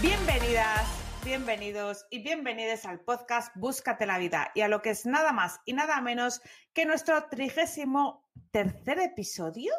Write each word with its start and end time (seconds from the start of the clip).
Bienvenidas, 0.00 0.86
bienvenidos 1.24 2.06
y 2.08 2.22
bienvenidas 2.22 2.84
al 2.84 3.00
podcast 3.00 3.52
Búscate 3.56 4.06
la 4.06 4.18
vida 4.18 4.52
y 4.54 4.60
a 4.60 4.68
lo 4.68 4.80
que 4.80 4.90
es 4.90 5.06
nada 5.06 5.32
más 5.32 5.58
y 5.64 5.72
nada 5.72 6.00
menos 6.00 6.40
que 6.72 6.86
nuestro 6.86 7.24
trigésimo 7.28 8.24
tercer 8.52 9.00
episodio 9.00 9.72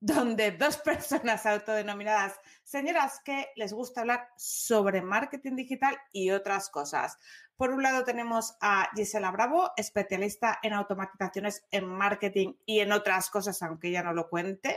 donde 0.00 0.50
dos 0.50 0.76
personas 0.78 1.46
autodenominadas 1.46 2.34
señoras 2.64 3.20
que 3.24 3.46
les 3.54 3.72
gusta 3.72 4.00
hablar 4.00 4.26
sobre 4.36 5.02
marketing 5.02 5.54
digital 5.54 5.96
y 6.10 6.32
otras 6.32 6.68
cosas. 6.68 7.16
Por 7.54 7.70
un 7.70 7.84
lado 7.84 8.02
tenemos 8.02 8.56
a 8.60 8.90
Gisela 8.96 9.30
Bravo, 9.30 9.70
especialista 9.76 10.58
en 10.64 10.72
automatizaciones 10.72 11.64
en 11.70 11.86
marketing 11.86 12.54
y 12.66 12.80
en 12.80 12.90
otras 12.90 13.30
cosas, 13.30 13.62
aunque 13.62 13.90
ella 13.90 14.02
no 14.02 14.14
lo 14.14 14.28
cuente. 14.28 14.76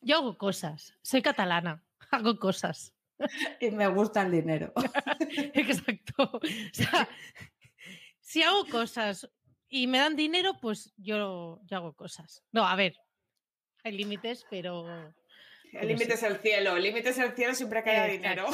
Yo 0.00 0.18
hago 0.18 0.38
cosas, 0.38 0.94
soy 1.02 1.20
catalana, 1.20 1.82
hago 2.12 2.38
cosas. 2.38 2.91
Y 3.60 3.70
me 3.70 3.86
gusta 3.88 4.22
el 4.22 4.32
dinero. 4.32 4.72
Exacto. 5.54 6.30
O 6.34 6.40
sea, 6.72 7.08
si 8.20 8.42
hago 8.42 8.66
cosas 8.66 9.28
y 9.68 9.86
me 9.86 9.98
dan 9.98 10.16
dinero, 10.16 10.58
pues 10.60 10.92
yo, 10.96 11.60
yo 11.64 11.76
hago 11.76 11.94
cosas. 11.94 12.44
No, 12.52 12.66
a 12.66 12.76
ver, 12.76 12.96
hay 13.84 13.92
límites, 13.92 14.46
pero... 14.50 14.86
El 15.72 15.88
límite 15.88 16.14
es 16.14 16.22
el 16.22 16.36
cielo, 16.36 16.76
el 16.76 16.82
límite 16.82 17.08
es 17.08 17.18
el 17.18 17.34
cielo 17.34 17.54
siempre 17.54 17.82
que 17.82 17.90
haya 17.90 18.12
dinero. 18.12 18.46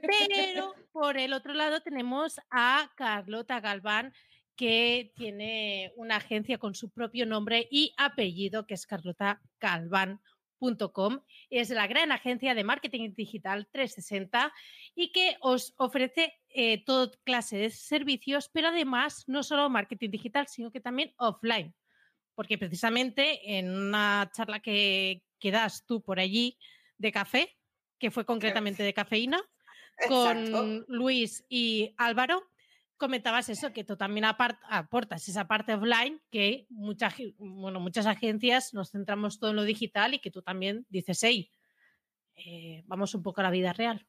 Pero 0.00 0.74
por 0.92 1.18
el 1.18 1.34
otro 1.34 1.52
lado 1.52 1.82
tenemos 1.82 2.40
a 2.50 2.90
Carlota 2.96 3.60
Galván, 3.60 4.14
que 4.56 5.12
tiene 5.14 5.92
una 5.96 6.16
agencia 6.16 6.56
con 6.56 6.74
su 6.74 6.90
propio 6.90 7.26
nombre 7.26 7.68
y 7.70 7.92
apellido, 7.98 8.66
que 8.66 8.74
es 8.74 8.86
Carlota 8.86 9.42
Galván 9.60 10.20
es 11.50 11.70
la 11.70 11.86
gran 11.86 12.12
agencia 12.12 12.54
de 12.54 12.64
marketing 12.64 13.14
digital 13.14 13.68
360 13.72 14.52
y 14.94 15.12
que 15.12 15.36
os 15.40 15.74
ofrece 15.76 16.34
eh, 16.50 16.84
toda 16.84 17.10
clase 17.24 17.56
de 17.56 17.70
servicios, 17.70 18.50
pero 18.52 18.68
además 18.68 19.24
no 19.26 19.42
solo 19.42 19.70
marketing 19.70 20.10
digital, 20.10 20.46
sino 20.48 20.70
que 20.70 20.80
también 20.80 21.12
offline. 21.16 21.74
Porque 22.34 22.58
precisamente 22.58 23.58
en 23.58 23.70
una 23.70 24.30
charla 24.34 24.60
que, 24.60 25.22
que 25.38 25.50
das 25.50 25.84
tú 25.86 26.02
por 26.02 26.20
allí 26.20 26.58
de 26.96 27.12
café, 27.12 27.56
que 27.98 28.10
fue 28.10 28.24
concretamente 28.24 28.82
de 28.82 28.94
cafeína, 28.94 29.40
con 30.08 30.84
Luis 30.88 31.44
y 31.48 31.94
Álvaro, 31.96 32.48
comentabas 32.98 33.48
eso, 33.48 33.72
que 33.72 33.84
tú 33.84 33.96
también 33.96 34.26
aportas 34.26 35.28
esa 35.28 35.46
parte 35.46 35.74
offline 35.74 36.20
que 36.30 36.66
mucha, 36.68 37.14
bueno, 37.38 37.80
muchas 37.80 38.06
agencias 38.06 38.74
nos 38.74 38.90
centramos 38.90 39.38
todo 39.38 39.50
en 39.50 39.56
lo 39.56 39.62
digital 39.62 40.14
y 40.14 40.18
que 40.18 40.30
tú 40.30 40.42
también 40.42 40.84
dices, 40.90 41.22
hey, 41.22 41.50
eh, 42.34 42.82
vamos 42.86 43.14
un 43.14 43.22
poco 43.22 43.40
a 43.40 43.44
la 43.44 43.50
vida 43.50 43.72
real. 43.72 44.06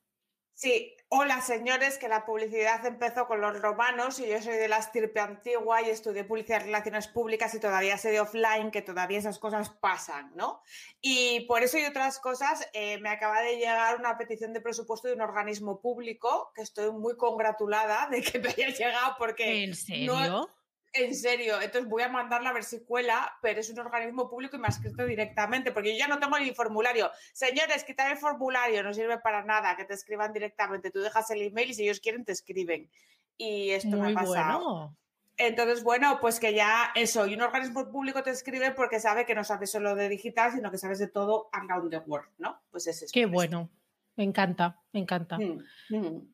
Sí, 0.60 0.94
hola 1.08 1.40
señores, 1.40 1.98
que 1.98 2.10
la 2.10 2.26
publicidad 2.26 2.86
empezó 2.86 3.28
con 3.28 3.40
los 3.40 3.62
romanos 3.62 4.20
y 4.20 4.28
yo 4.28 4.42
soy 4.42 4.58
de 4.58 4.68
la 4.68 4.80
estirpe 4.80 5.22
antigua 5.22 5.82
y 5.82 5.90
estudié 5.90 6.26
publicidad 6.26 6.60
y 6.60 6.66
relaciones 6.66 7.08
públicas 7.08 7.54
y 7.54 7.62
todavía 7.62 7.98
sé 7.98 8.12
de 8.12 8.20
offline 8.20 8.70
que 8.70 8.82
todavía 8.82 9.20
esas 9.20 9.40
cosas 9.40 9.70
pasan, 9.70 10.34
¿no? 10.36 10.62
Y 11.00 11.46
por 11.48 11.64
eso 11.64 11.78
y 11.78 11.86
otras 11.86 12.20
cosas 12.20 12.68
eh, 12.74 13.00
me 13.00 13.08
acaba 13.08 13.40
de 13.40 13.56
llegar 13.56 13.98
una 13.98 14.18
petición 14.18 14.52
de 14.52 14.60
presupuesto 14.60 15.08
de 15.08 15.14
un 15.14 15.22
organismo 15.22 15.80
público 15.80 16.52
que 16.54 16.62
estoy 16.62 16.92
muy 16.92 17.16
congratulada 17.16 18.10
de 18.12 18.22
que 18.22 18.40
me 18.40 18.50
haya 18.50 18.68
llegado 18.68 19.16
porque... 19.18 19.64
¿En 19.64 19.76
serio? 19.76 20.50
En 20.92 21.14
serio, 21.14 21.62
entonces 21.62 21.88
voy 21.88 22.02
a 22.02 22.10
mandarla 22.10 22.50
a 22.50 22.54
ver 22.54 22.64
si 22.64 22.84
cuela, 22.84 23.38
pero 23.42 23.60
es 23.60 23.70
un 23.70 23.80
organismo 23.80 24.28
público 24.28 24.56
y 24.56 24.60
me 24.60 24.68
ha 24.68 24.72
escrito 24.72 25.06
directamente, 25.06 25.72
porque 25.72 25.92
yo 25.94 26.00
ya 26.00 26.08
no 26.08 26.20
tengo 26.20 26.40
ni 26.40 26.52
formulario. 26.54 27.12
Señores, 27.32 27.84
quitar 27.84 28.12
el 28.12 28.18
formulario 28.18 28.82
no 28.82 28.94
sirve 28.94 29.20
para 29.20 29.44
nada, 29.44 29.76
que 29.76 29.86
te 29.86 29.94
escriban 29.94 30.34
directamente. 30.34 30.90
Tú 30.90 31.00
dejas 31.00 31.30
el 31.30 31.44
email 31.44 31.70
y 31.70 31.74
si 31.76 31.84
ellos 31.84 32.00
quieren 32.00 32.26
te 32.26 32.32
escriben. 32.32 32.90
Y 33.38 33.70
esto 33.70 33.98
me 33.98 34.12
ha 34.12 34.14
pasado. 34.16 34.96
Entonces, 35.38 35.84
bueno, 35.84 36.18
pues 36.20 36.40
que 36.40 36.54
ya 36.54 36.92
eso, 36.96 37.26
y 37.26 37.34
un 37.34 37.42
organismo 37.42 37.90
público 37.90 38.22
te 38.24 38.32
escribe 38.32 38.72
porque 38.72 39.00
sabe 39.00 39.26
que 39.26 39.36
no 39.36 39.46
sabes 39.46 39.72
solo 39.72 39.96
de 39.96 40.10
digital, 40.10 40.52
sino 40.52 40.70
que 40.70 40.78
sabes 40.78 41.00
de 41.00 41.08
todo 41.08 41.50
around 41.54 41.90
the 41.92 42.00
world, 42.00 42.30
¿no? 42.40 42.62
Pues 42.72 42.88
es 42.88 43.04
eso. 43.04 43.12
Qué 43.14 43.26
bueno, 43.26 43.70
me 44.18 44.26
encanta, 44.26 44.82
me 44.92 45.00
encanta. 45.00 45.38
Mm, 45.38 45.64
mm. 45.92 46.34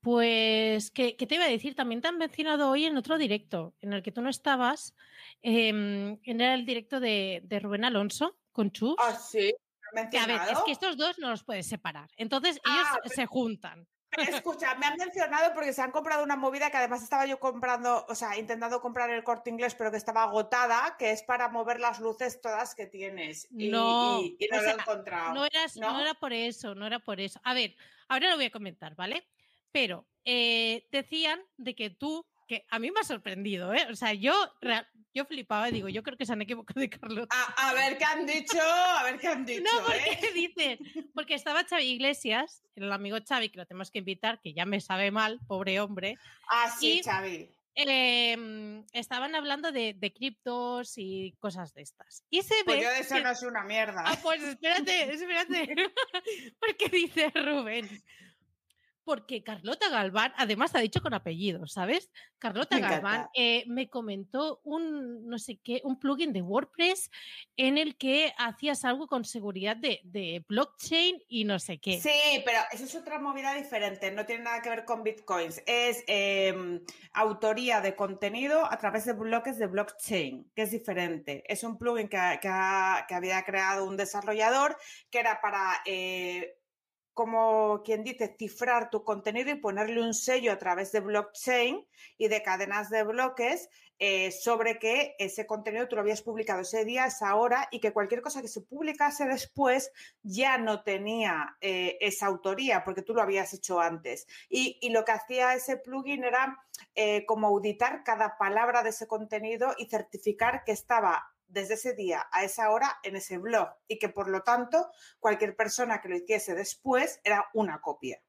Pues, 0.00 0.90
¿qué, 0.90 1.12
te 1.12 1.34
iba 1.34 1.44
a 1.44 1.48
decir? 1.48 1.74
También 1.74 2.00
te 2.00 2.08
han 2.08 2.16
mencionado 2.16 2.70
hoy 2.70 2.86
en 2.86 2.96
otro 2.96 3.18
directo, 3.18 3.74
en 3.80 3.92
el 3.92 4.02
que 4.02 4.12
tú 4.12 4.22
no 4.22 4.30
estabas, 4.30 4.94
em, 5.42 6.18
en 6.24 6.40
el 6.40 6.64
directo 6.64 7.00
de, 7.00 7.42
Rubén 7.62 7.84
Alonso 7.84 8.38
con 8.52 8.70
Chus. 8.70 8.96
Ah, 8.98 9.14
sí. 9.14 9.54
a 9.94 10.26
ver, 10.26 10.40
es 10.50 10.58
que 10.64 10.72
estos 10.72 10.96
dos 10.96 11.18
no 11.18 11.28
los 11.28 11.44
puedes 11.44 11.66
separar. 11.66 12.10
Entonces 12.16 12.60
ellos 12.64 12.86
ah, 12.90 13.08
se 13.08 13.26
juntan. 13.26 13.86
Escucha, 14.16 14.74
me 14.74 14.86
han 14.86 14.96
mencionado 14.96 15.52
porque 15.54 15.72
se 15.72 15.82
han 15.82 15.92
comprado 15.92 16.24
una 16.24 16.34
movida 16.34 16.70
que 16.70 16.78
además 16.78 17.02
estaba 17.02 17.26
yo 17.26 17.38
comprando, 17.38 18.04
o 18.08 18.14
sea, 18.14 18.36
intentando 18.38 18.80
comprar 18.80 19.10
el 19.10 19.22
corte 19.22 19.50
inglés, 19.50 19.74
pero 19.76 19.90
que 19.90 19.98
estaba 19.98 20.24
agotada, 20.24 20.96
que 20.98 21.12
es 21.12 21.22
para 21.22 21.48
mover 21.48 21.78
las 21.78 22.00
luces 22.00 22.40
todas 22.40 22.74
que 22.74 22.86
tienes. 22.86 23.46
Y 23.50 23.68
no, 23.68 24.20
no 24.20 24.62
lo 24.62 24.68
he 24.68 24.72
encontrado. 24.72 25.34
No, 25.34 25.46
¿no? 25.76 26.00
era 26.00 26.14
por 26.14 26.32
eso, 26.32 26.74
no 26.74 26.86
era 26.86 26.98
por 26.98 27.20
eso. 27.20 27.40
A 27.44 27.54
ver, 27.54 27.76
ahora 28.08 28.30
lo 28.30 28.36
voy 28.36 28.46
a 28.46 28.50
comentar, 28.50 28.96
¿vale? 28.96 29.28
Pero 29.72 30.06
eh, 30.24 30.86
decían 30.90 31.40
de 31.56 31.74
que 31.74 31.90
tú, 31.90 32.26
que 32.46 32.66
a 32.70 32.78
mí 32.78 32.90
me 32.90 33.00
ha 33.00 33.04
sorprendido, 33.04 33.72
¿eh? 33.72 33.86
O 33.90 33.94
sea, 33.94 34.12
yo, 34.12 34.34
yo 35.14 35.24
flipaba 35.24 35.68
y 35.68 35.72
digo, 35.72 35.88
yo 35.88 36.02
creo 36.02 36.16
que 36.16 36.26
se 36.26 36.32
han 36.32 36.42
equivocado 36.42 36.80
de 36.80 36.90
Carlota. 36.90 37.34
A, 37.56 37.72
ver 37.74 37.96
qué 37.96 38.04
han 38.04 38.26
dicho, 38.26 38.60
a 38.60 39.02
ver 39.04 39.18
qué 39.18 39.28
han 39.28 39.44
dicho. 39.46 39.62
No, 39.62 39.84
porque 39.84 40.26
¿eh? 40.26 40.32
dicen, 40.34 40.78
porque 41.14 41.34
estaba 41.34 41.64
Xavi 41.64 41.84
Iglesias, 41.84 42.62
el 42.74 42.90
amigo 42.92 43.18
Xavi, 43.26 43.50
que 43.50 43.58
lo 43.58 43.66
tenemos 43.66 43.90
que 43.90 44.00
invitar, 44.00 44.40
que 44.40 44.52
ya 44.52 44.66
me 44.66 44.80
sabe 44.80 45.10
mal, 45.10 45.40
pobre 45.46 45.80
hombre. 45.80 46.16
Ah, 46.48 46.70
sí, 46.78 47.02
Xavi. 47.04 47.48
Em, 47.76 48.84
estaban 48.92 49.34
hablando 49.34 49.72
de, 49.72 50.12
criptos 50.14 50.94
y 50.96 51.36
cosas 51.38 51.72
de 51.72 51.82
estas. 51.82 52.24
Y 52.28 52.42
se 52.42 52.56
pues 52.64 52.78
ve. 52.78 52.84
yo 52.84 52.90
de 52.90 52.98
eso 52.98 53.18
no 53.20 53.30
es 53.30 53.42
una 53.42 53.62
mierda. 53.62 54.02
Ah, 54.04 54.18
pues 54.20 54.42
espérate, 54.42 55.14
espérate. 55.14 55.74
porque 56.60 56.88
dice 56.88 57.30
Rubén 57.30 57.88
porque 59.10 59.42
Carlota 59.42 59.88
Galván, 59.88 60.32
además 60.36 60.72
ha 60.76 60.78
dicho 60.78 61.02
con 61.02 61.14
apellido, 61.14 61.66
¿sabes? 61.66 62.12
Carlota 62.38 62.78
Galván 62.78 63.26
eh, 63.34 63.64
me 63.66 63.90
comentó 63.90 64.60
un, 64.62 65.26
no 65.26 65.36
sé 65.36 65.58
qué, 65.64 65.80
un 65.82 65.98
plugin 65.98 66.32
de 66.32 66.42
WordPress 66.42 67.10
en 67.56 67.76
el 67.76 67.96
que 67.96 68.32
hacías 68.38 68.84
algo 68.84 69.08
con 69.08 69.24
seguridad 69.24 69.76
de, 69.76 70.44
blockchain 70.46 71.24
y 71.26 71.42
no 71.42 71.58
sé 71.58 71.80
qué. 71.80 72.00
Sí, 72.00 72.40
pero 72.44 72.60
eso 72.70 72.84
es 72.84 72.94
otra 72.94 73.18
movida 73.18 73.52
diferente, 73.54 74.12
no 74.12 74.24
tiene 74.26 74.44
nada 74.44 74.62
que 74.62 74.70
ver 74.70 74.84
con 74.84 75.02
bitcoins, 75.02 75.60
es 75.66 76.04
em, 76.06 76.80
autoría 77.12 77.80
de 77.80 77.96
contenido 77.96 78.64
a 78.64 78.78
través 78.78 79.06
de 79.06 79.14
bloques 79.14 79.58
de 79.58 79.66
blockchain, 79.66 80.52
que 80.54 80.62
es 80.62 80.70
diferente. 80.70 81.42
Es 81.48 81.64
un 81.64 81.76
plugin 81.78 82.08
que, 82.08 82.16
había 82.16 83.42
creado 83.42 83.86
un 83.86 83.96
desarrollador 83.96 84.76
que 85.10 85.18
era 85.18 85.40
para... 85.40 85.82
Eh, 85.84 86.58
como 87.14 87.82
quien 87.84 88.04
dice, 88.04 88.34
cifrar 88.38 88.90
tu 88.90 89.04
contenido 89.04 89.50
y 89.50 89.56
ponerle 89.56 90.00
un 90.00 90.14
sello 90.14 90.52
a 90.52 90.58
través 90.58 90.92
de 90.92 91.00
blockchain 91.00 91.86
y 92.16 92.28
de 92.28 92.42
cadenas 92.42 92.90
de 92.90 93.02
bloques 93.02 93.68
eh, 94.02 94.30
sobre 94.32 94.78
que 94.78 95.14
ese 95.18 95.46
contenido 95.46 95.86
tú 95.86 95.96
lo 95.96 96.00
habías 96.00 96.22
publicado 96.22 96.62
ese 96.62 96.86
día, 96.86 97.04
esa 97.04 97.34
hora 97.34 97.68
y 97.70 97.80
que 97.80 97.92
cualquier 97.92 98.22
cosa 98.22 98.40
que 98.40 98.48
se 98.48 98.62
publicase 98.62 99.26
después 99.26 99.92
ya 100.22 100.56
no 100.56 100.82
tenía 100.82 101.58
eh, 101.60 101.98
esa 102.00 102.26
autoría 102.26 102.82
porque 102.82 103.02
tú 103.02 103.12
lo 103.12 103.20
habías 103.20 103.52
hecho 103.52 103.78
antes. 103.78 104.26
Y, 104.48 104.78
y 104.80 104.88
lo 104.88 105.04
que 105.04 105.12
hacía 105.12 105.54
ese 105.54 105.76
plugin 105.76 106.24
era 106.24 106.58
eh, 106.94 107.26
como 107.26 107.48
auditar 107.48 108.02
cada 108.02 108.38
palabra 108.38 108.82
de 108.82 108.88
ese 108.88 109.06
contenido 109.06 109.74
y 109.76 109.86
certificar 109.90 110.64
que 110.64 110.72
estaba 110.72 111.34
desde 111.50 111.74
ese 111.74 111.94
día 111.94 112.26
a 112.32 112.44
esa 112.44 112.70
hora 112.70 112.98
en 113.02 113.16
ese 113.16 113.38
blog 113.38 113.68
y 113.88 113.98
que 113.98 114.08
por 114.08 114.28
lo 114.28 114.42
tanto 114.42 114.90
cualquier 115.18 115.56
persona 115.56 116.00
que 116.00 116.08
lo 116.08 116.16
hiciese 116.16 116.54
después 116.54 117.20
era 117.24 117.48
una 117.54 117.80
copia. 117.80 118.22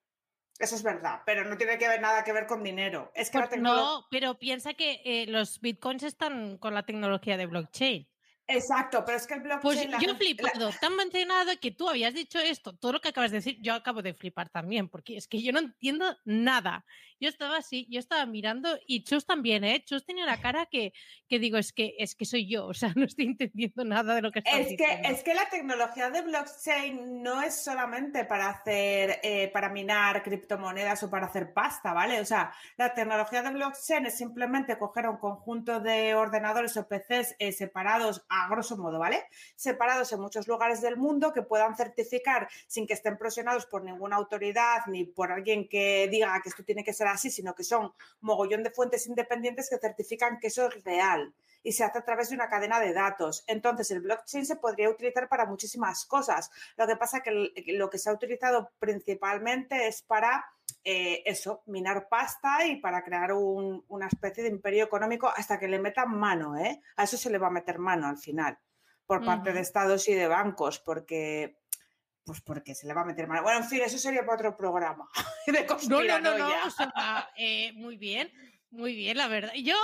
Eso 0.59 0.75
es 0.75 0.83
verdad, 0.83 1.21
pero 1.25 1.43
no 1.43 1.57
tiene 1.57 1.79
que 1.79 1.87
ver 1.87 2.01
nada 2.01 2.23
que 2.23 2.33
ver 2.33 2.45
con 2.45 2.63
dinero. 2.63 3.11
Es 3.15 3.31
que 3.31 3.57
no, 3.57 4.05
pero 4.11 4.37
piensa 4.37 4.75
que 4.75 5.01
eh, 5.03 5.25
los 5.27 5.59
bitcoins 5.59 6.03
están 6.03 6.59
con 6.59 6.75
la 6.75 6.85
tecnología 6.85 7.35
de 7.35 7.47
blockchain. 7.47 8.07
Exacto, 8.55 9.03
pero 9.05 9.17
es 9.17 9.27
que 9.27 9.33
el 9.35 9.41
Pues 9.41 9.61
blockchain... 9.61 9.91
yo 9.91 9.97
he 9.97 9.99
gente- 9.99 10.13
la- 10.43 10.49
flipado, 10.49 10.71
tan 10.79 10.95
mencionado 10.95 11.51
que 11.59 11.71
tú 11.71 11.89
habías 11.89 12.13
dicho 12.13 12.39
esto, 12.39 12.73
todo 12.75 12.93
lo 12.93 13.01
que 13.01 13.09
acabas 13.09 13.31
de 13.31 13.37
decir, 13.37 13.57
yo 13.61 13.73
acabo 13.73 14.01
de 14.01 14.13
flipar 14.13 14.49
también, 14.49 14.89
porque 14.89 15.17
es 15.17 15.27
que 15.27 15.41
yo 15.41 15.51
no 15.51 15.59
entiendo 15.59 16.17
nada. 16.25 16.85
Yo 17.19 17.29
estaba 17.29 17.57
así, 17.57 17.85
yo 17.91 17.99
estaba 17.99 18.25
mirando 18.25 18.79
y 18.87 19.03
Chus 19.03 19.27
también, 19.27 19.63
¿eh? 19.63 19.83
Chus 19.85 20.03
tenía 20.03 20.23
una 20.23 20.41
cara 20.41 20.65
que, 20.65 20.91
que 21.29 21.37
digo, 21.37 21.59
es 21.59 21.71
que, 21.71 21.93
es 21.99 22.15
que 22.15 22.25
soy 22.25 22.47
yo, 22.49 22.65
o 22.65 22.73
sea, 22.73 22.93
no 22.97 23.05
estoy 23.05 23.25
entendiendo 23.25 23.85
nada 23.85 24.15
de 24.15 24.23
lo 24.23 24.31
que 24.31 24.39
estás 24.39 24.55
Es 24.59 24.67
que, 24.69 24.75
diciendo. 24.77 25.09
es 25.09 25.23
que 25.23 25.33
la 25.35 25.47
tecnología 25.49 26.09
de 26.09 26.21
blockchain 26.23 27.21
no 27.21 27.41
es 27.43 27.63
solamente 27.63 28.25
para 28.25 28.49
hacer, 28.49 29.19
eh, 29.21 29.49
para 29.53 29.69
minar 29.69 30.23
criptomonedas 30.23 31.03
o 31.03 31.11
para 31.11 31.27
hacer 31.27 31.53
pasta, 31.53 31.93
¿vale? 31.93 32.19
O 32.21 32.25
sea, 32.25 32.53
la 32.77 32.93
tecnología 32.95 33.43
de 33.43 33.51
blockchain 33.51 34.07
es 34.07 34.17
simplemente 34.17 34.79
coger 34.79 35.07
un 35.07 35.17
conjunto 35.17 35.79
de 35.79 36.15
ordenadores 36.15 36.75
o 36.77 36.87
PCs 36.87 37.35
eh, 37.37 37.51
separados, 37.51 38.25
a 38.29 38.40
grosso 38.49 38.77
modo, 38.77 38.99
¿vale? 38.99 39.27
Separados 39.55 40.11
en 40.13 40.21
muchos 40.21 40.47
lugares 40.47 40.81
del 40.81 40.97
mundo 40.97 41.33
que 41.33 41.41
puedan 41.41 41.75
certificar 41.75 42.47
sin 42.67 42.87
que 42.87 42.93
estén 42.93 43.17
presionados 43.17 43.65
por 43.65 43.83
ninguna 43.83 44.15
autoridad 44.15 44.85
ni 44.87 45.05
por 45.05 45.31
alguien 45.31 45.67
que 45.67 46.07
diga 46.09 46.39
que 46.41 46.49
esto 46.49 46.63
tiene 46.63 46.83
que 46.83 46.93
ser 46.93 47.07
así, 47.07 47.29
sino 47.29 47.53
que 47.55 47.63
son 47.63 47.93
mogollón 48.21 48.63
de 48.63 48.71
fuentes 48.71 49.07
independientes 49.07 49.69
que 49.69 49.77
certifican 49.77 50.39
que 50.39 50.47
eso 50.47 50.67
es 50.67 50.83
real 50.83 51.33
y 51.63 51.73
se 51.73 51.83
hace 51.83 51.99
a 51.99 52.03
través 52.03 52.29
de 52.29 52.35
una 52.35 52.49
cadena 52.49 52.79
de 52.79 52.91
datos. 52.91 53.43
Entonces, 53.45 53.91
el 53.91 54.01
blockchain 54.01 54.45
se 54.45 54.55
podría 54.55 54.89
utilizar 54.89 55.29
para 55.29 55.45
muchísimas 55.45 56.05
cosas. 56.05 56.49
Lo 56.75 56.87
que 56.87 56.95
pasa 56.95 57.21
el- 57.25 57.53
que 57.53 57.73
lo 57.73 57.89
que 57.89 57.99
se 57.99 58.09
ha 58.09 58.13
utilizado 58.13 58.71
principalmente 58.79 59.87
es 59.87 60.01
para 60.01 60.43
eh, 60.83 61.21
eso, 61.25 61.63
minar 61.67 62.07
pasta 62.09 62.65
y 62.65 62.77
para 62.77 63.03
crear 63.03 63.33
un- 63.33 63.83
una 63.87 64.07
especie 64.07 64.43
de 64.43 64.49
imperio 64.49 64.83
económico 64.85 65.27
hasta 65.35 65.59
que 65.59 65.67
le 65.67 65.79
metan 65.79 66.09
mano, 66.17 66.57
¿eh? 66.57 66.81
A 66.97 67.03
eso 67.03 67.17
se 67.17 67.29
le 67.29 67.37
va 67.37 67.47
a 67.47 67.51
meter 67.51 67.77
mano 67.79 68.07
al 68.07 68.17
final, 68.17 68.57
por 69.05 69.23
parte 69.23 69.53
de 69.53 69.59
estados 69.61 70.07
y 70.09 70.13
de 70.13 70.27
bancos, 70.27 70.79
porque... 70.79 71.57
Pues 72.23 72.39
porque 72.41 72.75
se 72.75 72.85
le 72.85 72.93
va 72.93 73.01
a 73.01 73.05
meter 73.05 73.27
mano. 73.27 73.41
Bueno, 73.41 73.59
en 73.59 73.65
fin, 73.65 73.81
eso 73.83 73.97
sería 73.97 74.21
para 74.23 74.35
otro 74.35 74.55
programa 74.55 75.07
de 75.47 75.65
No, 75.89 76.03
no, 76.03 76.19
no, 76.19 76.37
no, 76.37 76.45
conspiranoia. 76.47 76.65
o 76.65 76.69
sea, 76.69 77.29
eh, 77.35 77.73
muy 77.73 77.97
bien, 77.97 78.31
muy 78.69 78.95
bien, 78.95 79.17
la 79.17 79.27
verdad. 79.27 79.53
Yo 79.55 79.75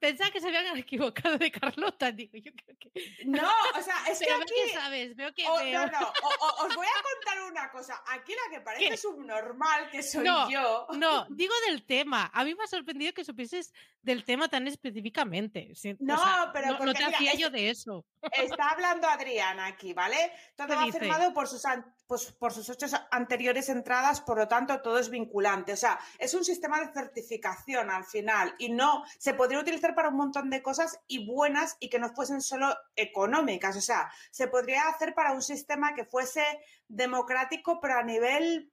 pensaba 0.00 0.30
que 0.30 0.40
se 0.40 0.48
habían 0.48 0.76
equivocado 0.78 1.38
de 1.38 1.50
Carlota, 1.52 2.10
digo, 2.10 2.36
yo 2.38 2.50
creo 2.52 2.76
que... 2.78 2.90
No, 3.26 3.42
o 3.78 3.82
sea, 3.82 3.94
es 4.08 4.18
que 4.18 4.24
Pero 4.24 4.42
aquí... 4.42 4.54
que 4.66 4.72
sabes, 4.74 5.14
veo 5.14 5.32
que 5.32 5.46
O- 5.46 5.62
no, 5.64 5.86
no, 5.86 6.08
o- 6.22 6.66
os 6.66 6.74
voy 6.74 6.86
a 6.86 7.02
contar 7.02 7.42
una 7.50 7.70
cosa. 7.70 8.02
Aquí 8.08 8.32
la 8.32 8.50
que 8.56 8.60
parece 8.64 8.88
¿Qué? 8.88 8.96
subnormal, 8.96 9.90
que 9.90 10.02
soy 10.02 10.24
No, 10.24 10.50
yo. 10.50 10.86
No, 10.94 11.26
digo 11.30 11.54
del 11.68 11.84
tema. 11.84 12.30
A 12.34 12.44
mí 12.44 12.54
me 12.54 12.64
ha 12.64 12.66
sorprendido 12.66 13.12
que 13.12 13.24
supieses 13.24 13.72
del 14.02 14.24
tema 14.24 14.48
tan 14.48 14.66
específicamente. 14.66 15.72
O 15.72 15.96
No, 16.00 16.16
sea, 16.18 16.50
pero 16.52 16.78
no, 16.78 16.78
te 16.94 17.04
mira, 17.04 17.08
hacía 17.16 17.32
es- 17.32 17.38
yo 17.38 17.50
de 17.50 17.70
eso. 17.70 18.06
Está 18.32 18.70
hablando 18.70 19.08
Adriana 19.08 19.66
aquí, 19.66 19.92
¿vale? 19.92 20.16
Todo 20.56 20.68
¿Qué 20.68 20.74
va 20.74 20.84
dice? 20.84 20.98
firmado 21.00 21.32
por 21.34 21.46
sus, 21.48 21.62
pues, 22.06 22.32
por 22.32 22.52
sus 22.52 22.68
ocho 22.70 22.86
anteriores 23.10 23.68
entradas, 23.68 24.20
por 24.20 24.38
lo 24.38 24.48
tanto, 24.48 24.80
todo 24.82 24.98
es 24.98 25.10
vinculante. 25.10 25.72
O 25.72 25.76
sea, 25.76 25.98
es 26.18 26.32
un 26.34 26.44
sistema 26.44 26.80
de 26.80 26.92
certificación 26.92 27.90
al 27.90 28.04
final 28.04 28.54
y 28.58 28.70
no 28.70 29.04
se 29.18 29.34
podría 29.34 29.60
utilizar 29.60 29.94
para 29.94 30.08
un 30.08 30.16
montón 30.16 30.50
de 30.50 30.62
cosas 30.62 30.98
y 31.06 31.26
buenas 31.26 31.76
y 31.80 31.88
que 31.90 31.98
no 31.98 32.10
fuesen 32.14 32.40
solo 32.42 32.74
económicas. 32.96 33.76
O 33.76 33.80
sea, 33.80 34.10
se 34.30 34.48
podría 34.48 34.88
hacer 34.88 35.14
para 35.14 35.32
un 35.32 35.42
sistema 35.42 35.94
que 35.94 36.04
fuese 36.04 36.42
democrático, 36.88 37.80
pero 37.80 37.98
a 37.98 38.02
nivel 38.02 38.72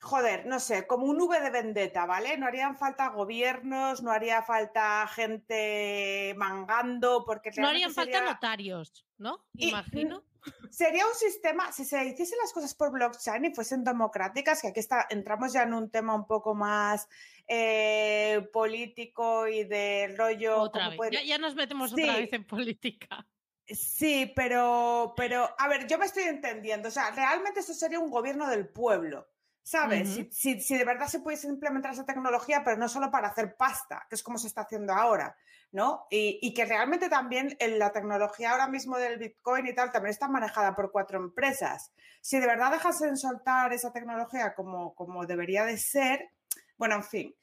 joder, 0.00 0.46
no 0.46 0.58
sé, 0.60 0.86
como 0.86 1.06
un 1.06 1.20
V 1.20 1.40
de 1.40 1.50
vendetta, 1.50 2.06
¿vale? 2.06 2.36
No 2.38 2.46
harían 2.46 2.76
falta 2.76 3.08
gobiernos, 3.08 4.02
no 4.02 4.10
haría 4.10 4.42
falta 4.42 5.06
gente 5.06 6.34
mangando, 6.36 7.24
porque 7.26 7.50
No 7.56 7.68
harían 7.68 7.92
falta 7.92 8.22
notarios, 8.22 9.06
¿no? 9.18 9.44
Y- 9.54 9.68
Imagino. 9.68 10.24
Sería 10.70 11.06
un 11.06 11.14
sistema, 11.14 11.70
si 11.70 11.84
se 11.84 12.02
hiciesen 12.02 12.38
las 12.40 12.52
cosas 12.54 12.74
por 12.74 12.90
blockchain 12.92 13.44
y 13.44 13.54
fuesen 13.54 13.84
democráticas, 13.84 14.62
que 14.62 14.68
aquí 14.68 14.80
está, 14.80 15.06
entramos 15.10 15.52
ya 15.52 15.64
en 15.64 15.74
un 15.74 15.90
tema 15.90 16.14
un 16.14 16.26
poco 16.26 16.54
más 16.54 17.08
eh, 17.46 18.48
político 18.52 19.46
y 19.48 19.64
de 19.64 20.14
rollo. 20.16 20.58
Otra 20.62 20.80
¿cómo 20.84 20.90
vez. 20.92 20.96
puede- 20.96 21.12
Ya, 21.12 21.22
ya 21.24 21.36
nos 21.38 21.54
metemos 21.56 21.90
Sí. 21.90 22.02
otra 22.02 22.16
vez 22.16 22.32
en 22.32 22.46
política. 22.46 23.26
Sí, 23.66 24.32
pero, 24.34 25.12
pero, 25.16 25.48
a 25.58 25.68
ver, 25.68 25.86
yo 25.86 25.98
me 25.98 26.06
estoy 26.06 26.22
entendiendo. 26.24 26.88
O 26.88 26.90
sea, 26.90 27.10
realmente 27.10 27.60
eso 27.60 27.74
sería 27.74 27.98
un 28.00 28.10
gobierno 28.10 28.48
del 28.48 28.66
pueblo. 28.66 29.28
¿Sabes? 29.62 30.10
Si, 30.10 30.28
si- 30.32 30.60
si 30.60 30.76
de 30.76 30.84
verdad 30.84 31.06
se 31.06 31.20
pudiese 31.20 31.46
implementar 31.46 31.92
esa 31.92 32.04
tecnología, 32.06 32.62
pero 32.64 32.76
no 32.76 32.88
solo 32.88 33.10
para 33.10 33.28
hacer 33.28 33.56
pasta, 33.56 34.06
que 34.08 34.16
es 34.16 34.22
como 34.22 34.38
se 34.38 34.48
está 34.48 34.62
haciendo 34.62 34.92
ahora, 34.94 35.36
¿no? 35.72 36.06
Y, 36.10 36.38
y 36.42 36.54
que 36.54 36.64
realmente 36.64 37.08
también 37.08 37.56
en 37.60 37.78
la 37.78 37.92
tecnología 37.92 38.50
ahora 38.52 38.68
mismo 38.68 38.96
del 38.98 39.18
Bitcoin 39.18 39.66
y 39.66 39.74
tal 39.74 39.92
también 39.92 40.10
está 40.10 40.28
manejada 40.28 40.74
por 40.74 40.90
cuatro 40.90 41.18
empresas. 41.18 41.92
Si 42.20 42.38
de 42.40 42.46
verdad 42.46 42.72
dejasen 42.72 43.16
soltar 43.16 43.72
esa 43.72 43.92
tecnología 43.92 44.54
como, 44.54 44.94
como 44.94 45.26
debería 45.26 45.64
de 45.64 45.76
ser, 45.78 46.30
bueno, 46.76 46.96
en 46.96 47.04
fin, 47.04 47.36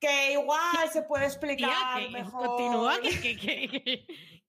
que 0.00 0.32
igual 0.32 0.90
se 0.92 1.02
puede 1.02 1.26
Tía, 1.26 1.28
explicar 1.28 1.76
que 1.92 2.08
mejor. 2.10 2.38
continúa, 2.38 2.98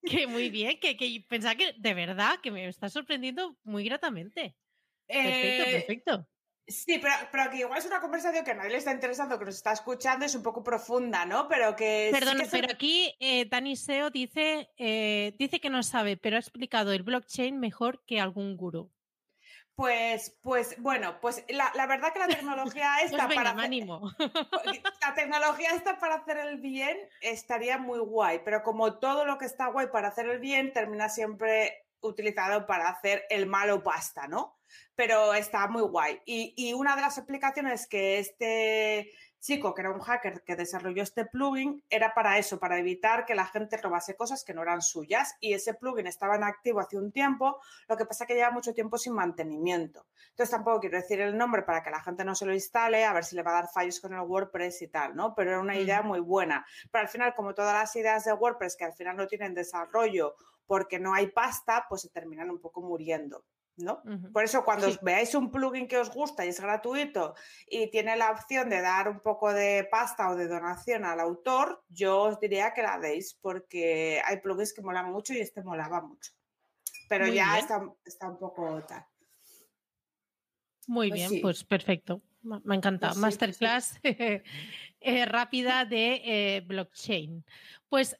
que 0.05 0.27
muy 0.27 0.49
bien, 0.49 0.79
que, 0.79 0.95
que 0.97 1.25
pensaba 1.27 1.55
que 1.55 1.73
de 1.77 1.93
verdad 1.93 2.39
que 2.41 2.51
me 2.51 2.67
está 2.67 2.89
sorprendiendo 2.89 3.57
muy 3.63 3.83
gratamente. 3.85 4.55
Perfecto, 5.21 5.63
Eh, 5.63 5.71
perfecto. 5.71 6.27
Sí, 6.65 6.97
pero, 6.99 7.13
pero 7.31 7.49
que 7.51 7.57
igual 7.57 7.77
es 7.77 7.85
una 7.85 7.99
conversación 7.99 8.45
que 8.45 8.51
a 8.51 8.53
nadie 8.53 8.69
le 8.71 8.77
está 8.77 8.91
interesando, 8.91 9.37
que 9.37 9.45
nos 9.45 9.55
está 9.55 9.73
escuchando, 9.73 10.25
es 10.25 10.33
un 10.35 10.43
poco 10.43 10.63
profunda, 10.63 11.25
¿no? 11.25 11.47
Pero 11.47 11.75
que. 11.75 12.07
sí 12.07 12.19
Perdón, 12.19 12.37
se- 12.45 12.47
pero 12.61 12.71
aquí 12.73 13.13
eh, 13.19 13.45
Dani 13.49 13.75
Seo 13.75 14.09
dice, 14.09 14.69
eh, 14.77 15.35
dice 15.37 15.59
que 15.59 15.69
no 15.69 15.83
sabe, 15.83 16.15
pero 16.17 16.37
ha 16.37 16.39
explicado 16.39 16.93
el 16.93 17.03
blockchain 17.03 17.59
mejor 17.59 18.03
que 18.05 18.19
algún 18.21 18.55
gurú. 18.55 18.89
Pues, 19.75 20.37
pues, 20.43 20.75
bueno, 20.79 21.19
pues 21.19 21.43
la, 21.49 21.71
la 21.75 21.87
verdad 21.87 22.13
que 22.13 22.19
la 22.19 22.27
tecnología 22.27 22.93
Pues 22.99 23.11
esta 23.11 23.27
venga, 23.27 23.35
para 23.43 23.53
me 23.55 23.61
hacer, 23.63 23.65
animo. 23.65 24.11
la 25.01 25.13
tecnología 25.15 25.71
esta 25.71 25.97
para 25.99 26.15
hacer 26.15 26.37
el 26.37 26.57
bien 26.61 26.97
estaría 27.21 27.77
muy 27.77 27.99
guay, 27.99 28.41
pero 28.45 28.61
como 28.63 28.99
todo 28.99 29.25
lo 29.25 29.37
que 29.37 29.45
está 29.45 29.67
guay 29.67 29.87
para 29.87 30.09
hacer 30.09 30.27
el 30.27 30.39
bien 30.39 30.71
termina 30.73 31.09
siempre 31.09 31.87
utilizado 32.01 32.67
para 32.67 32.87
hacer 32.89 33.25
el 33.29 33.47
malo 33.47 33.81
pasta, 33.81 34.27
¿no? 34.27 34.59
Pero 34.95 35.33
está 35.33 35.67
muy 35.67 35.81
guay. 35.83 36.21
Y, 36.25 36.53
y 36.55 36.73
una 36.73 36.95
de 36.95 37.01
las 37.01 37.17
aplicaciones 37.17 37.87
que 37.87 38.19
este 38.19 39.11
chico, 39.39 39.73
que 39.73 39.81
era 39.81 39.91
un 39.91 39.99
hacker 39.99 40.41
que 40.45 40.55
desarrolló 40.55 41.03
este 41.03 41.25
plugin, 41.25 41.83
era 41.89 42.13
para 42.13 42.37
eso, 42.37 42.59
para 42.61 42.79
evitar 42.79 43.25
que 43.25 43.35
la 43.35 43.45
gente 43.45 43.75
robase 43.75 44.15
cosas 44.15 44.45
que 44.45 44.53
no 44.53 44.61
eran 44.61 44.81
suyas. 44.81 45.35
Y 45.41 45.53
ese 45.53 45.73
plugin 45.73 46.07
estaba 46.07 46.37
en 46.37 46.43
activo 46.45 46.79
hace 46.79 46.97
un 46.97 47.11
tiempo, 47.11 47.59
lo 47.89 47.97
que 47.97 48.05
pasa 48.05 48.25
que 48.25 48.35
lleva 48.35 48.51
mucho 48.51 48.73
tiempo 48.73 48.97
sin 48.97 49.13
mantenimiento. 49.13 50.07
Entonces 50.29 50.49
tampoco 50.51 50.79
quiero 50.79 50.95
decir 50.97 51.19
el 51.19 51.37
nombre 51.37 51.63
para 51.63 51.83
que 51.83 51.89
la 51.89 52.01
gente 52.01 52.23
no 52.23 52.35
se 52.35 52.45
lo 52.45 52.53
instale, 52.53 53.03
a 53.03 53.11
ver 53.11 53.25
si 53.25 53.35
le 53.35 53.43
va 53.43 53.51
a 53.51 53.61
dar 53.63 53.69
fallos 53.73 53.99
con 53.99 54.13
el 54.13 54.21
WordPress 54.21 54.81
y 54.81 54.87
tal, 54.87 55.13
¿no? 55.13 55.35
Pero 55.35 55.49
era 55.51 55.59
una 55.59 55.75
idea 55.77 56.01
Mm. 56.01 56.07
muy 56.07 56.19
buena. 56.21 56.65
Pero 56.89 57.01
al 57.01 57.09
final, 57.09 57.35
como 57.35 57.53
todas 57.53 57.73
las 57.73 57.93
ideas 57.97 58.23
de 58.23 58.31
WordPress 58.33 58.77
que 58.77 58.85
al 58.85 58.93
final 58.93 59.17
no 59.17 59.27
tienen 59.27 59.53
desarrollo 59.53 60.35
porque 60.65 60.99
no 60.99 61.13
hay 61.13 61.27
pasta, 61.27 61.85
pues 61.89 62.03
se 62.03 62.09
terminan 62.09 62.49
un 62.49 62.61
poco 62.61 62.81
muriendo. 62.81 63.43
Por 64.31 64.43
eso 64.43 64.63
cuando 64.63 64.91
Sí. 64.91 64.99
veáis 65.01 65.33
un 65.33 65.49
plugin 65.49 65.87
que 65.87 65.97
os 65.97 66.11
gusta 66.13 66.45
y 66.45 66.49
es 66.49 66.59
gratuito 66.59 67.33
y 67.67 67.89
tiene 67.89 68.15
la 68.15 68.29
opción 68.31 68.69
de 68.69 68.81
dar 68.81 69.09
un 69.09 69.19
poco 69.19 69.51
de 69.51 69.87
pasta 69.89 70.29
o 70.29 70.35
de 70.35 70.47
donación 70.47 71.05
al 71.05 71.19
autor, 71.19 71.83
yo 71.89 72.21
os 72.21 72.39
diría 72.39 72.73
que 72.73 72.83
la 72.83 72.99
deis 72.99 73.33
porque 73.41 74.21
hay 74.23 74.41
plugins 74.41 74.73
que 74.73 74.83
molan 74.83 75.11
mucho 75.11 75.33
y 75.33 75.39
este 75.39 75.63
molaba 75.63 76.01
mucho. 76.01 76.31
Pero 77.09 77.25
Muy 77.25 77.35
ya 77.35 77.57
está, 77.57 77.81
está 78.05 78.29
un 78.29 78.37
poco 78.37 78.83
tal. 78.87 79.05
Muy 80.87 81.09
Pues 81.09 81.19
bien, 81.19 81.29
sí. 81.29 81.39
pues 81.39 81.63
perfecto. 81.63 82.21
Me 82.41 82.75
ha 82.75 82.77
encantado. 82.77 83.13
Pues 83.13 83.37
pues 83.37 83.57
sí. 83.57 83.65
Masterclass 83.65 83.99
eh, 84.99 85.25
rápida 85.25 85.85
de 85.85 86.21
eh, 86.23 86.61
blockchain. 86.61 87.43
Pues, 87.89 88.17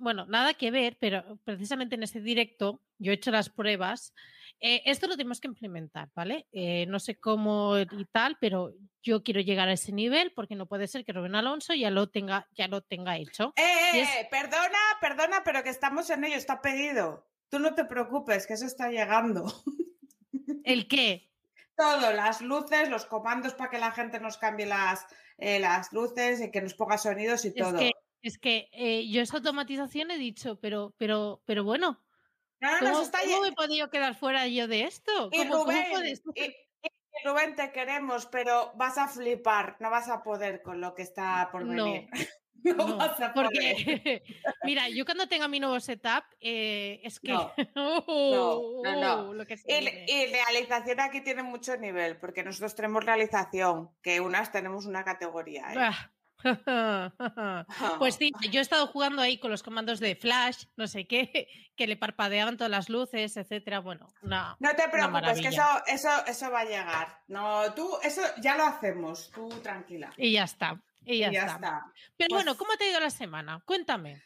bueno, 0.00 0.26
nada 0.26 0.54
que 0.54 0.70
ver, 0.70 0.96
pero 1.00 1.38
precisamente 1.44 1.94
en 1.94 2.02
ese 2.02 2.20
directo 2.20 2.82
yo 2.98 3.12
he 3.12 3.14
hecho 3.14 3.30
las 3.30 3.48
pruebas. 3.48 4.12
Eh, 4.60 4.82
esto 4.86 5.06
lo 5.06 5.16
tenemos 5.16 5.40
que 5.40 5.48
implementar, 5.48 6.10
¿vale? 6.14 6.46
Eh, 6.52 6.86
no 6.86 6.98
sé 6.98 7.18
cómo 7.18 7.78
y 7.78 8.04
tal, 8.06 8.38
pero 8.40 8.72
yo 9.02 9.22
quiero 9.22 9.40
llegar 9.40 9.68
a 9.68 9.74
ese 9.74 9.92
nivel 9.92 10.32
porque 10.34 10.56
no 10.56 10.66
puede 10.66 10.88
ser 10.88 11.04
que 11.04 11.12
Rubén 11.12 11.34
Alonso 11.34 11.74
ya 11.74 11.90
lo 11.90 12.08
tenga, 12.08 12.48
ya 12.52 12.66
lo 12.66 12.80
tenga 12.80 13.16
hecho. 13.16 13.52
¡Eh, 13.56 13.62
eh, 13.62 14.00
es-! 14.00 14.26
Perdona, 14.30 14.78
perdona, 15.00 15.42
pero 15.44 15.62
que 15.62 15.70
estamos 15.70 16.08
en 16.10 16.24
ello, 16.24 16.36
está 16.36 16.60
pedido. 16.62 17.28
Tú 17.48 17.58
no 17.58 17.74
te 17.74 17.84
preocupes, 17.84 18.46
que 18.46 18.54
eso 18.54 18.66
está 18.66 18.90
llegando. 18.90 19.44
¿El 20.64 20.88
qué? 20.88 21.30
Todo, 21.76 22.12
las 22.12 22.40
luces, 22.40 22.88
los 22.88 23.04
comandos 23.04 23.52
para 23.52 23.70
que 23.70 23.78
la 23.78 23.92
gente 23.92 24.18
nos 24.18 24.38
cambie 24.38 24.64
las, 24.64 25.04
eh, 25.36 25.60
las 25.60 25.92
luces 25.92 26.40
y 26.40 26.50
que 26.50 26.62
nos 26.62 26.72
ponga 26.72 26.96
sonidos 26.96 27.44
y 27.44 27.48
Es 27.48 27.54
todo. 27.54 27.78
que, 27.78 27.92
es 28.22 28.38
que 28.38 29.06
yo 29.10 29.20
esa 29.20 29.36
automatización 29.36 30.10
he 30.10 30.16
dicho, 30.16 30.58
pero, 30.58 30.94
pero, 30.96 31.42
pero 31.44 31.64
bueno, 31.64 32.05
No, 32.80 32.90
¿cómo, 32.90 33.02
está 33.02 33.18
me 33.24 33.48
he 33.48 33.52
podido 33.52 33.90
quedar 33.90 34.14
fuera 34.14 34.46
yo 34.48 34.68
de 34.68 34.84
esto? 34.84 35.28
Y 35.32 35.38
¿Cómo, 35.38 35.50
cómo 35.52 35.64
Rubén, 35.64 35.86
puedes? 35.90 36.22
y- 36.34 36.44
y 36.44 36.54
Rubén, 37.24 37.56
te 37.56 37.72
queremos, 37.72 38.26
pero 38.26 38.72
vas 38.76 38.98
a 38.98 39.08
flipar, 39.08 39.76
no 39.80 39.90
vas 39.90 40.08
a 40.08 40.22
poder 40.22 40.62
con 40.62 40.80
lo 40.80 40.94
que 40.94 41.02
está 41.02 41.48
por 41.50 41.66
venir. 41.66 42.08
No, 42.10 42.16
No, 42.64 42.96
vas 42.96 43.20
a 43.20 43.32
poder. 43.32 43.46
porque, 43.48 44.22
mira, 44.64 44.88
yo 44.88 45.04
cuando 45.04 45.28
tenga 45.28 45.46
mi 45.46 45.60
nuevo 45.60 45.78
setup, 45.78 46.24
eh, 46.40 47.00
es 47.04 47.20
que... 47.20 47.32
No, 47.32 47.52
no, 47.76 48.82
no, 48.82 49.00
no. 49.00 49.32
lo 49.34 49.46
que 49.46 49.56
se 49.56 49.70
Y, 49.72 50.26
realización 50.32 50.98
aquí 51.00 51.20
tiene 51.20 51.42
mucho 51.44 51.76
nivel, 51.76 52.18
porque 52.18 52.42
nosotros 52.42 52.74
tenemos 52.74 53.04
realización, 53.04 53.90
que 54.02 54.20
unas 54.20 54.50
tenemos 54.50 54.84
una 54.86 55.04
categoría. 55.04 55.72
¿eh? 55.72 55.76
Ah. 55.78 56.12
Pues 57.98 58.14
sí, 58.16 58.32
yo 58.50 58.60
he 58.60 58.62
estado 58.62 58.86
jugando 58.88 59.22
ahí 59.22 59.38
con 59.38 59.50
los 59.50 59.62
comandos 59.62 60.00
de 60.00 60.14
Flash, 60.16 60.64
no 60.76 60.86
sé 60.86 61.06
qué, 61.06 61.48
que 61.76 61.86
le 61.86 61.96
parpadeaban 61.96 62.56
todas 62.56 62.70
las 62.70 62.88
luces, 62.88 63.36
etcétera. 63.36 63.80
Bueno, 63.80 64.08
una, 64.22 64.56
No 64.60 64.70
te 64.74 64.88
preocupes, 64.88 65.40
que 65.40 65.48
eso, 65.48 65.62
eso, 65.86 66.08
eso 66.26 66.50
va 66.50 66.60
a 66.60 66.64
llegar. 66.64 67.18
No, 67.28 67.72
tú, 67.74 67.90
eso 68.02 68.22
ya 68.40 68.56
lo 68.56 68.64
hacemos, 68.64 69.30
tú 69.32 69.48
tranquila. 69.62 70.12
y 70.16 70.32
ya 70.32 70.44
está. 70.44 70.80
Y 71.04 71.18
ya, 71.18 71.28
Y 71.28 71.34
ya 71.34 71.40
está. 71.42 71.54
está. 71.54 71.92
Pero 72.16 72.28
Pues- 72.30 72.44
bueno, 72.44 72.56
¿cómo 72.56 72.72
te 72.76 72.84
ha 72.84 72.90
ido 72.90 73.00
la 73.00 73.10
semana? 73.10 73.62
Cuéntame. 73.64 74.22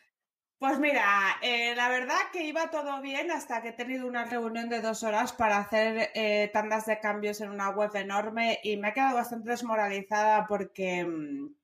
Pues 0.58 0.78
mira, 0.78 1.38
eh, 1.40 1.74
la 1.74 1.88
verdad 1.88 2.18
que 2.34 2.44
iba 2.44 2.70
todo 2.70 3.00
bien 3.00 3.30
hasta 3.30 3.62
que 3.62 3.68
he 3.70 3.72
tenido 3.72 4.06
una 4.06 4.26
reunión 4.26 4.68
de 4.68 4.82
dos 4.82 5.02
horas 5.02 5.32
para 5.32 5.56
hacer 5.56 6.10
eh, 6.14 6.50
tandas 6.52 6.84
de 6.84 7.00
cambios 7.00 7.40
en 7.40 7.48
una 7.48 7.70
web 7.70 7.90
enorme 7.96 8.60
y 8.62 8.76
me 8.76 8.88
he 8.90 8.92
quedado 8.92 9.14
bastante 9.16 9.48
desmoralizada 9.48 10.46
porque, 10.46 11.02
mm, 11.06 11.54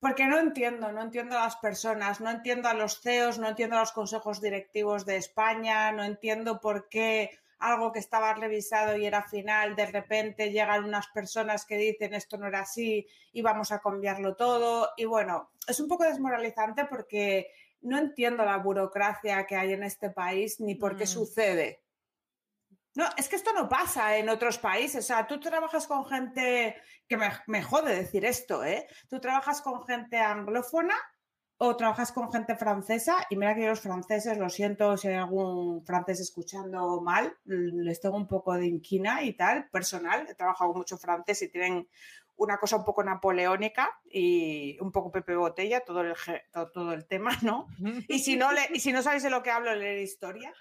porque 0.00 0.26
no 0.26 0.38
entiendo, 0.38 0.90
no 0.92 1.02
entiendo 1.02 1.36
a 1.38 1.42
las 1.44 1.56
personas, 1.56 2.20
no 2.20 2.30
entiendo 2.30 2.68
a 2.68 2.74
los 2.74 3.00
CEOs, 3.00 3.38
no 3.38 3.48
entiendo 3.48 3.76
a 3.76 3.80
los 3.80 3.92
consejos 3.92 4.40
directivos 4.40 5.04
de 5.04 5.16
España, 5.16 5.92
no 5.92 6.02
entiendo 6.04 6.60
por 6.60 6.88
qué 6.88 7.38
algo 7.58 7.92
que 7.92 7.98
estaba 7.98 8.32
revisado 8.32 8.96
y 8.96 9.04
era 9.04 9.22
final, 9.22 9.76
de 9.76 9.84
repente 9.86 10.50
llegan 10.50 10.84
unas 10.84 11.08
personas 11.08 11.66
que 11.66 11.76
dicen 11.76 12.14
esto 12.14 12.38
no 12.38 12.46
era 12.46 12.60
así 12.60 13.06
y 13.32 13.42
vamos 13.42 13.70
a 13.70 13.80
cambiarlo 13.80 14.34
todo. 14.34 14.88
Y 14.96 15.04
bueno, 15.04 15.50
es 15.68 15.78
un 15.78 15.86
poco 15.86 16.04
desmoralizante 16.04 16.86
porque 16.86 17.52
no 17.82 17.98
entiendo 17.98 18.46
la 18.46 18.56
burocracia 18.56 19.44
que 19.46 19.56
hay 19.56 19.74
en 19.74 19.82
este 19.82 20.08
país 20.08 20.58
ni 20.60 20.74
por 20.74 20.96
qué 20.96 21.04
Mm. 21.04 21.08
sucede. 21.08 21.80
No, 22.96 23.04
es 23.16 23.28
que 23.28 23.36
esto 23.36 23.52
no 23.52 23.68
pasa 23.68 24.16
en 24.16 24.28
otros 24.28 24.58
países. 24.58 25.04
O 25.04 25.06
sea, 25.06 25.26
tú 25.26 25.38
trabajas 25.38 25.86
con 25.86 26.04
gente 26.06 26.76
que 27.08 27.16
me, 27.16 27.30
me 27.46 27.62
jode 27.62 27.94
decir 27.94 28.24
esto, 28.24 28.64
¿eh? 28.64 28.86
Tú 29.08 29.20
trabajas 29.20 29.62
con 29.62 29.84
gente 29.86 30.18
anglófona 30.18 30.94
o 31.58 31.76
trabajas 31.76 32.10
con 32.10 32.32
gente 32.32 32.56
francesa 32.56 33.26
y 33.28 33.36
mira 33.36 33.54
que 33.54 33.60
yo 33.62 33.68
los 33.68 33.80
franceses, 33.80 34.38
lo 34.38 34.48
siento 34.48 34.96
si 34.96 35.08
hay 35.08 35.14
algún 35.16 35.84
francés 35.84 36.18
escuchando 36.20 37.00
mal, 37.02 37.36
les 37.44 38.00
tengo 38.00 38.16
un 38.16 38.26
poco 38.26 38.54
de 38.54 38.66
inquina 38.66 39.22
y 39.22 39.34
tal, 39.34 39.68
personal. 39.68 40.26
He 40.28 40.34
trabajado 40.34 40.70
con 40.72 40.78
mucho 40.80 40.96
francés 40.96 41.42
y 41.42 41.48
tienen 41.50 41.86
una 42.36 42.56
cosa 42.56 42.76
un 42.76 42.84
poco 42.84 43.04
napoleónica 43.04 43.90
y 44.10 44.78
un 44.80 44.90
poco 44.90 45.12
Pepe 45.12 45.36
Botella, 45.36 45.80
todo 45.84 46.00
el, 46.00 46.16
ge- 46.16 46.44
todo, 46.50 46.70
todo 46.72 46.92
el 46.94 47.06
tema, 47.06 47.36
¿no? 47.42 47.66
Y 48.08 48.20
si 48.20 48.36
no, 48.36 48.50
le- 48.52 48.70
y 48.72 48.80
si 48.80 48.90
no 48.92 49.02
sabéis 49.02 49.22
de 49.22 49.28
lo 49.30 49.42
que 49.42 49.50
hablo, 49.50 49.74
leer 49.74 49.98
historia. 49.98 50.52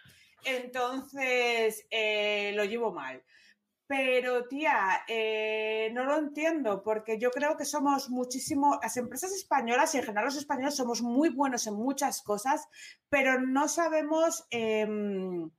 Entonces, 0.45 1.85
eh, 1.89 2.51
lo 2.55 2.63
llevo 2.65 2.91
mal. 2.91 3.23
Pero, 3.87 4.47
tía, 4.47 5.01
eh, 5.07 5.89
no 5.93 6.03
lo 6.03 6.15
entiendo 6.17 6.83
porque 6.83 7.17
yo 7.17 7.31
creo 7.31 7.57
que 7.57 7.65
somos 7.65 8.09
muchísimo, 8.11 8.77
las 8.83 8.97
empresas 8.97 9.31
españolas 9.31 9.95
y 9.95 9.97
en 9.97 10.03
general 10.03 10.25
los 10.25 10.37
españoles 10.37 10.75
somos 10.75 11.01
muy 11.01 11.29
buenos 11.29 11.65
en 11.65 11.73
muchas 11.73 12.21
cosas, 12.21 12.67
pero 13.09 13.41
no 13.41 13.67
sabemos 13.67 14.45
em, 14.51 15.49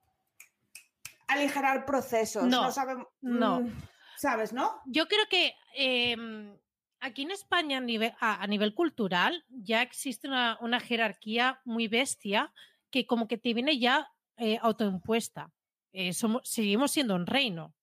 aligerar 1.26 1.84
procesos. 1.84 2.44
No, 2.44 2.62
No, 2.66 2.70
sabemos. 2.70 3.06
no. 3.20 3.60
mm, 3.62 3.72
¿Sabes, 4.16 4.52
no? 4.52 4.80
Yo 4.86 5.06
creo 5.08 5.24
que 5.28 5.54
em, 5.74 6.56
aquí 7.00 7.22
en 7.22 7.30
España 7.32 7.78
a 7.78 7.80
nivel, 7.80 8.14
a, 8.20 8.42
a 8.42 8.46
nivel 8.46 8.74
cultural 8.74 9.44
ya 9.48 9.82
existe 9.82 10.28
una, 10.28 10.56
una 10.60 10.78
jerarquía 10.78 11.60
muy 11.64 11.88
bestia 11.88 12.52
que 12.90 13.06
como 13.06 13.26
que 13.26 13.38
te 13.38 13.54
viene 13.54 13.78
ya 13.78 14.08
eh, 14.40 14.58
autoimpuesta. 14.62 15.52
Eh, 15.92 16.14
somos, 16.14 16.42
seguimos 16.48 16.90
siendo 16.90 17.14
un 17.14 17.26
reino. 17.26 17.74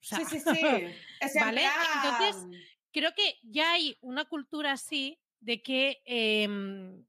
O 0.00 0.04
sea, 0.04 0.18
sí, 0.18 0.24
sí, 0.24 0.40
sí. 0.54 0.60
Es 1.20 1.34
¿Vale? 1.34 1.62
Entonces, 1.96 2.60
creo 2.92 3.12
que 3.14 3.38
ya 3.42 3.72
hay 3.72 3.98
una 4.00 4.24
cultura 4.24 4.72
así 4.72 5.18
de 5.40 5.62
que, 5.62 6.02
em, 6.04 7.04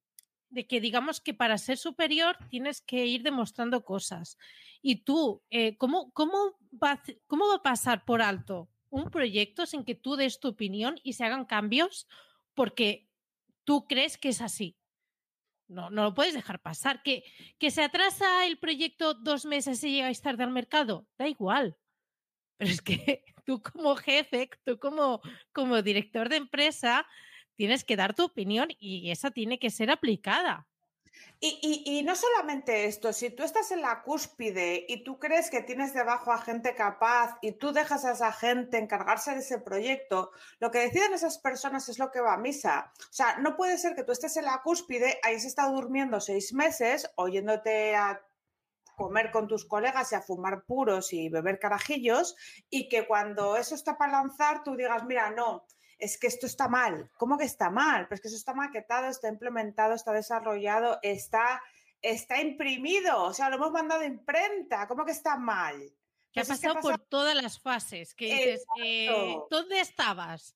de 0.50 0.66
que 0.66 0.82
digamos 0.82 1.22
que 1.22 1.34
para 1.34 1.58
ser 1.58 1.78
superior 1.78 2.38
tienes 2.50 2.82
que 2.82 3.06
ir 3.06 3.22
demostrando 3.22 3.84
cosas. 3.84 4.38
Y 4.82 5.04
tú, 5.04 5.44
eh, 5.50 5.78
¿cómo, 5.78 6.12
cómo, 6.14 6.58
va, 6.72 7.04
¿cómo 7.28 7.48
va 7.48 7.56
a 7.56 7.64
pasar 7.64 8.06
por 8.06 8.22
alto 8.22 8.70
un 8.90 9.12
proyecto 9.12 9.66
sin 9.66 9.84
que 9.84 9.96
tú 9.96 10.16
des 10.16 10.40
tu 10.40 10.48
opinión 10.48 10.96
y 11.04 11.14
se 11.14 11.26
hagan 11.26 11.46
cambios 11.46 12.08
porque 12.54 13.08
tú 13.64 13.86
crees 13.86 14.18
que 14.18 14.30
es 14.30 14.42
así? 14.42 14.77
No, 15.68 15.90
no 15.90 16.04
lo 16.04 16.14
puedes 16.14 16.34
dejar 16.34 16.62
pasar. 16.62 17.04
¿Que, 17.04 17.24
que 17.58 17.72
se 17.72 17.84
atrasa 17.84 18.46
el 18.46 18.58
proyecto 18.58 19.14
dos 19.14 19.46
meses 19.46 19.84
y 19.84 19.92
llegáis 19.92 20.22
tarde 20.22 20.44
al 20.44 20.52
mercado? 20.52 21.08
Da 21.18 21.28
igual. 21.28 21.78
Pero 22.58 22.72
es 22.72 22.82
que 22.82 23.24
tú 23.46 23.62
como 23.62 23.96
jefe, 23.96 24.50
tú 24.64 24.80
como, 24.80 25.22
como 25.52 25.82
director 25.82 26.30
de 26.30 26.38
empresa, 26.38 27.06
tienes 27.56 27.84
que 27.84 27.96
dar 27.96 28.16
tu 28.16 28.26
opinión 28.26 28.70
y 28.80 29.12
esa 29.12 29.32
tiene 29.32 29.60
que 29.60 29.70
ser 29.70 29.92
aplicada. 29.92 30.68
Y, 31.40 32.02
no 32.04 32.16
solamente 32.16 32.86
esto, 32.86 33.14
si 33.14 33.30
tú 33.30 33.44
estás 33.44 33.72
en 33.72 33.82
la 33.82 34.02
cúspide 34.02 34.86
y 34.88 35.04
tú 35.04 35.20
crees 35.20 35.52
que 35.52 35.62
tienes 35.62 35.94
debajo 35.94 36.32
a 36.32 36.42
gente 36.42 36.74
capaz 36.74 37.38
y 37.42 37.52
tú 37.52 37.72
dejas 37.72 38.06
a 38.06 38.14
esa 38.14 38.32
gente 38.34 38.80
encargarse 38.80 39.34
de 39.34 39.40
ese 39.40 39.60
proyecto, 39.60 40.32
lo 40.60 40.72
que 40.72 40.80
deciden 40.80 41.14
esas 41.14 41.38
personas 41.38 41.90
es 41.90 42.00
lo 42.00 42.10
que 42.10 42.22
va 42.22 42.34
a 42.34 42.38
misa. 42.38 42.92
O 43.02 43.14
sea, 43.14 43.38
no 43.38 43.56
puede 43.56 43.78
ser 43.78 43.94
que 43.94 44.04
tú 44.04 44.14
estés 44.14 44.36
en 44.38 44.46
la 44.46 44.64
cúspide, 44.64 45.20
hayas 45.22 45.46
estado 45.46 45.76
durmiendo 45.76 46.20
seis 46.20 46.54
meses, 46.54 47.12
oyéndote 47.16 47.96
a 47.96 48.20
comer 48.96 49.30
con 49.30 49.48
tus 49.48 49.64
colegas 49.64 50.12
y 50.12 50.16
a 50.16 50.22
fumar 50.22 50.64
puros 50.64 51.14
y 51.14 51.30
beber 51.30 51.60
carajillos 51.60 52.36
y 52.68 52.90
que 52.90 53.06
cuando 53.06 53.56
eso 53.56 53.76
está 53.76 53.96
para 53.96 54.14
lanzar 54.14 54.64
tú 54.64 54.76
digas, 54.76 55.06
mira, 55.06 55.30
no, 55.30 55.68
es 55.98 56.18
que 56.20 56.28
esto 56.28 56.46
está 56.46 56.68
mal. 56.68 57.10
¿Cómo 57.18 57.38
que 57.38 57.46
está 57.46 57.70
mal? 57.70 58.08
Pues 58.08 58.22
que 58.22 58.28
eso 58.28 58.38
está 58.38 58.54
maquetado, 58.54 59.08
está 59.08 59.28
implementado, 59.30 59.94
está 59.96 60.12
desarrollado, 60.14 61.00
está, 61.02 61.62
está 62.02 62.40
imprimido, 62.42 63.24
o 63.24 63.34
sea, 63.34 63.50
lo 63.50 63.56
hemos 63.56 63.72
mandado 63.72 64.02
a 64.02 64.06
imprenta. 64.06 64.88
¿Cómo 64.88 65.06
que 65.06 65.12
está 65.12 65.38
mal? 65.38 65.76
Que 66.32 66.42
ha 66.42 66.44
Pues 66.44 66.60
que 66.60 66.68
pasado 66.68 66.74
pasa- 66.76 66.98
por 66.98 67.08
todas 67.08 67.36
las 67.36 67.60
fases. 67.60 68.14
Que 68.14 68.26
dices, 68.28 68.66
eh. 68.84 69.38
¿dónde 69.50 69.80
estabas? 69.80 70.56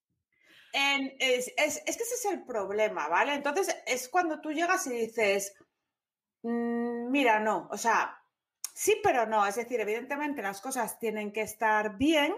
En- 0.73 1.13
es, 1.19 1.51
es- 1.57 1.81
es 1.85 1.97
que 1.97 2.03
ese 2.03 2.15
es 2.15 2.25
el 2.25 2.43
problema, 2.45 3.07
¿vale? 3.07 3.33
Entonces 3.33 3.75
es 3.85 4.07
cuando 4.09 4.39
tú 4.41 4.51
llegas 4.51 4.85
y 4.87 4.91
dices, 4.91 5.53
"Mm, 6.43 7.09
mira, 7.11 7.39
no, 7.39 7.67
o 7.71 7.77
sea, 7.77 8.17
sí, 8.73 8.99
pero 9.03 9.25
no. 9.25 9.45
Es 9.45 9.55
decir, 9.55 9.79
evidentemente 9.81 10.41
las 10.41 10.61
cosas 10.61 10.97
tienen 10.99 11.33
que 11.33 11.41
estar 11.41 11.97
bien, 11.97 12.33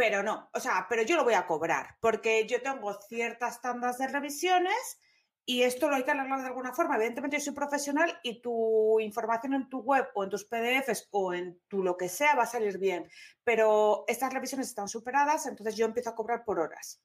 pero 0.00 0.22
no. 0.22 0.48
O 0.54 0.60
sea, 0.60 0.86
pero 0.88 1.02
yo 1.02 1.14
lo 1.14 1.24
voy 1.24 1.34
a 1.34 1.46
cobrar, 1.46 1.98
porque 2.00 2.46
yo 2.46 2.62
tengo 2.62 2.98
ciertas 3.02 3.60
tandas 3.60 3.98
de 3.98 4.08
revisiones 4.08 4.98
y 5.44 5.62
esto 5.62 5.90
lo 5.90 5.96
hay 5.96 6.04
que 6.04 6.10
arreglar 6.10 6.40
de 6.40 6.46
alguna 6.46 6.72
forma. 6.72 6.96
Evidentemente 6.96 7.36
yo 7.36 7.44
soy 7.44 7.52
profesional 7.52 8.18
y 8.22 8.40
tu 8.40 8.98
información 8.98 9.52
en 9.52 9.68
tu 9.68 9.80
web 9.80 10.08
o 10.14 10.24
en 10.24 10.30
tus 10.30 10.46
PDFs 10.46 11.08
o 11.10 11.34
en 11.34 11.60
tu 11.68 11.82
lo 11.82 11.98
que 11.98 12.08
sea 12.08 12.34
va 12.34 12.44
a 12.44 12.46
salir 12.46 12.78
bien, 12.78 13.10
pero 13.44 14.04
estas 14.08 14.32
revisiones 14.32 14.68
están 14.68 14.88
superadas, 14.88 15.44
entonces 15.44 15.76
yo 15.76 15.84
empiezo 15.84 16.08
a 16.08 16.14
cobrar 16.14 16.46
por 16.46 16.60
horas. 16.60 17.02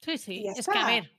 Sí, 0.00 0.16
sí. 0.16 0.46
Es 0.46 0.66
que, 0.66 0.78
a 0.78 0.86
ver, 0.86 1.12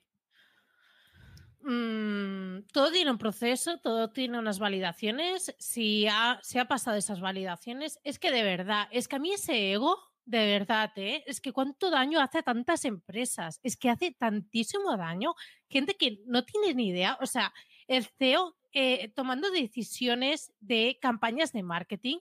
mm, 1.62 2.66
todo 2.74 2.92
tiene 2.92 3.12
un 3.12 3.20
proceso, 3.20 3.80
todo 3.80 4.10
tiene 4.10 4.40
unas 4.40 4.58
validaciones. 4.58 5.56
Si 5.60 6.08
ha, 6.08 6.40
se 6.42 6.60
ha 6.60 6.68
pasado 6.68 6.98
esas 6.98 7.22
validaciones, 7.22 8.00
es 8.04 8.18
que 8.18 8.32
de 8.32 8.42
verdad, 8.42 8.88
es 8.90 9.08
que 9.08 9.18
a 9.18 9.20
mí 9.20 9.34
ese 9.34 9.72
ego, 9.72 10.07
de 10.28 10.46
verdad, 10.46 10.92
¿eh? 10.98 11.24
es 11.26 11.40
que 11.40 11.54
cuánto 11.54 11.90
daño 11.90 12.20
hace 12.20 12.40
a 12.40 12.44
tantas 12.44 12.84
empresas, 12.84 13.62
es 13.64 13.78
que 13.78 13.90
hace 13.90 14.12
tantísimo 14.12 14.98
daño. 14.98 15.34
Gente 15.70 15.96
que 15.96 16.20
no 16.26 16.44
tiene 16.44 16.74
ni 16.74 16.90
idea, 16.90 17.18
o 17.22 17.26
sea, 17.26 17.54
el 17.88 18.06
CEO 18.06 18.58
eh, 18.74 19.10
tomando 19.16 19.50
decisiones 19.50 20.52
de 20.60 21.00
campañas 21.02 21.54
de 21.54 21.64
marketing. 21.64 22.18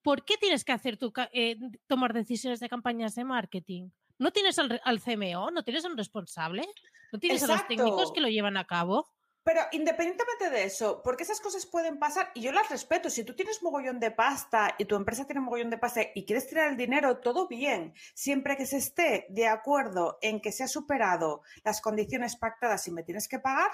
¿Por 0.00 0.24
qué 0.24 0.38
tienes 0.38 0.64
que 0.64 0.72
hacer 0.72 0.96
tu, 0.96 1.12
eh, 1.34 1.58
tomar 1.86 2.14
decisiones 2.14 2.58
de 2.58 2.70
campañas 2.70 3.14
de 3.14 3.24
marketing? 3.24 3.90
¿No 4.18 4.30
tienes 4.30 4.58
al, 4.58 4.80
al 4.82 5.00
CMO? 5.02 5.50
¿No 5.50 5.62
tienes 5.62 5.84
a 5.84 5.88
un 5.88 5.98
responsable? 5.98 6.66
¿No 7.12 7.18
tienes 7.18 7.42
a 7.42 7.48
los 7.48 7.68
técnicos 7.68 8.12
que 8.12 8.22
lo 8.22 8.28
llevan 8.28 8.56
a 8.56 8.64
cabo? 8.64 9.10
Pero 9.44 9.60
independientemente 9.72 10.50
de 10.50 10.64
eso, 10.64 11.02
porque 11.02 11.24
esas 11.24 11.40
cosas 11.40 11.66
pueden 11.66 11.98
pasar 11.98 12.30
y 12.34 12.42
yo 12.42 12.52
las 12.52 12.68
respeto. 12.70 13.10
Si 13.10 13.24
tú 13.24 13.34
tienes 13.34 13.60
mogollón 13.62 13.98
de 13.98 14.12
pasta 14.12 14.76
y 14.78 14.84
tu 14.84 14.94
empresa 14.94 15.26
tiene 15.26 15.40
mogollón 15.40 15.70
de 15.70 15.78
pasta 15.78 16.02
y 16.14 16.24
quieres 16.24 16.46
tirar 16.46 16.68
el 16.68 16.76
dinero, 16.76 17.18
todo 17.18 17.48
bien. 17.48 17.92
Siempre 18.14 18.56
que 18.56 18.66
se 18.66 18.76
esté 18.76 19.26
de 19.30 19.48
acuerdo 19.48 20.18
en 20.22 20.40
que 20.40 20.52
se 20.52 20.62
ha 20.62 20.68
superado 20.68 21.42
las 21.64 21.80
condiciones 21.80 22.36
pactadas 22.36 22.86
y 22.86 22.92
me 22.92 23.02
tienes 23.02 23.26
que 23.26 23.40
pagar, 23.40 23.70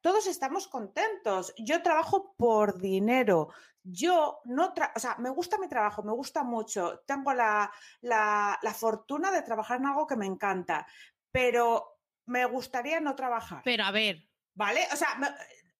todos 0.00 0.26
estamos 0.26 0.66
contentos. 0.66 1.52
Yo 1.58 1.82
trabajo 1.82 2.34
por 2.38 2.80
dinero. 2.80 3.48
Yo 3.82 4.40
no, 4.44 4.72
tra- 4.74 4.92
o 4.96 4.98
sea, 4.98 5.16
me 5.18 5.28
gusta 5.30 5.58
mi 5.58 5.68
trabajo, 5.68 6.02
me 6.04 6.12
gusta 6.12 6.42
mucho. 6.42 7.00
Tengo 7.06 7.34
la, 7.34 7.70
la, 8.00 8.58
la 8.62 8.72
fortuna 8.72 9.30
de 9.30 9.42
trabajar 9.42 9.78
en 9.78 9.86
algo 9.86 10.06
que 10.06 10.16
me 10.16 10.26
encanta, 10.26 10.86
pero 11.30 11.98
me 12.24 12.46
gustaría 12.46 12.98
no 13.00 13.14
trabajar. 13.14 13.60
Pero 13.64 13.84
a 13.84 13.90
ver. 13.90 14.26
¿Vale? 14.56 14.80
O 14.92 14.96
sea, 14.96 15.08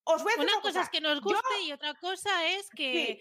os 0.04 0.22
voy 0.22 0.32
a 0.32 0.36
decir 0.36 0.52
una, 0.54 0.62
cosa, 0.62 0.82
es 0.82 0.90
que 0.90 1.00
nos 1.00 1.20
guste 1.20 1.62
y 1.64 1.72
otra 1.72 1.94
cosa 1.94 2.46
es 2.46 2.68
que 2.70 3.20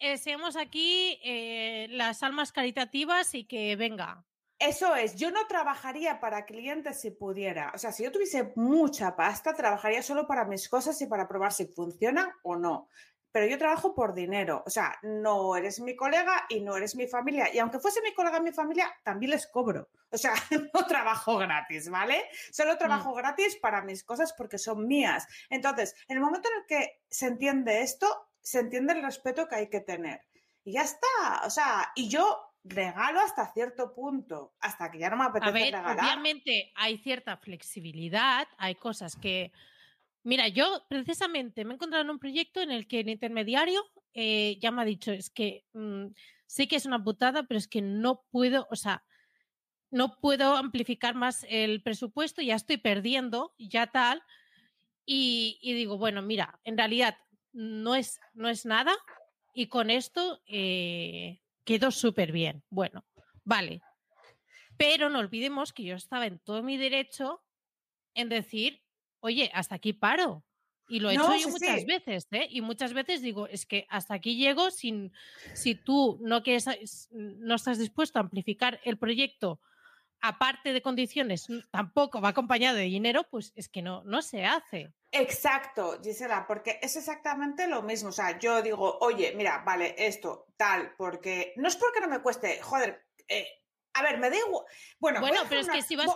eh, 0.00 0.18
seamos 0.18 0.56
aquí 0.56 1.18
eh, 1.24 1.86
las 1.90 2.22
almas 2.22 2.52
caritativas 2.52 3.34
y 3.34 3.46
que 3.46 3.74
venga. 3.76 4.24
Eso 4.58 4.96
es, 4.96 5.16
yo 5.16 5.30
no 5.30 5.46
trabajaría 5.46 6.18
para 6.18 6.44
clientes 6.44 7.00
si 7.00 7.10
pudiera. 7.10 7.72
O 7.74 7.78
sea, 7.78 7.92
si 7.92 8.04
yo 8.04 8.10
tuviese 8.10 8.52
mucha 8.56 9.14
pasta, 9.14 9.54
trabajaría 9.54 10.02
solo 10.02 10.26
para 10.26 10.44
mis 10.44 10.68
cosas 10.68 11.00
y 11.02 11.06
para 11.06 11.28
probar 11.28 11.52
si 11.52 11.66
funcionan 11.66 12.30
o 12.42 12.56
no. 12.56 12.88
Pero 13.36 13.48
yo 13.48 13.58
trabajo 13.58 13.94
por 13.94 14.14
dinero. 14.14 14.62
O 14.64 14.70
sea, 14.70 14.98
no 15.02 15.56
eres 15.56 15.78
mi 15.80 15.94
colega 15.94 16.46
y 16.48 16.62
no 16.62 16.74
eres 16.74 16.96
mi 16.96 17.06
familia. 17.06 17.52
Y 17.52 17.58
aunque 17.58 17.78
fuese 17.78 18.00
mi 18.00 18.14
colega 18.14 18.38
y 18.38 18.40
mi 18.40 18.50
familia, 18.50 18.90
también 19.04 19.32
les 19.32 19.46
cobro. 19.46 19.90
O 20.10 20.16
sea, 20.16 20.32
no 20.72 20.86
trabajo 20.86 21.36
gratis, 21.36 21.90
¿vale? 21.90 22.24
Solo 22.50 22.76
mm. 22.76 22.78
trabajo 22.78 23.12
gratis 23.12 23.56
para 23.56 23.82
mis 23.82 24.04
cosas 24.04 24.32
porque 24.32 24.56
son 24.56 24.86
mías. 24.86 25.26
Entonces, 25.50 25.94
en 26.08 26.16
el 26.16 26.22
momento 26.22 26.48
en 26.48 26.60
el 26.60 26.66
que 26.66 27.02
se 27.10 27.26
entiende 27.26 27.82
esto, 27.82 28.30
se 28.40 28.60
entiende 28.60 28.94
el 28.94 29.02
respeto 29.02 29.46
que 29.48 29.56
hay 29.56 29.68
que 29.68 29.80
tener. 29.80 30.22
Y 30.64 30.72
ya 30.72 30.82
está. 30.82 31.42
O 31.44 31.50
sea, 31.50 31.92
y 31.94 32.08
yo 32.08 32.54
regalo 32.64 33.20
hasta 33.20 33.52
cierto 33.52 33.92
punto, 33.92 34.54
hasta 34.60 34.90
que 34.90 34.98
ya 34.98 35.10
no 35.10 35.18
me 35.18 35.24
apetece 35.24 35.50
a 35.50 35.52
ver, 35.52 35.74
regalar. 35.74 35.98
Obviamente 35.98 36.72
hay 36.74 36.96
cierta 36.96 37.36
flexibilidad, 37.36 38.48
hay 38.56 38.76
cosas 38.76 39.14
que. 39.14 39.52
Mira, 40.26 40.48
yo 40.48 40.84
precisamente 40.88 41.64
me 41.64 41.70
he 41.70 41.74
encontrado 41.74 42.02
en 42.02 42.10
un 42.10 42.18
proyecto 42.18 42.60
en 42.60 42.72
el 42.72 42.88
que 42.88 42.98
el 42.98 43.08
intermediario 43.08 43.80
eh, 44.12 44.58
ya 44.60 44.72
me 44.72 44.82
ha 44.82 44.84
dicho, 44.84 45.12
es 45.12 45.30
que 45.30 45.64
mm, 45.72 46.06
sé 46.46 46.66
que 46.66 46.74
es 46.74 46.84
una 46.84 47.04
putada, 47.04 47.44
pero 47.44 47.58
es 47.58 47.68
que 47.68 47.80
no 47.80 48.24
puedo, 48.32 48.66
o 48.68 48.74
sea, 48.74 49.04
no 49.92 50.18
puedo 50.18 50.56
amplificar 50.56 51.14
más 51.14 51.46
el 51.48 51.80
presupuesto, 51.80 52.42
ya 52.42 52.56
estoy 52.56 52.76
perdiendo, 52.76 53.54
ya 53.56 53.86
tal. 53.86 54.20
Y, 55.04 55.60
digo, 55.62 55.96
bueno, 55.96 56.22
mira, 56.22 56.58
en 56.64 56.76
realidad 56.76 57.16
no 57.52 57.94
es, 57.94 58.18
no 58.34 58.48
es 58.48 58.66
nada 58.66 58.96
y 59.54 59.68
con 59.68 59.90
esto 59.90 60.42
eh, 60.48 61.40
quedó 61.62 61.92
súper 61.92 62.32
bien. 62.32 62.64
Bueno, 62.68 63.06
vale. 63.44 63.80
Pero 64.76 65.08
no 65.08 65.20
olvidemos 65.20 65.72
que 65.72 65.84
yo 65.84 65.94
estaba 65.94 66.26
en 66.26 66.40
todo 66.40 66.64
mi 66.64 66.78
derecho 66.78 67.44
en 68.14 68.28
decir, 68.28 68.82
oye, 69.26 69.50
hasta 69.54 69.76
aquí 69.76 69.92
paro. 69.92 70.44
Y 70.88 71.00
lo 71.00 71.10
he 71.10 71.14
hecho 71.14 71.36
yo 71.36 71.48
muchas 71.48 71.84
veces, 71.84 72.28
¿eh? 72.30 72.46
Y 72.48 72.60
muchas 72.60 72.92
veces 72.92 73.20
digo, 73.20 73.48
es 73.48 73.66
que 73.66 73.86
hasta 73.90 74.14
aquí 74.14 74.36
llego 74.36 74.70
sin, 74.70 75.12
si 75.52 75.74
tú 75.74 76.18
no 76.22 76.42
quieres, 76.44 77.08
no 77.10 77.56
estás 77.56 77.78
dispuesto 77.78 78.18
a 78.18 78.22
amplificar 78.22 78.80
el 78.84 78.96
proyecto, 78.96 79.60
aparte 80.20 80.72
de 80.72 80.82
condiciones, 80.82 81.48
tampoco 81.70 82.20
va 82.20 82.30
acompañado 82.30 82.76
de 82.76 82.84
dinero, 82.84 83.24
pues 83.30 83.52
es 83.56 83.68
que 83.68 83.82
no, 83.82 84.02
no 84.04 84.22
se 84.22 84.44
hace. 84.44 84.92
Exacto, 85.12 86.00
Gisela, 86.02 86.46
porque 86.46 86.78
es 86.82 86.96
exactamente 86.96 87.66
lo 87.66 87.82
mismo. 87.82 88.10
O 88.10 88.12
sea, 88.12 88.38
yo 88.38 88.62
digo, 88.62 88.98
oye, 89.00 89.34
mira, 89.36 89.62
vale, 89.64 89.94
esto, 89.98 90.46
tal, 90.56 90.94
porque 90.96 91.52
no 91.56 91.68
es 91.68 91.76
porque 91.76 92.00
no 92.00 92.08
me 92.08 92.20
cueste, 92.20 92.60
joder, 92.60 93.06
eh, 93.28 93.46
a 93.96 94.02
ver, 94.02 94.18
me 94.18 94.30
da 94.30 94.36
igual. 94.36 94.64
Bueno, 94.98 95.20
bueno 95.20 95.40
pero 95.48 95.62
es 95.62 95.68
que 95.68 95.82
si 95.82 95.96
vas, 95.96 96.08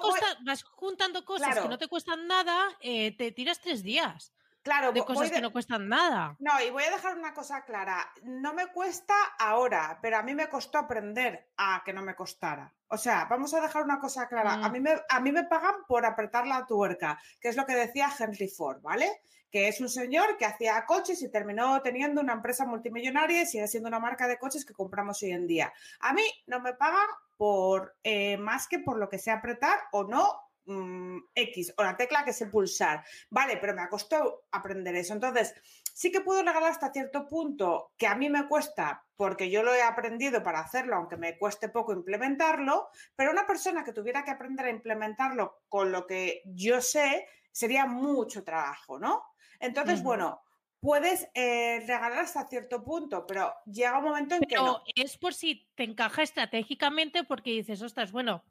vas 0.44 0.62
juntando 0.64 1.25
cosas 1.25 1.58
que 1.58 1.68
no 1.68 1.78
te 1.78 1.88
cuestan 1.88 2.26
nada, 2.26 2.76
eh, 2.80 3.16
te 3.16 3.32
tiras 3.32 3.60
tres 3.60 3.82
días. 3.82 4.32
Claro, 4.62 4.93
de 4.93 5.02
cosas 5.05 5.31
que 5.31 5.40
no 5.40 5.52
cuestan 5.52 5.88
nada. 5.88 6.37
No, 6.38 6.61
y 6.61 6.71
voy 6.71 6.85
a 6.85 6.90
dejar 6.90 7.17
una 7.17 7.33
cosa 7.33 7.64
clara. 7.64 8.12
No 8.23 8.52
me 8.52 8.67
cuesta 8.67 9.14
ahora, 9.38 9.99
pero 10.02 10.19
a 10.19 10.23
mí 10.23 10.35
me 10.35 10.49
costó 10.49 10.79
aprender 10.79 11.50
a 11.57 11.83
que 11.85 11.95
no 11.95 12.02
me 12.02 12.14
costara. 12.14 12.73
O 12.88 12.99
sea, 12.99 13.26
vamos 13.31 13.55
a 13.55 13.61
dejar 13.61 13.85
una 13.85 13.99
cosa 13.99 14.29
clara. 14.29 14.55
A, 14.55 14.69
mm. 14.69 14.73
mí 14.73 14.81
me, 14.81 15.00
a 15.09 15.21
mí 15.21 15.33
me 15.33 15.45
pagan 15.45 15.76
por 15.88 16.05
apretar 16.05 16.47
la 16.47 16.67
tuerca, 16.67 17.19
que 17.40 17.49
es 17.49 17.57
lo 17.57 17.64
que 17.64 17.75
decía 17.75 18.11
Henry 18.19 18.49
Ford, 18.49 18.83
¿vale? 18.83 19.23
Que 19.50 19.69
es 19.69 19.81
un 19.81 19.88
señor 19.88 20.37
que 20.37 20.45
hacía 20.45 20.85
coches 20.85 21.23
y 21.23 21.31
terminó 21.31 21.81
teniendo 21.81 22.21
una 22.21 22.35
empresa 22.35 22.67
multimillonaria 22.67 23.43
y 23.43 23.47
sigue 23.47 23.67
siendo 23.67 23.88
una 23.88 23.99
marca 23.99 24.29
de 24.29 24.38
coches 24.38 24.67
que 24.67 24.75
compramos 24.75 25.23
hoy 25.23 25.31
en 25.31 25.47
día. 25.47 25.73
A 26.00 26.12
mí 26.12 26.25
no 26.47 26.61
me 26.61 26.75
pagan 26.75 27.09
por 27.38 27.96
eh, 28.05 28.37
más 28.37 28.68
que 28.68 28.79
por 28.79 28.99
lo 28.99 29.09
que 29.09 29.18
sé 29.18 29.31
apretar 29.31 29.79
o 29.92 30.05
no 30.05 30.49
Mm, 30.70 31.18
X 31.35 31.74
o 31.78 31.83
la 31.83 31.96
tecla 31.96 32.24
que 32.24 32.33
sé 32.33 32.46
pulsar. 32.46 33.04
Vale, 33.28 33.56
pero 33.56 33.74
me 33.74 33.83
ha 33.83 33.88
costado 33.88 34.44
aprender 34.52 34.94
eso. 34.94 35.12
Entonces, 35.14 35.52
sí 35.92 36.12
que 36.12 36.20
puedo 36.20 36.44
regalar 36.44 36.70
hasta 36.70 36.92
cierto 36.92 37.26
punto 37.26 37.90
que 37.96 38.06
a 38.06 38.14
mí 38.14 38.30
me 38.30 38.46
cuesta 38.46 39.04
porque 39.16 39.50
yo 39.50 39.64
lo 39.64 39.74
he 39.74 39.83
aprendido 39.83 40.44
para 40.44 40.61
hacerlo, 40.61 40.94
aunque 40.94 41.16
me 41.16 41.37
cueste 41.37 41.70
poco 41.70 41.92
implementarlo, 41.92 42.88
pero 43.16 43.33
una 43.33 43.48
persona 43.48 43.83
que 43.83 43.92
tuviera 43.92 44.22
que 44.24 44.30
aprender 44.30 44.66
a 44.66 44.70
implementarlo 44.70 45.62
con 45.68 45.90
lo 45.90 46.06
que 46.06 46.42
yo 46.44 46.80
sé, 46.80 47.26
sería 47.50 47.87
mucho 47.87 48.44
trabajo, 48.44 48.96
¿no? 48.96 49.24
Entonces, 49.59 50.04
bueno, 50.04 50.40
puedes 50.78 51.28
eh, 51.35 51.80
regalar 51.80 52.20
hasta 52.20 52.46
cierto 52.46 52.85
punto, 52.85 53.26
pero 53.26 53.52
llega 53.66 53.98
un 53.98 54.04
momento 54.04 54.37
en 54.37 54.42
que 54.42 54.54
no. 54.54 54.85
es 54.94 55.18
por 55.18 55.35
si 55.35 55.68
te 55.74 55.83
encaja 55.83 56.22
estratégicamente 56.22 57.24
porque 57.24 57.50
dices, 57.50 57.83
ostras, 57.83 58.12
bueno, 58.12 58.44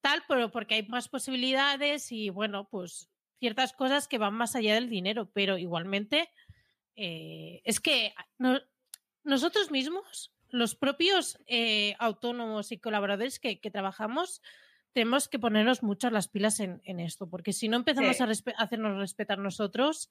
tal, 0.00 0.22
pero 0.28 0.50
porque 0.50 0.76
hay 0.76 0.86
más 0.86 1.08
posibilidades 1.08 2.12
y 2.12 2.30
bueno, 2.30 2.68
pues 2.68 3.08
ciertas 3.38 3.72
cosas 3.72 4.08
que 4.08 4.18
van 4.18 4.34
más 4.34 4.56
allá 4.56 4.74
del 4.74 4.88
dinero, 4.88 5.30
pero 5.32 5.58
igualmente 5.58 6.30
eh, 6.96 7.60
es 7.64 7.80
que 7.80 8.14
nosotros 9.24 9.70
mismos, 9.70 10.32
los 10.48 10.74
propios 10.74 11.38
eh, 11.46 11.94
autónomos 11.98 12.72
y 12.72 12.78
colaboradores 12.78 13.38
que, 13.38 13.56
trabajamos, 13.70 14.42
tenemos 14.92 15.28
que 15.28 15.38
ponernos 15.38 15.82
muchas 15.82 16.12
las 16.12 16.28
pilas 16.28 16.60
en, 16.60 16.80
esto, 17.00 17.28
porque 17.28 17.52
si 17.52 17.68
no 17.68 17.76
empezamos 17.76 18.20
a 18.20 18.28
hacernos 18.56 18.98
respetar 18.98 19.38
nosotros, 19.38 20.08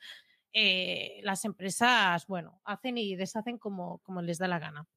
eh, 0.53 1.19
las 1.23 1.43
empresas, 1.43 2.27
bueno, 2.27 2.61
hacen 2.63 2.97
y 2.97 3.15
deshacen 3.15 3.57
como, 3.57 3.97
como 3.99 4.21
les 4.21 4.37
da 4.37 4.47
la 4.47 4.59
gana. 4.59 4.87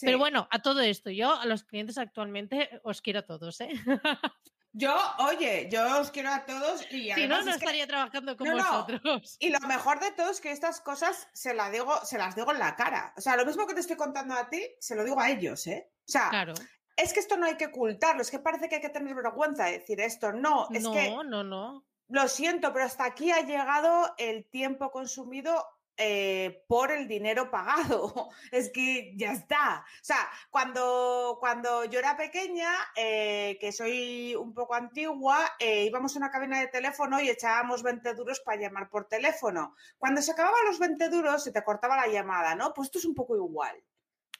Pero 0.00 0.18
bueno, 0.18 0.48
a 0.50 0.60
todo 0.60 0.80
esto, 0.80 1.10
yo 1.10 1.38
a 1.38 1.46
los 1.46 1.64
clientes 1.64 1.98
actualmente 1.98 2.80
os 2.82 3.00
quiero 3.00 3.20
a 3.20 3.26
todos, 3.26 3.60
¿eh? 3.60 3.70
Yo, 4.76 4.92
oye, 5.20 5.68
yo 5.70 6.00
os 6.00 6.10
quiero 6.10 6.30
a 6.30 6.44
todos 6.44 6.82
y 6.90 7.12
Si 7.12 7.28
no, 7.28 7.40
no 7.42 7.52
estaría 7.52 7.86
trabajando 7.86 8.36
con 8.36 8.50
vosotros. 8.50 9.36
Y 9.38 9.50
lo 9.50 9.60
mejor 9.60 10.00
de 10.00 10.10
todo 10.10 10.30
es 10.30 10.40
que 10.40 10.50
estas 10.50 10.80
cosas 10.80 11.28
se, 11.32 11.54
las 11.54 11.70
digo, 11.70 11.94
se 12.04 12.18
las 12.18 12.34
digo 12.34 12.50
en 12.50 12.58
la 12.58 12.74
cara. 12.74 13.14
O 13.16 13.20
sea, 13.20 13.36
lo 13.36 13.46
mismo 13.46 13.68
que 13.68 13.74
te 13.74 13.80
estoy 13.80 13.94
contando 13.94 14.34
a 14.34 14.48
ti, 14.50 14.60
se 14.80 14.96
lo 14.96 15.04
digo 15.04 15.20
a 15.20 15.30
ellos, 15.30 15.64
¿eh? 15.68 15.92
O 16.00 16.10
sea, 16.10 16.28
claro. 16.28 16.54
es 16.96 17.12
que 17.12 17.20
esto 17.20 17.36
no 17.36 17.46
hay 17.46 17.56
que 17.56 17.66
ocultarlo, 17.66 18.20
es 18.20 18.32
que 18.32 18.40
parece 18.40 18.68
que 18.68 18.74
hay 18.74 18.80
que 18.80 18.88
tener 18.88 19.14
vergüenza 19.14 19.66
de 19.66 19.78
decir 19.78 20.00
esto. 20.00 20.32
No, 20.32 20.66
es 20.72 20.88
que... 20.88 21.08
No, 21.08 21.22
no, 21.22 21.44
no. 21.44 21.86
Lo 22.08 22.26
siento, 22.26 22.72
pero 22.72 22.84
hasta 22.84 23.04
aquí 23.04 23.30
ha 23.30 23.42
llegado 23.42 24.12
el 24.18 24.44
tiempo 24.44 24.90
consumido 24.90 25.64
eh, 25.96 26.64
por 26.68 26.90
el 26.90 27.06
dinero 27.06 27.50
pagado. 27.50 28.30
Es 28.50 28.70
que 28.70 29.12
ya 29.16 29.32
está. 29.32 29.84
O 30.00 30.04
sea, 30.04 30.28
cuando, 30.50 31.36
cuando 31.40 31.84
yo 31.84 31.98
era 31.98 32.16
pequeña, 32.16 32.70
eh, 32.96 33.56
que 33.60 33.72
soy 33.72 34.34
un 34.34 34.54
poco 34.54 34.74
antigua, 34.74 35.38
eh, 35.58 35.84
íbamos 35.84 36.14
a 36.14 36.18
una 36.18 36.30
cabina 36.30 36.60
de 36.60 36.68
teléfono 36.68 37.20
y 37.20 37.28
echábamos 37.28 37.82
20 37.82 38.14
duros 38.14 38.40
para 38.40 38.60
llamar 38.60 38.88
por 38.88 39.08
teléfono. 39.08 39.74
Cuando 39.98 40.22
se 40.22 40.32
acababan 40.32 40.64
los 40.66 40.78
20 40.78 41.08
duros, 41.08 41.42
se 41.44 41.52
te 41.52 41.64
cortaba 41.64 41.96
la 41.96 42.06
llamada, 42.06 42.54
¿no? 42.54 42.72
Pues 42.74 42.86
esto 42.86 42.98
es 42.98 43.04
un 43.04 43.14
poco 43.14 43.36
igual. 43.36 43.76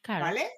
¿Vale? 0.06 0.48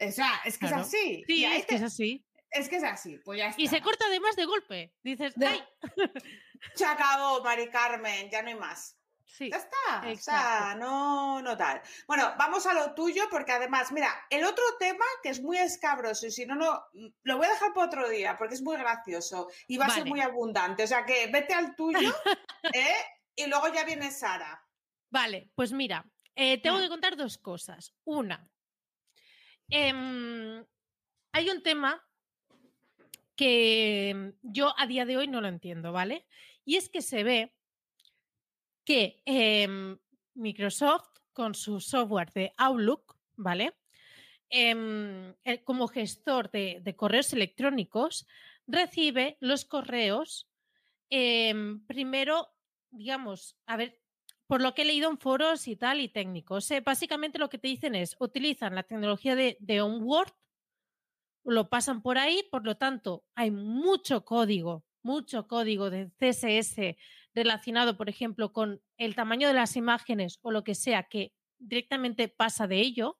O 0.00 0.10
sea, 0.10 0.40
es 0.44 0.58
que 0.58 0.66
es 0.66 0.72
así. 0.72 1.24
Sí, 1.26 1.44
es 1.44 1.66
que 1.66 1.74
es 1.76 1.82
así. 1.82 2.26
Es 2.50 2.68
que 2.68 2.76
es 2.76 2.84
así, 2.84 3.18
pues 3.18 3.38
ya 3.38 3.48
está. 3.48 3.60
Y 3.60 3.68
se 3.68 3.82
corta 3.82 4.06
además 4.06 4.36
de 4.36 4.46
golpe. 4.46 4.94
Dices, 5.02 5.34
¡ay! 5.44 5.62
Se 6.74 6.86
acabó, 6.86 7.42
Mari 7.42 7.68
Carmen, 7.68 8.30
ya 8.30 8.42
no 8.42 8.48
hay 8.48 8.54
más. 8.54 8.95
Ya 9.38 9.56
está. 9.56 10.08
O 10.08 10.16
sea, 10.16 10.74
no, 10.78 11.42
no 11.42 11.56
tal. 11.56 11.82
Bueno, 12.06 12.32
vamos 12.38 12.66
a 12.66 12.74
lo 12.74 12.94
tuyo, 12.94 13.24
porque 13.30 13.52
además, 13.52 13.92
mira, 13.92 14.08
el 14.30 14.44
otro 14.44 14.64
tema 14.78 15.04
que 15.22 15.30
es 15.30 15.42
muy 15.42 15.58
escabroso, 15.58 16.26
y 16.26 16.30
si 16.30 16.46
no, 16.46 16.54
no, 16.54 16.84
lo 17.22 17.36
voy 17.36 17.46
a 17.46 17.50
dejar 17.50 17.74
para 17.74 17.86
otro 17.86 18.08
día, 18.08 18.36
porque 18.38 18.54
es 18.54 18.62
muy 18.62 18.76
gracioso 18.76 19.48
y 19.66 19.76
va 19.76 19.86
a 19.86 19.90
ser 19.90 20.06
muy 20.06 20.20
abundante. 20.20 20.84
O 20.84 20.86
sea 20.86 21.04
que 21.04 21.26
vete 21.26 21.54
al 21.54 21.74
tuyo, 21.74 22.14
¿eh? 22.72 22.94
Y 23.34 23.46
luego 23.46 23.68
ya 23.72 23.84
viene 23.84 24.10
Sara. 24.10 24.64
Vale, 25.10 25.50
pues 25.54 25.72
mira, 25.72 26.06
eh, 26.34 26.60
tengo 26.60 26.78
que 26.78 26.88
contar 26.88 27.16
dos 27.16 27.38
cosas. 27.38 27.94
Una, 28.04 28.48
em, 29.68 30.64
hay 31.32 31.50
un 31.50 31.62
tema 31.62 32.02
que 33.34 34.32
yo 34.42 34.72
a 34.78 34.86
día 34.86 35.04
de 35.04 35.16
hoy 35.16 35.28
no 35.28 35.40
lo 35.40 35.48
entiendo, 35.48 35.92
¿vale? 35.92 36.26
Y 36.64 36.76
es 36.76 36.88
que 36.88 37.02
se 37.02 37.22
ve 37.22 37.55
que 38.86 39.20
em, 39.26 39.98
Microsoft, 40.34 41.18
con 41.32 41.54
su 41.54 41.80
software 41.80 42.32
de 42.32 42.54
Outlook, 42.56 43.18
¿vale? 43.36 43.74
Em, 44.48 45.34
como 45.64 45.88
gestor 45.88 46.50
de, 46.50 46.94
correos 46.96 47.32
electrónicos, 47.32 48.26
recibe 48.66 49.36
los 49.40 49.64
correos 49.64 50.48
em, 51.10 51.84
primero, 51.86 52.48
digamos, 52.90 53.56
a 53.66 53.76
ver, 53.76 54.00
por 54.46 54.62
lo 54.62 54.72
que 54.74 54.82
he 54.82 54.84
leído 54.84 55.10
en 55.10 55.18
foros 55.18 55.66
y 55.66 55.76
tal 55.76 56.00
y 56.00 56.08
técnicos, 56.08 56.70
eh, 56.70 56.80
básicamente 56.80 57.38
lo 57.40 57.48
que 57.48 57.58
te 57.58 57.68
dicen 57.68 57.96
es, 57.96 58.16
utilizan 58.20 58.76
la 58.76 58.84
tecnología 58.84 59.34
de, 59.34 59.56
de 59.60 59.82
OnWord, 59.82 60.32
lo 61.44 61.68
pasan 61.68 62.02
por 62.02 62.18
ahí, 62.18 62.44
por 62.50 62.64
lo 62.64 62.76
tanto, 62.76 63.24
hay 63.34 63.50
mucho 63.50 64.24
código, 64.24 64.84
mucho 65.02 65.46
código 65.48 65.90
de 65.90 66.10
CSS 66.18 66.96
relacionado, 67.36 67.98
por 67.98 68.08
ejemplo, 68.08 68.52
con 68.52 68.80
el 68.96 69.14
tamaño 69.14 69.46
de 69.46 69.54
las 69.54 69.76
imágenes 69.76 70.38
o 70.40 70.50
lo 70.50 70.64
que 70.64 70.74
sea 70.74 71.04
que 71.04 71.32
directamente 71.58 72.28
pasa 72.28 72.66
de 72.66 72.80
ello 72.80 73.18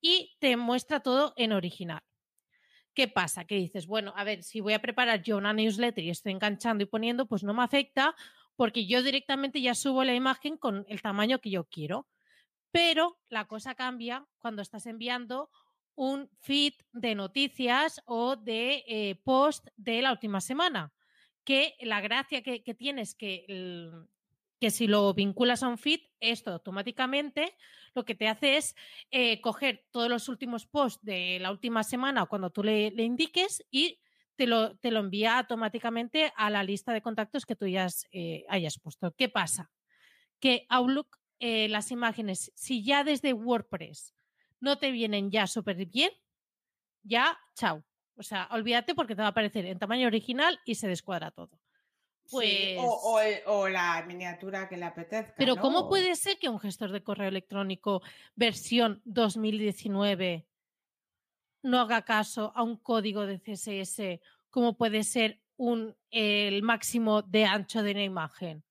y 0.00 0.36
te 0.38 0.56
muestra 0.56 1.00
todo 1.00 1.32
en 1.36 1.52
original. 1.52 2.02
¿Qué 2.94 3.08
pasa? 3.08 3.46
Que 3.46 3.56
dices, 3.56 3.86
bueno, 3.86 4.12
a 4.16 4.24
ver, 4.24 4.42
si 4.42 4.60
voy 4.60 4.74
a 4.74 4.82
preparar 4.82 5.22
yo 5.22 5.38
una 5.38 5.54
newsletter 5.54 6.04
y 6.04 6.10
estoy 6.10 6.32
enganchando 6.32 6.84
y 6.84 6.86
poniendo, 6.86 7.26
pues 7.26 7.42
no 7.42 7.54
me 7.54 7.62
afecta 7.62 8.14
porque 8.54 8.86
yo 8.86 9.02
directamente 9.02 9.62
ya 9.62 9.74
subo 9.74 10.04
la 10.04 10.14
imagen 10.14 10.58
con 10.58 10.84
el 10.88 11.00
tamaño 11.00 11.40
que 11.40 11.50
yo 11.50 11.64
quiero. 11.64 12.06
Pero 12.70 13.18
la 13.30 13.46
cosa 13.46 13.74
cambia 13.74 14.26
cuando 14.38 14.60
estás 14.60 14.84
enviando 14.86 15.50
un 15.94 16.28
feed 16.40 16.74
de 16.92 17.14
noticias 17.14 18.02
o 18.04 18.36
de 18.36 18.84
eh, 18.86 19.20
post 19.24 19.68
de 19.76 20.02
la 20.02 20.12
última 20.12 20.40
semana. 20.40 20.92
Que 21.48 21.76
la 21.80 22.02
gracia 22.02 22.42
que, 22.42 22.62
que 22.62 22.74
tienes 22.74 23.14
que, 23.14 23.46
que 24.60 24.70
si 24.70 24.86
lo 24.86 25.14
vinculas 25.14 25.62
a 25.62 25.68
un 25.68 25.78
feed, 25.78 26.00
esto 26.20 26.50
automáticamente 26.50 27.56
lo 27.94 28.04
que 28.04 28.14
te 28.14 28.28
hace 28.28 28.58
es 28.58 28.76
eh, 29.10 29.40
coger 29.40 29.86
todos 29.90 30.10
los 30.10 30.28
últimos 30.28 30.66
posts 30.66 31.02
de 31.02 31.38
la 31.40 31.50
última 31.50 31.84
semana 31.84 32.26
cuando 32.26 32.50
tú 32.50 32.62
le, 32.62 32.90
le 32.90 33.02
indiques 33.02 33.64
y 33.70 33.98
te 34.36 34.46
lo, 34.46 34.76
te 34.76 34.90
lo, 34.90 35.00
envía 35.00 35.38
automáticamente 35.38 36.34
a 36.36 36.50
la 36.50 36.62
lista 36.62 36.92
de 36.92 37.00
contactos 37.00 37.46
que 37.46 37.56
tú 37.56 37.66
ya 37.66 37.86
eh, 38.12 38.44
hayas 38.50 38.78
puesto. 38.78 39.14
¿Qué 39.16 39.30
pasa? 39.30 39.70
Que 40.38 40.66
Outlook, 40.68 41.18
eh, 41.40 41.68
las 41.70 41.90
imágenes, 41.90 42.52
si 42.54 42.84
ya 42.84 43.04
desde 43.04 43.32
WordPress 43.32 44.14
no 44.60 44.76
te 44.76 44.90
vienen 44.90 45.30
ya 45.30 45.46
súper 45.46 45.86
bien, 45.86 46.10
ya, 47.02 47.38
chao. 47.54 47.82
O 48.18 48.22
sea, 48.22 48.48
olvídate 48.50 48.94
porque 48.94 49.14
te 49.14 49.22
va 49.22 49.28
a 49.28 49.30
aparecer 49.30 49.64
en 49.66 49.78
tamaño 49.78 50.08
original 50.08 50.58
y 50.64 50.74
se 50.74 50.88
descuadra 50.88 51.30
todo. 51.30 51.60
Pues... 52.30 52.48
Sí, 52.48 52.76
o, 52.78 52.84
o, 52.84 53.20
o, 53.46 53.68
la 53.68 54.04
miniatura 54.06 54.68
que 54.68 54.76
le 54.76 54.84
apetezca. 54.84 55.34
Pero 55.38 55.54
¿no? 55.54 55.62
¿cómo 55.62 55.88
puede 55.88 56.14
ser 56.16 56.38
que 56.38 56.48
un 56.48 56.58
gestor 56.58 56.90
de 56.90 57.02
correo 57.02 57.28
electrónico 57.28 58.02
versión 58.34 59.00
2019 59.04 60.46
no 61.62 61.80
haga 61.80 62.02
caso 62.02 62.52
a 62.54 62.62
un 62.62 62.76
código 62.76 63.24
de 63.24 63.38
CSS 63.38 64.20
como 64.50 64.76
puede 64.76 65.04
ser 65.04 65.40
un, 65.56 65.96
el 66.10 66.62
máximo 66.62 67.22
de 67.22 67.44
ancho 67.44 67.82
de 67.82 67.92
una 67.92 68.04
imagen? 68.04 68.64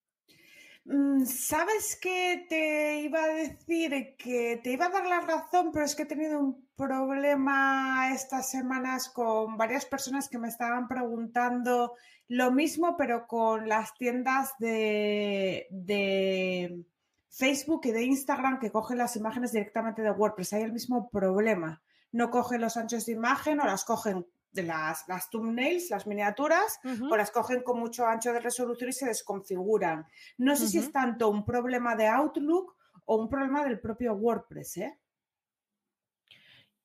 Mm, 0.85 1.25
¿Sabes 1.25 1.97
qué 2.01 2.45
te 2.47 3.01
iba 3.01 3.23
a 3.23 3.27
decir? 3.27 4.15
Que 4.17 4.59
te 4.61 4.71
iba 4.71 4.85
a 4.85 4.89
dar 4.89 5.05
la 5.05 5.21
razón, 5.21 5.71
pero 5.71 5.85
es 5.85 5.95
que 5.95 6.03
he 6.03 6.05
tenido 6.05 6.39
un 6.39 6.66
problema 6.77 8.11
estas 8.13 8.49
semanas 8.49 9.09
con 9.09 9.57
varias 9.57 9.85
personas 9.85 10.29
que 10.29 10.37
me 10.37 10.47
estaban 10.47 10.87
preguntando 10.87 11.95
lo 12.29 12.51
mismo, 12.51 12.95
pero 12.95 13.27
con 13.27 13.67
las 13.67 13.93
tiendas 13.95 14.53
de, 14.59 15.67
de 15.71 16.85
Facebook 17.29 17.81
y 17.85 17.91
de 17.91 18.03
Instagram 18.03 18.59
que 18.59 18.71
cogen 18.71 18.99
las 18.99 19.15
imágenes 19.15 19.51
directamente 19.51 20.01
de 20.01 20.11
WordPress. 20.11 20.53
Hay 20.53 20.61
el 20.61 20.71
mismo 20.73 21.09
problema. 21.09 21.81
No 22.11 22.29
cogen 22.29 22.61
los 22.61 22.77
anchos 22.77 23.05
de 23.05 23.13
imagen 23.13 23.59
o 23.59 23.65
las 23.65 23.83
cogen 23.83 24.25
de 24.51 24.63
las, 24.63 25.07
las 25.07 25.29
thumbnails, 25.29 25.89
las 25.89 26.07
miniaturas, 26.07 26.79
uh 26.83 26.89
-huh. 26.89 27.11
o 27.11 27.17
las 27.17 27.31
cogen 27.31 27.63
con 27.63 27.79
mucho 27.79 28.05
ancho 28.05 28.31
de 28.33 28.39
resolución 28.39 28.89
y 28.89 28.93
se 28.93 29.05
desconfiguran. 29.07 30.05
No 30.37 30.55
sé 30.55 30.63
uh 30.63 30.67
-huh. 30.67 30.71
si 30.71 30.77
es 30.79 30.91
tanto 30.91 31.29
un 31.29 31.43
problema 31.43 31.95
de 31.95 32.07
Outlook 32.07 32.75
o 33.05 33.17
un 33.17 33.29
problema 33.29 33.63
del 33.63 33.79
propio 33.79 34.13
WordPress, 34.13 34.77
¿eh? 34.77 34.97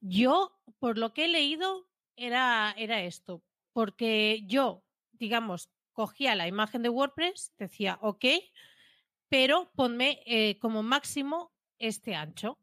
Yo, 0.03 0.61
por 0.81 0.99
lo 0.99 1.15
que 1.15 1.25
he 1.25 1.29
leído, 1.29 1.89
era, 2.17 2.75
era 2.77 3.03
esto, 3.03 3.43
porque 3.73 4.43
yo, 4.47 4.85
digamos, 5.13 5.71
cogía 5.93 6.35
la 6.35 6.49
imagen 6.49 6.83
de 6.83 6.89
WordPress, 6.89 7.53
decía, 7.57 7.99
ok, 8.03 8.25
pero 9.29 9.71
ponme 9.77 10.23
eh, 10.27 10.59
como 10.59 10.83
máximo 10.83 11.53
este 11.79 12.17
ancho. 12.17 12.59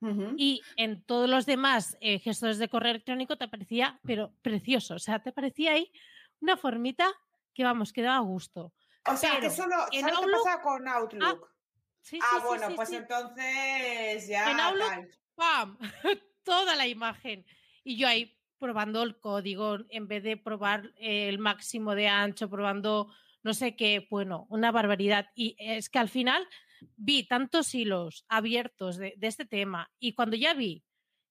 Uh 0.00 0.08
-huh. 0.08 0.34
Y 0.38 0.62
en 0.76 1.04
todos 1.04 1.28
los 1.28 1.44
demás 1.44 1.98
eh, 2.00 2.18
gestores 2.18 2.58
de 2.58 2.70
correo 2.70 2.92
electrónico 2.92 3.36
te 3.36 3.46
parecía, 3.46 4.00
pero 4.02 4.32
precioso. 4.40 4.94
O 4.94 4.98
sea, 4.98 5.22
te 5.22 5.32
parecía 5.32 5.72
ahí 5.72 5.92
una 6.40 6.56
formita 6.56 7.12
que, 7.52 7.64
vamos, 7.64 7.92
que 7.92 8.00
daba 8.00 8.20
gusto. 8.20 8.72
O 9.06 9.16
sea, 9.16 9.32
pero 9.34 9.42
que 9.42 9.50
solo, 9.50 9.76
en 9.92 10.08
Outlook, 10.08 10.42
pasa 10.42 10.62
con 10.62 10.88
Outlook. 10.88 11.22
Ah, 11.22 11.54
sí, 12.00 12.18
ah 12.22 12.38
sí, 12.40 12.46
bueno, 12.46 12.68
pues 12.74 12.92
entonces 12.92 14.26
ya. 14.26 14.50
En 14.50 14.60
Outlook, 14.60 14.88
tal. 14.88 15.10
¡pam! 15.34 15.78
Toda 16.50 16.74
la 16.74 16.88
imagen. 16.88 17.46
Y 17.84 17.96
yo 17.96 18.08
ahí 18.08 18.36
probando 18.58 19.04
el 19.04 19.20
código, 19.20 19.78
en 19.88 20.08
vez 20.08 20.24
de 20.24 20.36
probar 20.36 20.92
el 20.96 21.38
máximo 21.38 21.94
de 21.94 22.08
ancho, 22.08 22.50
probando 22.50 23.14
no 23.44 23.54
sé 23.54 23.76
qué, 23.76 24.08
bueno, 24.10 24.48
una 24.50 24.72
barbaridad. 24.72 25.26
Y 25.36 25.54
es 25.60 25.88
que 25.88 26.00
al 26.00 26.08
final 26.08 26.44
vi 26.96 27.22
tantos 27.22 27.72
hilos 27.72 28.24
abiertos 28.28 28.96
de, 28.96 29.14
este 29.20 29.44
tema 29.44 29.92
y 30.00 30.14
cuando 30.14 30.34
ya 30.34 30.52
vi 30.52 30.82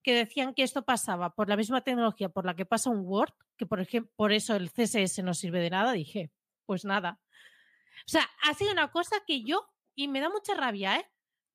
que 0.04 0.14
decían 0.14 0.54
que 0.54 0.64
esto 0.64 0.86
pasaba 0.86 1.36
por 1.36 1.50
la 1.50 1.58
misma 1.58 1.82
tecnología 1.82 2.30
por 2.30 2.46
la 2.46 2.56
que 2.56 2.66
pasa 2.66 2.90
un 2.90 3.02
Word, 3.06 3.34
que 3.58 3.66
por 3.66 3.82
ejemplo, 3.82 4.14
por 4.16 4.32
eso 4.32 4.56
el 4.56 4.72
CSS 4.72 5.22
no 5.22 5.34
sirve 5.34 5.60
de 5.60 5.70
nada, 5.70 5.92
dije, 5.92 6.32
pues 6.66 6.86
nada. 6.86 7.20
O 8.08 8.10
sea, 8.10 8.26
ha 8.44 8.54
sido 8.54 8.72
una 8.72 8.90
cosa 8.90 9.18
que 9.28 9.44
yo, 9.44 9.68
y 9.96 10.08
me 10.08 10.22
da 10.22 10.30
mucha 10.30 10.54
rabia, 10.54 10.96
¿eh? 10.96 11.06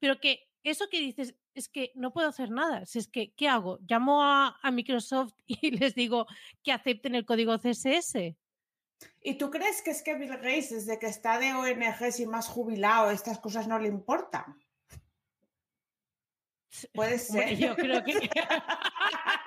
Pero 0.01 0.21
que 0.21 0.51
eso 0.65 0.89
que 0.91 1.01
dices, 1.01 1.35
es 1.55 1.69
que 1.69 1.93
no 1.95 2.13
puedo 2.13 2.29
hacer 2.29 2.51
nada. 2.51 2.87
Si 2.87 2.99
es 2.99 3.09
que, 3.09 3.33
¿qué 3.35 3.49
hago? 3.49 3.79
¿Llamo 3.87 4.23
a, 4.23 4.59
a 4.63 4.71
Microsoft 4.71 5.35
y 5.47 5.71
les 5.71 5.95
digo 5.95 6.27
que 6.63 6.73
acepten 6.73 7.15
el 7.15 7.25
código 7.25 7.59
CSS? 7.59 8.35
¿Y 9.23 9.35
tú 9.35 9.51
crees 9.51 9.83
que 9.83 9.91
es 9.91 10.03
que 10.03 10.15
Bill 10.15 10.37
Gates, 10.37 10.71
desde 10.71 10.99
que 10.99 11.07
está 11.07 11.39
de 11.39 11.53
ONGs 11.53 12.21
y 12.21 12.27
más 12.27 12.49
jubilado, 12.49 13.11
estas 13.11 13.39
cosas 13.39 13.69
no 13.69 13.79
le 13.79 13.89
importan? 13.89 14.59
Puede 16.93 17.19
ser. 17.19 17.45
Bueno, 17.45 17.59
yo 17.59 17.77
creo 17.77 18.05
que. 18.05 18.13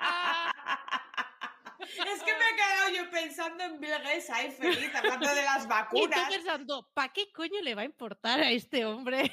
es 1.96 2.22
que 2.22 2.32
me 2.32 2.50
he 2.50 2.56
quedado 2.56 2.90
yo 2.94 3.10
pensando 3.10 3.64
en 3.64 3.80
Bill 3.80 3.90
Gates 3.90 4.30
ahí 4.30 4.50
feliz, 4.50 4.94
hablando 4.94 5.28
de 5.28 5.42
las 5.42 5.66
vacunas. 5.68 6.18
Y 6.18 6.20
tú 6.20 6.34
pensando, 6.34 6.90
¿para 6.94 7.12
qué 7.12 7.30
coño 7.32 7.60
le 7.62 7.74
va 7.74 7.82
a 7.82 7.84
importar 7.84 8.40
a 8.40 8.50
este 8.50 8.84
hombre? 8.84 9.30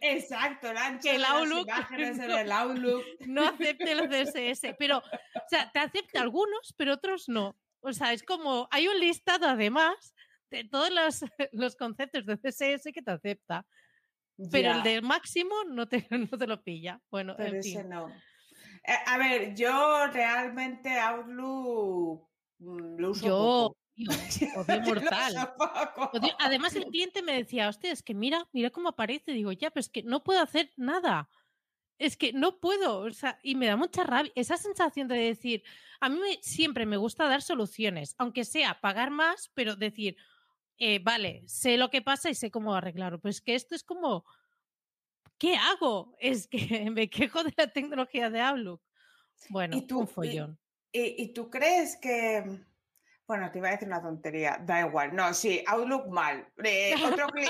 Exacto, 0.00 0.70
el 0.70 0.76
ancho 0.76 1.10
el 1.10 1.18
de 1.18 1.26
Outlook, 1.26 1.68
las 1.68 1.78
imágenes 1.78 2.16
no, 2.18 2.24
en 2.24 2.30
el 2.30 2.52
Outlook. 2.52 3.04
No 3.26 3.46
acepte 3.46 3.92
el 3.92 4.08
CSS, 4.08 4.74
pero, 4.78 4.98
o 4.98 5.48
sea, 5.48 5.70
te 5.70 5.78
acepta 5.78 6.20
algunos, 6.20 6.74
pero 6.76 6.94
otros 6.94 7.28
no. 7.28 7.56
O 7.80 7.92
sea, 7.92 8.12
es 8.12 8.22
como, 8.22 8.68
hay 8.70 8.88
un 8.88 8.98
listado 8.98 9.46
además 9.46 10.14
de 10.50 10.64
todos 10.64 10.90
los, 10.90 11.24
los 11.52 11.76
conceptos 11.76 12.24
de 12.26 12.36
CSS 12.36 12.92
que 12.92 13.02
te 13.02 13.10
acepta. 13.10 13.66
Pero 14.50 14.72
el 14.72 14.82
del 14.82 15.02
máximo 15.02 15.54
no 15.68 15.86
te, 15.86 16.06
no 16.10 16.36
te 16.38 16.46
lo 16.46 16.60
pilla. 16.62 17.00
Bueno, 17.10 17.34
pero 17.36 17.50
en 17.50 17.56
ese 17.56 17.84
no. 17.84 18.10
Eh, 18.86 18.92
a 19.06 19.18
ver, 19.18 19.54
yo 19.54 20.06
realmente 20.08 20.98
Outlook 20.98 22.28
mm, 22.58 22.96
lo 22.98 23.10
uso 23.10 23.26
yo, 23.26 23.36
poco. 23.36 23.76
Tío, 23.94 24.48
odio 24.56 24.80
mortal. 24.82 25.54
Odio. 26.12 26.34
Además, 26.40 26.74
el 26.76 26.84
cliente 26.86 27.22
me 27.22 27.36
decía, 27.36 27.68
hostia, 27.68 27.92
es 27.92 28.02
que 28.02 28.14
mira, 28.14 28.46
mira 28.52 28.70
cómo 28.70 28.90
aparece. 28.90 29.32
Digo, 29.32 29.52
ya, 29.52 29.70
pero 29.70 29.80
es 29.80 29.88
que 29.88 30.02
no 30.02 30.22
puedo 30.22 30.42
hacer 30.42 30.70
nada. 30.76 31.30
Es 31.98 32.16
que 32.16 32.32
no 32.32 32.58
puedo, 32.58 32.98
o 32.98 33.12
sea, 33.12 33.38
y 33.42 33.54
me 33.54 33.66
da 33.66 33.76
mucha 33.76 34.02
rabia 34.02 34.32
esa 34.34 34.56
sensación 34.56 35.06
de 35.06 35.16
decir, 35.16 35.62
a 36.00 36.08
mí 36.08 36.18
me, 36.18 36.42
siempre 36.42 36.86
me 36.86 36.96
gusta 36.96 37.28
dar 37.28 37.40
soluciones, 37.40 38.16
aunque 38.18 38.44
sea 38.44 38.80
pagar 38.80 39.10
más, 39.10 39.52
pero 39.54 39.76
decir, 39.76 40.16
eh, 40.78 40.98
vale, 40.98 41.44
sé 41.46 41.76
lo 41.76 41.90
que 41.90 42.02
pasa 42.02 42.30
y 42.30 42.34
sé 42.34 42.50
cómo 42.50 42.74
arreglarlo. 42.74 43.20
Pues 43.20 43.40
que 43.40 43.54
esto 43.54 43.76
es 43.76 43.84
como, 43.84 44.24
¿qué 45.38 45.56
hago? 45.56 46.14
Es 46.18 46.46
que 46.46 46.58
me 46.90 47.08
quejo 47.08 47.42
de 47.44 47.52
la 47.56 47.66
tecnología 47.68 48.30
de 48.30 48.40
Outlook. 48.40 48.82
Bueno, 49.50 49.76
¿Y 49.76 49.86
tú, 49.86 50.00
un 50.00 50.08
follón. 50.08 50.58
Y, 50.92 51.00
y, 51.00 51.14
¿Y 51.24 51.32
tú 51.32 51.50
crees 51.50 51.96
que 51.96 52.64
bueno, 53.26 53.50
te 53.50 53.58
iba 53.58 53.68
a 53.68 53.70
decir 53.72 53.88
una 53.88 54.02
tontería, 54.02 54.58
da 54.60 54.80
igual. 54.80 55.14
No, 55.16 55.32
sí, 55.32 55.64
Outlook 55.66 56.08
mal. 56.08 56.46
Eh, 56.62 56.94
otro 57.02 57.26
le, 57.34 57.42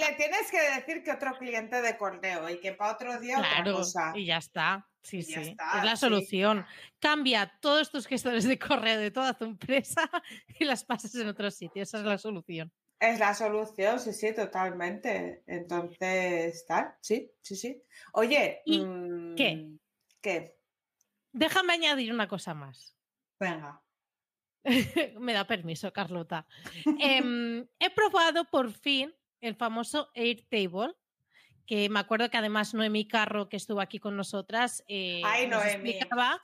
le, 0.00 0.16
tienes 0.16 0.50
que 0.50 0.60
decir 0.76 1.02
que 1.04 1.12
otro 1.12 1.36
cliente 1.36 1.82
de 1.82 1.96
correo 1.98 2.48
y 2.48 2.58
que 2.58 2.72
para 2.72 2.94
otro 2.94 3.20
día 3.20 3.36
claro, 3.36 3.60
otra 3.60 3.72
cosa. 3.72 4.12
Y 4.14 4.26
ya 4.26 4.38
está. 4.38 4.88
Sí, 5.02 5.18
y 5.18 5.22
sí. 5.22 5.40
Está, 5.40 5.78
es 5.78 5.84
la 5.84 5.96
solución. 5.96 6.64
Sí. 6.66 6.92
Cambia 7.00 7.52
todos 7.60 7.90
tus 7.90 8.06
gestores 8.06 8.44
de 8.44 8.58
correo 8.58 8.98
de 8.98 9.10
toda 9.10 9.34
tu 9.34 9.44
empresa 9.44 10.08
y 10.58 10.64
las 10.64 10.84
pasas 10.84 11.14
en 11.16 11.28
otro 11.28 11.50
sitio. 11.50 11.82
Esa 11.82 11.98
es 11.98 12.04
la 12.04 12.16
solución. 12.16 12.72
Es 13.02 13.18
la 13.18 13.34
solución, 13.34 13.98
sí, 13.98 14.12
sí, 14.12 14.32
totalmente. 14.32 15.42
Entonces, 15.48 16.64
tal, 16.66 16.94
sí, 17.00 17.32
sí, 17.40 17.56
sí. 17.56 17.82
Oye, 18.12 18.62
¿Y 18.64 18.78
mmm, 18.78 19.34
¿qué? 19.34 19.72
¿Qué? 20.20 20.56
Déjame 21.32 21.72
añadir 21.72 22.12
una 22.12 22.28
cosa 22.28 22.54
más. 22.54 22.96
Venga. 23.40 23.82
Me 25.18 25.32
da 25.32 25.48
permiso, 25.48 25.92
Carlota. 25.92 26.46
eh, 27.00 27.66
he 27.80 27.90
probado 27.90 28.44
por 28.44 28.70
fin 28.70 29.12
el 29.40 29.56
famoso 29.56 30.12
Airtable, 30.14 30.94
que 31.66 31.88
me 31.88 31.98
acuerdo 31.98 32.30
que 32.30 32.36
además 32.36 32.72
Noemi 32.72 33.08
Carro, 33.08 33.48
que 33.48 33.56
estuvo 33.56 33.80
aquí 33.80 33.98
con 33.98 34.16
nosotras, 34.16 34.84
eh, 34.86 35.22
Ay, 35.24 35.48
nos 35.48 35.64
explicaba 35.64 36.40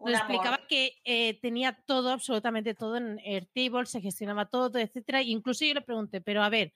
Nos 0.00 0.14
explicaba 0.14 0.56
amor. 0.56 0.66
que 0.68 1.00
eh, 1.04 1.38
tenía 1.40 1.72
todo, 1.86 2.10
absolutamente 2.10 2.74
todo 2.74 2.96
en 2.96 3.18
Airtable, 3.24 3.86
se 3.86 4.00
gestionaba 4.00 4.46
todo, 4.46 4.78
etcétera. 4.78 5.22
Incluso 5.22 5.64
yo 5.64 5.74
le 5.74 5.82
pregunté, 5.82 6.20
pero 6.20 6.42
a 6.42 6.48
ver, 6.48 6.72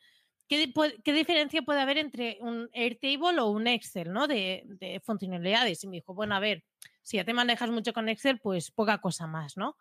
¿qué, 0.48 0.72
qué 1.02 1.12
diferencia 1.12 1.62
puede 1.62 1.80
haber 1.80 1.98
entre 1.98 2.38
un 2.40 2.68
Airtable 2.74 3.40
o 3.40 3.48
un 3.50 3.66
Excel, 3.66 4.12
¿no? 4.12 4.26
De, 4.26 4.64
de 4.66 5.00
funcionalidades. 5.00 5.82
Y 5.84 5.88
me 5.88 5.96
dijo, 5.96 6.14
bueno, 6.14 6.34
a 6.34 6.40
ver, 6.40 6.64
si 7.02 7.16
ya 7.16 7.24
te 7.24 7.34
manejas 7.34 7.70
mucho 7.70 7.92
con 7.92 8.08
Excel, 8.08 8.38
pues 8.40 8.70
poca 8.70 8.98
cosa 8.98 9.26
más, 9.26 9.56
¿no? 9.56 9.76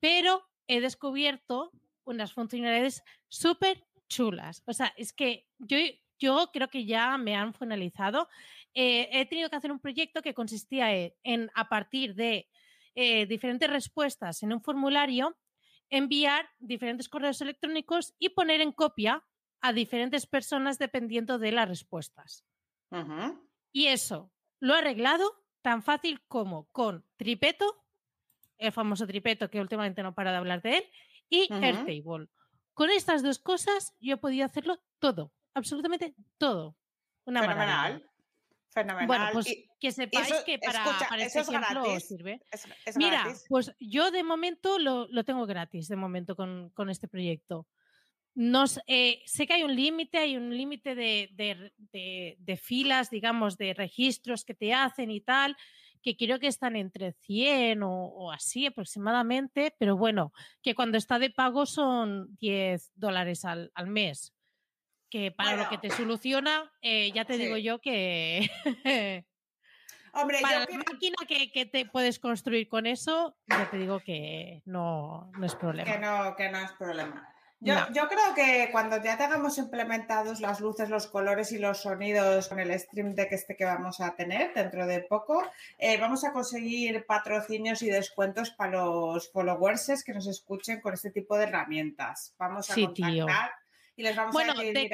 Pero 0.00 0.46
he 0.66 0.80
descubierto 0.80 1.70
unas 2.04 2.32
funcionalidades 2.32 3.02
súper 3.28 3.84
chulas. 4.08 4.62
O 4.66 4.72
sea, 4.72 4.92
es 4.96 5.12
que 5.12 5.46
yo, 5.58 5.76
yo 6.18 6.50
creo 6.52 6.68
que 6.68 6.84
ya 6.84 7.16
me 7.18 7.34
han 7.34 7.54
finalizado. 7.54 8.28
Eh, 8.74 9.08
he 9.12 9.26
tenido 9.26 9.50
que 9.50 9.56
hacer 9.56 9.72
un 9.72 9.80
proyecto 9.80 10.22
que 10.22 10.34
consistía 10.34 10.94
e- 10.94 11.16
en, 11.24 11.50
a 11.54 11.68
partir 11.68 12.14
de 12.14 12.48
eh, 12.96 13.26
diferentes 13.26 13.70
respuestas 13.70 14.42
en 14.42 14.52
un 14.52 14.60
formulario, 14.60 15.38
enviar 15.90 16.48
diferentes 16.58 17.08
correos 17.08 17.40
electrónicos 17.40 18.14
y 18.18 18.30
poner 18.30 18.60
en 18.60 18.72
copia 18.72 19.22
a 19.60 19.72
diferentes 19.72 20.26
personas 20.26 20.78
dependiendo 20.78 21.38
de 21.38 21.52
las 21.52 21.68
respuestas. 21.68 22.44
Y 23.72 23.86
eso 23.86 24.32
lo 24.58 24.74
he 24.74 24.78
arreglado 24.78 25.30
tan 25.62 25.82
fácil 25.82 26.22
como 26.26 26.66
con 26.72 27.04
Tripeto, 27.16 27.84
el 28.58 28.72
famoso 28.72 29.06
Tripeto 29.06 29.50
que 29.50 29.60
últimamente 29.60 30.02
no 30.02 30.14
para 30.14 30.32
de 30.32 30.38
hablar 30.38 30.62
de 30.62 30.78
él, 30.78 30.84
y 31.28 31.52
Ujú. 31.52 31.64
Airtable. 31.64 32.28
Con 32.72 32.90
estas 32.90 33.22
dos 33.22 33.38
cosas 33.38 33.94
yo 34.00 34.14
he 34.14 34.16
podido 34.18 34.44
hacerlo 34.44 34.80
todo, 34.98 35.32
absolutamente 35.54 36.14
todo. 36.38 36.76
Una 37.26 37.42
maravilla. 37.42 37.76
Fenomenal. 37.76 38.10
Fenomenal. 38.70 39.06
Bueno, 39.06 39.28
pues 39.32 39.46
Y 39.48 39.65
que 39.80 39.92
sepáis 39.92 40.30
eso- 40.30 40.44
que 40.44 40.58
para, 40.58 40.84
escucha, 40.84 41.08
para 41.08 41.22
¿eso 41.22 41.38
este 41.38 41.40
es 41.40 41.48
ejemplo 41.48 41.82
gratis? 41.84 42.08
sirve. 42.08 42.40
es, 42.50 42.66
es 42.86 42.96
Mira, 42.96 43.22
gratis. 43.24 43.44
pues 43.48 43.72
yo 43.78 44.10
de 44.10 44.22
momento 44.22 44.78
lo, 44.78 45.06
lo 45.08 45.24
tengo 45.24 45.46
gratis, 45.46 45.88
de 45.88 45.96
momento 45.96 46.34
con, 46.36 46.70
con 46.70 46.88
este 46.90 47.08
proyecto. 47.08 47.66
Nos, 48.34 48.80
eh, 48.86 49.22
sé 49.24 49.46
que 49.46 49.54
hay 49.54 49.62
un 49.62 49.74
límite, 49.74 50.18
hay 50.18 50.36
un 50.36 50.54
límite 50.54 50.94
de, 50.94 51.30
de- 51.32 51.72
de- 51.76 52.36
de 52.38 52.56
filas, 52.56 53.08
digamos, 53.10 53.56
de 53.56 53.72
registros 53.74 54.44
que 54.44 54.54
te 54.54 54.74
hacen 54.74 55.10
y 55.10 55.22
tal, 55.22 55.56
que 56.02 56.16
creo 56.16 56.38
que 56.38 56.46
están 56.46 56.76
entre 56.76 57.12
100 57.12 57.82
o, 57.82 57.90
o 58.06 58.30
así 58.32 58.66
aproximadamente, 58.66 59.74
pero 59.78 59.96
bueno, 59.96 60.32
que 60.62 60.74
cuando 60.74 60.98
está 60.98 61.18
de 61.18 61.30
pago 61.30 61.64
son 61.66 62.36
10 62.38 62.92
dólares 62.94 63.44
al, 63.46 63.70
al 63.74 63.86
mes, 63.88 64.34
que 65.10 65.30
para 65.32 65.52
lo 65.56 65.62
que 65.70 65.76
Bueno. 65.78 65.80
te 65.80 65.90
soluciona, 65.90 66.70
eh, 66.82 67.10
ya 67.14 67.24
te 67.24 67.38
digo 67.38 67.56
Sí. 67.56 67.62
yo 67.62 67.78
que... 67.80 68.50
Hombre, 70.16 70.38
para 70.40 70.54
yo 70.54 70.60
la 70.60 70.66
que- 70.66 70.78
máquina 70.78 71.16
que, 71.28 71.52
que 71.52 71.66
te 71.66 71.86
puedes 71.86 72.18
construir 72.18 72.68
con 72.68 72.86
eso, 72.86 73.36
ya 73.48 73.70
te 73.70 73.76
digo 73.78 74.00
que 74.00 74.62
no, 74.64 75.30
no 75.38 75.46
es 75.46 75.54
problema. 75.54 75.90
Que 75.92 75.98
no, 75.98 76.34
que 76.36 76.48
no 76.50 76.58
es 76.58 76.72
problema. 76.72 77.32
Yo, 77.58 77.74
No. 77.74 77.90
yo 77.94 78.06
creo 78.06 78.34
que 78.34 78.68
cuando 78.70 79.02
ya 79.02 79.16
tengamos 79.16 79.56
implementados 79.56 80.40
las 80.40 80.60
luces, 80.60 80.90
los 80.90 81.06
colores 81.06 81.52
y 81.52 81.58
los 81.58 81.80
sonidos 81.80 82.48
con 82.48 82.60
el 82.60 82.78
stream 82.78 83.14
deck 83.14 83.32
este 83.32 83.56
que 83.56 83.64
vamos 83.64 83.98
a 84.00 84.14
tener 84.14 84.52
dentro 84.52 84.86
de 84.86 85.00
poco, 85.00 85.42
eh, 85.78 85.96
vamos 85.98 86.22
a 86.24 86.32
conseguir 86.32 87.06
patrocinios 87.06 87.80
y 87.80 87.88
descuentos 87.88 88.50
para 88.50 88.72
los 88.72 89.30
followers 89.32 90.04
que 90.04 90.12
nos 90.12 90.26
escuchen 90.26 90.82
con 90.82 90.92
este 90.92 91.10
tipo 91.10 91.36
de 91.38 91.44
herramientas. 91.44 92.34
Vamos 92.38 92.68
a 92.70 92.74
Sí, 92.74 92.88
tío. 92.88 93.24
contactar 93.24 93.52
y 93.96 94.02
les 94.02 94.14
vamos 94.16 94.34
Bueno, 94.34 94.52
a 94.52 94.56
decir, 94.56 94.90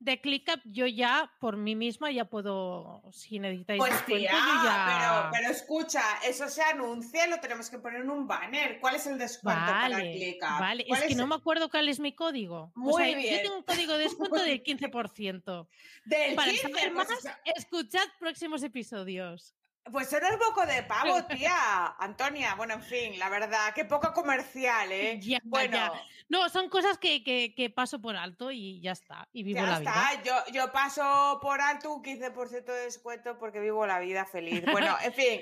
de 0.00 0.10
"Mirad, 0.12 0.22
ClickUp, 0.22 0.60
yo 0.64 0.86
ya 0.86 1.30
por 1.40 1.56
mí 1.56 1.76
misma 1.76 2.10
ya 2.10 2.24
puedo, 2.24 3.02
si 3.12 3.38
necesitáis 3.38 3.78
Pues 3.78 3.92
descuento, 3.92 4.16
tía, 4.18 4.30
yo 4.32 4.64
ya... 4.64 5.30
pero, 5.30 5.30
pero 5.32 5.50
escucha, 5.52 6.02
eso 6.26 6.48
se 6.48 6.62
anuncia, 6.62 7.26
lo 7.28 7.38
tenemos 7.38 7.70
que 7.70 7.78
poner 7.78 8.00
en 8.00 8.10
un 8.10 8.26
banner. 8.26 8.80
¿Cuál 8.80 8.96
es 8.96 9.06
el 9.06 9.18
descuento 9.18 9.60
para 9.66 9.88
Vale, 9.90 10.12
ClickUp? 10.12 10.48
vale. 10.58 10.84
¿Cuál 10.88 11.02
Es 11.02 11.08
que 11.08 11.14
no 11.14 11.26
me 11.26 11.34
acuerdo 11.34 11.70
cuál 11.70 11.88
es 11.88 12.00
mi 12.00 12.14
código. 12.14 12.72
O 12.74 12.80
Muy 12.80 13.04
sea, 13.04 13.16
bien. 13.16 13.36
Yo 13.36 13.42
tengo 13.42 13.56
un 13.58 13.62
código 13.62 13.92
de 13.92 14.04
descuento 14.04 14.36
del 14.42 14.62
15%. 14.64 15.68
Del 16.06 16.34
Para 16.34 16.50
15, 16.50 16.68
saber 16.68 16.92
pues 16.94 17.08
más, 17.08 17.38
escuchad 17.56 18.06
próximos 18.18 18.62
episodios. 18.62 19.54
Pues 19.92 20.12
eres 20.12 20.38
boco 20.38 20.64
de 20.66 20.82
pavo, 20.84 21.24
tía. 21.24 21.94
Antonia, 21.98 22.54
bueno, 22.54 22.74
en 22.74 22.82
fin, 22.82 23.18
la 23.18 23.28
verdad, 23.28 23.72
qué 23.74 23.84
poco 23.84 24.12
comercial, 24.12 24.90
¿eh? 24.92 25.18
Ya, 25.22 25.40
bueno, 25.44 25.76
ya. 25.76 25.92
No, 26.28 26.48
son 26.48 26.68
cosas 26.68 26.98
que, 26.98 27.24
que- 27.24 27.54
que 27.54 27.70
paso 27.70 28.00
por 28.00 28.16
alto 28.16 28.50
y 28.50 28.80
ya 28.80 28.92
está. 28.92 29.28
Y 29.32 29.42
vivo 29.42 29.60
ya 29.60 29.66
la 29.66 29.78
vida. 29.80 29.92
está. 30.12 30.22
Yo, 30.22 30.52
yo 30.52 30.72
paso 30.72 31.38
por 31.42 31.60
alto 31.60 31.92
un 31.92 32.02
15% 32.02 32.64
de 32.64 32.84
descuento 32.84 33.38
porque 33.38 33.60
vivo 33.60 33.86
la 33.86 33.98
vida 34.00 34.24
feliz. 34.24 34.62
Bueno, 34.72 34.96
en 35.02 35.12
fin, 35.12 35.40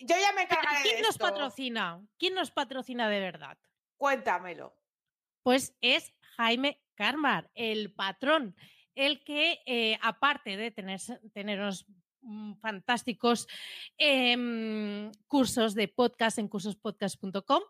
yo 0.00 0.16
ya 0.20 0.32
me 0.34 0.42
encargaré 0.42 0.78
de 0.78 0.82
¿Quién 0.90 1.00
nos 1.02 1.10
esto. 1.12 1.24
patrocina? 1.24 2.00
¿Quién 2.18 2.34
nos 2.34 2.50
patrocina 2.50 3.08
de 3.08 3.20
verdad? 3.20 3.58
Cuéntamelo. 3.96 4.76
Pues 5.42 5.74
es 5.80 6.12
Jaime 6.36 6.80
Carmar, 6.94 7.50
el 7.54 7.92
patrón, 7.92 8.54
el 8.94 9.24
que, 9.24 9.60
eh, 9.66 9.98
aparte 10.02 10.56
de 10.56 10.70
tener, 10.70 11.00
tener 11.32 11.58
unos 11.58 11.88
mm, 11.88 11.92
fantásticos 12.60 13.46
em, 13.98 15.10
cursos 15.26 15.74
de 15.74 15.88
podcast 15.88 16.38
en 16.38 16.48
cursospodcast.com, 16.48 17.62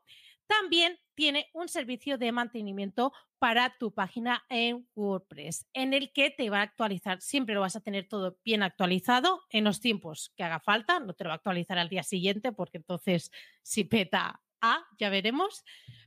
también 0.46 0.98
tiene 1.14 1.48
un 1.54 1.68
servicio 1.68 2.18
de 2.18 2.32
mantenimiento 2.32 3.12
para 3.38 3.76
tu 3.78 3.92
página 3.92 4.44
en 4.48 4.86
WordPress, 4.94 5.66
en 5.72 5.94
el 5.94 6.12
que 6.12 6.30
te 6.30 6.50
va 6.50 6.58
a 6.58 6.62
actualizar, 6.62 7.20
siempre 7.20 7.54
lo 7.54 7.60
vas 7.60 7.74
a 7.74 7.80
tener 7.80 8.06
todo 8.06 8.38
bien 8.44 8.62
actualizado 8.62 9.42
en 9.50 9.64
los 9.64 9.80
tiempos 9.80 10.32
que 10.36 10.44
haga 10.44 10.60
falta, 10.60 11.00
no 11.00 11.14
te 11.14 11.24
lo 11.24 11.28
va 11.28 11.34
a 11.34 11.36
actualizar 11.36 11.78
al 11.78 11.88
día 11.88 12.02
siguiente 12.02 12.52
porque 12.52 12.78
entonces 12.78 13.32
si 13.62 13.84
peta 13.84 14.40
A, 14.60 14.86
ya 14.98 15.10
veremos, 15.10 15.64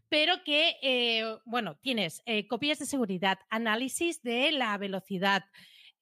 pero 0.08 0.44
que, 0.46 0.78
eh, 0.82 1.38
bueno, 1.46 1.78
tienes 1.82 2.22
eh, 2.26 2.48
copias 2.48 2.80
de 2.80 2.86
seguridad, 2.86 3.40
análisis 3.50 4.22
de 4.22 4.52
la 4.54 4.78
velocidad, 4.78 5.44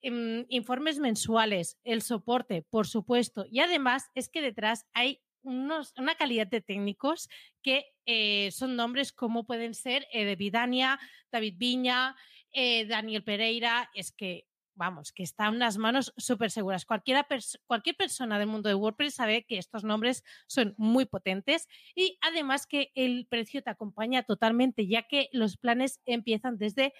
informes 0.04 0.98
mensuales, 0.98 1.78
el 1.84 2.02
soporte, 2.02 2.62
por 2.62 2.86
supuesto, 2.86 3.46
y 3.50 3.60
además 3.60 4.10
es 4.14 4.28
que 4.28 4.42
detrás 4.42 4.86
hay 4.92 5.20
unos, 5.44 5.92
una 5.96 6.14
calidad 6.14 6.46
de 6.46 6.60
técnicos 6.60 7.28
que 7.62 7.92
eh, 8.06 8.50
son 8.50 8.76
nombres 8.76 9.12
como 9.12 9.46
pueden 9.46 9.74
ser 9.74 10.06
eh, 10.12 10.24
David 10.24 11.54
Viña, 11.56 12.16
eh, 12.52 12.86
Daniel 12.86 13.24
Pereira, 13.24 13.90
es 13.94 14.12
que, 14.12 14.46
vamos, 14.74 15.12
que 15.12 15.22
están 15.22 15.54
unas 15.54 15.76
manos 15.76 16.12
súper 16.16 16.50
seguras. 16.50 16.84
Cualquiera 16.84 17.26
cualquier 17.66 17.96
persona 17.96 18.38
del 18.38 18.48
mundo 18.48 18.68
de 18.68 18.74
WordPress 18.74 19.14
sabe 19.14 19.44
que 19.44 19.58
estos 19.58 19.84
nombres 19.84 20.24
son 20.46 20.74
muy 20.76 21.04
potentes 21.04 21.68
y 21.94 22.18
además 22.20 22.66
que 22.66 22.90
el 22.94 23.26
precio 23.28 23.62
te 23.62 23.70
acompaña 23.70 24.22
totalmente, 24.22 24.86
ya 24.86 25.02
que 25.02 25.28
los 25.32 25.56
planes 25.56 26.00
empiezan 26.06 26.58
desde 26.58 26.92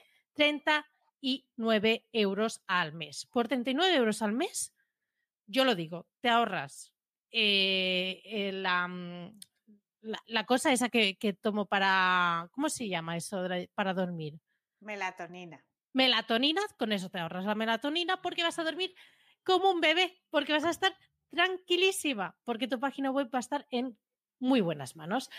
39 1.25 2.05
euros 2.13 2.63
al 2.67 2.93
mes. 2.93 3.27
Por 3.27 3.49
39 3.49 3.97
euros 3.97 4.23
al 4.23 4.33
mes, 4.33 4.75
yo 5.47 5.65
lo 5.65 5.75
digo, 5.75 6.07
te 6.21 6.29
ahorras 6.29 6.93
eh, 7.31 8.21
eh, 8.25 8.53
la, 8.53 8.87
mm, 8.87 9.39
la, 10.03 10.23
la 10.27 10.47
cosa 10.47 10.73
esa 10.73 10.89
que, 10.89 11.17
que 11.17 11.33
tomo 11.33 11.67
para, 11.67 12.49
¿cómo 12.53 12.69
se 12.69 12.89
llama 12.89 13.17
eso? 13.17 13.43
Para 13.75 13.95
dormir. 13.95 14.39
Melatonina. 14.81 15.65
Melatonina, 15.93 16.61
con 16.79 16.93
eso 16.93 17.09
te 17.09 17.19
ahorras 17.19 17.45
la 17.45 17.55
melatonina 17.55 18.21
porque 18.21 18.43
vas 18.43 18.59
a 18.59 18.65
dormir 18.65 18.95
como 19.45 19.71
un 19.71 19.81
bebé, 19.81 20.21
porque 20.31 20.53
vas 20.53 20.65
a 20.65 20.71
estar 20.71 20.95
tranquilísima, 21.31 22.37
porque 22.45 22.69
tu 22.69 22.81
página 22.81 23.11
web 23.11 23.31
va 23.33 23.39
a 23.39 23.41
estar 23.41 23.67
en 23.71 23.97
muy 24.39 24.61
buenas 24.61 24.97
manos. 24.97 25.31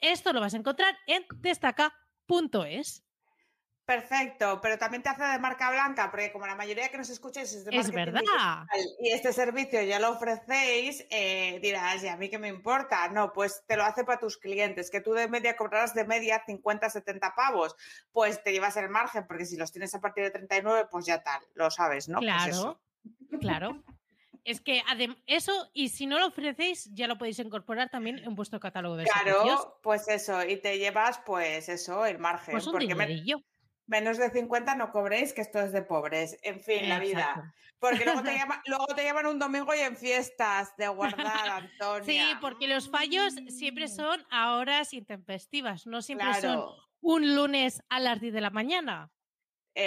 Esto 0.00 0.32
lo 0.32 0.40
vas 0.40 0.54
a 0.54 0.58
encontrar 0.58 0.96
en 1.06 1.24
destaca.es. 1.36 3.03
Perfecto, 3.86 4.60
pero 4.62 4.78
también 4.78 5.02
te 5.02 5.10
hace 5.10 5.22
de 5.24 5.38
marca 5.38 5.70
blanca, 5.70 6.10
porque 6.10 6.32
como 6.32 6.46
la 6.46 6.54
mayoría 6.54 6.88
que 6.88 6.96
nos 6.96 7.10
escucháis 7.10 7.52
es 7.52 7.66
de 7.66 7.70
Es 7.76 7.92
marketing 7.92 7.94
verdad. 7.96 8.20
digital 8.20 8.96
y 9.00 9.10
este 9.10 9.32
servicio 9.34 9.82
ya 9.82 9.98
lo 9.98 10.12
ofrecéis, 10.12 11.06
eh, 11.10 11.58
dirás, 11.60 12.02
¿y 12.02 12.08
a 12.08 12.16
mí 12.16 12.30
qué 12.30 12.38
me 12.38 12.48
importa? 12.48 13.06
No, 13.08 13.32
pues 13.34 13.62
te 13.66 13.76
lo 13.76 13.84
hace 13.84 14.04
para 14.04 14.18
tus 14.18 14.38
clientes, 14.38 14.90
que 14.90 15.02
tú 15.02 15.12
de 15.12 15.28
media 15.28 15.54
cobrarás 15.54 15.92
de 15.94 16.06
media 16.06 16.42
50, 16.46 16.88
70 16.88 17.34
pavos, 17.34 17.76
pues 18.10 18.42
te 18.42 18.52
llevas 18.52 18.76
el 18.78 18.88
margen, 18.88 19.26
porque 19.26 19.44
si 19.44 19.58
los 19.58 19.70
tienes 19.70 19.94
a 19.94 20.00
partir 20.00 20.24
de 20.24 20.30
39, 20.30 20.88
pues 20.90 21.04
ya 21.04 21.22
tal, 21.22 21.42
lo 21.52 21.70
sabes, 21.70 22.08
¿no? 22.08 22.20
Pues 22.20 22.26
claro, 22.26 22.50
eso. 22.50 22.80
claro. 23.38 23.82
Es 24.44 24.60
que 24.60 24.82
eso, 25.26 25.70
y 25.72 25.90
si 25.90 26.06
no 26.06 26.18
lo 26.18 26.26
ofrecéis, 26.26 26.90
ya 26.92 27.06
lo 27.06 27.16
podéis 27.16 27.38
incorporar 27.38 27.90
también 27.90 28.18
en 28.18 28.34
vuestro 28.34 28.60
catálogo 28.60 28.96
de 28.96 29.06
servicios. 29.06 29.42
Claro, 29.42 29.78
pues 29.82 30.08
eso, 30.08 30.42
y 30.42 30.56
te 30.58 30.78
llevas, 30.78 31.20
pues 31.24 31.68
eso, 31.68 32.04
el 32.04 32.18
margen, 32.18 32.52
Pues 32.52 32.66
un 32.66 32.72
porque. 32.72 32.94
Menos 33.86 34.16
de 34.18 34.30
50 34.30 34.74
no 34.76 34.90
cobréis, 34.90 35.32
que 35.32 35.40
esto 35.42 35.60
es 35.60 35.72
de 35.72 35.82
pobres, 35.82 36.38
en 36.42 36.60
fin, 36.60 36.88
la 36.88 36.98
vida. 36.98 37.54
Porque 37.78 38.04
luego 38.04 38.22
te, 38.22 38.34
llama- 38.38 38.62
luego 38.66 38.86
te 38.86 39.04
llaman 39.04 39.26
un 39.26 39.38
domingo 39.38 39.74
y 39.74 39.80
en 39.80 39.96
fiestas 39.96 40.74
de 40.76 40.88
guardar, 40.88 41.48
Antonia. 41.50 42.04
Sí, 42.04 42.34
porque 42.40 42.66
los 42.66 42.90
fallos 42.90 43.34
siempre 43.48 43.86
Mm, 43.86 43.88
son 43.88 44.26
a 44.30 44.56
horas 44.56 44.92
intempestivas, 44.94 45.86
no 45.86 46.00
siempre 46.02 46.32
son 46.40 46.64
un 47.00 47.34
lunes 47.34 47.82
a 47.90 48.00
las 48.00 48.20
10 48.20 48.32
de 48.32 48.40
la 48.40 48.50
mañana. 48.50 49.10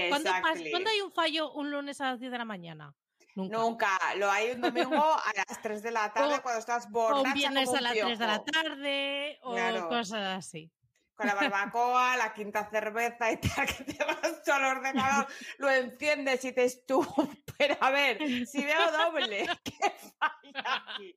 ¿Cuándo, 0.09 0.29
pas- 0.29 0.37
exactly. 0.39 0.71
¿cuándo 0.71 0.89
hay 0.89 1.01
un 1.01 1.11
fallo 1.11 1.51
un 1.53 1.71
lunes 1.71 1.99
a 2.01 2.11
las 2.11 2.19
10 2.19 2.31
de 2.31 2.37
la 2.37 2.45
mañana? 2.45 2.93
Nunca. 3.35 3.57
Nunca. 3.57 3.99
Lo 4.17 4.29
hay 4.29 4.51
un 4.51 4.61
domingo 4.61 4.95
a 5.01 5.31
las 5.47 5.61
3 5.61 5.81
de 5.81 5.91
la 5.91 6.11
tarde 6.13 6.35
O- 6.35 6.41
cuando 6.41 6.59
estás 6.59 6.85
O 6.87 6.89
borracha 6.89 7.27
un 7.29 7.33
viernes 7.33 7.65
como 7.65 7.77
a 7.77 7.81
las 7.81 7.93
3 7.93 8.19
de 8.19 8.27
la 8.27 8.43
tarde 8.43 9.39
o 9.43 9.53
Claro. 9.55 9.87
cosas 9.89 10.37
así. 10.37 10.71
Con 11.17 11.25
la 11.25 11.33
barbacoa, 11.33 12.15
la 12.15 12.31
quinta 12.31 12.69
cerveza 12.69 13.31
y 13.31 13.37
tal, 13.37 13.65
que 13.65 13.83
te 13.85 14.05
vas 14.05 14.43
tú 14.43 14.51
al 14.51 14.65
ordenador, 14.65 15.25
lo 15.57 15.67
enciendes 15.67 16.45
y 16.45 16.51
dices 16.51 16.85
tú, 16.85 17.03
pero 17.57 17.75
a 17.81 17.89
ver, 17.89 18.45
si 18.45 18.63
veo 18.63 18.91
doble, 18.91 19.47
¿qué 19.63 19.95
falla 20.19 20.83
aquí? 20.95 21.15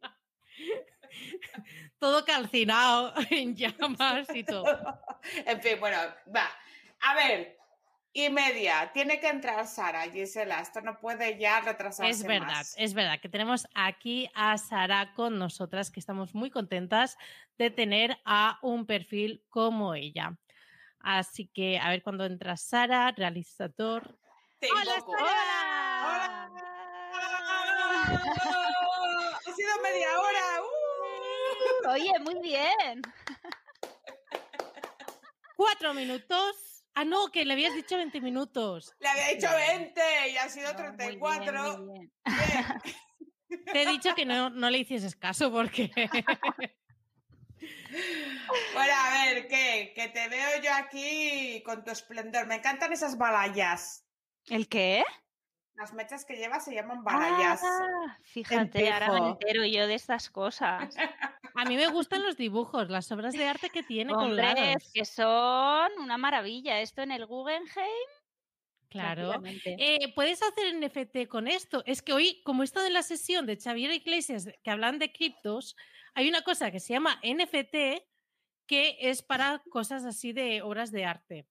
Todo 1.99 2.25
calcinado 2.25 3.13
en 3.29 3.55
llamas 3.55 4.27
y 4.33 4.43
todo. 4.43 4.65
En 5.45 5.61
fin, 5.61 5.79
bueno, 5.79 5.99
va. 6.35 6.49
A 7.01 7.15
ver, 7.15 7.60
y 8.13 8.29
media, 8.29 8.91
tiene 8.93 9.21
que 9.21 9.29
entrar 9.29 9.67
Sara, 9.69 10.03
Gisela, 10.11 10.61
esto 10.61 10.81
no 10.81 10.99
puede 10.99 11.39
ya 11.39 11.61
retrasarse 11.61 12.11
Es 12.11 12.25
verdad, 12.25 12.47
más. 12.49 12.75
es 12.77 12.93
verdad 12.95 13.21
que 13.21 13.29
tenemos 13.29 13.69
aquí 13.75 14.29
a 14.35 14.59
Sara 14.59 15.13
con 15.15 15.39
nosotras, 15.39 15.91
que 15.91 16.01
estamos 16.01 16.35
muy 16.35 16.51
contentas 16.51 17.17
de 17.57 17.71
tener 17.71 18.19
a 18.25 18.59
un 18.63 18.87
perfil 18.87 19.45
como 19.49 19.95
ella. 19.95 20.37
Así 20.99 21.47
que 21.47 21.79
a 21.79 21.89
ver 21.89 22.03
cuando 22.03 22.25
entra 22.25 22.57
Sara, 22.57 23.13
realizador. 23.17 24.19
Te 24.59 24.69
¡Hola. 24.71 25.01
Sara! 25.01 25.31
¡Ah! 26.03 26.51
Ha 29.47 29.53
sido 29.53 29.71
media 29.83 30.09
hora. 30.21 30.63
¡uh! 30.63 31.91
Oye, 31.93 32.13
muy 32.21 32.41
bien. 32.41 33.03
Cuatro 35.57 35.95
minutos. 35.95 36.70
Ah, 36.95 37.05
no, 37.05 37.31
que 37.31 37.45
le 37.45 37.53
habías 37.55 37.75
dicho 37.75 37.97
20 37.97 38.21
minutos. 38.21 38.95
Le 38.99 39.09
había 39.09 39.29
dicho 39.29 39.49
20 39.55 40.01
y 40.33 40.37
ha 40.37 40.49
sido 40.49 40.73
No, 40.73 40.79
muy 40.79 40.97
bien, 40.97 40.99
34. 40.99 41.79
muy 41.79 41.99
bien. 41.99 42.13
Bien. 43.49 43.65
Te 43.73 43.83
he 43.83 43.87
dicho 43.87 44.15
que 44.15 44.25
no, 44.25 44.51
no 44.51 44.71
le 44.71 44.79
hicieses 44.79 45.17
caso 45.17 45.51
porque... 45.51 45.91
Bueno, 48.73 48.93
a 48.97 49.25
ver, 49.25 49.49
¿qué? 49.49 49.93
Que 49.95 50.09
te 50.09 50.29
veo 50.29 50.63
yo 50.63 50.73
aquí 50.73 51.63
con 51.65 51.85
tu 51.85 51.91
esplendor. 51.91 52.47
Me 52.47 52.55
encantan 52.57 52.93
esas 52.93 53.19
balayas. 53.19 54.07
¿El 54.49 54.69
qué? 54.69 55.05
Las 55.75 55.93
mechas 55.93 56.25
que 56.25 56.37
llevas 56.37 56.65
se 56.65 56.75
llaman 56.75 57.03
balayas. 57.03 57.61
Ah, 57.63 58.19
fíjate, 58.23 58.91
ahora 58.91 59.13
me 59.13 59.29
entero 59.31 59.65
yo 59.65 59.87
de 59.87 59.95
estas 59.95 60.31
cosas. 60.31 60.95
A 61.61 61.65
mí 61.67 61.77
me 61.77 61.89
gustan 61.89 62.23
los 62.23 62.39
dibujos, 62.39 62.89
las 62.89 63.13
obras 63.13 63.35
de 63.35 63.47
arte 63.47 63.69
que 63.69 63.83
tiene 63.83 64.15
Hombre, 64.15 64.29
colgadas. 64.29 64.83
es 64.83 64.93
que 64.95 65.05
son 65.05 65.93
una 65.99 66.17
maravilla. 66.17 66.81
Esto 66.81 67.03
en 67.03 67.13
el 67.13 67.27
Guggenheim. 67.27 68.09
Claro. 68.89 69.35
Eh, 69.45 70.11
¿Puedes 70.15 70.41
hacer 70.43 70.75
NFT 70.75 71.29
con 71.29 71.49
esto? 71.49 71.83
Es 71.85 72.01
que 72.01 72.15
hoy, 72.15 72.41
como 72.45 72.63
he 72.63 72.65
estado 72.65 72.87
en 72.87 72.95
la 72.95 73.03
sesión 73.03 73.45
de 73.45 73.59
Xavier 73.59 73.91
Iglesias 73.93 74.49
que 74.65 74.71
hablan 74.71 74.99
de 74.99 75.13
criptos, 75.13 75.77
hay 76.15 76.31
una 76.31 76.41
cosa 76.41 76.71
que 76.71 76.81
se 76.81 76.95
llama 76.95 77.21
NFT 77.23 78.07
que 78.67 78.97
es 78.99 79.21
para 79.21 79.63
cosas 79.71 80.07
así 80.07 80.33
de 80.33 80.63
obras 80.63 80.91
de 80.91 81.05
arte. 81.05 81.47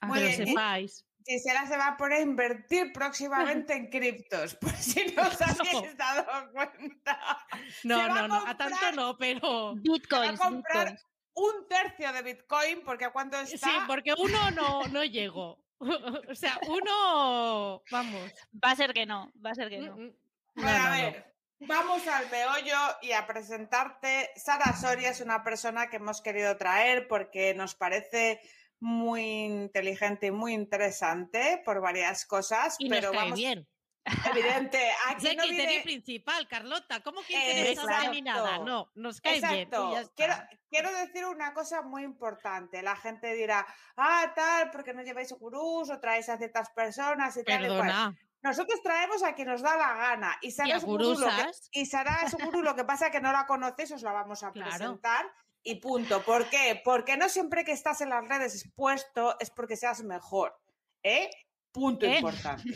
Ah, 0.00 0.12
que 0.12 0.20
lo 0.22 0.26
¿eh? 0.26 0.32
sepáis. 0.32 1.05
Gisela 1.26 1.66
se 1.66 1.76
va 1.76 1.88
a 1.88 1.96
poner 1.96 2.18
a 2.18 2.22
invertir 2.22 2.92
próximamente 2.92 3.74
en 3.74 3.90
criptos, 3.90 4.54
por 4.60 4.72
si 4.72 5.12
no 5.14 5.22
os 5.22 5.40
habéis 5.42 5.96
dado 5.96 6.52
cuenta. 6.52 7.46
No, 7.84 8.06
no, 8.06 8.14
a 8.14 8.28
no, 8.28 8.46
a 8.46 8.56
tanto 8.56 8.92
no, 8.94 9.18
pero... 9.18 9.74
Bitcoins, 9.76 10.40
va 10.40 10.46
a 10.46 10.50
comprar 10.50 10.90
bitcoins. 10.90 11.16
Un 11.38 11.68
tercio 11.68 12.10
de 12.14 12.22
Bitcoin, 12.22 12.82
porque 12.82 13.04
a 13.04 13.10
cuánto 13.10 13.38
está. 13.38 13.68
Sí, 13.68 13.76
porque 13.86 14.14
uno 14.16 14.50
no, 14.52 14.88
no 14.88 15.04
llegó. 15.04 15.62
o 16.30 16.34
sea, 16.34 16.58
uno... 16.66 17.82
Vamos. 17.90 18.32
Va 18.64 18.70
a 18.70 18.76
ser 18.76 18.94
que 18.94 19.04
no, 19.04 19.30
va 19.44 19.50
a 19.50 19.54
ser 19.54 19.68
que 19.68 19.80
no. 19.80 19.96
Mm, 19.96 20.04
mm. 20.04 20.14
Bueno, 20.54 20.70
No, 20.70 20.78
no, 20.78 20.86
a 20.86 20.88
no. 20.88 20.96
ver, 20.96 21.34
vamos 21.60 22.06
al 22.06 22.30
meollo 22.30 22.78
y 23.02 23.12
a 23.12 23.26
presentarte. 23.26 24.30
Sara 24.36 24.74
Soria 24.74 25.10
es 25.10 25.20
una 25.20 25.44
persona 25.44 25.90
que 25.90 25.96
hemos 25.96 26.22
querido 26.22 26.56
traer 26.56 27.06
porque 27.06 27.52
nos 27.52 27.74
parece 27.74 28.40
muy 28.80 29.44
inteligente 29.44 30.26
y 30.26 30.30
muy 30.30 30.52
interesante 30.54 31.62
por 31.64 31.80
varias 31.80 32.26
cosas, 32.26 32.76
Y 32.78 32.88
nos 32.88 32.98
pero 32.98 33.10
cae 33.12 33.20
vamos, 33.20 33.38
bien. 33.38 33.66
evidente, 34.30 34.78
Es 34.88 34.96
aquí 35.08 35.28
el 35.28 35.36
no 35.36 35.42
criterio 35.42 35.66
viene... 35.66 35.82
principal, 35.82 36.46
Carlota. 36.46 37.02
¿Cómo 37.02 37.22
que 37.22 37.34
interesada 37.34 38.08
ni 38.10 38.22
nada? 38.22 38.58
No, 38.58 38.90
nos 38.94 39.20
cae 39.20 39.40
bien. 39.40 39.54
Exacto. 39.54 39.96
está. 39.98 40.12
Quiero, 40.14 40.34
quiero 40.70 40.92
decir 40.92 41.26
una 41.26 41.52
cosa 41.52 41.82
muy 41.82 42.04
importante. 42.04 42.82
La 42.82 42.94
gente 42.94 43.34
dirá, 43.34 43.66
ah, 43.96 44.32
tal, 44.36 44.70
porque 44.70 44.94
no 44.94 45.02
lleváis 45.02 45.32
gurús 45.32 45.90
o 45.90 45.98
traéis 45.98 46.28
a 46.28 46.38
ciertas 46.38 46.70
personas 46.70 47.36
y 47.36 47.42
tal 47.42 47.64
y 47.64 47.68
cual. 47.68 48.16
Nosotros 48.42 48.80
traemos 48.82 49.22
a 49.22 49.34
quien 49.34 49.48
nos 49.48 49.62
da 49.62 49.76
la 49.76 49.94
gana. 49.94 50.36
Y 50.40 50.50
Sara, 50.52 50.68
Y 50.68 50.72
a 50.72 50.76
es 50.76 50.82
un 50.84 50.90
gurú, 50.90 51.04
lo 51.10 51.26
que, 51.26 51.32
gurusas. 51.32 51.68
y 51.72 51.86
Sara 51.86 52.20
es 52.24 52.34
gurú, 52.34 52.62
lo 52.62 52.76
que 52.76 52.84
pasa 52.84 53.06
es 53.06 53.12
que 53.12 53.20
no 53.20 53.32
la 53.32 53.46
conoces, 53.46 53.90
os 53.92 54.02
la 54.02 54.12
vamos 54.12 54.42
a 54.42 54.52
Claro. 54.52 54.70
presentar. 54.70 55.26
Y 55.62 55.76
punto. 55.80 56.22
¿Por 56.22 56.48
qué? 56.48 56.80
Porque 56.84 57.16
no 57.16 57.28
siempre 57.28 57.64
que 57.64 57.72
estás 57.72 58.00
en 58.00 58.10
las 58.10 58.26
redes 58.28 58.54
expuesto 58.54 59.36
es 59.40 59.50
porque 59.50 59.76
seas 59.76 60.02
mejor. 60.04 60.56
¿Eh? 61.02 61.28
Punto 61.72 62.06
¿Eh? 62.06 62.18
importante. 62.18 62.70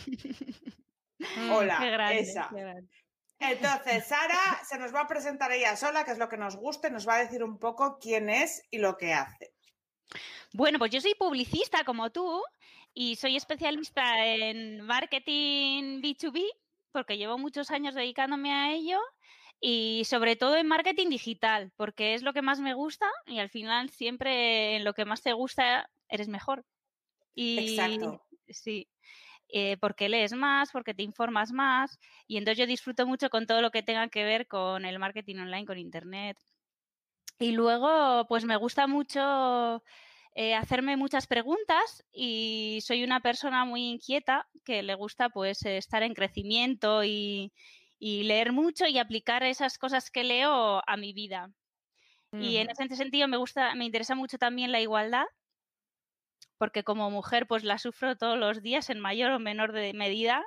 Mm, 1.18 1.50
Hola, 1.52 1.76
Qué 1.78 1.90
grande, 1.90 2.20
esa. 2.20 2.48
qué 2.48 2.60
grande. 2.62 2.88
Entonces, 3.38 4.06
Sara 4.08 4.34
se 4.68 4.78
nos 4.78 4.94
va 4.94 5.02
a 5.02 5.06
presentar 5.06 5.52
ella 5.52 5.76
sola, 5.76 6.04
que 6.04 6.10
es 6.12 6.18
lo 6.18 6.28
que 6.28 6.36
nos 6.36 6.56
gusta, 6.56 6.88
y 6.88 6.90
nos 6.90 7.06
va 7.08 7.14
a 7.16 7.18
decir 7.24 7.44
un 7.44 7.58
poco 7.58 7.98
quién 8.00 8.28
es 8.28 8.62
y 8.70 8.78
lo 8.78 8.96
que 8.96 9.12
hace. 9.14 9.54
Bueno, 10.52 10.78
pues 10.78 10.90
yo 10.90 11.00
soy 11.00 11.14
publicista 11.14 11.84
como 11.84 12.10
tú 12.10 12.42
y 12.94 13.16
soy 13.16 13.36
especialista 13.36 14.26
en 14.26 14.82
marketing 14.82 16.00
B2B 16.00 16.44
porque 16.92 17.16
llevo 17.16 17.38
muchos 17.38 17.70
años 17.70 17.94
dedicándome 17.94 18.52
a 18.52 18.72
ello 18.72 18.98
y 19.60 20.02
sobre 20.06 20.36
todo 20.36 20.56
en 20.56 20.66
marketing 20.66 21.08
digital 21.08 21.72
porque 21.76 22.14
es 22.14 22.22
lo 22.22 22.32
que 22.32 22.42
más 22.42 22.60
me 22.60 22.74
gusta 22.74 23.08
y 23.26 23.38
al 23.38 23.50
final 23.50 23.90
siempre 23.90 24.76
en 24.76 24.84
lo 24.84 24.94
que 24.94 25.04
más 25.04 25.22
te 25.22 25.32
gusta 25.32 25.90
eres 26.08 26.28
mejor. 26.28 26.64
Y 27.34 27.58
Exacto. 27.60 28.22
sí, 28.48 28.88
eh, 29.48 29.76
porque 29.78 30.08
lees 30.08 30.32
más, 30.32 30.70
porque 30.72 30.94
te 30.94 31.02
informas 31.02 31.52
más 31.52 31.98
y 32.26 32.36
entonces 32.36 32.58
yo 32.58 32.66
disfruto 32.66 33.06
mucho 33.06 33.30
con 33.30 33.46
todo 33.46 33.60
lo 33.62 33.70
que 33.70 33.82
tenga 33.82 34.08
que 34.08 34.24
ver 34.24 34.46
con 34.46 34.84
el 34.84 34.98
marketing 34.98 35.36
online, 35.36 35.66
con 35.66 35.78
internet. 35.78 36.36
Y 37.38 37.52
luego, 37.52 38.26
pues 38.28 38.44
me 38.44 38.56
gusta 38.56 38.86
mucho 38.86 39.82
eh, 40.34 40.54
hacerme 40.54 40.96
muchas 40.96 41.26
preguntas 41.26 42.04
y 42.12 42.80
soy 42.82 43.04
una 43.04 43.20
persona 43.20 43.64
muy 43.64 43.82
inquieta 43.90 44.48
que 44.64 44.82
le 44.82 44.94
gusta 44.94 45.28
pues 45.30 45.64
eh, 45.64 45.76
estar 45.76 46.02
en 46.02 46.14
crecimiento 46.14 47.04
y, 47.04 47.52
y 47.98 48.22
leer 48.24 48.52
mucho 48.52 48.86
y 48.86 48.98
aplicar 48.98 49.42
esas 49.42 49.78
cosas 49.78 50.10
que 50.10 50.24
leo 50.24 50.82
a 50.86 50.96
mi 50.96 51.12
vida. 51.12 51.50
Y 52.38 52.56
en 52.58 52.70
ese 52.70 52.96
sentido 52.96 53.28
me 53.28 53.36
gusta, 53.38 53.74
me 53.74 53.84
interesa 53.86 54.14
mucho 54.14 54.38
también 54.38 54.72
la 54.72 54.80
igualdad, 54.80 55.26
porque 56.58 56.84
como 56.84 57.10
mujer 57.10 57.46
pues 57.46 57.64
la 57.64 57.78
sufro 57.78 58.16
todos 58.16 58.38
los 58.38 58.62
días 58.62 58.90
en 58.90 59.00
mayor 59.00 59.30
o 59.32 59.38
menor 59.38 59.72
de 59.72 59.92
medida. 59.94 60.44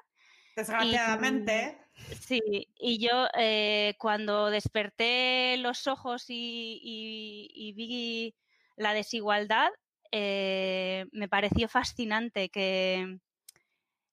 Desgraciadamente. 0.56 1.80
Sí, 2.22 2.39
y 2.78 3.00
yo 3.06 3.28
eh, 3.38 3.96
cuando 4.00 4.50
desperté 4.50 5.58
los 5.58 5.88
ojos 5.88 6.26
y, 6.30 6.80
y- 6.84 7.50
y 7.54 7.74
vi 7.74 8.36
la 8.76 8.94
desigualdad, 8.94 9.70
eh, 10.12 11.06
me 11.12 11.28
pareció 11.28 11.68
fascinante 11.68 12.50
que, 12.50 13.18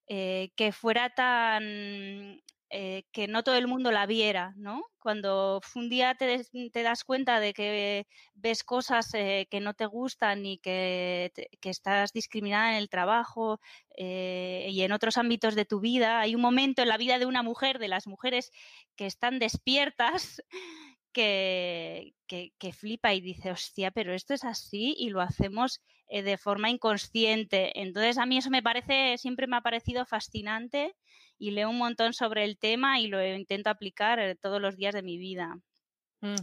eh, 0.09 0.51
que 0.57 0.73
fuera 0.73 1.11
tan... 1.11 2.41
eh, 2.73 3.05
que 3.13 3.27
no 3.29 3.43
todo 3.43 3.57
el 3.57 3.67
mundo 3.67 3.91
la 3.91 4.07
viera, 4.07 4.55
¿no? 4.57 4.83
Cuando 4.99 5.61
un 5.75 5.91
día 5.91 6.15
te, 6.15 6.45
das 6.83 7.05
cuenta 7.05 7.41
de 7.41 7.53
que 7.53 8.07
ves 8.35 8.65
cosas 8.65 9.11
que 9.13 9.61
no 9.61 9.75
te 9.75 9.87
gustan 9.87 10.47
y 10.47 10.59
que, 10.59 11.33
que 11.61 11.71
estás 11.71 12.13
discriminada 12.13 12.71
en 12.73 12.77
el 12.79 12.89
trabajo 12.89 13.61
y 13.97 14.83
en 14.83 14.93
otros 14.93 15.19
ámbitos 15.19 15.55
de 15.55 15.65
tu 15.65 15.81
vida, 15.81 16.21
hay 16.21 16.35
un 16.35 16.41
momento 16.41 16.83
en 16.83 16.89
la 16.89 16.97
vida 16.97 17.19
de 17.19 17.27
una 17.27 17.43
mujer, 17.43 17.79
de 17.79 17.89
las 17.89 18.07
mujeres 18.07 18.53
que 18.97 19.07
están 19.07 19.39
despiertas, 19.39 20.43
que, 21.13 22.15
que, 22.27 22.53
que 22.59 22.73
flipa 22.73 23.15
y 23.15 23.21
dice, 23.21 23.51
hostia, 23.51 23.91
pero 23.91 24.13
esto 24.15 24.35
es 24.35 24.45
así 24.45 24.95
y 24.99 25.11
lo 25.11 25.21
hacemos 25.21 25.81
eh, 26.09 26.23
de 26.23 26.39
forma 26.39 26.71
inconsciente. 26.71 27.81
Entonces 27.81 28.19
a 28.19 28.27
mí 28.27 28.39
eso 28.39 28.51
me 28.51 28.63
parece, 28.63 29.19
siempre 29.19 29.47
me 29.47 29.57
ha 29.57 29.61
parecido 29.63 30.07
fascinante 30.07 30.97
y 31.39 31.53
leo 31.53 31.71
un 31.71 31.79
montón 31.79 32.13
sobre 32.15 32.45
el 32.45 32.59
tema 32.59 33.01
y 33.01 33.09
lo 33.09 33.25
intento 33.27 33.71
aplicar 33.71 34.19
eh, 34.21 34.37
todos 34.37 34.61
los 34.61 34.77
días 34.77 34.95
de 34.95 35.03
mi 35.03 35.19
vida, 35.19 35.57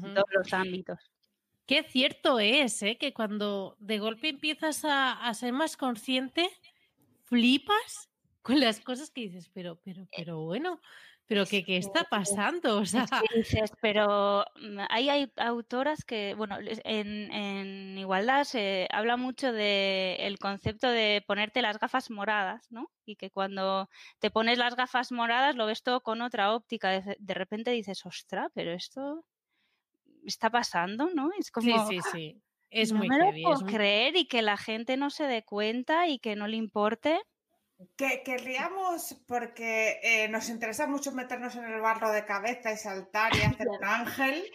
en 0.04 0.12
Ujú. 0.12 0.14
todos 0.14 0.28
los 0.34 0.54
ámbitos. 0.54 1.00
Qué 1.66 1.84
cierto 1.84 2.40
es, 2.40 2.82
¿eh? 2.82 2.98
Que 2.98 3.14
cuando 3.14 3.76
de 3.80 4.00
golpe 4.00 4.30
empiezas 4.30 4.86
a, 4.86 5.12
a 5.28 5.34
ser 5.34 5.52
más 5.54 5.76
consciente, 5.76 6.50
flipas 7.26 8.10
con 8.42 8.60
las 8.62 8.80
cosas 8.82 9.12
que 9.12 9.22
dices, 9.22 9.50
pero, 9.54 9.82
pero, 9.84 10.08
pero 10.16 10.42
bueno, 10.44 10.82
pero 11.28 11.46
¿qué, 11.48 11.64
qué 11.64 11.78
está 11.78 12.06
pasando? 12.06 12.78
O 12.78 12.86
sea, 12.86 13.06
dices, 13.36 13.72
pero 13.82 14.46
mm, 14.56 14.80
hay, 14.90 15.32
autoras 15.38 16.04
que, 16.06 16.34
bueno, 16.36 16.58
en, 16.60 17.32
en 17.32 17.98
Igualdad 17.98 18.44
se 18.46 18.88
habla 18.92 19.18
mucho 19.18 19.52
del 19.54 20.40
concepto 20.40 20.90
de 20.90 21.24
ponerte 21.28 21.62
las 21.62 21.80
gafas 21.80 22.10
moradas, 22.10 22.72
¿no? 22.72 22.92
Y 23.06 23.16
que 23.16 23.30
cuando 23.32 23.90
te 24.20 24.32
pones 24.32 24.58
las 24.58 24.76
gafas 24.76 25.12
moradas 25.12 25.56
lo 25.56 25.66
ves 25.66 25.84
todo 25.84 26.02
con 26.02 26.22
otra 26.22 26.54
óptica. 26.54 26.90
De, 26.92 27.18
de 27.20 27.34
repente 27.34 27.72
dices, 27.72 28.06
ostra, 28.06 28.50
pero 28.54 28.72
esto 28.74 29.26
está 30.26 30.50
pasando, 30.50 31.10
¿no? 31.14 31.32
Es 31.38 31.52
como... 31.52 31.68
sí, 31.88 32.02
sí, 32.02 32.02
sí. 32.02 32.42
Es 32.70 32.92
no 32.92 32.98
muy 32.98 33.08
me 33.08 33.18
lo 33.18 33.26
heavy, 33.26 33.42
puedo 33.42 33.56
es 33.56 33.62
muy- 33.62 33.74
creer 33.74 34.18
y 34.18 34.28
que 34.28 34.42
la 34.42 34.58
gente 34.58 34.98
no 34.98 35.10
se 35.10 35.24
dé 35.24 35.44
cuenta 35.46 36.08
y 36.08 36.20
que 36.20 36.36
no 36.36 36.48
le 36.48 36.58
importe. 36.58 37.22
Que 37.96 38.24
querríamos, 38.24 39.14
porque 39.28 40.00
eh, 40.02 40.28
nos 40.30 40.50
interesa 40.50 40.88
mucho 40.88 41.12
meternos 41.12 41.56
en 41.56 41.66
el 41.66 41.80
barro 41.80 42.12
de 42.12 42.26
cabeza 42.26 42.72
y 42.72 42.78
saltar 42.78 43.36
y 43.36 43.42
hacer 43.42 43.68
un 43.68 43.84
ángel, 43.86 44.52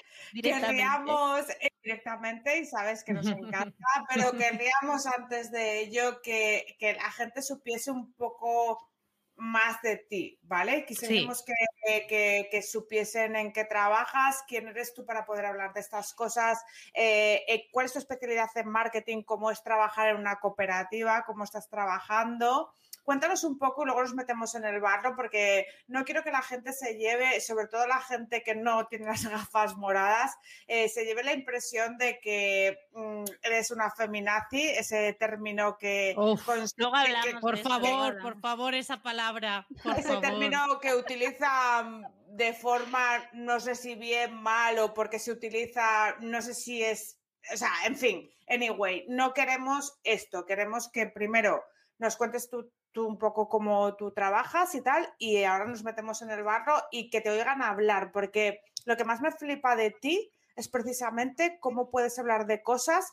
querríamos 0.61 1.49
eh, 1.61 1.68
directamente, 1.85 2.59
y 2.59 2.66
sabes 2.66 3.05
que 3.05 3.12
nos 3.12 3.27
encanta, 3.27 3.77
pero 4.12 4.33
querríamos 4.33 5.07
antes 5.07 5.53
de 5.53 5.81
ello 5.81 6.20
que, 6.20 6.77
que 6.81 6.95
la 6.95 7.12
gente 7.12 7.43
supiese 7.43 7.93
un 7.93 8.12
poco 8.14 8.89
más 9.37 9.81
de 9.83 9.97
ti, 9.99 10.39
¿vale? 10.43 10.85
Quisiéramos 10.85 11.45
que, 11.45 12.07
que- 12.09 12.49
que 12.51 12.62
supiesen 12.62 13.35
en 13.37 13.53
qué 13.53 13.64
trabajas, 13.64 14.43
quién 14.49 14.68
eres 14.68 14.95
tú 14.95 15.07
para 15.07 15.25
poder 15.25 15.47
hablar 15.47 15.73
de 15.75 15.81
estas 15.81 16.12
cosas, 16.12 16.62
eh, 16.93 17.43
eh, 17.49 17.68
cuál 17.73 17.87
es 17.87 17.93
tu 17.93 17.99
especialidad 17.99 18.51
en 18.57 18.68
marketing, 18.68 19.23
cómo 19.23 19.51
es 19.51 19.62
trabajar 19.62 20.09
en 20.09 20.16
una 20.16 20.39
cooperativa, 20.41 21.25
cómo 21.25 21.45
estás 21.45 21.68
trabajando. 21.68 22.73
Cuéntanos 23.05 23.43
un 23.45 23.59
poco 23.59 23.83
y 23.83 23.87
luego 23.87 24.03
nos 24.03 24.15
metemos 24.15 24.55
en 24.55 24.65
el 24.65 24.81
barro 24.81 25.15
porque 25.17 25.67
no 25.89 26.05
quiero 26.05 26.23
que 26.23 26.31
la 26.31 26.43
gente 26.43 26.73
se 26.73 26.97
lleve, 26.97 27.41
sobre 27.41 27.67
todo 27.67 27.87
la 27.87 28.01
gente 28.01 28.43
que 28.43 28.55
no 28.55 28.87
tiene 28.87 29.07
las 29.07 29.25
gafas 29.29 29.77
moradas, 29.77 30.35
eh, 30.67 30.89
se 30.89 31.05
lleve 31.05 31.25
la 31.25 31.33
impresión 31.33 31.99
de 31.99 32.21
que 32.21 32.79
mm, 32.93 33.25
eres 33.43 33.71
una 33.71 33.91
feminazi, 33.91 34.63
ese 34.69 35.15
término 35.15 35.77
que... 35.79 36.15
Uf, 36.17 36.47
Luego 36.47 36.95
que- 36.95 37.13
que- 37.13 37.17
hablamos 37.17 37.41
por 37.41 37.59
favor, 37.59 38.19
por 38.23 38.41
favor, 38.41 38.75
esa 38.75 39.03
palabra. 39.03 39.67
Por 39.83 39.93
ese 39.99 40.03
favor. 40.09 40.21
término 40.23 40.79
que 40.81 40.95
utiliza 40.95 41.83
mm, 41.83 42.05
de 42.37 42.53
forma, 42.55 43.19
no 43.33 43.61
sé 43.61 43.75
si 43.75 43.95
bien, 43.95 44.33
mal 44.35 44.79
o 44.79 44.95
porque 44.95 45.19
se 45.19 45.33
utiliza, 45.33 46.17
no 46.21 46.41
sé 46.41 46.55
si 46.55 46.83
es, 46.83 47.19
o 47.53 47.57
sea, 47.57 47.71
en 47.85 47.97
fin, 47.97 48.31
anyway, 48.49 49.05
no 49.09 49.35
queremos 49.35 49.99
esto, 50.05 50.47
queremos 50.47 50.89
que 50.91 51.07
primero 51.09 51.63
nos 51.99 52.17
cuentes 52.17 52.49
tú, 52.49 52.71
tú 52.93 53.07
un 53.07 53.18
poco 53.18 53.49
cómo 53.49 53.95
tú 53.97 54.12
trabajas 54.12 54.74
y 54.74 54.82
tal, 54.82 55.12
y 55.18 55.43
ahora 55.45 55.66
nos 55.66 55.82
metemos 55.82 56.22
en 56.22 56.30
el 56.30 56.43
barro 56.43 56.74
y 56.90 57.11
que 57.11 57.20
te 57.20 57.30
oigan 57.30 57.62
hablar, 57.62 58.12
porque 58.12 58.62
lo 58.84 58.97
que 58.97 59.05
más 59.05 59.20
me 59.20 59.32
flipa 59.32 59.76
de 59.76 59.90
ti 59.90 60.30
es 60.57 60.68
precisamente 60.68 61.59
cómo 61.61 61.90
puedes 61.90 62.18
hablar 62.18 62.47
de 62.47 62.62
cosas 62.62 63.12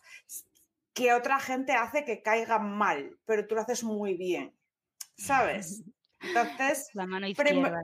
que 0.94 1.14
otra 1.14 1.40
gente 1.40 1.74
hace 1.74 2.04
que 2.04 2.22
caigan 2.22 2.78
mal, 2.78 3.18
pero 3.26 3.48
tú 3.48 3.56
lo 3.56 3.62
haces 3.62 3.84
muy 3.84 4.16
bien, 4.16 4.54
¿sabes? 5.18 5.84
Entonces, 6.20 6.90
La 6.94 7.06
mano 7.06 7.28
izquierda. 7.28 7.82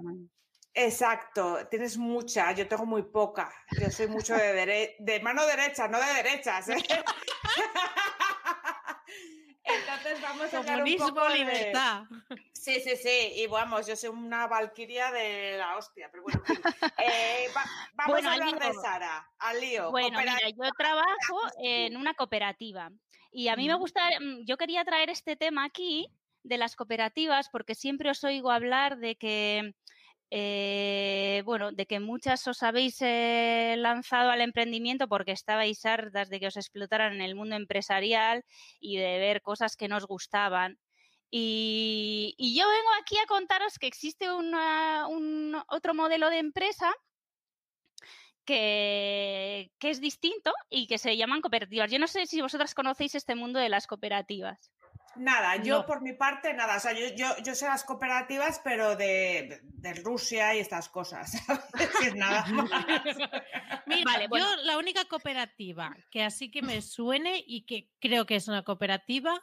Exacto, 0.77 1.65
tienes 1.71 1.97
mucha, 1.97 2.51
yo 2.51 2.67
tengo 2.67 2.85
muy 2.85 3.03
poca. 3.03 3.49
Yo 3.79 3.89
soy 3.89 4.07
mucho 4.07 4.35
de, 4.35 4.95
de 4.99 5.19
mano 5.21 5.45
derecha, 5.47 5.87
no 5.87 5.97
de 5.97 6.13
derechas. 6.21 6.67
¿eh? 6.67 6.75
Entonces 9.79 10.21
vamos 10.21 10.53
a 10.53 10.57
hablar 10.59 10.83
un 10.83 10.97
poco 10.97 11.29
de... 11.29 11.37
libertad. 11.39 12.03
Sí, 12.53 12.79
sí, 12.81 12.95
sí, 12.95 13.33
y 13.35 13.47
vamos, 13.47 13.85
yo 13.85 13.95
soy 13.95 14.09
una 14.09 14.47
valquiria 14.47 15.11
de 15.11 15.55
la 15.57 15.77
hostia, 15.77 16.09
pero 16.11 16.23
bueno. 16.23 16.41
Eh, 16.97 17.47
va- 17.55 17.63
vamos 17.93 18.11
Bueno, 18.13 18.29
a 18.29 18.33
al 18.33 18.41
hablar 18.41 18.59
de. 18.73 18.73
Sara, 18.81 19.29
al 19.39 19.59
lío. 19.61 19.91
Bueno, 19.91 20.17
mira, 20.19 20.31
cooperativa. 20.33 20.65
yo 20.67 20.71
trabajo 20.77 21.39
en 21.63 21.97
una 21.97 22.13
cooperativa 22.15 22.89
y 23.31 23.49
a 23.49 23.55
mí 23.55 23.67
me 23.67 23.75
gusta, 23.75 24.09
mm, 24.19 24.45
yo 24.45 24.57
quería 24.57 24.83
traer 24.85 25.09
este 25.09 25.35
tema 25.35 25.65
aquí 25.65 26.07
de 26.43 26.57
las 26.57 26.75
cooperativas 26.75 27.49
porque 27.49 27.75
siempre 27.75 28.09
os 28.09 28.23
oigo 28.23 28.49
hablar 28.51 28.97
de 28.97 29.15
que, 29.15 29.73
eh, 30.37 31.43
bueno, 31.45 31.71
de 31.71 31.85
que 31.85 32.01
muchas 32.01 32.45
os 32.45 32.61
habéis 32.61 32.97
eh, 32.99 33.75
lanzado 33.77 34.31
al 34.31 34.41
emprendimiento 34.41 35.07
porque 35.07 35.31
estabais 35.31 35.85
hartas 35.85 36.29
de 36.29 36.41
que 36.41 36.47
os 36.47 36.57
explotaran 36.57 37.13
en 37.13 37.21
el 37.21 37.35
mundo 37.35 37.55
empresarial 37.55 38.43
y 38.81 38.97
de 38.97 39.17
ver 39.17 39.41
cosas 39.41 39.77
que 39.77 39.87
no 39.87 39.95
os 39.95 40.05
gustaban. 40.05 40.77
Y, 41.31 42.35
yo 42.37 42.67
vengo 42.67 42.89
aquí 43.01 43.17
a 43.17 43.27
contaros 43.27 43.79
que 43.79 43.87
existe 43.87 44.29
una- 44.29 45.07
un 45.07 45.55
otro 45.69 45.93
modelo 45.93 46.29
de 46.29 46.39
empresa 46.39 46.93
que, 48.43 49.71
que 49.79 49.89
es 49.89 50.01
distinto 50.01 50.53
y 50.69 50.87
que 50.87 50.97
se 50.97 51.15
llaman 51.15 51.39
cooperativas. 51.39 51.89
Yo 51.89 51.97
no 51.97 52.07
sé 52.07 52.25
si 52.25 52.41
vosotras 52.41 52.75
conocéis 52.75 53.15
este 53.15 53.35
mundo 53.35 53.57
de 53.59 53.69
las 53.69 53.87
cooperativas. 53.87 54.69
Nada, 55.17 55.55
yo 55.57 55.79
No. 55.79 55.85
por 55.85 56.01
mi 56.01 56.13
parte, 56.13 56.53
nada. 56.53 56.77
O 56.77 56.79
sea, 56.79 56.93
yo, 56.93 57.07
yo, 57.15 57.27
yo 57.43 57.55
sé 57.55 57.65
las 57.65 57.83
cooperativas, 57.83 58.59
pero 58.63 58.95
de, 58.95 59.59
de 59.63 59.93
Rusia 59.95 60.55
y 60.55 60.59
estas 60.59 60.89
cosas. 60.89 61.31
nada 62.15 62.45
más. 62.47 62.69
Mira, 63.87 64.01
Vale, 64.05 64.27
bueno. 64.27 64.45
yo 64.45 64.63
la 64.63 64.77
única 64.77 65.05
cooperativa 65.05 65.95
que 66.11 66.23
así 66.23 66.49
que 66.51 66.61
me 66.61 66.81
suene 66.81 67.43
y 67.45 67.65
que 67.65 67.91
creo 67.99 68.25
que 68.25 68.35
es 68.35 68.47
una 68.47 68.63
cooperativa 68.63 69.41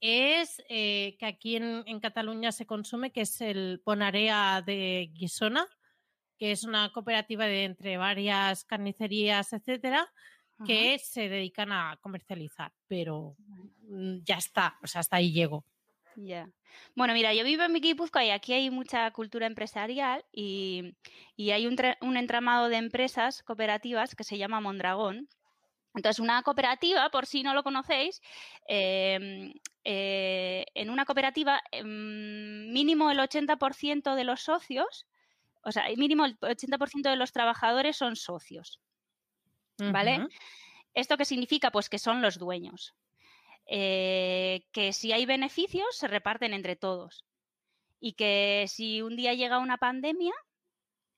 es 0.00 0.62
eh, 0.68 1.16
que 1.18 1.26
aquí 1.26 1.56
en, 1.56 1.82
en 1.86 2.00
Cataluña 2.00 2.52
se 2.52 2.66
consume, 2.66 3.10
que 3.12 3.22
es 3.22 3.40
el 3.40 3.80
Ponarea 3.84 4.60
de 4.60 5.10
Guisona, 5.14 5.66
que 6.38 6.52
es 6.52 6.64
una 6.64 6.92
cooperativa 6.92 7.46
de 7.46 7.64
entre 7.64 7.96
varias 7.96 8.64
carnicerías, 8.64 9.52
etcétera, 9.52 10.10
que 10.66 10.98
se 10.98 11.28
dedican 11.28 11.72
a 11.72 11.96
comercializar, 12.00 12.72
pero 12.86 13.36
ya 14.22 14.36
está, 14.36 14.78
o 14.82 14.86
sea, 14.86 15.00
hasta 15.00 15.16
ahí 15.16 15.32
llego. 15.32 15.64
Ya. 16.16 16.48
Bueno, 16.94 17.14
mira, 17.14 17.34
yo 17.34 17.44
vivo 17.44 17.62
en 17.62 17.74
Guipúzcoa 17.74 18.24
y 18.24 18.30
aquí 18.30 18.52
hay 18.52 18.70
mucha 18.70 19.10
cultura 19.10 19.46
empresarial 19.46 20.24
y, 20.32 20.96
y 21.36 21.50
hay 21.50 21.66
un, 21.66 21.76
un 22.00 22.16
entramado 22.16 22.68
de 22.68 22.76
empresas 22.76 23.42
cooperativas 23.42 24.14
que 24.14 24.24
se 24.24 24.38
llama 24.38 24.60
Mondragón. 24.60 25.28
Entonces, 25.94 26.18
una 26.18 26.42
cooperativa, 26.42 27.08
por 27.10 27.26
si 27.26 27.42
no 27.42 27.54
lo 27.54 27.62
conocéis, 27.62 28.20
em, 28.66 29.52
eh, 29.84 30.64
en 30.74 30.90
una 30.90 31.04
cooperativa 31.04 31.62
em, 31.70 32.72
mínimo 32.72 33.10
el 33.10 33.20
80% 33.20 34.14
de 34.16 34.24
los 34.24 34.40
socios, 34.40 35.06
o 35.62 35.70
sea, 35.72 35.84
mínimo 35.96 36.24
el 36.26 36.36
80% 36.40 37.10
de 37.10 37.16
los 37.16 37.32
trabajadores 37.32 37.96
son 37.96 38.16
socios. 38.16 38.80
¿Vale? 39.78 40.28
¿Esto 40.94 41.16
qué 41.16 41.24
significa? 41.24 41.72
Pues 41.72 41.88
que 41.88 41.98
son 41.98 42.22
los 42.22 42.38
dueños. 42.38 42.94
Eh, 43.66 44.66
que 44.72 44.92
si 44.92 45.12
hay 45.12 45.26
beneficios, 45.26 45.96
se 45.96 46.08
reparten 46.08 46.54
entre 46.54 46.76
todos. 46.76 47.24
Y 48.00 48.14
que 48.14 48.66
si 48.68 49.02
un 49.02 49.16
día 49.16 49.34
llega 49.34 49.58
una 49.58 49.78
pandemia 49.78 50.34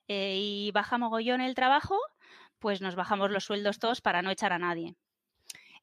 eh, 0.08 0.36
y 0.38 0.70
baja 0.72 0.98
mogollón 0.98 1.40
el 1.40 1.54
trabajo, 1.54 1.98
pues 2.58 2.80
nos 2.80 2.94
bajamos 2.94 3.30
los 3.30 3.44
sueldos 3.44 3.78
todos 3.78 4.00
para 4.00 4.22
no 4.22 4.30
echar 4.30 4.52
a 4.52 4.58
nadie. 4.58 4.94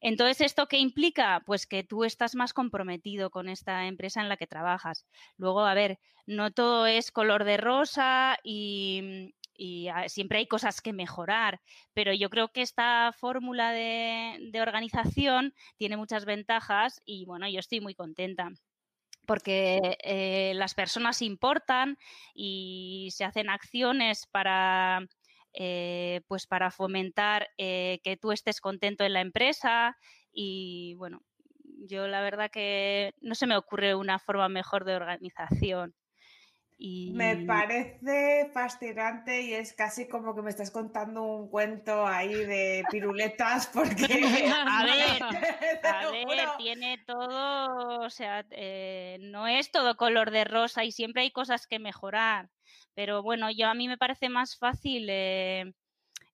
Entonces, 0.00 0.40
¿esto 0.42 0.68
qué 0.68 0.78
implica? 0.78 1.42
Pues 1.46 1.66
que 1.66 1.82
tú 1.82 2.04
estás 2.04 2.34
más 2.34 2.52
comprometido 2.52 3.30
con 3.30 3.48
esta 3.48 3.86
empresa 3.86 4.20
en 4.20 4.28
la 4.28 4.36
que 4.36 4.46
trabajas. 4.46 5.06
Luego, 5.38 5.64
a 5.64 5.74
ver, 5.74 5.98
no 6.26 6.50
todo 6.52 6.86
es 6.86 7.10
color 7.10 7.44
de 7.44 7.56
rosa 7.56 8.36
y, 8.42 9.34
y, 9.56 9.88
ah, 9.88 10.08
siempre 10.08 10.38
hay 10.38 10.46
cosas 10.46 10.80
que 10.80 10.92
mejorar, 10.92 11.60
pero 11.92 12.12
yo 12.12 12.30
creo 12.30 12.48
que 12.48 12.62
esta 12.62 13.12
fórmula 13.12 13.72
de, 13.72 14.50
organización 14.60 15.54
tiene 15.76 15.96
muchas 15.96 16.24
ventajas 16.24 17.00
y 17.04 17.24
bueno, 17.26 17.48
yo 17.48 17.60
estoy 17.60 17.80
muy 17.80 17.94
contenta 17.94 18.50
porque 19.26 19.96
eh, 20.04 20.52
las 20.54 20.74
personas 20.74 21.22
importan 21.22 21.96
y 22.34 23.08
se 23.12 23.24
hacen 23.24 23.48
acciones 23.48 24.26
para 24.26 25.06
eh, 25.54 26.20
pues 26.26 26.46
para 26.46 26.70
fomentar 26.70 27.48
eh, 27.58 28.00
que 28.02 28.16
tú 28.16 28.32
estés 28.32 28.60
contento 28.60 29.04
en 29.04 29.12
la 29.12 29.20
empresa 29.20 29.96
y 30.32 30.94
bueno, 30.94 31.22
yo 31.86 32.08
la 32.08 32.22
verdad 32.22 32.50
que 32.50 33.14
no 33.20 33.34
se 33.34 33.46
me 33.46 33.56
ocurre 33.56 33.94
una 33.94 34.18
forma 34.18 34.48
mejor 34.48 34.84
de 34.84 34.96
organización. 34.96 35.94
Y... 36.86 37.12
Me 37.12 37.36
parece 37.46 38.50
fascinante 38.52 39.40
y 39.40 39.54
es 39.54 39.72
casi 39.72 40.06
como 40.06 40.34
que 40.34 40.42
me 40.42 40.50
estás 40.50 40.70
contando 40.70 41.22
un 41.22 41.48
cuento 41.48 42.06
ahí 42.06 42.34
de 42.34 42.84
piruletas 42.90 43.68
porque... 43.68 44.04
A 44.54 44.84
ver, 44.84 45.22
A 45.82 46.56
tiene 46.58 46.98
todo, 47.06 48.00
o 48.00 48.10
sea, 48.10 48.44
eh, 48.50 49.16
no 49.22 49.46
es 49.46 49.70
todo 49.70 49.96
color 49.96 50.30
de 50.30 50.44
rosa 50.44 50.84
y 50.84 50.92
siempre 50.92 51.22
hay 51.22 51.30
cosas 51.30 51.66
que 51.66 51.78
mejorar. 51.78 52.50
Pero 52.92 53.22
bueno, 53.22 53.50
yo 53.50 53.68
a 53.68 53.74
mí 53.74 53.88
me 53.88 53.96
parece 53.96 54.28
más 54.28 54.58
fácil 54.58 55.06
eh, 55.08 55.72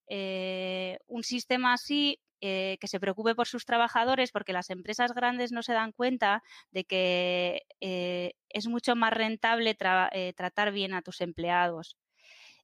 eh, 0.09 0.99
un 1.07 1.23
sistema 1.23 1.75
así 1.75 2.19
eh, 2.43 2.79
que 2.81 2.89
se 2.89 2.99
preocupe 2.99 3.35
por 3.35 3.47
sus 3.47 3.67
trabajadores, 3.67 4.33
porque 4.33 4.55
las 4.55 4.71
empresas 4.71 5.13
grandes 5.13 5.53
no 5.53 5.63
se 5.63 5.75
dan 5.75 5.93
cuenta 5.93 6.43
de 6.71 6.85
que 6.85 7.67
eh, 7.81 8.33
es 8.49 8.67
mucho 8.67 8.97
más 8.97 9.13
rentable 9.13 9.77
eh, 10.13 10.33
tratar 10.35 10.73
bien 10.73 10.95
a 10.95 11.03
tus 11.03 11.21
empleados. 11.21 11.99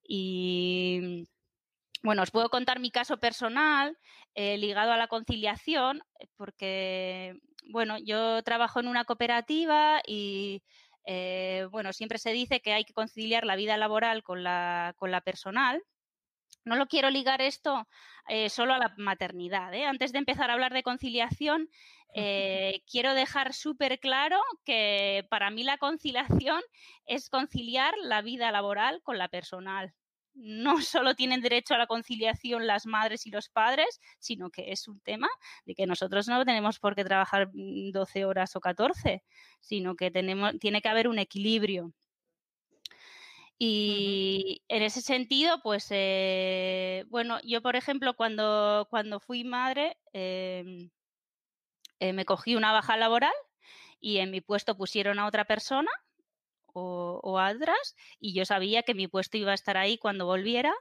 Y 0.03 1.29
bueno, 2.03 2.23
os 2.23 2.31
puedo 2.31 2.49
contar 2.49 2.81
mi 2.81 2.91
caso 2.91 3.19
personal 3.19 3.99
ligado 4.35 4.93
a 4.93 4.99
la 4.99 5.09
conciliación, 5.09 6.03
porque, 6.37 7.39
bueno, 7.71 7.97
yo 7.99 8.43
trabajo 8.43 8.81
en 8.81 8.89
una 8.89 9.05
cooperativa 9.05 10.01
y, 10.07 10.63
bueno, 11.71 11.93
siempre 11.93 12.19
se 12.19 12.33
dice 12.33 12.61
que 12.61 12.73
hay 12.73 12.85
que 12.85 12.93
conciliar 12.93 13.45
la 13.45 13.57
vida 13.57 13.77
laboral 13.77 14.23
con 14.23 14.43
la, 14.43 14.95
con 14.97 15.11
la 15.11 15.23
personal. 15.23 15.83
No 16.67 16.77
lo 16.77 16.87
quiero 16.87 17.09
ligar 17.09 17.41
esto 17.41 17.89
solo 18.49 18.75
a 18.75 18.79
la 18.79 18.93
maternidad. 18.99 19.73
Antes 19.87 20.13
de 20.13 20.19
empezar 20.19 20.51
a 20.51 20.55
hablar 20.55 20.75
de 20.75 20.83
conciliación, 20.83 21.71
quiero 22.13 23.15
dejar 23.15 23.55
súper 23.55 24.01
claro 24.01 24.41
que 24.65 25.27
para 25.31 25.51
mí 25.51 25.63
la 25.63 25.79
conciliación 25.79 26.61
es 27.07 27.31
conciliar 27.31 27.95
la 28.03 28.21
vida 28.21 28.51
laboral 28.51 29.01
con 29.03 29.17
la 29.17 29.29
personal 29.29 29.95
no 30.37 30.83
solo 30.83 31.15
tienen 31.15 31.41
derecho 31.41 31.75
a 31.75 31.79
la 31.79 31.87
conciliación 31.87 32.67
las 32.67 32.87
madres 32.87 33.27
y 33.27 33.31
los 33.31 33.49
padres, 33.49 34.01
sino 34.19 34.51
que 34.51 34.71
es 34.71 34.87
un 34.87 35.01
tema 35.01 35.29
de 35.65 35.75
que 35.75 35.87
nosotros 35.87 36.29
no 36.29 36.45
tenemos 36.45 36.79
por 36.79 36.95
qué 36.95 37.05
trabajar 37.05 37.51
12 37.53 38.25
mm, 38.25 38.29
horas 38.29 38.55
o 38.55 38.61
14, 38.61 39.23
sino 39.61 39.97
que 39.97 40.11
tenemos, 40.11 40.53
tiene 40.61 40.83
que 40.83 40.89
haber 40.89 41.09
un 41.09 41.19
equilibrio. 41.19 41.93
Y 43.59 44.63
en 44.69 44.83
ese 44.83 45.01
sentido, 45.01 45.61
pues, 45.63 45.87
eh, 45.91 47.05
bueno, 47.09 47.39
yo, 47.43 47.63
por 47.63 47.75
ejemplo, 47.77 48.15
cuando, 48.15 48.87
cuando 48.91 49.19
fui 49.21 49.45
madre, 49.45 49.97
em, 50.13 50.91
eh, 52.01 52.13
me 52.13 52.25
cogí 52.25 52.57
una 52.57 52.73
baja 52.73 52.97
laboral 52.97 53.33
y 54.01 54.19
en 54.19 54.31
mi 54.31 54.41
puesto 54.41 54.77
pusieron 54.77 55.19
a 55.19 55.27
otra 55.27 55.45
persona 55.47 55.91
o, 56.67 57.21
o 57.23 57.41
y 58.21 58.35
yo 58.35 58.45
sabía 58.45 58.83
que 58.83 58.95
mi 58.95 59.09
puesto 59.09 59.39
iba 59.39 59.53
a 59.53 59.55
estar 59.55 59.77
ahí 59.77 59.99
cuando 59.99 60.27
volviera 60.27 60.75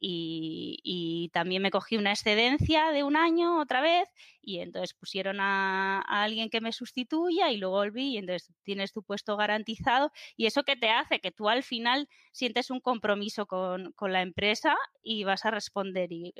y, 0.00 1.30
también 1.32 1.62
me 1.62 1.70
cogí 1.70 1.96
una 1.96 2.12
excedencia 2.12 2.90
de 2.90 3.02
un 3.02 3.16
año 3.16 3.60
otra 3.60 3.80
vez 3.80 4.08
y 4.40 4.60
entonces 4.60 4.94
pusieron 4.94 5.40
a, 5.40 6.00
alguien 6.00 6.50
que 6.50 6.60
me 6.60 6.72
sustituya 6.72 7.50
y 7.50 7.58
luego 7.58 7.76
volví 7.76 8.14
y 8.14 8.18
entonces 8.18 8.50
tienes 8.62 8.92
tu 8.92 9.02
puesto 9.02 9.36
garantizado 9.36 10.10
y 10.36 10.46
eso 10.46 10.62
que 10.62 10.76
te 10.76 10.90
hace 10.90 11.20
que 11.20 11.30
tú 11.30 11.48
al 11.48 11.62
final 11.62 12.08
sientes 12.32 12.70
un 12.70 12.80
compromiso 12.80 13.46
con, 13.46 13.94
la 14.00 14.22
empresa 14.22 14.76
y 15.02 15.24
vas 15.24 15.44
a 15.44 15.50
responder 15.50 16.10
y, 16.12 16.32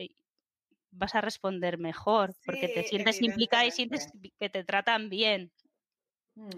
vas 0.90 1.14
a 1.14 1.20
responder 1.20 1.78
mejor 1.78 2.34
porque 2.46 2.68
te 2.68 2.82
sientes 2.84 3.20
implicada 3.20 3.66
y 3.66 3.70
sientes 3.70 4.10
que 4.38 4.48
te 4.48 4.64
tratan 4.64 5.10
bien. 5.10 5.52
Mm. 6.34 6.50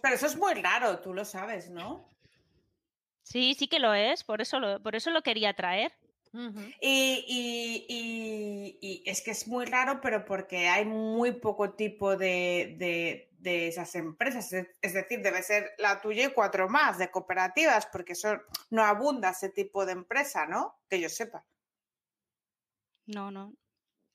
pero 0.00 0.14
eso 0.14 0.26
es 0.26 0.36
muy 0.36 0.54
raro, 0.54 1.00
tú 1.00 1.12
lo 1.12 1.24
sabes, 1.24 1.70
¿no? 1.70 2.08
Sí, 3.22 3.54
sí 3.54 3.68
que 3.68 3.78
lo 3.78 3.94
es, 3.94 4.22
por 4.22 4.42
eso 4.42 4.60
lo, 4.60 4.82
por 4.82 4.94
eso 4.94 5.10
lo 5.10 5.22
quería 5.22 5.54
traer. 5.54 5.92
Y, 6.80 7.42
es 9.06 9.22
que 9.22 9.30
es 9.30 9.46
muy 9.46 9.66
raro, 9.66 10.00
pero 10.00 10.24
porque 10.24 10.68
hay 10.68 10.84
muy 10.84 11.32
poco 11.32 11.74
tipo 11.74 12.16
de, 12.16 13.28
esas 13.42 13.94
empresas. 13.94 14.52
Es 14.52 14.94
decir, 14.94 15.20
debe 15.22 15.42
ser 15.42 15.72
la 15.78 16.00
tuya 16.00 16.26
y 16.26 16.32
cuatro 16.32 16.68
más 16.68 16.98
de 16.98 17.10
cooperativas, 17.10 17.86
porque 17.86 18.14
son, 18.14 18.42
no 18.70 18.82
abunda 18.84 19.30
ese 19.30 19.48
tipo 19.50 19.86
de 19.86 19.92
empresa, 19.92 20.46
¿no? 20.46 20.78
Que 20.88 21.00
yo 21.00 21.08
sepa. 21.08 21.44
No, 23.06 23.30
no. 23.30 23.54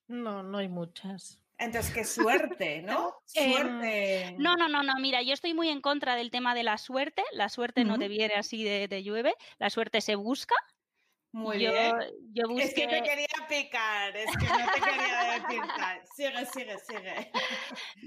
No, 0.08 0.42
no 0.42 0.58
hay 0.58 0.68
muchas. 0.68 1.40
Entonces, 1.60 1.94
qué 1.94 2.06
suerte, 2.06 2.82
¿no? 2.86 3.22
Em, 3.36 3.54
suerte. 3.54 4.36
no, 4.40 4.56
no, 4.56 4.68
no, 4.68 4.82
no. 4.82 4.96
Mira, 5.00 5.22
yo 5.22 5.34
estoy 5.34 5.54
muy 5.54 5.70
en 5.70 5.82
contra 5.82 6.16
del 6.16 6.32
tema 6.32 6.56
de 6.56 6.64
la 6.64 6.78
suerte. 6.78 7.24
La 7.34 7.50
suerte 7.50 7.84
no 7.84 8.00
te 8.00 8.08
viene 8.08 8.34
así 8.36 8.64
de, 8.64 9.04
llueve. 9.04 9.36
La 9.60 9.70
suerte 9.70 10.02
se 10.02 10.16
busca. 10.16 10.56
Muy 11.32 11.58
bien. 11.58 11.96
Es 12.58 12.74
que 12.74 12.88
te 12.88 13.02
quería 13.04 13.28
picar, 13.48 14.16
es 14.16 14.26
que 14.38 14.46
no 14.46 14.72
te 14.74 14.82
quería 14.82 15.40
decir 15.40 15.62
tal. 15.78 16.02
Sigue, 16.16 16.46
sigue, 16.46 16.78
sigue. 16.80 17.32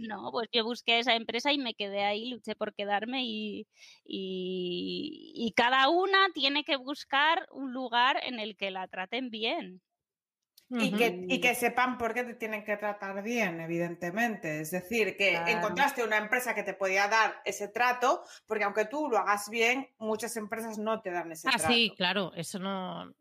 No, 0.09 0.31
pues 0.33 0.49
yo 0.53 0.65
busqué 0.65 0.99
esa 0.99 1.15
empresa 1.15 1.53
y 1.53 1.59
me 1.59 1.75
quedé 1.75 2.03
ahí, 2.03 2.31
luché 2.31 2.57
por 2.57 2.75
quedarme 2.75 3.23
y, 3.25 3.67
y 4.05 5.53
cada 5.55 5.89
una 5.89 6.29
tiene 6.35 6.65
que 6.65 6.77
buscar 6.77 7.47
un 7.53 7.73
lugar 7.73 8.21
en 8.25 8.41
el 8.41 8.57
que 8.57 8.71
la 8.71 8.89
traten 8.89 9.31
bien. 9.31 9.83
Y, 10.79 10.93
que, 10.97 11.27
y 11.29 11.41
que 11.41 11.55
sepan 11.55 11.99
por 11.99 12.15
qué 12.15 12.25
te 12.25 12.35
tienen 12.35 12.65
que 12.65 12.77
tratar 12.77 13.23
bien, 13.23 13.61
evidentemente. 13.61 14.61
Es 14.61 14.71
decir, 14.71 15.17
que 15.17 15.37
encontraste 15.47 16.03
una 16.03 16.17
empresa 16.17 16.55
que 16.55 16.63
te 16.63 16.73
podía 16.73 17.09
dar 17.09 17.43
ese 17.45 17.69
trato, 17.69 18.23
porque 18.47 18.65
aunque 18.65 18.87
tú 18.87 19.09
lo 19.09 19.19
hagas 19.19 19.51
bien, 19.51 19.91
muchas 19.99 20.37
empresas 20.37 20.79
no 20.79 21.03
te 21.03 21.11
dan 21.11 21.31
ese 21.31 21.49
ah, 21.49 21.53
trato. 21.53 21.67
Ah, 21.67 21.75
sí, 21.75 21.93
claro, 21.97 22.33
eso 22.35 22.59
no, 22.59 23.13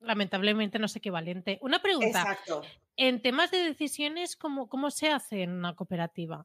lamentablemente 0.00 0.78
no 0.78 0.86
es 0.86 0.96
equivalente. 0.96 1.58
Una 1.62 1.80
pregunta. 1.80 2.20
Exacto. 2.20 2.62
En 2.96 3.22
temas 3.22 3.52
de 3.52 3.58
decisiones, 3.58 4.34
¿cómo, 4.34 4.68
¿cómo 4.68 4.90
se 4.90 5.08
hace 5.08 5.42
en 5.44 5.52
una 5.52 5.76
cooperativa? 5.76 6.42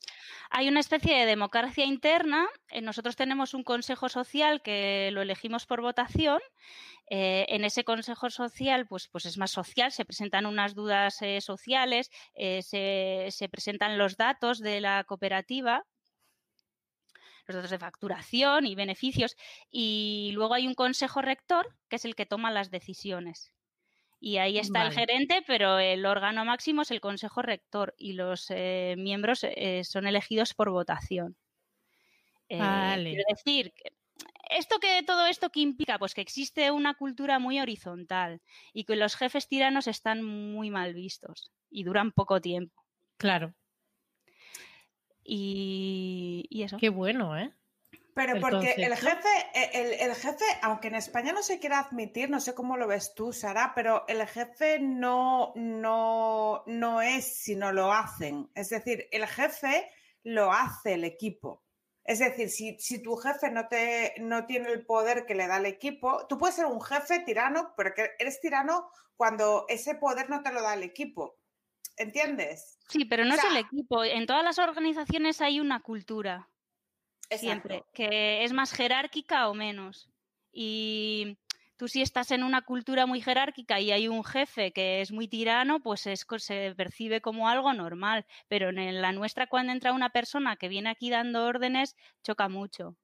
Hay 0.52 0.68
una 0.68 0.82
especie 0.82 1.18
de 1.18 1.26
democracia 1.26 1.84
interna. 1.84 2.48
Eh, 2.70 2.82
nosotros 2.82 3.16
tenemos 3.16 3.56
un 3.56 3.64
consejo 3.64 4.08
social 4.08 4.62
que 4.62 5.10
lo 5.12 5.24
elegimos 5.24 5.66
por 5.66 5.82
votación. 5.82 6.40
Eh, 7.10 7.46
en 7.50 7.66
ese 7.66 7.84
consejo 7.84 8.30
social, 8.30 8.86
pues, 8.88 9.08
pues 9.08 9.26
es 9.26 9.38
más 9.40 9.50
social, 9.50 9.92
se 9.92 10.06
presentan 10.06 10.46
unas 10.46 10.76
dudas 10.76 11.22
eh, 11.22 11.42
sociales, 11.42 12.12
se, 12.36 13.28
se 13.30 13.50
presentan 13.50 13.98
los 13.98 14.16
datos 14.16 14.60
de 14.60 14.80
la 14.80 15.04
cooperativa 15.06 15.84
los 17.48 17.56
datos 17.56 17.72
de 17.72 17.80
facturación 17.80 18.66
y 18.66 18.76
beneficios. 18.76 19.36
Y 19.70 20.32
luego 20.34 20.54
hay 20.54 20.68
un 20.68 20.76
consejo 20.76 21.22
rector, 21.22 21.76
que 21.90 21.98
es 21.98 22.06
el 22.06 22.16
que 22.16 22.26
toma 22.26 22.52
las 22.52 22.72
decisiones. 22.72 23.54
Y 24.20 24.38
ahí 24.38 24.58
está 24.58 24.86
el 24.86 24.94
gerente, 24.94 25.44
pero 25.46 25.80
el 25.80 26.06
órgano 26.06 26.46
máximo 26.46 26.84
es 26.84 26.92
el 26.92 27.02
consejo 27.02 27.42
rector 27.42 27.94
y 27.98 28.14
los 28.14 28.46
eh, 28.52 28.96
miembros 28.98 29.44
eh, 29.44 29.84
son 29.84 30.08
elegidos 30.08 30.54
por 30.54 30.70
votación. 30.70 31.36
Eh, 32.48 32.58
vale. 32.58 33.10
Quiero 33.10 33.24
decir, 33.28 33.74
esto 34.50 34.80
que 34.80 35.04
todo 35.04 35.26
esto 35.26 35.50
que 35.50 35.60
implica, 35.60 36.00
pues 36.00 36.14
que 36.14 36.22
existe 36.22 36.72
una 36.72 36.94
cultura 36.94 37.40
muy 37.40 37.60
horizontal 37.60 38.42
y 38.72 38.86
que 38.86 38.96
los 38.96 39.18
jefes 39.18 39.50
tiranos 39.50 39.88
están 39.88 40.24
muy 40.24 40.70
mal 40.70 40.94
vistos 40.94 41.52
y 41.70 41.84
duran 41.84 42.14
poco 42.14 42.40
tiempo. 42.40 42.82
Claro. 43.18 43.54
Y, 45.24 46.46
y 46.50 46.64
eso. 46.64 46.78
Qué 46.78 46.90
bueno, 46.90 47.38
¿eh? 47.38 47.54
Pero 48.16 48.40
porque 48.40 48.74
el 48.78 48.96
jefe, 48.96 49.30
e, 49.56 50.06
el, 50.06 50.14
jefe, 50.14 50.46
aunque 50.62 50.90
en 50.90 50.96
España 50.96 51.34
no 51.34 51.42
se 51.42 51.60
quiera 51.60 51.80
admitir, 51.80 52.30
no 52.30 52.40
sé 52.40 52.54
cómo 52.54 52.78
lo 52.78 52.88
ves 52.88 53.16
tú, 53.16 53.34
Sara, 53.34 53.72
pero 53.74 54.06
el 54.08 54.26
jefe 54.28 54.80
no, 54.80 55.52
no, 55.56 56.64
no 56.68 57.02
es 57.02 57.26
si 57.26 57.56
no 57.56 57.72
lo 57.72 57.92
hacen. 57.92 58.52
Es 58.54 58.70
decir, 58.70 59.08
el 59.12 59.26
jefe 59.26 59.90
lo 60.24 60.52
hace 60.52 60.94
el 60.94 61.06
equipo. 61.06 61.64
Es 62.04 62.20
decir, 62.20 62.50
si, 62.50 62.78
si 62.80 63.02
tu 63.02 63.16
jefe 63.16 63.50
no, 63.50 63.68
te, 63.68 64.14
no 64.20 64.46
tiene 64.46 64.70
el 64.70 64.86
poder 64.86 65.26
que 65.26 65.36
le 65.36 65.48
da 65.48 65.58
el 65.58 65.66
equipo, 65.66 66.28
tú 66.28 66.38
puedes 66.38 66.56
ser 66.56 66.66
un 66.66 66.82
jefe 66.82 67.20
tirano, 67.20 67.74
pero 67.76 67.94
que 67.96 68.12
eres 68.20 68.42
tirano 68.42 68.90
cuando 69.16 69.66
ese 69.70 69.96
poder 69.96 70.30
no 70.30 70.44
te 70.44 70.52
lo 70.52 70.62
da 70.62 70.76
el 70.76 70.84
equipo. 70.84 71.38
¿Entiendes? 71.98 72.80
Sí, 72.90 73.06
pero 73.06 73.26
no 73.26 73.36
es 73.36 73.44
el 73.44 73.58
equipo. 73.58 74.04
En 74.04 74.26
todas 74.26 74.44
las 74.44 74.60
organizaciones 74.60 75.42
hay 75.42 75.60
una 75.60 75.80
cultura 75.82 76.50
siempre, 77.38 77.84
que 77.94 78.44
es 78.44 78.54
más 78.54 78.72
jerárquica 78.74 79.50
o 79.50 79.54
menos. 79.54 80.10
Y 80.52 81.38
tú 81.78 81.88
si 81.88 82.02
estás 82.02 82.32
en 82.32 82.44
una 82.44 82.62
cultura 82.62 83.06
muy 83.06 83.22
jerárquica 83.22 83.80
y 83.80 83.92
hay 83.92 84.08
un 84.08 84.24
jefe 84.24 84.72
que 84.72 85.02
es 85.02 85.12
muy 85.12 85.28
tirano, 85.28 85.80
pues 85.82 86.08
es, 86.08 86.26
se 86.38 86.74
percibe 86.76 87.22
como 87.22 87.50
algo 87.50 87.74
normal. 87.74 88.26
Pero 88.48 88.70
en 88.70 89.02
la 89.02 89.12
nuestra, 89.12 89.48
cuando 89.48 89.72
entra 89.72 89.94
una 89.94 90.12
persona 90.12 90.56
que 90.56 90.70
viene 90.70 90.90
aquí 90.90 91.10
dando 91.10 91.46
órdenes, 91.46 91.96
choca 92.24 92.50
mucho. 92.50 92.96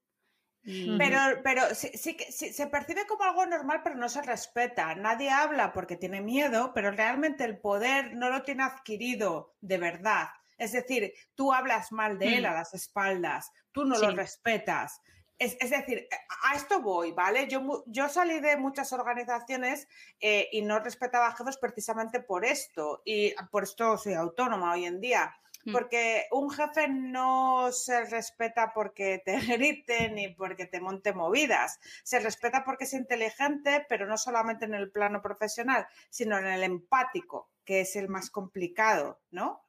Pero, 0.98 1.20
pero 1.44 1.74
sí, 1.74 1.92
sí, 1.94 2.18
se 2.30 2.68
percibe 2.68 3.08
como 3.08 3.24
algo 3.24 3.46
normal, 3.46 3.82
pero 3.84 3.96
no 3.96 4.10
se 4.10 4.22
respeta. 4.22 4.94
Nadie 4.96 5.30
habla 5.30 5.74
porque 5.74 5.96
tiene 5.96 6.22
miedo, 6.22 6.72
pero 6.74 6.92
realmente 6.92 7.44
el 7.44 7.58
poder 7.58 8.16
no 8.16 8.30
lo 8.30 8.44
tiene 8.44 8.64
adquirido 8.64 9.56
de 9.62 9.78
verdad. 9.78 10.30
Es 10.58 10.74
decir, 10.74 11.14
tú 11.36 11.54
hablas 11.54 11.92
mal 11.92 12.20
de 12.20 12.38
él 12.38 12.46
a 12.46 12.52
mm. 12.52 12.56
las 12.56 12.74
espaldas, 12.74 13.52
tú 13.72 13.86
no 13.86 13.98
lo 13.98 14.12
respetas. 14.12 15.02
Es, 15.40 15.58
decir, 15.70 16.06
a 16.44 16.56
esto 16.58 16.82
voy, 16.82 17.14
¿vale? 17.14 17.48
Yo, 17.48 17.86
yo 17.88 18.10
salí 18.10 18.42
de 18.42 18.58
muchas 18.58 18.92
organizaciones 18.92 19.88
eh, 20.20 20.50
y 20.52 20.62
no 20.62 20.80
respetaba 20.80 21.28
a 21.28 21.36
jefes 21.36 21.56
precisamente 21.56 22.20
por 22.20 22.44
esto. 22.44 23.02
Y 23.06 23.34
por 23.50 23.64
esto 23.64 23.98
soy 23.98 24.16
autónoma 24.16 24.74
hoy 24.74 24.86
en 24.86 25.00
día. 25.00 25.34
Porque 25.72 26.28
un 26.32 26.50
jefe 26.50 26.88
no 26.88 27.72
se 27.72 28.06
respeta 28.06 28.72
porque 28.74 29.22
te 29.24 29.40
grite 29.58 30.10
ni 30.10 30.30
porque 30.30 30.66
te 30.66 30.80
monte 30.80 31.14
movidas. 31.14 31.80
Se 32.04 32.20
respeta 32.20 32.64
porque 32.64 32.86
es 32.86 32.94
inteligente, 32.94 33.86
pero 33.90 34.08
no 34.08 34.18
solamente 34.18 34.66
en 34.66 34.74
el 34.74 34.92
plano 34.92 35.22
profesional, 35.22 35.88
sino 36.10 36.38
en 36.38 36.48
el 36.48 36.64
empático, 36.64 37.50
que 37.66 37.82
es 37.82 37.96
el 37.96 38.10
más 38.10 38.30
complicado, 38.30 39.22
¿no? 39.32 39.64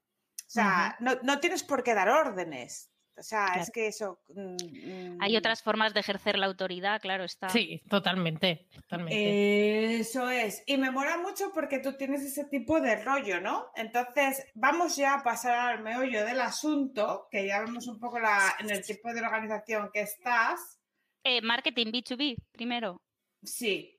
O 0.51 0.53
sea, 0.53 0.97
no, 0.99 1.39
tienes 1.39 1.63
por 1.63 1.85
qué 1.85 1.95
dar 1.95 2.09
órdenes. 2.09 2.90
O 3.21 3.23
sea, 3.23 3.45
Claro. 3.47 3.61
es 3.61 3.71
que 3.71 3.87
eso. 3.87 4.19
mm, 4.35 5.19
Hay 5.21 5.35
mm, 5.35 5.37
otras 5.39 5.63
formas 5.63 5.93
de 5.93 6.01
ejercer 6.01 6.39
la 6.39 6.47
autoridad, 6.47 7.01
claro, 7.03 7.23
está. 7.25 7.51
Sí, 7.51 7.83
totalmente, 7.89 8.67
totalmente. 8.75 9.15
Eh, 9.15 10.01
Eso 10.01 10.31
es. 10.31 10.63
Y 10.67 10.79
me 10.79 10.91
mola 10.91 11.19
mucho 11.19 11.53
porque 11.53 11.79
tú 11.81 11.97
tienes 11.99 12.23
ese 12.23 12.45
tipo 12.47 12.81
de 12.81 12.97
rollo, 13.05 13.41
¿no? 13.43 13.67
Entonces, 13.77 14.47
vamos 14.55 14.97
ya 14.97 15.15
a 15.15 15.23
pasar 15.23 15.55
al 15.77 15.83
meollo 15.83 16.25
del 16.25 16.41
asunto, 16.41 17.29
que 17.31 17.47
ya 17.47 17.61
vemos 17.61 17.87
un 17.87 18.01
poco 18.01 18.19
la, 18.19 18.57
en 18.59 18.71
el 18.71 18.83
tipo 18.83 19.13
de 19.13 19.21
organización 19.21 19.91
que 19.93 20.01
estás. 20.01 20.79
Eh, 21.23 21.43
marketing 21.43 21.89
B2B, 21.93 22.37
primero. 22.53 23.03
Sí. 23.43 23.99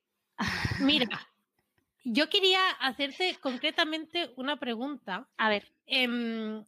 Mira, 0.80 1.08
yo 2.04 2.28
quería 2.30 2.68
hacerte 2.80 3.38
concretamente 3.40 4.32
una 4.36 4.58
pregunta. 4.58 5.28
A 5.38 5.50
ver, 5.50 5.72
Em, 5.86 6.64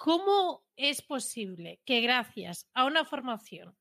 ¿Cómo 0.00 0.64
es 0.76 1.02
posible 1.02 1.82
que 1.84 2.00
gracias 2.00 2.66
a 2.72 2.86
una 2.86 3.04
formación 3.04 3.76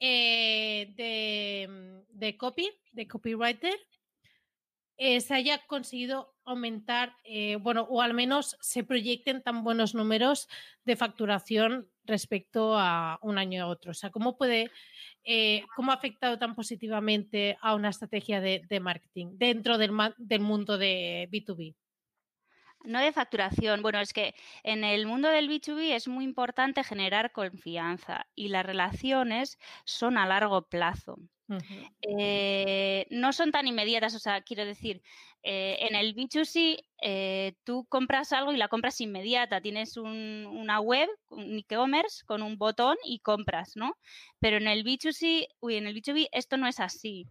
eh, 0.00 0.94
de, 0.96 2.02
de 2.08 2.36
copy, 2.38 2.70
de 2.92 3.06
copywriter, 3.06 3.78
eh, 4.96 5.20
se 5.20 5.34
haya 5.34 5.58
conseguido 5.66 6.34
aumentar, 6.46 7.14
eh, 7.24 7.56
bueno, 7.56 7.82
o 7.90 8.00
al 8.00 8.14
menos 8.14 8.56
se 8.62 8.84
proyecten 8.84 9.42
tan 9.42 9.64
buenos 9.64 9.94
números 9.94 10.48
de 10.86 10.96
facturación 10.96 11.90
respecto 12.04 12.78
a 12.78 13.18
un 13.20 13.36
año 13.36 13.64
a 13.64 13.66
otro? 13.66 13.90
O 13.90 13.94
sea, 13.94 14.08
¿cómo 14.08 14.38
puede, 14.38 14.70
cómo 15.76 15.92
ha 15.92 15.96
afectado 15.96 16.38
tan 16.38 16.54
positivamente 16.54 17.58
a 17.60 17.74
una 17.74 17.90
estrategia 17.90 18.40
de, 18.40 18.80
marketing 18.80 19.32
dentro 19.32 19.76
del, 19.76 19.92
del 20.16 20.40
mundo 20.40 20.78
de 20.78 21.28
B2B? 21.30 21.74
No 22.86 23.00
de 23.00 23.12
facturación. 23.12 23.82
Bueno, 23.82 24.00
es 24.00 24.12
que 24.12 24.34
en 24.62 24.84
el 24.84 25.06
mundo 25.06 25.28
del 25.28 25.48
B2B 25.48 25.94
es 25.94 26.08
muy 26.08 26.24
importante 26.24 26.84
generar 26.84 27.32
confianza 27.32 28.26
y 28.34 28.48
las 28.48 28.64
relaciones 28.66 29.58
son 29.84 30.18
a 30.18 30.26
largo 30.26 30.62
plazo. 30.68 31.18
Eh, 32.02 33.06
no 33.10 33.32
son 33.32 33.52
tan 33.52 33.66
inmediatas, 33.66 34.14
o 34.14 34.18
sea, 34.18 34.42
quiero 34.42 34.64
decir, 34.64 35.02
eh, 35.42 35.78
en 35.88 35.94
el 35.94 36.14
B2C 36.14 36.84
eh, 37.02 37.54
tú 37.64 37.86
compras 37.88 38.32
algo 38.32 38.52
y 38.52 38.56
la 38.56 38.68
compras 38.68 39.00
inmediata, 39.00 39.60
tienes 39.60 39.96
un- 39.96 40.46
una 40.46 40.80
web, 40.80 41.08
un 41.28 41.58
e-commerce 41.58 42.24
con 42.26 42.42
un 42.42 42.58
botón 42.58 42.96
y 43.04 43.20
compras, 43.20 43.72
¿no? 43.76 43.96
Pero 44.40 44.56
en 44.56 44.66
el 44.68 44.82
B2C, 44.84 45.48
uy, 45.60 45.76
en 45.76 45.86
el 45.86 45.94
B2B 45.94 46.28
esto 46.32 46.56
no 46.56 46.66
es 46.68 46.80
así. 46.80 47.28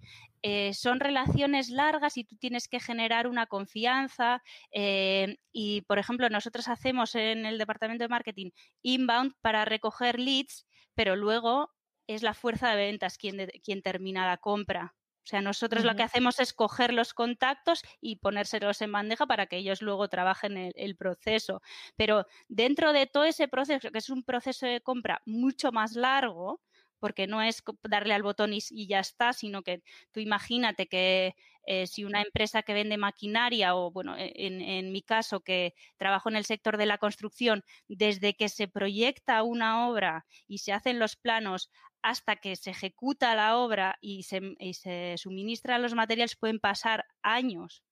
Son 0.73 0.99
relaciones 0.99 1.69
largas 1.69 2.17
y 2.17 2.23
tú 2.23 2.35
tienes 2.37 2.67
que 2.67 2.79
generar 2.79 3.25
una 3.27 3.47
confianza 3.47 4.43
y, 4.71 5.81
por 5.87 5.97
ejemplo, 5.99 6.29
nosotros 6.29 6.67
hacemos 6.67 7.15
en 7.15 7.45
el 7.47 7.57
departamento 7.57 8.03
de 8.03 8.09
marketing 8.09 8.51
inbound 8.83 9.33
para 9.41 9.65
recoger 9.65 10.19
leads, 10.19 10.67
pero 10.93 11.15
luego 11.15 11.71
es 12.07 12.23
la 12.23 12.33
fuerza 12.33 12.69
de 12.71 12.77
ventas 12.77 13.17
quien, 13.17 13.37
de- 13.37 13.61
quien 13.63 13.81
termina 13.81 14.25
la 14.25 14.37
compra. 14.37 14.95
O 15.23 15.27
sea, 15.27 15.41
nosotros 15.41 15.83
lo 15.83 15.95
que 15.95 16.03
hacemos 16.03 16.39
es 16.39 16.53
coger 16.53 16.93
los 16.93 17.13
contactos 17.15 17.81
y 17.99 18.17
ponérselos 18.17 18.81
en 18.81 18.91
bandeja 18.91 19.25
para 19.25 19.47
que 19.47 19.57
ellos 19.57 19.81
luego 19.81 20.07
trabajen 20.07 20.55
el, 20.57 20.71
el 20.75 20.95
proceso. 20.95 21.61
Pero 21.95 22.25
dentro 22.47 22.93
de 22.93 23.07
todo 23.07 23.23
ese 23.23 23.47
proceso, 23.47 23.89
que 23.91 23.97
es 23.97 24.09
un 24.11 24.23
proceso 24.23 24.67
de 24.67 24.81
compra 24.81 25.21
mucho 25.25 25.71
más 25.71 25.95
largo, 25.95 26.61
porque 26.99 27.27
no 27.27 27.41
es 27.41 27.63
darle 27.83 28.13
al 28.13 28.23
botón 28.23 28.53
y 28.53 28.87
ya 28.87 28.99
está, 28.99 29.33
sino 29.33 29.63
que 29.63 29.83
tú 30.11 30.19
imagínate 30.19 30.87
que 30.87 31.35
eh, 31.67 31.87
si 31.87 32.03
una 32.05 32.21
empresa 32.21 32.63
que 32.63 32.73
vende 32.73 32.97
maquinaria 32.97 33.75
o, 33.75 33.91
bueno, 33.91 34.15
e- 34.17 34.33
en, 34.35 34.61
en 34.61 34.91
mi 34.91 35.01
caso 35.01 35.41
que 35.41 35.73
trabajo 35.97 36.29
en 36.29 36.35
el 36.35 36.45
sector 36.45 36.77
de 36.77 36.85
la 36.85 36.97
construcción, 36.97 37.63
desde 37.87 38.35
que 38.35 38.49
se 38.49 38.67
proyecta 38.67 39.43
una 39.43 39.87
obra 39.89 40.25
y 40.47 40.59
se 40.59 40.73
hacen 40.73 40.99
los 40.99 41.15
planos 41.15 41.69
hasta 42.01 42.35
que 42.35 42.55
se 42.55 42.71
ejecuta 42.71 43.35
la 43.35 43.57
obra 43.57 43.97
y 44.01 44.23
se, 44.23 44.41
y 44.59 44.73
se 44.75 45.15
suministran 45.17 45.81
los 45.81 45.95
materiales 45.95 46.35
pueden 46.35 46.59
pasar 46.59 47.05
años. 47.23 47.84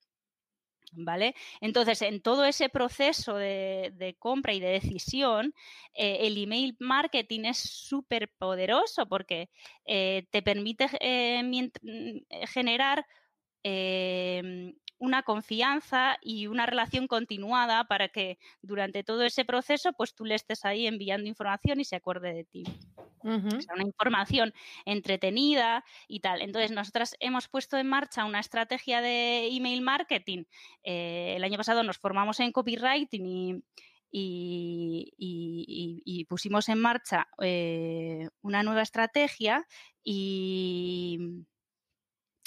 ¿Vale? 0.96 1.34
Entonces, 1.62 2.02
en 2.04 2.22
todo 2.22 2.46
ese 2.46 2.70
proceso 2.70 3.36
de, 3.36 4.16
compra 4.20 4.54
y 4.54 4.60
de 4.60 4.70
decisión, 4.70 5.54
eh, 5.94 6.20
el 6.22 6.38
email 6.42 6.76
marketing 6.80 7.46
es 7.46 7.58
súper 7.58 8.30
poderoso 8.38 9.08
porque 9.08 9.50
eh, 9.86 10.28
te 10.32 10.42
permite 10.44 10.88
eh, 11.00 11.42
mm, 11.44 12.46
generar 12.48 13.06
eh, 13.64 14.74
una 14.98 15.24
confianza 15.24 16.18
y 16.22 16.48
una 16.48 16.66
relación 16.66 17.08
continuada 17.08 17.84
para 17.86 18.10
que 18.10 18.38
durante 18.62 19.04
todo 19.04 19.24
ese 19.24 19.46
proceso 19.46 19.94
pues 19.94 20.16
tú 20.16 20.26
le 20.26 20.36
estés 20.36 20.66
ahí 20.66 20.88
enviando 20.88 21.28
información 21.28 21.80
y 21.80 21.86
se 21.86 21.96
acuerde 21.98 22.34
de 22.34 22.44
ti. 22.46 22.64
Ujú. 23.24 23.48
O 23.58 23.62
sea, 23.62 23.76
una 23.76 23.84
información 23.86 24.54
entretenida 24.86 25.86
y 26.08 26.20
tal. 26.20 26.42
Entonces, 26.42 26.72
nosotras 26.72 27.16
hemos 27.20 27.48
puesto 27.48 27.78
en 27.78 27.88
marcha 27.88 28.26
una 28.26 28.40
estrategia 28.42 29.02
de 29.02 29.48
email 29.48 29.82
marketing. 29.82 30.44
Eh, 30.84 31.34
el 31.38 31.44
año 31.44 31.58
pasado 31.58 31.84
nos 31.84 31.98
formamos 31.98 32.40
en 32.42 32.52
copywriting 32.52 33.26
y, 33.26 33.64
y- 34.12 35.14
y- 35.18 35.66
y- 35.68 36.20
y 36.22 36.26
pusimos 36.26 36.68
en 36.70 36.80
marcha 36.80 37.28
eh, 37.42 38.28
una 38.42 38.62
nueva 38.62 38.82
estrategia 38.82 39.66
y, 40.04 41.18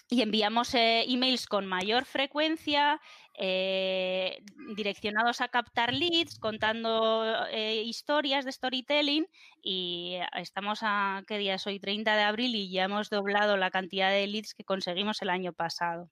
y 0.08 0.22
enviamos 0.22 0.74
eh, 0.74 1.04
emails 1.08 1.46
con 1.46 1.66
mayor 1.66 2.04
frecuencia, 2.04 3.00
eh, 3.34 4.42
direccionados 4.76 5.40
a 5.40 5.48
captar 5.48 5.92
leads, 5.92 6.38
contando 6.38 7.44
eh, 7.50 7.82
historias 7.82 8.44
de 8.44 8.52
storytelling 8.52 9.26
y 9.60 10.18
estamos 10.34 10.80
a, 10.82 11.24
¿qué 11.26 11.38
día 11.38 11.54
es 11.54 11.66
hoy? 11.66 11.80
30 11.80 12.14
de 12.14 12.22
abril 12.22 12.54
y 12.54 12.70
ya 12.70 12.84
hemos 12.84 13.10
doblado 13.10 13.56
la 13.56 13.70
cantidad 13.70 14.10
de 14.10 14.26
leads 14.26 14.54
que 14.54 14.64
conseguimos 14.64 15.20
el 15.22 15.30
año 15.30 15.52
pasado. 15.52 16.08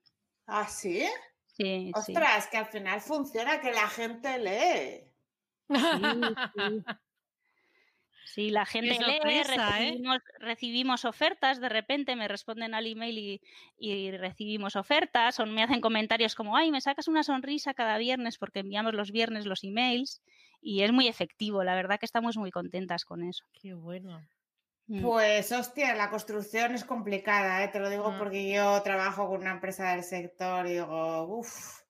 ¿Ah, 0.47 0.66
sí? 0.66 1.07
Sí, 1.47 1.92
sí. 2.05 2.12
Ostras, 2.12 2.49
que 2.49 2.57
al 2.57 2.66
final 2.66 3.01
funciona, 3.01 3.61
que 3.61 3.72
la 3.72 3.88
gente 3.88 4.38
lee. 4.38 5.11
Sí, 5.68 6.82
la 8.37 8.66
gente 8.66 8.91
lee, 8.91 8.99
sorpresa, 8.99 9.81
¿eh? 9.81 9.85
recibimos, 9.87 10.18
recibimos 10.39 11.05
ofertas, 11.05 11.61
de 11.61 11.68
repente 11.68 12.16
me 12.16 12.29
responden 12.29 12.75
al 12.75 12.87
email 12.87 13.18
y, 13.18 13.41
y 13.79 14.11
recibimos 14.12 14.77
ofertas, 14.77 15.39
o 15.41 15.47
me 15.47 15.62
hacen 15.62 15.81
comentarios 15.81 16.35
como, 16.35 16.57
ay, 16.57 16.70
me 16.70 16.81
sacas 16.81 17.09
una 17.09 17.22
sonrisa 17.22 17.75
cada 17.75 17.99
viernes 17.99 18.39
porque 18.39 18.61
enviamos 18.61 18.95
los 18.95 19.11
viernes 19.11 19.47
los 19.47 19.64
emails 19.64 20.22
y 20.61 20.83
es 20.83 20.93
muy 20.93 21.09
efectivo, 21.09 21.62
la 21.62 21.75
verdad 21.75 21.99
que 21.99 22.07
estamos 22.07 22.37
muy 22.37 22.51
contentas 22.51 23.05
con 23.05 23.22
eso. 23.22 23.45
Qué 23.53 23.75
bueno. 23.75 24.27
Mm. 24.87 25.03
Pues 25.03 25.51
hostia, 25.53 25.95
la 25.95 26.11
construcción 26.11 26.75
es 26.75 26.85
complicada, 26.85 27.64
¿eh? 27.64 27.68
te 27.68 27.81
lo 27.81 27.89
digo 27.89 28.11
Mm. 28.12 28.18
porque 28.18 28.53
yo 28.53 28.83
trabajo 28.83 29.29
con 29.29 29.41
una 29.41 29.53
empresa 29.53 29.93
del 29.93 30.03
sector 30.05 30.66
y 30.66 30.72
digo, 30.72 31.25
uff, 31.39 31.84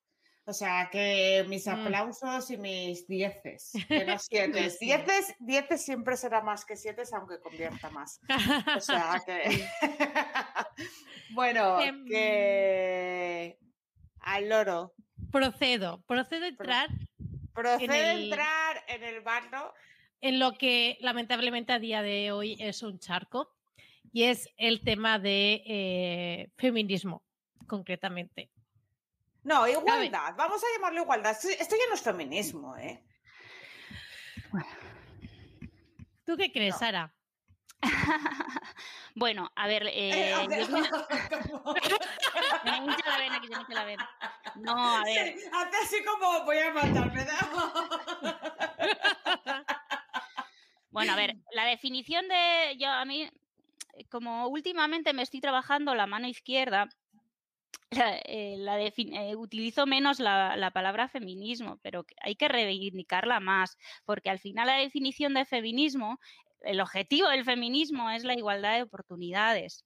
o 0.45 0.53
sea 0.53 0.89
que 0.91 1.43
mis 1.47 1.65
Mm. 1.67 1.69
aplausos 1.71 2.49
y 2.51 2.57
mis 2.57 3.07
dieces, 3.07 3.71
que 3.87 4.05
no 4.05 4.17
siete. 4.19 4.69
Sí. 4.69 4.85
Dieces, 4.85 5.35
dieces 5.39 5.83
siempre 5.83 6.15
será 6.17 6.41
más 6.41 6.65
que 6.65 6.75
siete, 6.75 7.03
aunque 7.13 7.39
convierta 7.39 7.89
más. 7.89 8.19
O 8.75 8.79
sea 8.79 9.21
que. 9.25 9.67
bueno, 11.31 11.79
Em, 11.81 12.05
que. 12.05 13.57
Al 14.21 14.49
loro. 14.49 14.93
procedo, 15.31 16.01
procedo 16.07 16.45
a 16.45 16.47
entrar 16.47 16.89
Procede 17.53 18.11
el- 18.11 18.23
entrar 18.25 18.83
en 18.87 19.03
el 19.03 19.21
barro. 19.21 19.73
en 20.21 20.39
lo 20.39 20.53
que 20.53 20.97
lamentablemente 21.01 21.73
a 21.73 21.79
día 21.79 22.01
de 22.01 22.31
hoy 22.31 22.57
es 22.59 22.81
un 22.83 22.99
charco 22.99 23.53
y 24.11 24.23
es 24.23 24.49
el 24.57 24.81
tema 24.81 25.19
de 25.19 25.61
eh, 25.65 26.49
feminismo, 26.57 27.23
concretamente. 27.67 28.49
No, 29.45 29.65
igualdad. 29.67 30.33
Vamos 30.35 30.61
a 30.63 30.67
llamarlo 30.75 31.01
igualdad. 31.03 31.31
Esto, 31.31 31.47
esto 31.49 31.75
ya 31.75 31.87
no 31.87 31.93
es 31.93 32.01
feminismo, 32.01 32.75
¿eh? 32.77 33.03
¿Tú 36.25 36.35
qué 36.35 36.51
crees, 36.51 36.73
No. 36.73 36.79
Sara? 36.79 37.13
bueno, 39.15 39.51
a 39.55 39.67
ver, 39.67 39.85
Eh, 39.85 40.31
eh, 40.31 40.33
yo- 40.47 40.47
me 42.65 42.77
hincha 42.77 43.09
la 43.09 43.17
vena, 43.19 43.39
que 43.39 43.47
se 43.47 43.53
me 43.55 43.61
hincha 43.61 43.73
la 43.75 43.83
vena. 43.85 44.09
No, 44.55 44.95
a 44.97 45.03
ver, 45.03 45.35
Sí, 45.37 45.43
hace 45.53 45.77
así 45.77 46.03
como 46.03 46.43
voy 46.45 46.57
a 46.57 46.73
matarme. 46.73 47.27
Bueno, 50.89 51.11
a 51.11 51.17
ver, 51.17 51.35
la 51.51 51.65
definición 51.65 52.25
de 52.29 52.77
yo 52.79 52.89
a 52.89 53.03
mí, 53.03 53.29
como 54.09 54.47
últimamente 54.47 55.11
me 55.11 55.23
estoy 55.23 55.41
trabajando 55.41 55.93
la 55.93 56.07
mano 56.07 56.25
izquierda, 56.25 56.87
la, 57.91 58.17
eh, 58.25 58.93
eh, 58.97 59.35
utilizo 59.35 59.85
menos 59.85 60.19
la, 60.19 60.55
la 60.57 60.71
palabra 60.71 61.07
feminismo, 61.07 61.79
pero 61.81 62.05
hay 62.21 62.35
que 62.35 62.47
reivindicarla 62.47 63.39
más, 63.39 63.77
porque 64.05 64.29
al 64.29 64.39
final 64.39 64.67
la 64.67 64.77
definición 64.77 65.33
de 65.33 65.45
feminismo, 65.45 66.19
el 66.61 66.81
objetivo 66.81 67.29
del 67.29 67.45
feminismo 67.45 68.09
es 68.09 68.23
la 68.23 68.33
igualdad 68.35 68.75
de 68.75 68.83
oportunidades. 68.83 69.85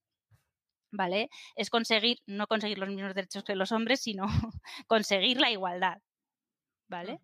¿Vale? 0.91 1.29
Es 1.55 1.69
conseguir, 1.69 2.17
no 2.25 2.47
conseguir 2.47 2.79
los 2.79 2.89
mismos 2.89 3.13
derechos 3.13 3.43
que 3.43 3.55
los 3.55 3.71
hombres, 3.71 4.01
sino 4.01 4.25
conseguir 4.87 5.39
la 5.39 5.51
igualdad. 5.51 5.99
¿Vale? 6.87 7.19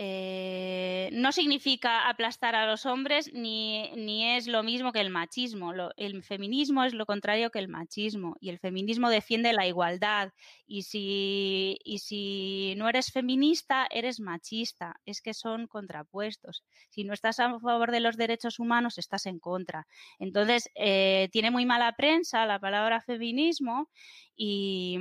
Eh, 0.00 1.10
no 1.12 1.32
significa 1.32 2.08
aplastar 2.08 2.54
a 2.54 2.66
los 2.66 2.86
hombres 2.86 3.32
ni, 3.34 3.90
ni, 3.96 4.36
es 4.36 4.46
lo 4.46 4.62
mismo 4.62 4.92
que 4.92 5.00
el 5.00 5.10
machismo. 5.10 5.72
El 5.96 6.22
feminismo 6.22 6.84
es 6.84 6.94
lo 6.94 7.04
contrario 7.04 7.50
que 7.50 7.58
el 7.58 7.66
machismo 7.66 8.36
y 8.40 8.50
el 8.50 8.60
feminismo 8.60 9.10
defiende 9.10 9.52
la 9.52 9.66
igualdad 9.66 10.32
y 10.68 10.82
si, 10.82 11.78
y 11.82 11.98
si 11.98 12.74
no 12.76 12.88
eres 12.88 13.10
feminista, 13.10 13.88
eres 13.90 14.20
machista. 14.20 15.00
Es 15.04 15.20
que 15.20 15.34
son 15.34 15.66
contrapuestos. 15.66 16.62
Si 16.90 17.02
no 17.02 17.12
estás 17.12 17.40
a 17.40 17.58
favor 17.58 17.90
de 17.90 17.98
los 17.98 18.16
derechos 18.16 18.60
humanos, 18.60 18.98
estás 18.98 19.26
en 19.26 19.40
contra. 19.40 19.88
Entonces, 20.20 20.70
eh, 20.76 21.28
tiene 21.32 21.50
muy 21.50 21.66
mala 21.66 21.96
prensa 21.96 22.46
la 22.46 22.60
palabra 22.60 23.00
feminismo 23.00 23.90
y, 24.36 24.96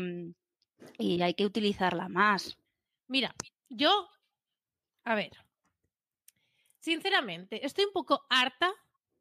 y 0.98 1.22
hay 1.22 1.36
que 1.36 1.45
utilizarla 1.45 2.10
más. 2.10 2.58
Mira, 3.08 3.36
yo 3.70 4.08
a 5.08 5.16
ver, 5.16 5.32
sinceramente, 6.80 7.66
estoy 7.66 7.86
un 7.86 7.93
poco 7.93 8.26
harta 8.30 8.70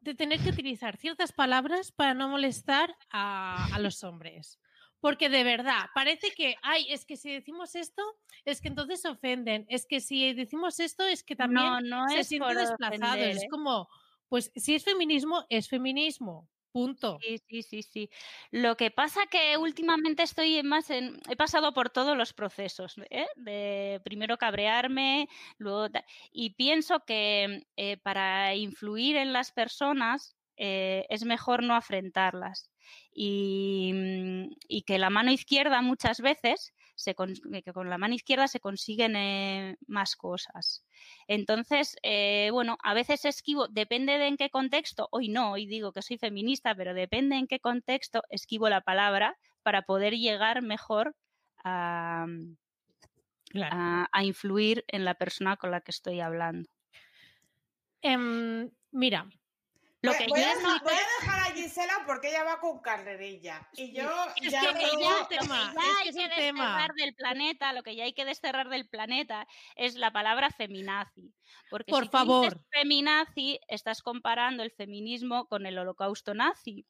de 0.00 0.14
tener 0.14 0.40
que 0.40 0.50
utilizar 0.50 0.96
ciertas 0.96 1.30
palabras 1.30 1.92
para 1.92 2.12
no 2.12 2.28
molestar 2.28 2.96
a, 3.08 3.72
a, 3.72 3.78
los 3.78 4.02
hombres. 4.02 4.58
Porque 4.98 5.28
de 5.28 5.44
verdad, 5.44 5.86
parece 5.94 6.32
que, 6.32 6.56
ay, 6.62 6.86
es 6.90 7.04
que 7.04 7.16
si 7.16 7.32
decimos 7.32 7.76
esto, 7.76 8.02
es 8.44 8.60
que 8.60 8.66
entonces 8.66 9.00
se 9.00 9.08
ofenden. 9.08 9.64
Es 9.68 9.86
que 9.86 10.00
si 10.00 10.32
decimos 10.34 10.80
esto, 10.80 11.04
es 11.04 11.22
que 11.22 11.36
también 11.36 11.64
no, 11.64 11.80
no 11.80 12.08
se 12.08 12.24
sienten 12.24 12.56
desplazados. 12.56 13.24
Es 13.24 13.44
¿eh? 13.44 13.48
como, 13.48 13.88
pues 14.28 14.50
si 14.56 14.74
es 14.74 14.82
feminismo, 14.82 15.44
es 15.48 15.68
feminismo. 15.68 16.48
Punto. 16.76 17.18
Sí, 17.22 17.38
sí, 17.48 17.62
sí, 17.62 17.82
sí. 17.82 18.10
Lo 18.50 18.76
que 18.76 18.90
pasa 18.90 19.20
que 19.30 19.56
últimamente 19.56 20.22
estoy 20.22 20.62
más 20.62 20.90
en. 20.90 21.18
He 21.26 21.34
pasado 21.34 21.72
por 21.72 21.88
todos 21.88 22.14
los 22.18 22.34
procesos, 22.34 22.96
¿eh? 23.08 23.26
De 23.34 23.98
primero 24.04 24.36
cabrearme, 24.36 25.26
luego. 25.56 25.88
Y 26.32 26.50
pienso 26.50 27.00
que 27.06 27.62
eh, 27.76 27.96
para 27.96 28.54
influir 28.56 29.16
en 29.16 29.32
las 29.32 29.52
personas 29.52 30.36
eh, 30.58 31.06
es 31.08 31.24
mejor 31.24 31.62
no 31.62 31.74
afrentarlas. 31.74 32.70
Y, 33.10 33.94
y, 34.68 34.82
que 34.82 34.98
la 34.98 35.08
mano 35.08 35.32
izquierda 35.32 35.80
muchas 35.80 36.20
veces, 36.20 36.74
se 36.96 37.14
con, 37.14 37.34
que 37.34 37.72
con 37.72 37.88
la 37.88 37.98
mano 37.98 38.14
izquierda 38.14 38.48
se 38.48 38.58
consiguen 38.58 39.14
eh, 39.14 39.76
más 39.86 40.16
cosas. 40.16 40.84
Entonces, 41.28 41.96
eh, 42.02 42.48
bueno, 42.52 42.78
a 42.82 42.94
veces 42.94 43.24
esquivo, 43.24 43.68
depende 43.68 44.18
de 44.18 44.26
en 44.26 44.36
qué 44.36 44.50
contexto, 44.50 45.08
hoy 45.12 45.28
no, 45.28 45.52
hoy 45.52 45.66
digo 45.66 45.92
que 45.92 46.02
soy 46.02 46.18
feminista, 46.18 46.74
pero 46.74 46.94
depende 46.94 47.36
en 47.36 47.46
qué 47.46 47.60
contexto 47.60 48.22
esquivo 48.30 48.68
la 48.68 48.80
palabra 48.80 49.38
para 49.62 49.82
poder 49.82 50.16
llegar 50.16 50.62
mejor 50.62 51.14
a, 51.62 52.26
claro. 53.50 53.76
a, 53.76 54.08
a 54.10 54.24
influir 54.24 54.84
en 54.88 55.04
la 55.04 55.14
persona 55.14 55.56
con 55.56 55.70
la 55.70 55.82
que 55.82 55.90
estoy 55.90 56.20
hablando. 56.20 56.68
Um, 58.02 58.70
mira, 58.90 59.28
lo 60.06 60.12
voy, 60.12 60.18
que 60.18 60.26
voy, 60.28 60.42
a 60.42 60.48
dejar, 60.48 60.82
voy, 60.82 60.94
a 60.94 61.20
dejar, 61.20 61.40
a 61.40 61.54
Gisela 61.54 62.02
porque 62.06 62.28
ella 62.28 62.44
va 62.44 62.60
con 62.60 62.80
carrerilla. 62.80 63.68
Y 63.72 63.92
yo 63.92 64.08
es 64.40 64.50
ya 64.50 64.60
que 64.60 64.72
no... 64.72 65.00
ella, 65.00 65.28
tema, 65.28 65.72
lo 65.72 65.72
que 65.82 65.84
ya 65.84 65.94
hay 65.98 66.12
que, 66.12 66.18
que 66.18 66.28
desterrar 66.42 66.94
del 66.94 67.14
planeta, 67.14 67.72
lo 67.72 67.82
que 67.82 67.96
ya 67.96 68.04
hay 68.04 68.12
que 68.14 68.24
desterrar 68.24 68.68
del 68.68 68.88
planeta 68.88 69.46
es 69.74 69.94
la 69.96 70.12
palabra 70.12 70.50
feminazi. 70.50 71.34
Porque 71.70 71.90
Por 71.90 72.04
si 72.04 72.10
favor. 72.10 72.44
Dices 72.44 72.66
feminazi, 72.70 73.60
estás 73.68 74.02
comparando 74.02 74.62
el 74.62 74.70
feminismo 74.70 75.46
con 75.48 75.66
el 75.66 75.78
holocausto 75.78 76.34
nazi. 76.34 76.86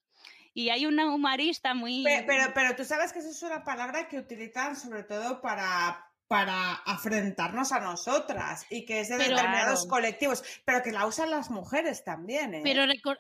Y 0.55 0.71
hay 0.71 0.87
una 0.87 1.13
humorista 1.15 1.75
muy. 1.75 2.03
Pero, 2.05 2.27
pero, 2.27 2.55
pero 2.55 2.77
tú 2.77 2.85
sabes 2.85 3.13
que 3.13 3.19
eso 3.19 3.29
es 3.29 3.43
una 3.43 3.63
palabra 3.63 4.09
que 4.09 4.19
utilizan 4.19 4.75
sobre 4.75 5.03
todo 5.03 5.43
para 5.43 6.07
para 6.29 6.75
afrentarnos 6.75 7.71
a 7.73 7.81
nosotras 7.81 8.67
y 8.71 8.85
que 8.85 9.01
es 9.01 9.09
de 9.09 9.17
Pero, 9.17 9.31
determinados 9.37 9.81
claro. 9.87 9.91
colectivos, 9.91 10.43
pero 10.65 10.83
que 10.83 10.91
la 10.93 11.07
usan 11.07 11.31
las 11.31 11.51
mujeres 11.51 12.03
también. 12.05 12.55
¿eh? 12.55 12.61
Pero, 12.65 12.85
recor- 12.85 13.19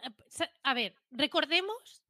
a 0.63 0.75
ver, 0.75 0.95
recordemos 1.11 2.03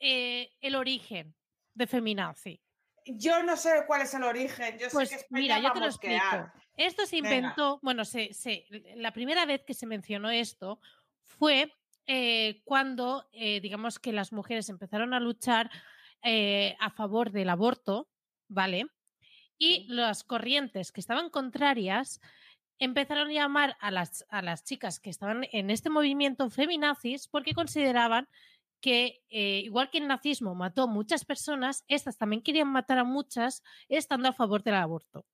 eh, 0.00 0.50
el 0.60 0.74
origen 0.74 1.34
de 1.74 1.86
feminazi. 1.86 2.62
Yo 3.04 3.42
no 3.42 3.56
sé 3.56 3.84
cuál 3.86 4.02
es 4.02 4.14
el 4.14 4.22
origen. 4.22 4.78
Yo 4.78 4.88
Pues 4.92 5.08
sé 5.08 5.14
que 5.16 5.20
España 5.22 5.40
mira, 5.42 5.58
yo 5.60 5.72
te 5.72 5.80
lo 5.80 5.86
explico. 5.86 6.52
Esto 6.76 7.06
se 7.06 7.16
Venga. 7.20 7.34
inventó, 7.36 7.78
bueno, 7.82 8.04
se, 8.04 8.32
se- 8.32 8.64
la 8.96 9.12
primera 9.12 9.44
vez 9.46 9.64
que 9.66 9.74
se 9.74 9.86
mencionó 9.86 10.30
esto 10.30 10.80
fue 11.22 11.72
eh, 12.06 12.62
cuando, 12.64 13.28
eh, 13.32 13.60
digamos 13.60 13.98
que 13.98 14.12
las 14.12 14.32
mujeres 14.32 14.68
empezaron 14.68 15.12
a 15.14 15.20
luchar 15.20 15.70
eh, 16.22 16.76
a 16.80 16.90
favor 16.90 17.30
del 17.32 17.48
aborto, 17.50 18.08
¿vale? 18.48 18.86
Y 19.58 19.86
las 19.88 20.24
corrientes 20.24 20.92
que 20.92 21.00
estaban 21.00 21.30
contrarias 21.30 22.20
empezaron 22.78 23.28
a 23.28 23.32
llamar 23.32 23.76
a 23.80 23.90
las, 23.90 24.24
a 24.30 24.40
las 24.40 24.64
chicas 24.64 25.00
que 25.00 25.10
estaban 25.10 25.46
en 25.52 25.70
este 25.70 25.90
movimiento 25.90 26.48
feminazis 26.48 27.26
porque 27.28 27.54
consideraban 27.54 28.28
que, 28.80 29.20
eh, 29.30 29.62
igual 29.64 29.90
que 29.90 29.98
el 29.98 30.06
nazismo 30.06 30.54
mató 30.54 30.86
muchas 30.86 31.24
personas, 31.24 31.84
estas 31.88 32.16
también 32.16 32.42
querían 32.42 32.68
matar 32.68 32.98
a 32.98 33.04
muchas 33.04 33.62
estando 33.88 34.28
a 34.28 34.32
favor 34.32 34.62
del 34.62 34.74
aborto. 34.74 35.24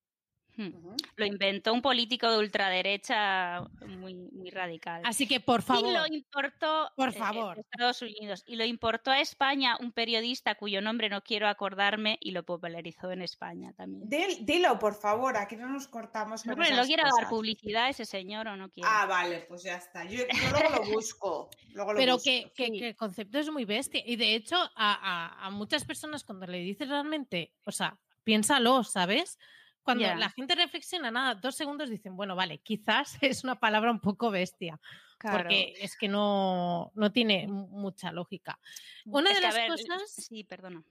Hmm. 0.56 0.70
Lo 1.16 1.26
inventó 1.26 1.72
un 1.72 1.82
político 1.82 2.30
de 2.30 2.38
ultraderecha 2.38 3.62
muy, 3.86 4.14
muy 4.14 4.50
radical. 4.50 5.02
Así 5.04 5.26
que, 5.26 5.40
por 5.40 5.62
favor, 5.62 5.90
Y 5.90 5.92
lo 5.92 6.06
importó 6.06 6.90
por 6.96 7.08
eh, 7.08 7.12
favor. 7.12 7.56
de 7.56 7.62
Estados 7.62 8.02
Unidos 8.02 8.44
y 8.46 8.56
lo 8.56 8.64
importó 8.64 9.10
a 9.10 9.20
España 9.20 9.76
un 9.80 9.90
periodista 9.92 10.54
cuyo 10.54 10.80
nombre 10.80 11.08
no 11.08 11.22
quiero 11.22 11.48
acordarme 11.48 12.18
y 12.20 12.30
lo 12.30 12.44
popularizó 12.44 13.10
en 13.10 13.22
España 13.22 13.72
también. 13.76 14.08
Dil- 14.08 14.44
dilo, 14.44 14.78
por 14.78 14.94
favor, 14.94 15.36
aquí 15.36 15.56
no 15.56 15.68
nos 15.68 15.88
cortamos. 15.88 16.46
No, 16.46 16.52
con 16.54 16.62
pero 16.62 16.70
no 16.76 16.82
esas 16.82 16.86
quiero 16.86 17.02
dar 17.04 17.28
publicidad 17.28 17.84
a 17.86 17.88
ese 17.90 18.04
señor 18.04 18.46
o 18.48 18.56
no 18.56 18.70
quiero. 18.70 18.88
Ah, 18.92 19.06
vale, 19.06 19.44
pues 19.48 19.62
ya 19.64 19.76
está. 19.76 20.04
Yo, 20.04 20.18
yo 20.20 20.50
luego 20.50 20.76
lo 20.84 20.92
busco. 20.92 21.50
Luego 21.72 21.92
lo 21.94 21.98
Pero 21.98 22.12
busco. 22.14 22.24
que, 22.24 22.52
que- 22.54 22.66
sí. 22.66 22.78
que 22.78 22.88
el 22.88 22.96
concepto 22.96 23.38
es 23.38 23.50
muy 23.50 23.64
bestia. 23.64 24.02
Y 24.06 24.16
de 24.16 24.34
hecho, 24.34 24.56
a, 24.56 24.70
a- 24.76 25.46
a 25.46 25.50
muchas 25.50 25.84
personas 25.84 26.22
cuando 26.22 26.46
le 26.46 26.58
dices 26.58 26.88
realmente, 26.88 27.52
o 27.66 27.72
sea, 27.72 27.98
piénsalo, 28.22 28.84
¿sabes? 28.84 29.38
Cuando 29.84 30.14
la 30.14 30.30
gente 30.30 30.54
reflexiona 30.54 31.10
nada, 31.10 31.34
dos 31.34 31.54
segundos 31.54 31.90
dicen, 31.90 32.16
bueno, 32.16 32.34
vale, 32.34 32.58
quizás 32.58 33.16
es 33.22 33.44
una 33.44 33.54
palabra 33.60 33.90
un 33.90 34.00
poco 34.00 34.30
bestia, 34.30 34.80
Claro. 35.18 35.38
porque 35.38 35.74
es 35.78 35.96
que 35.96 36.08
no, 36.08 36.90
no 36.94 37.12
tiene 37.12 37.46
mu- 37.46 37.68
mucha 37.68 38.10
lógica. 38.12 38.58
Una 39.06 39.30
Es 39.30 39.36
de 39.36 39.42
las 39.42 39.54
ver, 39.54 39.68
cosas... 39.68 40.02
Sí, 40.12 40.42
perdona. 40.44 40.82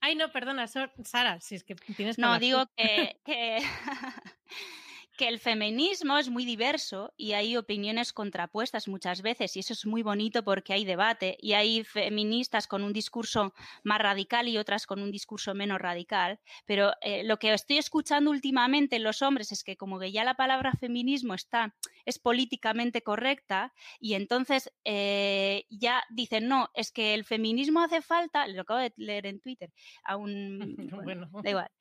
Ay, 0.00 0.14
no, 0.14 0.30
perdona, 0.30 0.66
Sara, 0.66 1.40
si 1.40 1.54
es 1.56 1.64
que 1.64 1.74
tienes 1.74 2.16
que 2.16 2.22
No, 2.22 2.38
digo 2.38 2.66
que, 2.76 3.18
que, 3.24 3.58
que 5.16 5.28
el 5.28 5.40
feminismo 5.40 6.18
es 6.18 6.28
muy 6.28 6.44
diverso 6.44 7.12
y 7.16 7.32
hay 7.32 7.56
opiniones 7.56 8.12
contrapuestas 8.12 8.88
muchas 8.88 9.22
veces 9.22 9.56
y 9.56 9.60
eso 9.60 9.72
es 9.72 9.86
muy 9.86 10.02
bonito 10.02 10.44
porque 10.44 10.72
hay 10.72 10.84
debate 10.84 11.36
y 11.40 11.54
hay 11.54 11.84
feministas 11.84 12.66
con 12.66 12.82
un 12.84 12.92
discurso 12.92 13.54
más 13.82 14.00
radical 14.00 14.48
y 14.48 14.58
otras 14.58 14.86
con 14.86 15.02
un 15.02 15.10
discurso 15.10 15.54
menos 15.54 15.80
radical. 15.80 16.38
Pero 16.66 16.92
eh, 17.00 17.24
lo 17.24 17.38
que 17.38 17.52
estoy 17.52 17.78
escuchando 17.78 18.30
últimamente 18.30 18.96
en 18.96 19.04
los 19.04 19.22
hombres 19.22 19.52
es 19.52 19.64
que 19.64 19.76
como 19.76 19.98
que 19.98 20.12
ya 20.12 20.24
la 20.24 20.34
palabra 20.34 20.72
feminismo 20.72 21.34
está, 21.34 21.74
es 22.04 22.18
políticamente 22.18 23.02
correcta 23.02 23.72
y 24.00 24.14
entonces 24.14 24.72
eh, 24.84 25.64
ya 25.70 26.04
dicen, 26.10 26.48
no, 26.48 26.70
es 26.74 26.92
que 26.92 27.14
el 27.14 27.24
feminismo 27.24 27.80
hace 27.80 28.02
falta, 28.02 28.46
lo 28.46 28.62
acabo 28.62 28.80
de 28.80 28.92
leer 28.96 29.26
en 29.26 29.40
Twitter, 29.40 29.72
a 30.04 30.16
un... 30.16 30.76
bueno, 30.76 30.96
Bueno. 31.06 31.30
da 31.42 31.50
igual. 31.50 31.75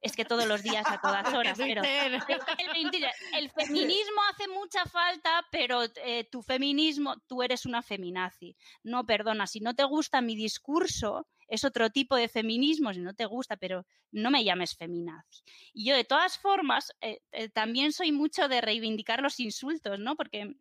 Es 0.00 0.14
que 0.14 0.24
todos 0.24 0.46
los 0.46 0.62
días 0.62 0.86
a 0.86 1.00
todas 1.02 1.32
horas, 1.34 1.58
pero 1.58 1.82
el, 1.82 2.20
feminismo 3.54 4.20
hace 4.30 4.48
mucha 4.48 4.84
falta, 4.86 5.44
pero 5.50 5.82
eh, 6.04 6.24
tu 6.30 6.42
feminismo, 6.42 7.16
tú 7.26 7.42
eres 7.42 7.66
una 7.66 7.82
feminazi. 7.82 8.56
No, 8.82 9.04
perdona, 9.04 9.46
si 9.46 9.60
no 9.60 9.74
te 9.74 9.84
gusta 9.84 10.20
mi 10.20 10.36
discurso, 10.36 11.26
es 11.48 11.64
otro 11.64 11.90
tipo 11.90 12.14
de 12.16 12.28
feminismo, 12.28 12.92
si 12.92 13.00
no 13.00 13.14
te 13.14 13.24
gusta, 13.24 13.56
pero 13.56 13.86
no 14.12 14.30
me 14.30 14.44
llames 14.44 14.76
feminazi. 14.76 15.42
Y 15.72 15.86
yo, 15.86 15.96
de 15.96 16.04
todas 16.04 16.38
formas, 16.38 16.92
eh, 17.00 17.20
eh, 17.32 17.48
también 17.48 17.92
soy 17.92 18.12
mucho 18.12 18.48
de 18.48 18.60
reivindicar 18.60 19.22
los 19.22 19.40
insultos, 19.40 19.98
¿no? 19.98 20.14
Porque 20.14 20.54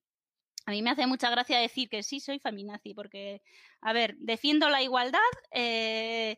a 0.65 0.71
mí 0.71 0.81
me 0.81 0.89
hace 0.89 1.05
mucha 1.07 1.29
gracia 1.29 1.59
decir 1.59 1.89
que 1.89 2.03
sí 2.03 2.19
soy 2.19 2.39
feminazi, 2.39 2.93
porque, 2.93 3.41
a 3.81 3.93
ver, 3.93 4.15
defiendo 4.17 4.69
la 4.69 4.81
igualdad, 4.81 5.19
eh, 5.51 6.37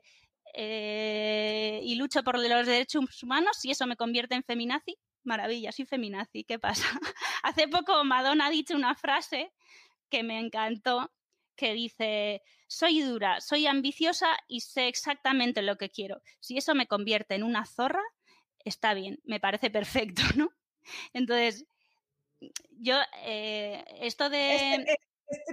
eh, 0.54 1.80
y 1.84 1.96
lucho 1.96 2.24
por 2.24 2.38
los 2.38 2.66
derechos 2.66 3.24
humanos, 3.24 3.64
y 3.64 3.72
eso 3.72 3.88
me 3.88 3.96
convierte 3.96 4.36
en 4.36 4.44
feminazi, 4.44 4.98
maravilla, 5.24 5.72
soy 5.72 5.86
feminazi, 5.86 6.44
¿qué 6.44 6.60
pasa? 6.60 6.86
Hace 7.44 7.68
poco 7.68 8.04
Madonna 8.04 8.48
ha 8.48 8.50
dicho 8.50 8.76
una 8.76 8.96
frase 8.96 9.52
que 10.10 10.24
me 10.24 10.40
encantó, 10.40 11.12
que 11.56 11.74
dice, 11.74 12.42
soy 12.68 13.02
dura, 13.02 13.42
soy 13.42 13.68
ambiciosa 13.68 14.38
y 14.48 14.62
sé 14.62 14.88
exactamente 14.88 15.62
lo 15.62 15.78
que 15.78 15.90
quiero. 15.90 16.22
Si 16.40 16.58
eso 16.58 16.74
me 16.76 16.88
convierte 16.88 17.36
en 17.36 17.44
una 17.44 17.66
zorra, 17.66 18.04
está 18.64 18.94
bien, 18.94 19.20
me 19.24 19.40
parece 19.40 19.70
perfecto, 19.70 20.22
¿no? 20.38 20.50
Entonces, 21.14 21.66
yo, 22.72 22.98
eh, 23.24 23.84
esto 24.02 24.30
de... 24.30 24.56
Este, 24.56 24.98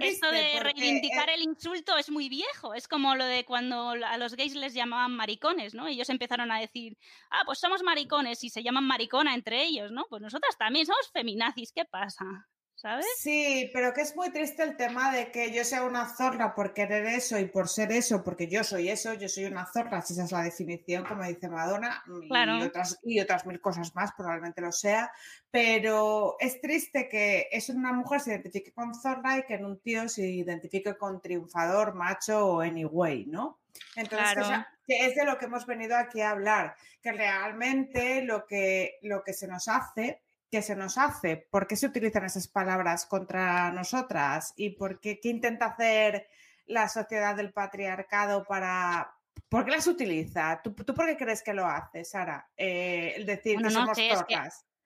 esto 0.01 0.31
de 0.31 0.59
reivindicar 0.59 1.29
el 1.29 1.41
insulto 1.41 1.97
es 1.97 2.09
muy 2.09 2.29
viejo. 2.29 2.73
Es 2.73 2.87
como 2.87 3.15
lo 3.15 3.25
de 3.25 3.45
cuando 3.45 3.89
a 3.89 4.17
los 4.17 4.35
gays 4.35 4.55
les 4.55 4.73
llamaban 4.73 5.15
maricones, 5.15 5.73
¿no? 5.73 5.87
Ellos 5.87 6.09
empezaron 6.09 6.51
a 6.51 6.59
decir, 6.59 6.97
ah, 7.29 7.43
pues 7.45 7.59
somos 7.59 7.83
maricones 7.83 8.43
y 8.43 8.49
se 8.49 8.63
llaman 8.63 8.85
maricona 8.85 9.33
entre 9.33 9.63
ellos, 9.63 9.91
¿no? 9.91 10.05
Pues 10.09 10.21
nosotras 10.21 10.57
también 10.57 10.85
somos 10.85 11.09
feminazis, 11.11 11.71
¿qué 11.71 11.85
pasa? 11.85 12.47
¿Sabes? 12.77 13.07
Sí, 13.17 13.71
pero 13.73 13.91
que 13.91 14.01
es 14.01 14.15
muy 14.15 14.29
triste 14.29 14.61
el 14.61 14.77
tema 14.77 15.11
de 15.11 15.31
que 15.31 15.51
yo 15.51 15.63
sea 15.63 15.83
una 15.83 16.05
zorra 16.15 16.53
por 16.53 16.75
querer 16.75 17.05
eso 17.07 17.39
y 17.39 17.45
por 17.45 17.67
ser 17.67 17.91
eso, 17.91 18.23
porque 18.23 18.47
yo 18.47 18.63
soy 18.63 18.89
eso, 18.89 19.13
yo 19.15 19.27
soy 19.27 19.45
una 19.45 19.65
zorra, 19.65 20.01
si 20.03 20.13
esa 20.13 20.25
es 20.25 20.31
la 20.31 20.43
definición, 20.43 21.03
como 21.03 21.23
dice 21.23 21.49
Madonna, 21.49 22.03
y, 22.21 22.61
otras, 22.61 22.99
y 23.03 23.19
otras 23.19 23.47
mil 23.47 23.59
cosas 23.59 23.95
más, 23.95 24.11
probablemente 24.15 24.61
lo 24.61 24.71
sea, 24.71 25.11
pero 25.49 26.35
es 26.39 26.61
triste 26.61 27.09
que 27.09 27.49
es 27.51 27.69
una 27.69 27.93
mujer 27.93 28.21
se 28.21 28.29
identifique 28.29 28.71
con 28.71 28.93
zorra 28.93 29.39
y 29.39 29.43
que 29.43 29.55
en 29.55 29.65
un 29.65 29.79
tío 29.79 30.07
se 30.07 30.27
identifique 30.27 30.95
con 30.97 31.19
triunfador, 31.19 31.95
macho 31.95 32.45
o 32.45 32.61
anyway, 32.61 33.25
¿no? 33.25 33.59
Entonces, 33.95 34.47
que 34.85 35.05
es 35.05 35.15
de 35.15 35.25
lo 35.25 35.39
que 35.39 35.45
hemos 35.45 35.65
venido 35.65 35.97
aquí 35.97 36.21
a 36.21 36.29
hablar, 36.29 36.75
que 37.01 37.11
realmente 37.11 38.21
lo 38.21 38.45
que, 38.45 38.99
lo 39.01 39.23
que 39.23 39.33
se 39.33 39.47
nos 39.47 39.67
hace 39.67 40.21
¿Qué 40.49 40.61
se 40.61 40.75
nos 40.75 40.97
hace? 40.97 41.47
¿Por 41.49 41.67
qué 41.67 41.75
se 41.75 41.87
utilizan 41.87 42.25
esas 42.25 42.47
palabras 42.47 43.05
contra 43.05 43.71
nosotras? 43.71 44.53
¿Y 44.55 44.71
por 44.71 44.99
qué, 44.99 45.19
qué 45.19 45.29
intenta 45.29 45.65
hacer 45.65 46.27
la 46.65 46.87
sociedad 46.87 47.35
del 47.35 47.53
patriarcado 47.53 48.43
para... 48.45 49.13
¿Por 49.49 49.65
qué 49.65 49.71
las 49.71 49.87
utiliza? 49.87 50.61
¿Tú, 50.63 50.73
por 50.73 51.05
qué 51.05 51.17
crees 51.17 51.43
que 51.43 51.53
lo 51.53 51.65
hace, 51.65 52.03
Sara? 52.03 52.49
Eh, 52.57 53.13
el 53.17 53.25
decir 53.25 53.57
que 53.61 53.69
somos 53.69 53.97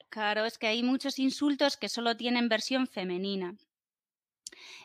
claro, 0.10 0.46
es 0.46 0.58
que 0.58 0.68
hay 0.68 0.84
muchos 0.84 1.18
insultos 1.18 1.78
que 1.78 1.90
solo 1.90 2.16
tienen 2.18 2.50
versión 2.50 2.86
femenina. 2.86 3.56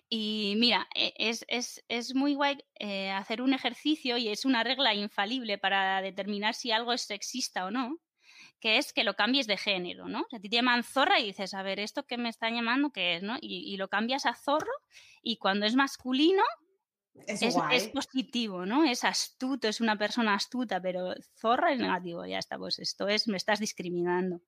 Y 0.08 0.54
mira, 0.56 0.88
e, 0.94 1.12
es, 1.18 1.44
es, 1.48 1.84
es 1.88 2.14
muy 2.14 2.34
guay 2.34 2.64
eh, 2.78 3.10
hacer 3.10 3.42
un 3.42 3.52
ejercicio 3.52 4.16
y 4.16 4.28
es 4.28 4.44
una 4.44 4.62
regla 4.62 4.94
infalible 4.94 5.58
para 5.58 6.00
determinar 6.00 6.54
si 6.54 6.70
algo 6.70 6.92
es 6.92 7.02
sexista 7.02 7.66
o 7.66 7.70
no, 7.70 7.98
que 8.66 8.78
es 8.78 8.92
que 8.92 9.04
lo 9.04 9.14
cambies 9.14 9.46
de 9.46 9.56
género, 9.56 10.08
¿no? 10.08 10.26
a 10.32 10.40
ti 10.40 10.48
te 10.48 10.56
llaman 10.56 10.82
zorra 10.82 11.20
y 11.20 11.26
dices, 11.26 11.54
a 11.54 11.62
ver, 11.62 11.78
¿esto 11.78 12.04
que 12.04 12.18
me 12.18 12.28
están 12.28 12.52
llamando 12.52 12.90
qué 12.90 13.14
es, 13.14 13.22
no? 13.22 13.36
Y, 13.40 13.76
lo 13.76 13.86
cambias 13.86 14.26
a 14.26 14.34
zorro 14.34 14.72
y 15.22 15.36
cuando 15.36 15.66
es 15.66 15.76
masculino 15.76 16.42
es, 17.28 17.42
es, 17.42 17.88
positivo, 17.90 18.66
¿no? 18.66 18.82
Es 18.84 19.04
astuto, 19.04 19.68
es 19.68 19.80
una 19.80 19.96
persona 19.96 20.34
astuta, 20.34 20.80
pero 20.82 21.14
zorra 21.36 21.72
es 21.72 21.78
negativo, 21.78 22.26
ya 22.26 22.40
está, 22.40 22.58
pues 22.58 22.80
esto 22.80 23.06
es, 23.06 23.28
me 23.28 23.36
estás 23.36 23.60
discriminando. 23.60 24.40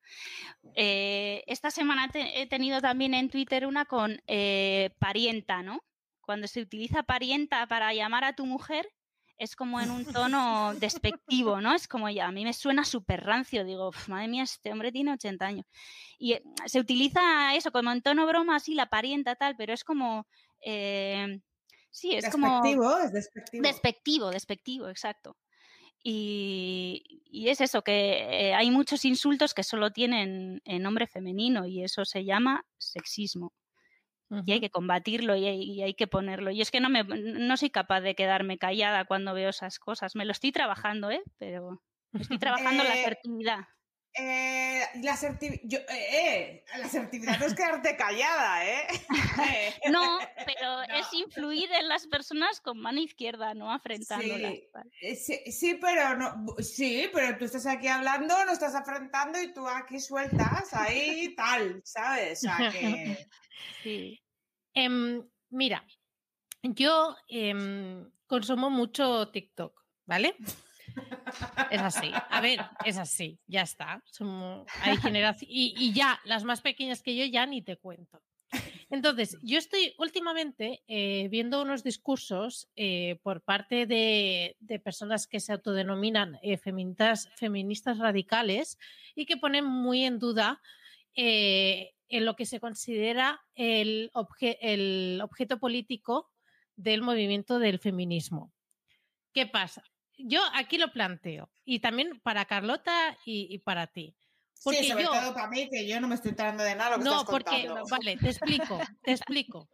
Eh, 0.74 1.44
esta 1.46 1.70
semana 1.70 2.10
he 2.12 2.48
tenido 2.48 2.80
también 2.80 3.14
en 3.14 3.30
Twitter 3.30 3.66
una 3.66 3.84
con 3.84 4.20
eh, 4.26 4.90
parienta, 4.98 5.62
¿no? 5.62 5.84
Cuando 6.22 6.48
se 6.48 6.60
utiliza 6.60 7.04
parienta 7.04 7.68
para 7.68 7.94
llamar 7.94 8.24
a 8.24 8.34
tu 8.34 8.46
mujer 8.46 8.88
es 9.38 9.54
como 9.56 9.80
en 9.80 9.90
un 9.90 10.04
tono 10.04 10.74
despectivo, 10.80 11.60
¿no? 11.60 11.74
Es 11.74 11.88
como 11.88 12.10
ya, 12.10 12.26
a 12.26 12.32
mí 12.32 12.44
me 12.44 12.52
suena 12.52 12.84
súper 12.84 13.24
rancio, 13.24 13.64
digo, 13.64 13.90
madre 14.08 14.28
mía, 14.28 14.42
este 14.42 14.72
hombre 14.72 14.92
tiene 14.92 15.12
80 15.12 15.46
años. 15.46 15.66
Y 16.18 16.32
eh, 16.32 16.42
se 16.66 16.80
utiliza 16.80 17.54
eso 17.54 17.70
como 17.70 17.92
en 17.92 18.02
tono 18.02 18.26
broma, 18.26 18.56
así, 18.56 18.74
la 18.74 18.86
parienta 18.86 19.36
tal, 19.36 19.56
pero 19.56 19.72
es 19.72 19.84
como... 19.84 20.26
Eh, 20.60 21.40
sí, 21.90 22.14
es 22.14 22.28
como... 22.28 22.62
Es 22.64 23.12
despectivo. 23.12 23.62
Despectivo, 23.62 24.30
despectivo, 24.30 24.88
exacto. 24.88 25.36
Y, 26.02 27.22
y, 27.24 27.48
es 27.48 27.60
eso, 27.60 27.82
que 27.82 28.50
eh, 28.50 28.54
hay 28.54 28.70
muchos 28.70 29.04
insultos 29.04 29.52
que 29.52 29.64
solo 29.64 29.90
tienen 29.90 30.62
nombre 30.64 31.08
femenino 31.08 31.66
y 31.66 31.82
eso 31.82 32.04
se 32.04 32.24
llama 32.24 32.64
sexismo 32.78 33.52
y 34.44 34.52
hay 34.52 34.60
que 34.60 34.70
combatirlo 34.70 35.36
y 35.36 35.46
hay, 35.82 35.94
que 35.94 36.06
ponerlo. 36.06 36.50
Y 36.50 36.60
es 36.60 36.70
que 36.70 36.80
no, 36.80 36.90
me, 36.90 37.04
no 37.04 37.56
soy 37.56 37.70
capaz 37.70 38.00
de 38.00 38.14
quedarme 38.14 38.58
callada 38.58 39.04
cuando 39.04 39.34
veo 39.34 39.48
esas 39.48 39.78
cosas. 39.78 40.14
Me 40.14 40.24
lo 40.24 40.32
estoy 40.32 40.52
trabajando, 40.52 41.10
¿eh? 41.10 41.22
Pero 41.38 41.82
estoy 42.12 42.38
trabajando 42.38 42.84
la 42.84 42.92
asertividad. 42.92 43.60
Eh, 44.20 44.82
la, 45.02 45.12
asertividad 45.12 45.86
eh, 45.90 46.64
la 46.76 46.86
asertividad 46.86 47.38
no 47.38 47.46
es 47.46 47.54
quedarte 47.54 47.96
callada, 47.96 48.66
¿eh? 48.66 48.86
no, 49.92 50.18
pero 50.44 50.82
es 50.98 51.12
influir 51.12 51.70
en 51.72 51.88
las 51.88 52.06
personas 52.08 52.60
con 52.60 52.80
mano 52.80 52.98
izquierda, 53.00 53.54
no 53.54 53.70
afrentándolas. 53.70 54.54
Sí, 55.16 55.52
sí, 55.52 55.78
pero 55.80 56.16
no, 56.16 56.56
sí, 56.58 57.08
pero 57.12 57.38
tú 57.38 57.44
estás 57.44 57.66
aquí 57.66 57.86
hablando, 57.86 58.44
no 58.44 58.52
estás 58.52 58.74
afrontando 58.74 59.40
y 59.40 59.52
tú 59.52 59.68
aquí 59.68 60.00
sueltas 60.00 60.74
ahí 60.74 61.34
tal, 61.36 61.80
¿sabes? 61.84 62.38
O 62.38 62.40
sea 62.42 62.70
que... 62.72 63.28
Sí. 63.84 64.20
Em, 64.74 65.22
mira, 65.50 65.86
yo 66.62 67.16
em, 67.28 68.10
consumo 68.26 68.68
mucho 68.68 69.28
TikTok, 69.30 69.80
¿vale? 70.06 70.34
Es 71.70 71.80
así. 71.80 72.10
A 72.30 72.40
ver, 72.40 72.60
es 72.84 72.98
así. 72.98 73.38
Ya 73.46 73.62
está. 73.62 74.02
hay 74.82 74.98
y, 75.42 75.92
ya, 75.92 76.18
las 76.24 76.44
más 76.44 76.60
pequeñas 76.60 77.02
que 77.02 77.16
yo 77.16 77.24
ya 77.24 77.46
ni 77.46 77.62
te 77.62 77.76
cuento. 77.76 78.22
Entonces, 78.90 79.36
yo 79.42 79.58
estoy 79.58 79.94
últimamente 79.98 80.82
eh, 80.88 81.28
viendo 81.30 81.60
unos 81.60 81.84
discursos 81.84 82.70
eh, 82.76 83.18
por 83.22 83.42
parte 83.42 83.86
de, 83.86 84.56
personas 84.82 85.26
que 85.26 85.40
se 85.40 85.52
autodenominan 85.52 86.38
eh, 86.42 86.56
feministas, 86.56 87.28
feministas 87.36 87.98
radicales 87.98 88.78
y 89.14 89.26
que 89.26 89.36
ponen 89.36 89.66
muy 89.66 90.04
en 90.04 90.18
duda 90.18 90.62
en 91.14 92.24
lo 92.24 92.36
que 92.36 92.46
se 92.46 92.60
considera 92.60 93.40
el 93.56 94.10
objeto 94.14 95.58
político 95.58 96.30
del 96.76 97.02
movimiento 97.02 97.58
del 97.58 97.80
feminismo. 97.80 98.52
¿Qué 99.32 99.46
pasa? 99.46 99.82
Yo 100.18 100.42
aquí 100.54 100.78
lo 100.78 100.92
planteo 100.92 101.50
y 101.64 101.78
también 101.78 102.20
para 102.20 102.44
Carlota 102.44 103.16
y, 103.24 103.58
para 103.58 103.86
ti. 103.86 104.14
Porque 104.64 104.82
sí, 104.82 104.88
sobre 104.88 105.04
todo 105.04 105.32
para 105.32 105.48
mí, 105.48 105.68
que 105.70 105.86
yo 105.86 106.00
no 106.00 106.08
me 106.08 106.16
estoy 106.16 106.30
enterando 106.30 106.64
de 106.64 106.74
nada. 106.74 106.96
Lo 106.96 106.98
que 106.98 107.04
no, 107.04 107.24
porque, 107.24 107.68
vale, 107.88 108.16
te 108.16 108.30
explico, 108.30 108.80
te 109.02 109.12
explico. 109.12 109.68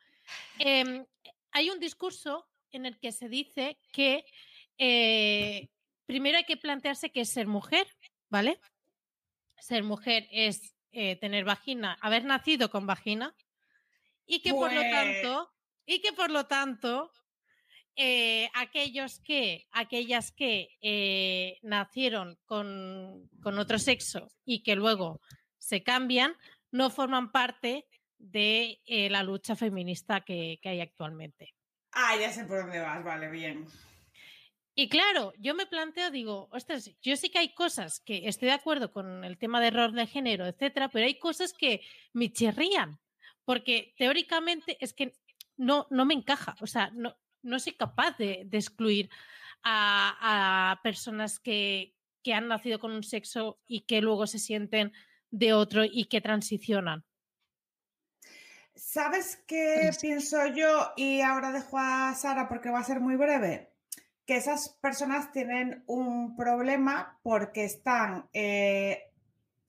Em, 0.59 1.05
hay 1.53 1.71
un 1.71 1.81
discurso 1.81 2.47
en 2.71 2.85
el 2.85 2.99
que 2.99 3.13
se 3.13 3.29
dice 3.29 3.79
que 3.93 4.25
eh, 4.79 5.69
primero 6.07 6.37
hay 6.37 6.45
que 6.45 6.57
plantearse 6.57 7.11
qué 7.11 7.23
es 7.23 7.31
ser 7.31 7.47
mujer, 7.47 7.87
¿vale? 8.29 8.61
Ser 9.59 9.83
mujer 9.83 10.29
es 10.31 10.75
eh, 10.93 11.17
tener 11.17 11.45
vagina, 11.45 11.97
haber 12.01 12.25
nacido 12.25 12.71
con 12.71 12.87
vagina 12.87 13.35
y 14.27 14.41
que 14.41 14.53
por 14.53 14.73
lo 14.73 14.81
pues 14.81 14.91
tanto, 14.91 15.53
y 15.87 16.01
que 16.01 16.13
por 16.13 16.31
lo 16.31 16.47
tanto, 16.47 17.11
eh, 17.97 18.51
aquellos 18.55 19.21
que, 19.21 19.67
aquellas 19.73 20.33
que 20.33 20.77
eh, 20.81 21.59
nacieron 21.63 22.39
con, 22.47 23.31
otro 23.45 23.79
sexo 23.79 24.29
y 24.45 24.63
que 24.63 24.77
luego 24.77 25.21
se 25.59 25.83
cambian, 25.83 26.37
no 26.71 26.91
forman 26.91 27.31
parte 27.33 27.87
de 28.19 28.81
la 29.11 29.23
lucha 29.23 29.55
feminista 29.55 30.23
que, 30.23 30.59
que 30.63 30.69
hay 30.71 30.81
actualmente. 30.81 31.55
Ah, 31.93 32.17
ya 32.19 32.33
sé 32.33 32.45
por 32.45 32.59
dónde 32.63 32.81
vas, 32.81 33.05
vale, 33.05 33.31
bien. 33.31 33.67
Y 34.77 34.89
claro, 34.89 35.33
yo 35.39 35.55
me 35.55 35.67
planteo, 35.67 36.11
digo, 36.11 36.49
ostras, 36.51 36.91
yo 37.01 37.17
sí 37.17 37.31
que 37.31 37.39
hay 37.39 37.55
cosas 37.55 38.01
que 38.01 38.27
estoy 38.27 38.49
de 38.49 38.55
acuerdo 38.55 38.93
con 38.93 39.25
el 39.25 39.39
tema 39.39 39.61
de 39.61 39.69
error 39.69 39.93
de 39.93 40.09
género, 40.09 40.47
etcétera, 40.47 40.89
pero 40.89 41.07
hay 41.07 41.17
cosas 41.19 41.53
que 41.53 41.81
me 42.13 42.33
chirrían, 42.33 42.99
porque 43.45 43.95
teóricamente 43.97 44.77
es 44.81 44.93
que 44.93 45.15
no, 45.57 45.87
no 45.91 46.05
me 46.05 46.15
encaja, 46.15 46.57
o 46.61 46.67
sea, 46.67 46.91
no, 46.93 47.17
no 47.45 47.59
soy 47.61 47.75
capaz 47.75 48.17
de, 48.19 48.49
excluir 48.53 49.11
a, 49.63 50.81
personas 50.83 51.39
que, 51.39 51.95
que 52.23 52.35
han 52.35 52.49
nacido 52.49 52.79
con 52.79 52.93
un 52.93 53.03
sexo 53.03 53.61
y 53.67 53.83
que 53.83 54.01
luego 54.01 54.27
se 54.27 54.39
sienten 54.39 54.93
de 55.31 55.53
otro 55.53 55.85
y 55.85 56.07
que 56.07 56.21
transicionan. 56.21 57.05
¿Sabes 58.75 59.43
qué 59.47 59.91
pienso 60.01 60.47
yo? 60.49 60.93
Y 60.97 61.21
ahora 61.21 61.53
dejo 61.53 61.79
a 61.79 62.13
Sara 62.15 62.49
porque 62.49 62.71
va 62.71 62.81
a 62.81 62.85
ser 62.85 63.01
muy 63.01 63.17
breve 63.17 63.75
que 64.27 64.37
esas 64.37 64.71
personas 64.81 65.33
tienen 65.33 65.85
un 65.87 66.35
problema 66.37 67.19
porque 67.23 67.65
están 67.65 68.29
eh, 68.33 69.13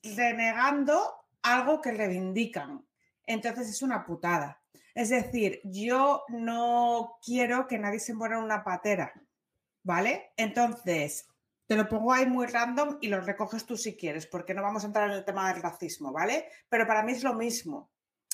renegando 0.02 1.28
algo 1.42 1.82
que 1.82 1.92
reivindican. 1.92 2.86
Entonces 3.26 3.70
es 3.70 3.82
una 3.82 4.06
putada. 4.06 4.62
Es 4.96 5.10
decir, 5.10 5.60
yo 5.64 6.24
no 6.30 7.20
quiero 7.24 7.68
que 7.68 7.78
nadie 7.78 8.00
se 8.00 8.16
muera 8.16 8.38
en 8.38 8.44
una 8.44 8.64
patera, 8.64 9.14
¿vale? 9.84 10.32
Entonces, 10.38 11.28
te 11.68 11.76
lo 11.76 11.88
pongo 11.88 12.14
ahí 12.14 12.26
muy 12.26 12.48
random 12.48 12.98
y 13.02 13.10
lo 13.10 13.22
recoges 13.22 13.66
tú 13.66 13.78
si 13.78 13.96
quieres, 13.96 14.26
porque 14.26 14.54
no 14.54 14.64
vamos 14.64 14.84
a 14.84 14.88
entrar 14.88 15.10
en 15.10 15.18
el 15.18 15.26
tema 15.26 15.52
del 15.52 15.62
racismo, 15.62 16.12
¿vale? 16.12 16.48
Pero 16.70 16.88
para 16.88 17.04
mí 17.04 17.12
es 17.12 17.24
lo 17.24 17.34
mismo. 17.34 17.92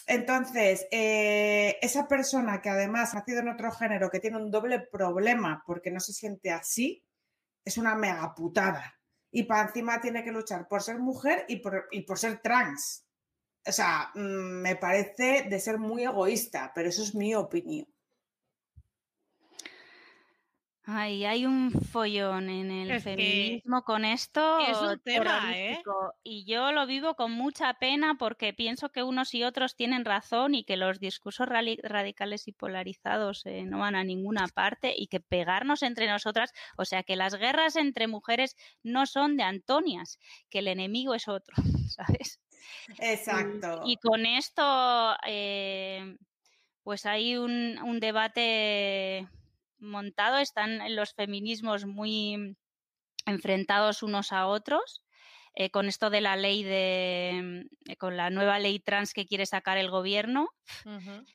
Entonces, 0.07 0.87
eh, 0.91 1.77
esa 1.81 2.07
persona 2.07 2.61
que 2.61 2.69
además 2.69 3.13
ha 3.13 3.19
nacido 3.19 3.39
en 3.39 3.49
otro 3.49 3.71
género, 3.71 4.09
que 4.09 4.19
tiene 4.19 4.37
un 4.37 4.51
doble 4.51 4.79
problema 4.79 5.63
porque 5.65 5.91
no 5.91 5.99
se 5.99 6.13
siente 6.13 6.51
así, 6.51 7.03
es 7.63 7.77
una 7.77 7.95
mega 7.95 8.33
putada. 8.35 8.99
Y 9.31 9.43
para 9.43 9.67
encima 9.67 10.01
tiene 10.01 10.23
que 10.23 10.31
luchar 10.31 10.67
por 10.67 10.81
ser 10.81 10.99
mujer 10.99 11.45
y 11.47 11.57
por, 11.57 12.17
ser 12.17 12.41
trans. 12.41 13.05
O 13.65 13.71
sea, 13.71 14.11
mm, 14.15 14.61
me 14.61 14.75
parece 14.75 15.43
de 15.49 15.59
ser 15.59 15.77
muy 15.77 16.03
egoísta, 16.03 16.71
pero 16.73 16.89
eso 16.89 17.03
es 17.03 17.15
mi 17.15 17.35
opinión. 17.35 17.87
Ay, 20.83 21.25
hay 21.25 21.45
un 21.45 21.71
follón 21.71 22.49
en 22.49 22.71
el 22.71 22.89
Es 22.89 23.03
que 23.03 23.11
feminismo 23.11 23.83
con 23.83 24.03
esto. 24.03 24.59
es 24.59 24.77
un 24.77 24.99
tema, 24.99 25.55
¿eh? 25.55 25.81
Y 26.23 26.43
yo 26.45 26.71
lo 26.71 26.87
vivo 26.87 27.15
con 27.15 27.31
mucha 27.31 27.75
pena 27.75 28.15
porque 28.17 28.51
pienso 28.51 28.89
que 28.89 29.03
unos 29.03 29.33
y 29.35 29.43
otros 29.43 29.75
tienen 29.75 30.05
razón 30.05 30.55
y 30.55 30.63
que 30.63 30.77
los 30.77 30.99
discursos 30.99 31.47
radicales 31.47 32.47
y 32.47 32.51
polarizados 32.51 33.45
eh, 33.45 33.63
no 33.63 33.79
van 33.79 33.95
a 33.95 34.03
ninguna 34.03 34.47
parte 34.47 34.93
y 34.97 35.05
que 35.05 35.19
pegarnos 35.19 35.83
entre 35.83 36.07
nosotras, 36.07 36.51
o 36.77 36.83
sea, 36.83 37.03
que 37.03 37.15
las 37.15 37.35
guerras 37.35 37.75
entre 37.75 38.07
mujeres 38.07 38.57
no 38.81 39.05
son 39.05 39.37
de 39.37 39.43
Antonias, 39.43 40.17
que 40.49 40.59
el 40.59 40.67
enemigo 40.67 41.13
es 41.13 41.27
otro, 41.27 41.55
¿sabes? 41.89 42.39
Exacto. 42.99 43.83
Y, 43.85 43.97
con 43.97 44.25
esto, 44.25 45.15
eh, 45.25 46.17
pues 46.83 47.05
hay 47.05 47.37
un, 47.37 47.79
un 47.83 47.99
debate 47.99 49.27
montado, 49.79 50.37
están 50.37 50.95
los 50.95 51.13
feminismos 51.13 51.85
muy 51.85 52.55
enfrentados 53.25 54.03
unos 54.03 54.31
a 54.31 54.47
otros. 54.47 55.03
eh, 55.53 55.69
con 55.69 55.87
esto 55.87 56.09
de 56.09 56.21
la 56.21 56.37
ley 56.37 56.63
de, 56.63 57.67
eh, 57.89 57.97
con 57.97 58.15
la 58.15 58.29
nueva 58.29 58.57
ley 58.57 58.79
trans 58.79 59.13
que 59.13 59.25
quiere 59.25 59.45
sacar 59.45 59.77
el 59.77 59.89
gobierno. 59.89 60.47
Ujú. 60.85 61.25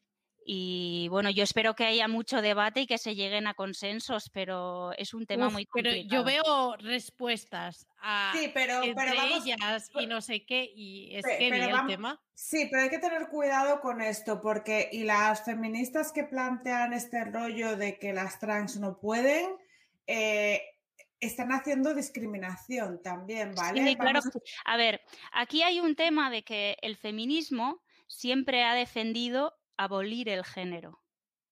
Y 0.48 1.08
bueno, 1.08 1.28
yo 1.30 1.42
espero 1.42 1.74
que 1.74 1.84
haya 1.84 2.06
mucho 2.06 2.40
debate 2.40 2.82
y 2.82 2.86
que 2.86 2.98
se 2.98 3.16
lleguen 3.16 3.48
a 3.48 3.54
consensos, 3.54 4.30
pero 4.32 4.92
es 4.92 5.12
un 5.12 5.26
tema 5.26 5.48
Uf, 5.48 5.52
muy 5.54 5.66
pero 5.66 5.90
complicado. 5.90 6.22
yo 6.22 6.24
veo 6.24 6.76
respuestas 6.76 7.88
a 8.00 8.32
Sí, 8.32 8.52
pero, 8.54 8.82
entre 8.84 8.94
pero 9.10 9.16
vamos, 9.16 9.44
ellas 9.44 9.90
y 9.98 10.06
no 10.06 10.20
sé 10.20 10.44
qué, 10.46 10.70
y 10.72 11.16
es 11.16 11.24
pe- 11.24 11.38
que 11.38 11.50
pero 11.50 11.64
el 11.64 11.72
vamos- 11.72 11.90
tema. 11.90 12.22
Sí, 12.34 12.68
pero 12.70 12.82
hay 12.84 12.90
que 12.90 13.00
tener 13.00 13.26
cuidado 13.28 13.80
con 13.80 14.00
esto, 14.00 14.40
porque 14.40 14.88
y 14.92 15.02
las 15.02 15.44
feministas 15.44 16.12
que 16.12 16.22
plantean 16.22 16.92
este 16.92 17.24
rollo 17.24 17.76
de 17.76 17.98
que 17.98 18.12
las 18.12 18.38
trans 18.38 18.76
no 18.76 19.00
pueden, 19.00 19.50
eh, 20.06 20.62
están 21.18 21.50
haciendo 21.50 21.92
discriminación 21.92 23.02
también, 23.02 23.52
¿vale? 23.56 23.84
Sí, 23.84 23.96
claro. 23.96 24.20
Vamos-. 24.20 24.38
A 24.64 24.76
ver, 24.76 25.00
aquí 25.32 25.62
hay 25.62 25.80
un 25.80 25.96
tema 25.96 26.30
de 26.30 26.44
que 26.44 26.76
el 26.82 26.96
feminismo 26.96 27.82
siempre 28.06 28.62
ha 28.62 28.74
defendido 28.74 29.56
abolir 29.76 30.28
el 30.28 30.44
género, 30.44 31.02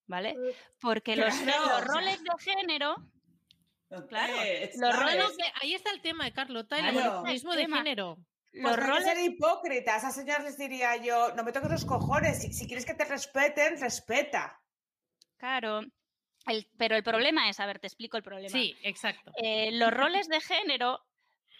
¿vale? 0.06 0.34
Porque 0.80 1.16
los, 1.16 1.34
Claro, 1.36 1.80
roles 1.84 2.22
de 2.22 2.30
género, 2.38 2.96
claro, 4.08 4.32
los 4.76 4.98
roles 4.98 5.36
ahí 5.62 5.74
está 5.74 5.90
el 5.90 6.00
tema, 6.00 6.30
Carlota, 6.32 6.78
el 6.78 6.90
Claro. 6.92 7.10
abolicionismo 7.18 7.54
de 7.54 7.66
género. 7.66 8.16
Pues 8.50 8.62
los 8.62 8.76
roles 8.86 9.04
ser 9.04 9.18
hipócrita. 9.18 9.94
A 9.94 9.98
esas 9.98 10.14
señoras 10.14 10.44
les 10.44 10.56
diría 10.56 10.96
yo, 10.96 11.34
no 11.34 11.42
me 11.42 11.50
toques 11.52 11.70
los 11.70 11.84
cojones. 11.84 12.40
Si, 12.40 12.52
si 12.52 12.66
quieres 12.66 12.86
que 12.86 12.94
te 12.94 13.04
respeten, 13.04 13.80
respeta. 13.80 14.60
Claro, 15.36 15.80
el- 16.46 16.68
pero 16.78 16.94
el 16.94 17.02
problema 17.02 17.48
es, 17.48 17.58
a 17.58 17.66
ver, 17.66 17.80
te 17.80 17.88
explico 17.88 18.16
el 18.16 18.22
problema. 18.22 18.48
Sí, 18.50 18.76
exacto. 18.82 19.32
Eh, 19.42 19.70
los 19.72 19.90
roles 19.92 20.28
de 20.28 20.40
género 20.40 21.00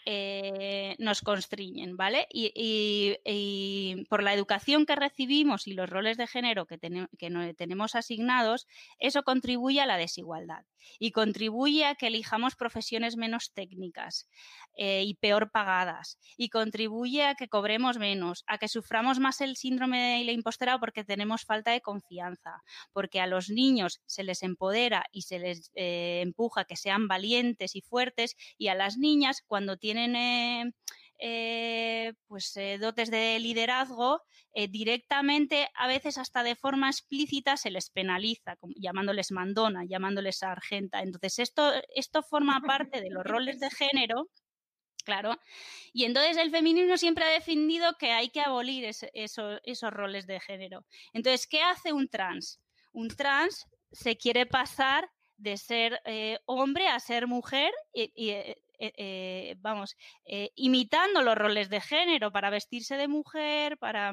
eh, 0.05 0.95
nos 0.99 1.21
constriñen, 1.21 1.97
¿vale? 1.97 2.27
Y, 2.31 3.17
por 4.09 4.23
la 4.23 4.33
educación 4.33 4.85
que 4.85 4.95
recibimos 4.95 5.67
y 5.67 5.73
los 5.73 5.89
roles 5.89 6.17
de 6.17 6.27
género 6.27 6.65
que, 6.65 6.77
tene- 6.77 7.07
que 7.17 7.53
tenemos 7.55 7.95
asignados, 7.95 8.67
eso 8.99 9.23
contribuye 9.23 9.81
a 9.81 9.85
la 9.85 9.97
desigualdad 9.97 10.65
y 10.99 11.11
contribuye 11.11 11.85
a 11.85 11.95
que 11.95 12.07
elijamos 12.07 12.55
profesiones 12.55 13.17
menos 13.17 13.51
técnicas 13.53 14.29
eh, 14.77 15.03
y 15.03 15.15
peor 15.15 15.51
pagadas 15.51 16.19
y 16.37 16.49
contribuye 16.49 17.25
a 17.25 17.35
que 17.35 17.47
cobremos 17.47 17.97
menos, 17.97 18.43
a 18.47 18.57
que 18.57 18.67
suframos 18.67 19.19
más 19.19 19.41
el 19.41 19.55
síndrome 19.55 20.17
de 20.17 20.25
la 20.25 20.31
impostora 20.31 20.79
porque 20.79 21.03
tenemos 21.03 21.43
falta 21.43 21.71
de 21.71 21.81
confianza, 21.81 22.61
porque 22.91 23.19
a 23.19 23.27
los 23.27 23.49
niños 23.49 24.01
se 24.05 24.23
les 24.23 24.43
empodera 24.43 25.05
y 25.11 25.23
se 25.23 25.39
les 25.39 25.71
eh, 25.75 26.21
empuja 26.23 26.65
que 26.65 26.75
sean 26.75 27.07
valientes 27.07 27.75
y 27.75 27.81
fuertes 27.81 28.35
y 28.57 28.67
a 28.67 28.75
las 28.75 28.97
niñas 28.97 29.43
cuando 29.45 29.77
tienen 29.77 30.15
eh, 30.15 30.73
eh, 31.27 32.13
pues 32.27 32.55
eh, 32.55 32.77
dotes 32.77 33.09
de 33.09 33.39
liderazgo 33.39 34.21
eh, 34.53 34.67
directamente 34.67 35.67
a 35.73 35.87
veces 35.87 36.19
hasta 36.19 36.43
de 36.43 36.55
forma 36.55 36.87
explícita 36.87 37.57
se 37.57 37.71
les 37.71 37.89
penaliza 37.89 38.59
llamándoles 38.75 39.31
mandona 39.31 39.85
llamándoles 39.85 40.37
sargenta 40.37 41.01
entonces 41.01 41.39
esto 41.39 41.71
esto 41.95 42.21
forma 42.21 42.61
parte 42.61 43.01
de 43.01 43.09
los 43.09 43.23
roles 43.23 43.59
de 43.59 43.71
género 43.71 44.29
Claro. 45.03 45.37
Y 45.93 46.05
entonces 46.05 46.35
el 46.37 46.49
feminismo 46.49 46.97
siempre 46.97 47.25
ha 47.25 47.29
defendido 47.29 47.95
que 47.99 48.11
hay 48.11 48.29
que 48.29 48.41
abolir 48.41 48.85
esos 48.85 49.91
roles 49.91 50.25
de 50.25 50.39
género. 50.39 50.83
Entonces, 51.13 51.45
¿qué 51.45 51.61
hace 51.61 51.93
un 51.93 52.09
trans? 52.09 52.59
Un 52.91 53.09
trans 53.09 53.67
se 53.91 54.17
quiere 54.17 54.47
pasar 54.47 55.07
de 55.37 55.57
ser 55.57 56.01
hombre 56.47 56.87
a 56.87 56.99
ser 56.99 57.27
mujer 57.27 57.71
y, 57.93 58.33
eh, 58.79 58.93
eh, 58.97 59.55
vamos, 59.59 59.95
eh, 60.25 60.51
imitando 60.55 61.21
los 61.21 61.35
roles 61.35 61.69
de 61.69 61.81
género 61.81 62.31
para 62.31 62.49
vestirse 62.49 62.95
de 62.97 63.07
mujer, 63.07 63.77
para... 63.77 64.11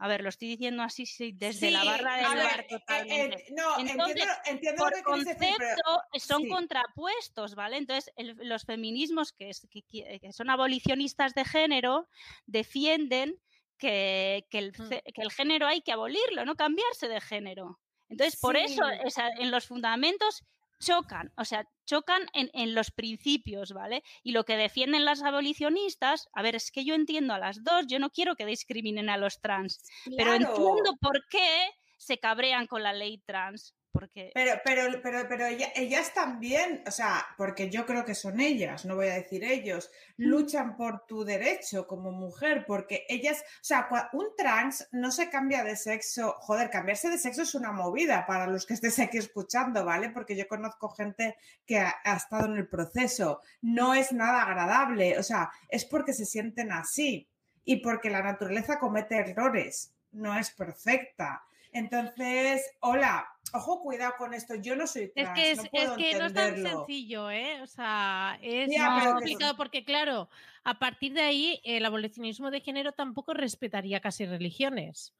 A 0.00 0.06
ver, 0.06 0.22
lo 0.22 0.28
estoy 0.28 0.46
diciendo 0.46 0.84
así 0.84 1.06
sí, 1.06 1.32
desde 1.34 1.72
la 1.72 1.82
barra 1.82 2.16
del 2.18 2.36
ver, 2.36 2.44
bar 2.44 2.60
eh, 2.60 2.66
totalmente. 2.70 3.36
eh, 3.36 3.46
no, 3.56 3.78
Entonces, 3.80 4.14
entiendo, 4.14 4.32
entiendo 4.46 4.82
por 4.84 4.90
lo 4.92 4.96
que 4.96 5.02
quieres 5.02 5.24
decir, 5.24 5.54
pero- 5.58 5.74
concepto 5.82 6.18
son 6.26 6.42
sí. 6.42 6.48
contrapuestos, 6.48 7.54
¿vale? 7.56 7.78
Entonces, 7.78 8.12
el- 8.14 8.36
los 8.42 8.62
feminismos 8.62 9.32
que, 9.32 9.48
es- 9.50 9.66
que 9.68 9.80
qui- 9.80 10.20
que 10.20 10.32
son 10.32 10.50
abolicionistas 10.50 11.34
de 11.34 11.44
género 11.44 12.08
defienden 12.46 13.40
que, 13.76 14.46
que 14.50 14.58
el, 14.58 14.72
Mm. 14.78 14.88
que 14.88 15.22
el 15.22 15.32
género 15.32 15.66
hay 15.66 15.80
que 15.82 15.90
abolirlo, 15.92 16.44
no 16.44 16.54
cambiarse 16.54 17.08
de 17.08 17.20
género. 17.20 17.80
Entonces, 18.08 18.38
por 18.40 18.56
eso 18.56 18.88
esa- 19.04 19.30
en 19.30 19.50
los 19.50 19.66
fundamentos 19.66 20.44
chocan, 20.78 21.32
o 21.36 21.44
sea, 21.44 21.64
chocan 21.86 22.26
en, 22.32 22.50
en 22.52 22.74
los 22.74 22.90
principios, 22.90 23.72
¿vale? 23.72 24.02
Y 24.22 24.32
lo 24.32 24.44
que 24.44 24.56
defienden 24.56 25.04
las 25.04 25.22
abolicionistas, 25.22 26.28
a 26.32 26.42
ver, 26.42 26.54
es 26.56 26.70
que 26.70 26.84
yo 26.84 26.94
entiendo 26.94 27.34
a 27.34 27.38
las 27.38 27.62
dos, 27.64 27.86
yo 27.86 27.98
no 27.98 28.10
quiero 28.10 28.36
que 28.36 28.46
discriminen 28.46 29.10
a 29.10 29.16
los 29.16 29.40
trans, 29.40 29.82
pero 30.16 30.34
entiendo 30.34 30.96
por 31.00 31.26
qué 31.28 31.70
se 31.96 32.18
cabrean 32.18 32.66
con 32.66 32.82
la 32.82 32.92
ley 32.92 33.18
trans, 33.18 33.74
porque... 33.92 34.30
Pero, 34.34 34.60
pero, 34.64 34.82
pero, 35.02 35.28
pero 35.28 35.46
ella- 35.46 35.72
ellas 35.74 36.12
también, 36.14 36.82
o 36.86 36.90
sea, 36.90 37.26
porque 37.36 37.70
yo 37.70 37.86
creo 37.86 38.04
que 38.04 38.14
son 38.14 38.40
ellas, 38.40 38.84
no 38.84 38.96
voy 38.96 39.08
a 39.08 39.14
decir 39.14 39.44
ellos, 39.44 39.90
luchan 40.16 40.76
por 40.76 41.06
tu 41.06 41.24
derecho 41.24 41.86
como 41.86 42.12
mujer, 42.12 42.64
porque 42.66 43.04
ellas, 43.08 43.40
o 43.40 43.64
sea, 43.64 43.88
un 44.12 44.26
trans 44.36 44.88
no 44.92 45.10
se 45.10 45.30
cambia 45.30 45.64
de 45.64 45.76
sexo, 45.76 46.36
joder, 46.40 46.70
cambiarse 46.70 47.10
de 47.10 47.18
sexo 47.18 47.42
es 47.42 47.54
una 47.54 47.72
movida 47.72 48.26
para 48.26 48.46
los 48.46 48.66
que 48.66 48.74
estés 48.74 48.98
aquí 48.98 49.18
escuchando, 49.18 49.84
¿vale? 49.84 50.10
Porque 50.10 50.36
yo 50.36 50.46
conozco 50.48 50.88
gente 50.90 51.36
que 51.66 51.78
ha, 51.78 51.94
ha 52.04 52.16
estado 52.16 52.46
en 52.46 52.56
el 52.58 52.68
proceso, 52.68 53.40
no 53.62 53.94
es 53.94 54.12
nada 54.12 54.42
agradable, 54.42 55.18
o 55.18 55.22
sea, 55.22 55.50
es 55.68 55.84
porque 55.84 56.12
se 56.12 56.26
sienten 56.26 56.72
así 56.72 57.28
y 57.64 57.76
porque 57.76 58.10
la 58.10 58.22
naturaleza 58.22 58.78
comete 58.78 59.16
errores, 59.16 59.94
no 60.12 60.38
es 60.38 60.50
perfecta. 60.50 61.44
Entonces, 61.72 62.62
hola, 62.80 63.28
ojo, 63.52 63.80
cuidado 63.82 64.14
con 64.18 64.34
esto. 64.34 64.54
Yo 64.54 64.76
no 64.76 64.86
soy 64.86 65.04
Es 65.04 65.12
trans, 65.14 65.38
que, 65.38 65.50
es, 65.50 65.58
no 65.58 65.64
es 65.72 65.90
que 65.90 66.18
no 66.18 66.26
es 66.26 66.34
tan 66.34 66.56
sencillo, 66.62 67.30
¿eh? 67.30 67.62
O 67.62 67.66
sea, 67.66 68.38
es 68.42 68.70
Ya, 68.70 69.12
complicado 69.12 69.56
porque, 69.56 69.84
claro, 69.84 70.28
a 70.64 70.78
partir 70.78 71.12
de 71.12 71.22
ahí 71.22 71.60
el 71.64 71.84
abolicionismo 71.84 72.50
de 72.50 72.60
género 72.60 72.92
tampoco 72.92 73.34
respetaría 73.34 74.00
casi 74.00 74.26
religiones 74.26 75.14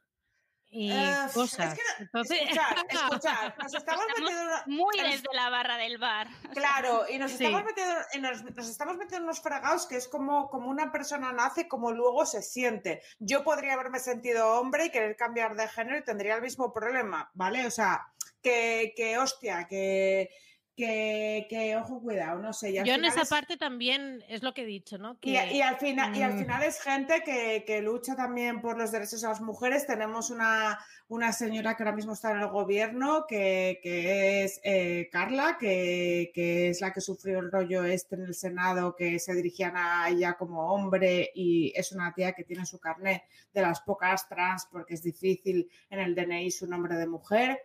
y 0.71 0.91
es 0.93 1.33
cosas. 1.33 1.75
que 1.75 1.81
Entonces, 2.03 2.41
Escuchad, 2.43 2.77
escuchad, 2.91 3.55
nos 3.63 3.75
estamos 3.75 4.03
Estamos 4.05 4.05
metiendo 4.19 4.53
muy 4.67 4.97
desde 4.99 5.29
la 5.33 5.49
barra 5.51 5.77
del 5.77 5.99
bar. 5.99 6.29
Claro, 6.53 7.05
y 7.09 7.19
nos 7.19 7.33
Sí. 7.33 7.45
estamos 7.45 7.65
metiendo 7.65 7.95
en 8.13 8.23
nos, 8.23 8.45
nos 8.45 8.69
estamos 8.69 8.95
metiendo 8.97 9.17
en 9.19 9.23
unos 9.25 9.41
fregados 9.41 9.87
que 9.87 9.97
es 9.97 10.09
como, 10.09 10.49
como 10.51 10.69
una 10.69 10.93
persona 10.93 11.33
nace, 11.33 11.69
como 11.69 11.93
luego 11.93 12.27
se 12.27 12.43
siente. 12.43 13.03
Yo 13.19 13.45
podría 13.45 13.75
haberme 13.75 13.99
sentido 13.99 14.59
hombre 14.61 14.87
y 14.87 14.91
querer 14.91 15.17
cambiar 15.17 15.57
de 15.57 15.69
género 15.69 15.99
y 15.99 16.05
tendría 16.05 16.35
el 16.37 16.43
mismo 16.43 16.73
problema, 16.73 17.31
¿vale? 17.35 17.67
O 17.67 17.71
sea, 17.71 18.07
que, 18.43 18.93
que 18.97 19.19
hostia, 19.19 19.67
que, 19.67 20.31
que, 20.79 21.47
que 21.51 21.75
ojo, 21.77 22.01
cuidado, 22.01 22.39
no 22.39 22.53
sé. 22.53 22.71
y 22.71 22.75
yo 22.85 22.95
en 22.95 23.05
esa 23.05 23.23
es- 23.23 23.29
parte 23.29 23.57
también 23.57 24.23
es 24.29 24.45
lo 24.45 24.55
que 24.55 24.63
he 24.63 24.67
dicho, 24.67 24.97
¿no? 24.97 25.19
Y, 25.21 25.33
Que, 25.35 25.55
y 25.57 25.61
al 25.61 25.77
final, 25.77 26.15
y 26.17 26.23
al 26.23 26.35
mm, 26.35 26.39
final 26.39 26.63
es 26.63 26.81
gente 26.81 27.23
que, 27.25 27.65
que 27.67 27.83
lucha 27.83 28.15
también 28.15 28.61
por 28.61 28.79
los 28.79 28.93
derechos 28.93 29.21
de 29.21 29.27
las 29.29 29.41
mujeres. 29.41 29.89
Tenemos 29.89 30.31
una, 30.31 30.79
una 31.09 31.33
señora 31.33 31.77
que 31.77 31.83
ahora 31.83 31.97
mismo 31.97 32.13
está 32.13 32.31
en 32.31 32.39
el 32.39 32.47
gobierno, 32.47 33.25
que, 33.29 33.81
que 33.83 34.45
es 34.45 34.61
eh, 34.63 35.09
Carla, 35.11 35.57
que, 35.59 36.31
que 36.33 36.69
es 36.69 36.81
la 36.81 36.93
que 36.93 37.01
sufrió 37.01 37.41
el 37.41 37.51
rollo 37.51 37.83
este 37.85 38.15
en 38.15 38.23
el 38.23 38.35
Senado, 38.35 38.95
que 38.95 39.19
se 39.19 39.35
dirigían 39.35 39.77
a 39.77 40.09
ella 40.09 40.35
como 40.35 40.73
hombre 40.73 41.33
y 41.35 41.73
es 41.75 41.91
una 41.91 42.15
tía 42.15 42.35
que 42.35 42.45
tiene 42.45 42.65
su 42.65 42.79
carnet 42.79 43.25
de 43.53 43.63
las 43.63 43.81
pocas 43.81 44.29
trans 44.29 44.69
porque 44.71 44.95
es 44.95 45.03
difícil 45.03 45.69
en 45.91 45.99
el 45.99 46.15
DNI 46.15 46.53
su 46.53 46.69
nombre 46.69 46.95
de 46.95 47.09
mujer. 47.09 47.61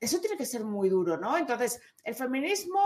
Eso 0.00 0.20
tiene 0.20 0.36
que 0.36 0.44
ser 0.46 0.64
muy 0.64 0.88
duro, 0.88 1.16
¿no? 1.16 1.38
Entonces, 1.38 1.80
el 2.04 2.14
feminismo 2.14 2.80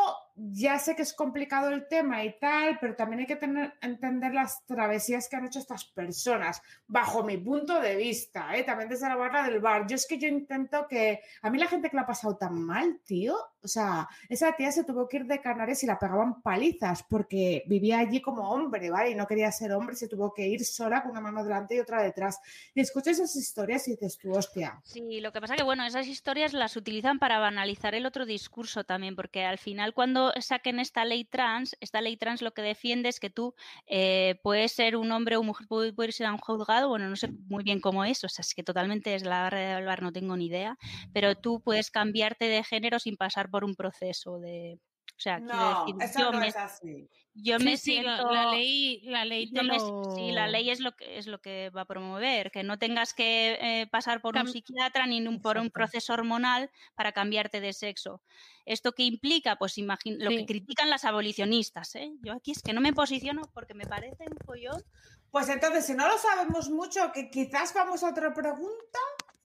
ya 0.48 0.78
sé 0.78 0.96
que 0.96 1.02
es 1.02 1.12
complicado 1.12 1.68
el 1.68 1.86
tema 1.86 2.24
y 2.24 2.38
tal, 2.38 2.78
pero 2.80 2.96
también 2.96 3.20
hay 3.20 3.26
que 3.26 3.38
entender 3.82 4.32
las 4.32 4.64
travesías 4.64 5.28
que 5.28 5.36
han 5.36 5.46
hecho 5.46 5.58
estas 5.58 5.84
personas, 5.84 6.62
bajo 6.86 7.22
mi 7.22 7.36
punto 7.36 7.80
de 7.80 7.96
vista, 7.96 8.56
¿eh? 8.56 8.62
también 8.62 8.88
desde 8.88 9.08
la 9.08 9.16
barra 9.16 9.44
del 9.44 9.60
bar. 9.60 9.86
Yo 9.86 9.96
es 9.96 10.06
que 10.06 10.18
yo 10.18 10.28
intento 10.28 10.86
que, 10.88 11.20
a 11.42 11.50
mí 11.50 11.58
la 11.58 11.66
gente 11.66 11.90
que 11.90 11.96
la 11.96 12.02
ha 12.02 12.06
pasado 12.06 12.36
tan 12.36 12.54
mal, 12.62 13.00
tío, 13.04 13.36
o 13.62 13.68
sea, 13.68 14.08
esa 14.28 14.54
tía 14.56 14.72
se 14.72 14.84
tuvo 14.84 15.06
que 15.06 15.18
ir 15.18 15.26
de 15.26 15.40
Canarias 15.40 15.82
y 15.82 15.86
la 15.86 15.98
pegaban 15.98 16.40
palizas 16.40 17.02
porque 17.02 17.64
vivía 17.66 17.98
allí 17.98 18.22
como 18.22 18.48
hombre, 18.50 18.90
¿vale? 18.90 19.10
Y 19.10 19.14
no 19.14 19.26
quería 19.26 19.52
ser 19.52 19.72
hombre, 19.72 19.96
se 19.96 20.08
tuvo 20.08 20.32
que 20.32 20.46
ir 20.48 20.64
sola 20.64 21.02
con 21.02 21.10
una 21.10 21.20
mano 21.20 21.44
delante 21.44 21.76
y 21.76 21.80
otra 21.80 22.02
detrás. 22.02 22.40
Y 22.74 22.80
escuchas 22.80 23.18
esas 23.18 23.36
historias 23.36 23.86
y 23.88 23.92
dices 23.92 24.16
tú, 24.16 24.32
hostia. 24.32 24.80
Sí, 24.84 25.20
lo 25.20 25.32
que 25.32 25.40
pasa 25.40 25.56
que, 25.56 25.62
bueno, 25.62 25.84
esas 25.84 26.06
historias 26.06 26.54
las 26.54 26.76
utilizan 26.76 27.18
para 27.18 27.38
banalizar 27.38 27.94
el 27.94 28.06
otro 28.06 28.24
discurso 28.24 28.84
también, 28.84 29.14
porque 29.14 29.44
al 29.44 29.58
final 29.58 29.92
cuando 29.92 30.29
saquen 30.40 30.78
esta 30.80 31.04
ley 31.04 31.24
trans, 31.24 31.76
esta 31.80 32.00
ley 32.00 32.16
trans 32.16 32.42
lo 32.42 32.52
que 32.52 32.62
defiende 32.62 33.08
es 33.08 33.20
que 33.20 33.30
tú 33.30 33.54
eh, 33.86 34.38
puedes 34.42 34.72
ser 34.72 34.96
un 34.96 35.12
hombre 35.12 35.36
o 35.36 35.42
mujer, 35.42 35.66
puedes 35.68 36.20
ir 36.20 36.26
a 36.26 36.32
un 36.32 36.38
juzgado, 36.38 36.88
bueno, 36.88 37.08
no 37.08 37.16
sé 37.16 37.28
muy 37.48 37.64
bien 37.64 37.80
cómo 37.80 38.04
es, 38.04 38.22
o 38.24 38.28
sea, 38.28 38.42
es 38.42 38.54
que 38.54 38.62
totalmente 38.62 39.14
es 39.14 39.24
la 39.24 39.42
barra 39.42 39.58
de 39.58 39.72
hablar, 39.72 40.02
no 40.02 40.12
tengo 40.12 40.36
ni 40.36 40.46
idea, 40.46 40.76
pero 41.12 41.34
tú 41.34 41.60
puedes 41.60 41.90
cambiarte 41.90 42.46
de 42.46 42.64
género 42.64 42.98
sin 42.98 43.16
pasar 43.16 43.50
por 43.50 43.64
un 43.64 43.74
proceso 43.74 44.38
de, 44.38 44.78
o 45.20 45.22
sea, 45.22 45.38
no, 45.38 45.84
decir, 45.98 46.18
yo 46.18 46.32
no 46.32 46.38
me, 46.38 46.48
es 46.48 46.56
así. 46.56 47.10
Yo 47.34 47.58
me 47.60 47.76
siento. 47.76 48.32
La, 48.32 48.50
ley, 48.52 49.02
la 49.02 49.26
ley 49.26 49.52
te 49.52 49.62
lo... 49.62 50.14
Sí, 50.16 50.32
la 50.32 50.48
ley 50.48 50.70
es 50.70 50.80
lo 50.80 50.96
que 50.96 51.18
es 51.18 51.26
lo 51.26 51.42
que 51.42 51.68
va 51.68 51.82
a 51.82 51.84
promover, 51.84 52.50
que 52.50 52.62
no 52.62 52.78
tengas 52.78 53.12
que 53.12 53.58
eh, 53.60 53.86
pasar 53.88 54.22
por 54.22 54.32
Cam... 54.32 54.46
un 54.46 54.52
psiquiatra 54.54 55.06
ni 55.06 55.20
un, 55.26 55.42
por 55.42 55.58
un 55.58 55.68
proceso 55.68 56.14
hormonal 56.14 56.70
para 56.94 57.12
cambiarte 57.12 57.60
de 57.60 57.74
sexo. 57.74 58.22
¿Esto 58.64 58.92
qué 58.92 59.02
implica? 59.02 59.56
Pues 59.56 59.76
imagino 59.76 60.16
sí. 60.16 60.24
lo 60.24 60.30
que 60.30 60.46
critican 60.46 60.88
las 60.88 61.04
abolicionistas. 61.04 61.94
¿eh? 61.96 62.12
Yo 62.22 62.32
aquí 62.32 62.52
es 62.52 62.62
que 62.62 62.72
no 62.72 62.80
me 62.80 62.94
posiciono 62.94 63.42
porque 63.52 63.74
me 63.74 63.84
parece 63.84 64.24
un 64.24 64.38
follón. 64.46 64.82
Pues 65.30 65.50
entonces, 65.50 65.84
si 65.84 65.92
no 65.92 66.08
lo 66.08 66.16
sabemos 66.16 66.70
mucho, 66.70 67.12
que 67.12 67.28
quizás 67.28 67.74
vamos 67.74 68.02
a 68.04 68.08
otra 68.08 68.32
pregunta, 68.32 68.98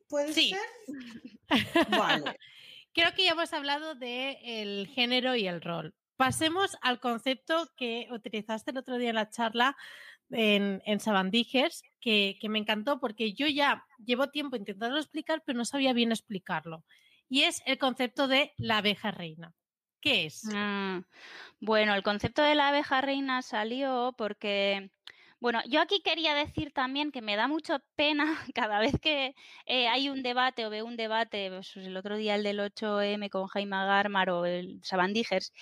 ¿puede 0.07 0.32
sí. 0.32 0.51
ser? 0.51 1.49
Vale. 1.89 2.39
Creo 2.96 3.14
que 3.14 3.26
ya 3.26 3.32
hemos 3.32 3.52
hablado 3.52 3.93
del 3.93 4.00
de 4.00 4.89
género 4.96 5.36
y 5.36 5.48
el 5.48 5.62
rol. 5.62 5.93
Pasemos 6.16 6.78
al 6.82 7.02
concepto 7.02 7.70
que 7.76 8.08
utilizaste 8.10 8.72
el 8.72 8.78
otro 8.78 8.98
día 8.98 9.10
en 9.10 9.16
la 9.16 9.30
charla 9.30 9.76
en, 10.30 10.82
en 10.86 11.02
Sabandijers, 11.02 11.84
que, 12.00 12.38
que, 12.39 12.48
me 12.48 12.58
encantó 12.58 13.02
porque 13.02 13.34
yo 13.34 13.48
ya 13.48 13.86
llevo 13.98 14.30
tiempo 14.30 14.56
intentando 14.56 14.98
explicar, 14.98 15.43
pero 15.46 15.58
no 15.58 15.66
sabía 15.66 15.91
bien 15.91 16.14
explicarlo. 16.14 16.86
Y 17.28 17.41
es 17.41 17.62
el 17.66 17.78
concepto 17.78 18.30
de 18.30 18.54
la 18.56 18.78
abeja 18.78 19.12
reina. 19.12 19.54
¿Qué 20.00 20.28
es? 20.28 20.46
Mm, 20.46 21.00
bueno, 21.60 21.96
el 21.96 22.04
concepto 22.04 22.43
de 22.43 22.56
la 22.56 22.70
abeja 22.70 23.02
reina 23.02 23.41
salió 23.41 24.16
porque 24.18 24.89
bueno, 25.46 25.62
yo 25.68 25.80
aquí 25.80 26.02
quería 26.02 26.34
decir 26.34 26.72
también 26.74 27.12
que 27.12 27.22
me 27.22 27.36
da 27.36 27.48
mucha 27.48 27.78
pena 27.96 28.26
cada 28.56 28.80
vez 28.80 29.00
que 29.00 29.36
eh, 29.68 29.88
hay 29.88 30.10
un 30.10 30.24
debate 30.24 30.66
o 30.66 30.72
veo 30.72 30.84
un 30.88 30.98
debate, 30.98 31.52
pues 31.52 31.78
el 31.78 31.96
otro 31.98 32.18
día 32.18 32.34
el 32.34 32.41
del 32.41 32.60
8M 32.60 33.30
con 33.30 33.46
Jaime 33.46 33.76
Garmar 33.76 34.32
o 34.32 34.46
el 34.48 34.80
Sabandijers, 34.84 35.54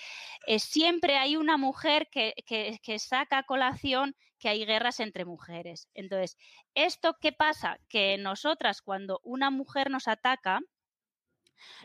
eh, 0.46 0.58
siempre 0.58 1.18
hay 1.18 1.36
una 1.36 1.58
mujer 1.58 2.08
que, 2.10 2.32
que, 2.46 2.78
que 2.82 2.98
saca 2.98 3.36
a 3.36 3.42
colación 3.42 4.16
que 4.38 4.48
hay 4.48 4.64
guerras 4.64 5.00
entre 5.00 5.26
mujeres. 5.26 5.86
Entonces, 5.92 6.38
¿esto 6.74 7.18
qué 7.20 7.32
pasa? 7.32 7.78
Que 7.90 8.16
nosotras 8.16 8.80
cuando 8.80 9.20
una 9.22 9.50
mujer 9.50 9.90
nos 9.90 10.08
ataca, 10.08 10.60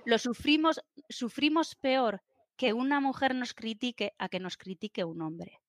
lo 0.06 0.18
sufrimos, 0.20 0.80
sufrimos 1.10 1.76
peor 1.76 2.22
que 2.56 2.72
una 2.72 3.02
mujer 3.02 3.36
nos 3.36 3.54
critique 3.54 4.14
a 4.18 4.30
que 4.30 4.40
nos 4.40 4.56
critique 4.56 5.04
un 5.04 5.22
hombre. 5.22 5.60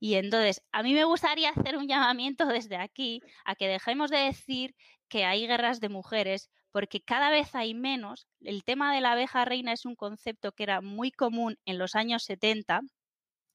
Y 0.00 0.14
entonces, 0.14 0.62
a 0.72 0.82
mí 0.82 0.94
me 0.94 1.04
gustaría 1.04 1.50
hacer 1.50 1.76
un 1.76 1.86
llamamiento 1.86 2.46
desde 2.46 2.76
aquí 2.76 3.20
a 3.44 3.54
que 3.54 3.68
dejemos 3.68 4.10
de 4.10 4.18
decir 4.18 4.74
que 5.08 5.24
hay 5.24 5.46
guerras 5.46 5.78
de 5.80 5.90
mujeres, 5.90 6.50
porque 6.72 7.02
cada 7.02 7.30
vez 7.30 7.54
hay 7.54 7.74
menos. 7.74 8.26
El 8.40 8.64
tema 8.64 8.94
de 8.94 9.00
la 9.02 9.12
abeja 9.12 9.44
reina 9.44 9.72
es 9.72 9.84
un 9.84 9.96
concepto 9.96 10.52
que 10.52 10.62
era 10.62 10.80
muy 10.80 11.10
común 11.12 11.56
en 11.66 11.78
los 11.78 11.94
años 11.94 12.24
70 12.24 12.80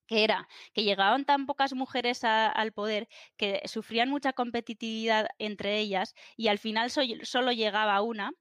que 0.08 0.24
era 0.24 0.48
que 0.74 0.84
llegaban 0.84 1.26
tan 1.26 1.46
pocas 1.48 1.74
mujeres 1.74 2.24
al 2.24 2.72
poder 2.74 3.08
que 3.38 3.62
sufrían 3.66 4.10
mucha 4.10 4.34
competitividad 4.34 5.28
entre 5.40 5.80
ellas 5.80 6.14
y 6.38 6.48
al 6.50 6.60
final 6.60 6.92
so, 6.92 7.02
solo 7.24 7.52
llegaba 7.52 8.02
una 8.02 8.32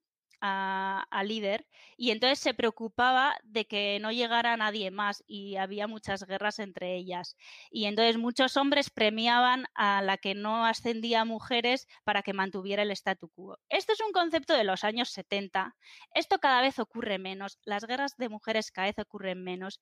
a, 0.47 1.23
líder 1.25 1.67
y 1.97 2.11
entonces 2.11 2.39
se 2.39 2.53
preocupaba 2.53 3.35
de 3.45 3.67
que 3.67 3.99
no 4.01 4.13
llegara 4.13 4.57
nadie 4.59 4.91
más 4.91 5.25
y 5.27 5.57
había 5.57 5.87
muchas 5.87 6.27
guerras 6.27 6.59
entre 6.59 6.97
ellas. 6.97 7.37
Y 7.71 7.87
entonces 7.87 8.19
muchos 8.19 8.59
hombres 8.59 8.91
premiaban 8.91 9.65
a 9.75 10.03
la 10.03 10.19
que 10.19 10.35
no 10.35 10.67
ascendía 10.67 11.23
a 11.23 11.25
mujeres 11.25 11.89
para 12.05 12.23
que 12.23 12.35
mantuviera 12.35 12.83
el 12.83 12.91
statu 12.91 13.31
quo. 13.31 13.59
Esto 13.71 13.95
es 13.95 14.01
un 14.01 14.13
concepto 14.13 14.53
de 14.53 14.65
los 14.65 14.85
años 14.85 15.09
70. 15.11 15.75
Esto 16.15 16.39
cada 16.39 16.61
vez 16.61 16.79
ocurre 16.79 17.19
menos. 17.19 17.59
Las 17.65 17.87
guerras 17.87 18.17
de 18.19 18.29
mujeres 18.29 18.71
cada 18.71 18.89
vez 18.89 18.99
ocurren 18.99 19.43
menos. 19.43 19.81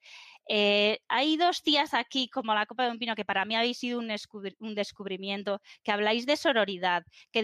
Eh, 0.49 1.01
hay 1.09 1.37
dos 1.37 1.63
tías 1.63 1.93
aquí, 1.93 2.29
como 2.29 2.55
la 2.55 2.67
Copa 2.67 2.85
de 2.85 2.93
un 2.93 2.99
Pino, 3.01 3.17
que 3.17 3.25
para 3.25 3.45
mí 3.45 3.57
habéis 3.57 3.79
sido 3.79 3.99
un 3.99 4.75
descubrimiento, 4.75 5.61
que 5.83 5.91
habláis 5.91 6.25
de 6.27 6.37
sororidad, 6.37 7.05
que, 7.33 7.43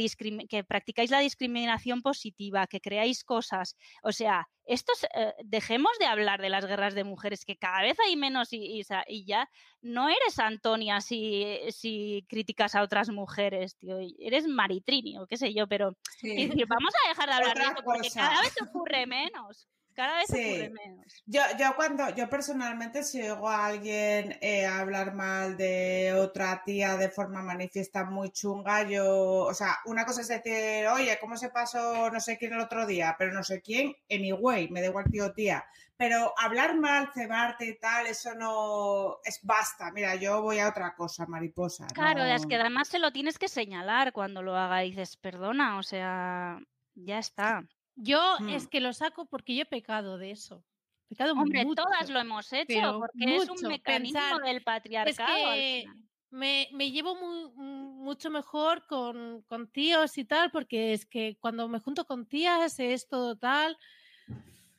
que 0.48 0.62
practicáis 0.62 1.10
la 1.10 1.18
discriminación 1.18 2.00
positiva, 2.02 2.68
que 2.68 2.80
creáis 2.80 3.07
cosas. 3.24 3.76
O 4.02 4.12
sea, 4.12 4.48
estos, 4.64 5.04
eh, 5.14 5.34
dejemos 5.44 5.92
de 5.98 6.06
hablar 6.06 6.40
de 6.40 6.50
las 6.50 6.66
guerras 6.66 6.94
de 6.94 7.04
mujeres, 7.04 7.44
que 7.44 7.56
cada 7.56 7.82
vez 7.82 7.98
hay 8.00 8.16
menos 8.16 8.52
y, 8.52 8.80
y, 8.80 8.82
y 9.06 9.24
ya 9.24 9.48
no 9.80 10.08
eres 10.08 10.38
Antonia 10.38 11.00
si, 11.00 11.58
si, 11.70 12.24
criticas 12.28 12.74
a 12.74 12.82
otras 12.82 13.08
mujeres, 13.10 13.76
tío. 13.76 13.98
Eres 14.18 14.46
Maritrini 14.46 15.18
o 15.18 15.26
qué 15.26 15.36
sé 15.36 15.54
yo, 15.54 15.66
pero 15.66 15.96
sí. 16.20 16.48
decir, 16.48 16.66
vamos 16.66 16.94
a 17.04 17.08
dejar 17.08 17.28
de 17.28 17.34
hablar 17.52 17.56
de 17.56 17.64
eso 17.64 17.82
porque 17.84 18.10
cada 18.10 18.42
vez 18.42 18.54
ocurre 18.62 19.06
menos 19.06 19.68
cada 19.98 20.18
vez 20.18 20.28
sí. 20.28 20.52
ocurre 20.52 20.70
menos. 20.70 21.24
Yo, 21.26 21.42
yo 21.58 21.74
cuando, 21.74 22.08
yo 22.10 22.30
personalmente 22.30 23.02
si 23.02 23.20
oigo 23.20 23.48
a 23.48 23.66
alguien 23.66 24.38
eh, 24.40 24.64
hablar 24.64 25.12
mal 25.12 25.56
de 25.56 26.14
otra 26.14 26.62
tía 26.64 26.96
de 26.96 27.10
forma 27.10 27.42
manifiesta 27.42 28.04
muy 28.04 28.30
chunga, 28.30 28.84
yo, 28.88 29.40
o 29.40 29.54
sea, 29.54 29.78
una 29.86 30.06
cosa 30.06 30.20
es 30.20 30.28
decir, 30.28 30.86
oye, 30.86 31.18
¿cómo 31.20 31.36
se 31.36 31.50
pasó 31.50 32.12
no 32.12 32.20
sé 32.20 32.38
quién 32.38 32.52
el 32.52 32.60
otro 32.60 32.86
día? 32.86 33.16
Pero 33.18 33.32
no 33.32 33.42
sé 33.42 33.60
quién, 33.60 33.96
anyway, 34.08 34.68
me 34.68 34.80
da 34.82 34.86
igual 34.86 35.10
tío 35.10 35.32
tía. 35.32 35.66
Pero 35.96 36.32
hablar 36.38 36.76
mal, 36.76 37.10
cebarte 37.12 37.66
y 37.66 37.76
tal, 37.76 38.06
eso 38.06 38.32
no 38.36 39.18
es 39.24 39.40
basta. 39.42 39.90
Mira, 39.90 40.14
yo 40.14 40.42
voy 40.42 40.60
a 40.60 40.68
otra 40.68 40.94
cosa, 40.94 41.26
mariposa. 41.26 41.88
Claro, 41.88 42.20
no... 42.20 42.26
es 42.26 42.46
que 42.46 42.54
además 42.54 42.86
se 42.86 43.00
lo 43.00 43.10
tienes 43.10 43.36
que 43.36 43.48
señalar 43.48 44.12
cuando 44.12 44.42
lo 44.42 44.56
haga 44.56 44.84
y 44.84 44.90
dices, 44.90 45.16
perdona, 45.16 45.76
o 45.76 45.82
sea, 45.82 46.60
ya 46.94 47.18
está. 47.18 47.64
Yo 48.00 48.36
hmm. 48.38 48.50
es 48.50 48.68
que 48.68 48.80
lo 48.80 48.92
saco 48.92 49.26
porque 49.26 49.56
yo 49.56 49.62
he 49.62 49.66
pecado 49.66 50.18
de 50.18 50.30
eso. 50.30 50.64
He 51.06 51.08
pecado 51.08 51.32
Hombre, 51.32 51.64
mucho, 51.64 51.82
todas 51.82 52.08
lo 52.08 52.20
hemos 52.20 52.52
hecho, 52.52 53.00
porque 53.00 53.26
mucho. 53.26 53.54
es 53.54 53.62
un 53.62 53.68
mecanismo 53.68 54.20
Pensar, 54.20 54.42
del 54.42 54.62
patriarcado. 54.62 55.52
Es 55.52 55.84
que 55.84 55.86
me, 56.30 56.68
me, 56.72 56.90
llevo 56.90 57.16
muy, 57.16 57.50
mucho 57.56 58.30
mejor 58.30 58.86
con, 58.86 59.42
con, 59.42 59.68
tíos 59.68 60.16
y 60.16 60.24
tal, 60.24 60.50
porque 60.50 60.92
es 60.92 61.06
que 61.06 61.36
cuando 61.40 61.68
me 61.68 61.80
junto 61.80 62.06
con 62.06 62.26
tías 62.26 62.78
es 62.78 63.08
todo 63.08 63.36
tal. 63.36 63.76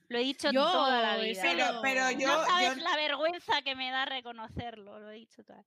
Lo 0.08 0.18
he 0.18 0.24
dicho 0.24 0.50
yo, 0.52 0.64
toda 0.72 1.02
la 1.02 1.18
vida. 1.18 1.42
Pero, 1.42 1.66
pero 1.82 2.12
yo, 2.12 2.28
no 2.28 2.46
sabes 2.46 2.78
yo... 2.78 2.84
la 2.84 2.96
vergüenza 2.96 3.62
que 3.64 3.76
me 3.76 3.92
da 3.92 4.06
reconocerlo, 4.06 5.00
lo 5.00 5.12
he 5.12 5.16
dicho 5.16 5.44
toda. 5.44 5.64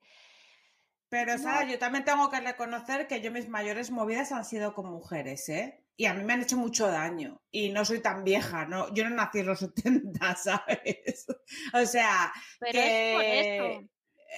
Pero, 1.09 1.36
Sara, 1.36 1.70
yo 1.70 1.78
también 1.78 2.05
tengo 2.05 2.30
que 2.30 2.40
reconocer 2.40 3.07
que 3.07 3.20
yo 3.20 3.30
mis 3.30 3.46
mayores 3.46 3.90
movidas 3.90 4.32
han 4.32 4.46
sido 4.46 4.72
con 4.72 4.90
mujeres, 4.90 5.46
¿eh? 5.50 5.82
Y 5.97 6.07
a 6.07 6.14
mí 6.14 6.24
me 6.24 6.32
han 6.32 6.43
hecho 6.43 6.57
mucho 6.57 6.88
daño 6.88 7.43
y 7.51 7.70
no 7.70 7.84
soy 7.84 8.01
tan 8.01 8.24
vieja, 8.24 8.64
¿no? 8.66 8.93
Yo 8.95 9.05
no 9.05 9.16
nací 9.16 9.40
en 9.40 9.47
los 9.47 9.59
70, 9.61 10.36
¿sabes? 10.36 11.26
O 11.74 11.84
sea, 11.86 12.32
Pero 12.59 12.72
que 12.72 13.88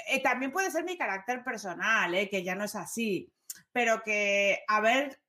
eh, 0.09 0.22
también 0.22 0.52
puede 0.52 0.70
ser 0.70 0.84
mi 0.84 0.96
carácter 0.96 1.44
personal, 1.44 2.14
¿eh? 2.14 2.28
que 2.28 2.42
ya 2.42 2.55
no 2.55 2.64
es 2.64 2.74
así, 2.74 3.32
pero 3.72 4.02
que 4.02 4.64
a 4.66 4.80
ver, 4.80 5.20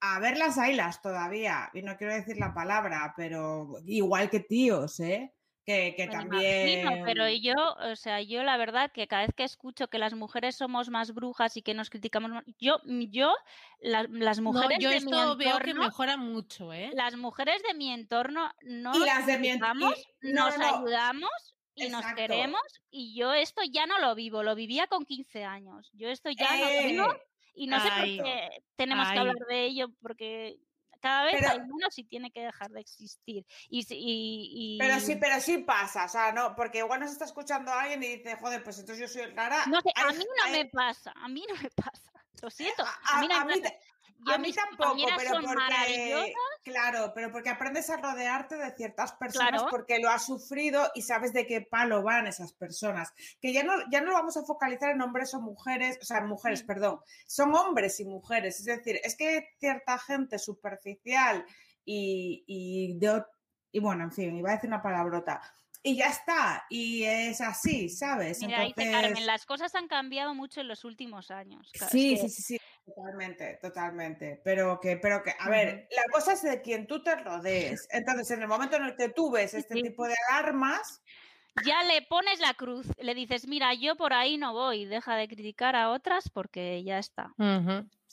a 0.00 0.18
ver 0.20 0.36
las 0.36 0.58
ailas 0.58 1.00
todavía, 1.00 1.70
y 1.72 1.82
no 1.82 1.96
quiero 1.96 2.14
decir 2.14 2.36
la 2.36 2.52
palabra, 2.52 3.14
pero 3.16 3.76
igual 3.86 4.28
que 4.28 4.40
tíos, 4.40 5.00
¿eh? 5.00 5.32
Que, 5.64 5.94
también. 6.10 6.60
imagino, 6.60 6.98
pero 7.04 7.28
yo, 7.30 7.52
o 7.92 7.96
sea, 7.96 8.20
yo 8.22 8.42
la 8.42 8.56
verdad 8.56 8.92
que 8.92 9.06
cada 9.08 9.22
vez 9.22 9.34
que 9.36 9.44
escucho 9.44 9.88
que 9.88 9.98
las 9.98 10.14
mujeres 10.14 10.56
somos 10.56 10.90
más 10.90 11.12
brujas 11.14 11.56
y 11.56 11.62
que 11.62 11.74
nos 11.74 11.90
criticamos, 11.90 12.30
más, 12.30 12.44
yo, 12.58 12.78
yo 12.86 13.34
la, 13.80 14.04
las 14.10 14.40
mujeres 14.40 14.78
no, 14.78 14.80
yo 14.80 14.90
de 14.90 14.96
esto 14.96 15.16
mi 15.16 15.18
entorno, 15.20 15.36
veo 15.36 15.62
que 15.62 15.74
mejora 15.74 16.16
mucho, 16.16 16.72
¿eh? 16.72 16.98
Las 16.98 17.16
mujeres 17.16 17.62
de 17.62 17.74
mi 17.74 17.90
entorno 17.92 18.50
no 18.62 18.98
y 18.98 19.00
nos 19.00 19.06
las 19.06 19.26
de 19.26 19.38
mi 19.38 19.48
criticamos, 19.48 19.94
y- 20.20 20.32
no, 20.32 20.56
nos 20.56 20.58
no, 20.58 20.66
ayudamos 20.72 21.30
y 21.74 21.88
nos 21.88 22.12
queremos 22.12 22.60
y 22.90 23.16
yo 23.18 23.32
esto 23.34 23.62
ya 23.70 23.86
no 23.86 23.98
lo 23.98 24.14
vivo, 24.14 24.42
lo 24.42 24.54
vivía 24.54 24.86
con 24.86 25.04
15 25.04 25.44
años. 25.44 25.90
Yo 25.92 26.08
esto 26.10 26.30
ya 26.30 26.46
no 26.46 26.56
lo 26.56 26.72
Eh, 26.72 26.86
vivo 26.86 27.04
y 27.54 27.66
no 27.66 27.80
sé 27.80 27.90
por 27.92 28.12
qué 28.12 28.48
tenemos 28.76 29.10
ay. 29.10 29.12
que 29.12 29.18
hablar 29.18 29.34
de 29.48 29.64
ello 29.66 29.88
porque 30.00 30.58
cada 31.04 31.24
vez 31.24 31.34
Pero- 31.38 31.50
hay 31.52 31.60
menos 31.60 31.98
y 31.98 32.04
tiene 32.04 32.30
que 32.30 32.40
dejar 32.40 32.70
de 32.70 32.80
existir. 32.80 33.44
Y, 33.68 33.82
si- 33.82 33.94
y- 33.96 34.76
y- 34.76 34.78
Pero 34.78 34.98
sí, 35.00 35.16
pero 35.16 35.38
sí 35.40 35.58
pasa, 35.58 36.06
o 36.06 36.08
sea, 36.08 36.32
no, 36.32 36.56
porque 36.56 36.78
igual 36.78 37.00
nos 37.00 37.12
está 37.12 37.26
escuchando 37.26 37.70
alguien 37.72 38.02
y 38.02 38.16
dice, 38.16 38.36
joder, 38.36 38.64
pues 38.64 38.78
entonces 38.78 39.00
yo 39.02 39.08
soy 39.22 39.30
rara. 39.32 39.66
No 39.66 39.80
sé, 39.82 39.90
a 39.94 40.10
mí 40.12 40.18
no 40.24 40.44
hay- 40.44 40.52
me 40.52 40.64
pasa, 40.70 41.12
a 41.14 41.28
mí 41.28 41.44
no 41.46 41.54
me 41.62 41.68
pasa. 41.76 42.10
Lo 42.42 42.50
siento, 42.50 42.82
A, 42.84 43.18
a 43.18 43.20
mí 43.20 43.28
no 43.28 43.44
me 43.44 43.60
pasa. 43.60 43.74
Yo, 44.26 44.34
a 44.34 44.38
mí 44.38 44.52
tampoco, 44.52 44.96
pero 45.16 45.30
son 45.30 45.44
porque, 45.44 46.32
claro, 46.62 47.12
pero 47.14 47.30
porque 47.32 47.50
aprendes 47.50 47.90
a 47.90 47.96
rodearte 47.96 48.56
de 48.56 48.70
ciertas 48.74 49.12
personas 49.12 49.50
Claro. 49.62 49.66
porque 49.70 49.98
lo 49.98 50.08
has 50.10 50.24
sufrido 50.26 50.90
y 50.94 51.02
sabes 51.02 51.32
de 51.32 51.46
qué 51.46 51.60
palo 51.60 52.02
van 52.02 52.26
esas 52.26 52.52
personas. 52.52 53.12
Que 53.40 53.52
ya 53.52 53.62
no, 53.64 53.74
ya 53.90 54.00
no 54.00 54.08
lo 54.08 54.14
vamos 54.14 54.36
a 54.36 54.44
focalizar 54.44 54.90
en 54.90 55.00
hombres 55.02 55.34
o 55.34 55.40
mujeres, 55.40 55.98
o 56.00 56.04
sea, 56.04 56.20
mujeres, 56.22 56.62
Mm. 56.62 56.66
perdón, 56.66 57.00
son 57.26 57.54
hombres 57.54 58.00
y 58.00 58.04
mujeres. 58.04 58.58
Es 58.60 58.64
decir, 58.66 59.00
es 59.02 59.16
que 59.16 59.48
cierta 59.58 59.98
gente 59.98 60.38
superficial 60.38 61.44
y, 61.84 62.44
y, 62.46 62.98
de, 62.98 63.22
y 63.72 63.80
bueno, 63.80 64.04
en 64.04 64.12
fin, 64.12 64.36
iba 64.36 64.50
a 64.50 64.54
decir 64.54 64.68
una 64.68 64.82
palabrota. 64.82 65.40
Y 65.86 65.96
ya 65.96 66.06
está, 66.08 66.64
y 66.70 67.02
es 67.04 67.42
así, 67.42 67.90
¿sabes? 67.90 68.40
Mira, 68.40 68.62
dice 68.62 68.90
Carmen, 68.90 69.26
las 69.26 69.44
cosas 69.44 69.74
han 69.74 69.86
cambiado 69.86 70.34
mucho 70.34 70.62
en 70.62 70.68
los 70.68 70.82
últimos 70.82 71.30
años. 71.30 71.70
Claro, 71.74 71.86
es 71.88 71.92
Sí, 71.92 72.14
que- 72.14 72.20
sí, 72.22 72.28
sí, 72.30 72.42
sí, 72.42 72.58
totalmente, 72.84 73.58
totalmente. 73.60 74.40
Pero 74.44 74.78
que, 74.80 74.96
pero 74.96 75.22
que, 75.22 75.34
a 75.38 75.48
ver, 75.48 75.88
la 75.90 76.04
cosa 76.12 76.34
es 76.34 76.42
de 76.42 76.60
quien 76.62 76.86
tú 76.86 77.02
te 77.02 77.16
rodees. 77.16 77.86
Entonces, 77.90 78.30
en 78.30 78.42
el 78.42 78.48
momento 78.48 78.76
en 78.76 78.84
el 78.84 78.96
que 78.96 79.08
tú 79.08 79.30
ves 79.30 79.54
este 79.54 79.74
sí. 79.74 79.82
tipo 79.82 80.06
de 80.06 80.14
alarmas, 80.30 81.02
Ya 81.64 81.84
le 81.84 82.02
pones 82.02 82.40
la 82.40 82.54
cruz, 82.54 82.86
le 82.98 83.14
dices, 83.14 83.46
mira, 83.46 83.74
yo 83.74 83.94
por 83.94 84.12
ahí 84.12 84.38
no 84.38 84.52
voy, 84.52 84.86
deja 84.86 85.14
de 85.14 85.28
criticar 85.28 85.76
a 85.76 85.90
otras 85.90 86.28
porque 86.28 86.82
ya 86.82 86.98
está. 86.98 87.32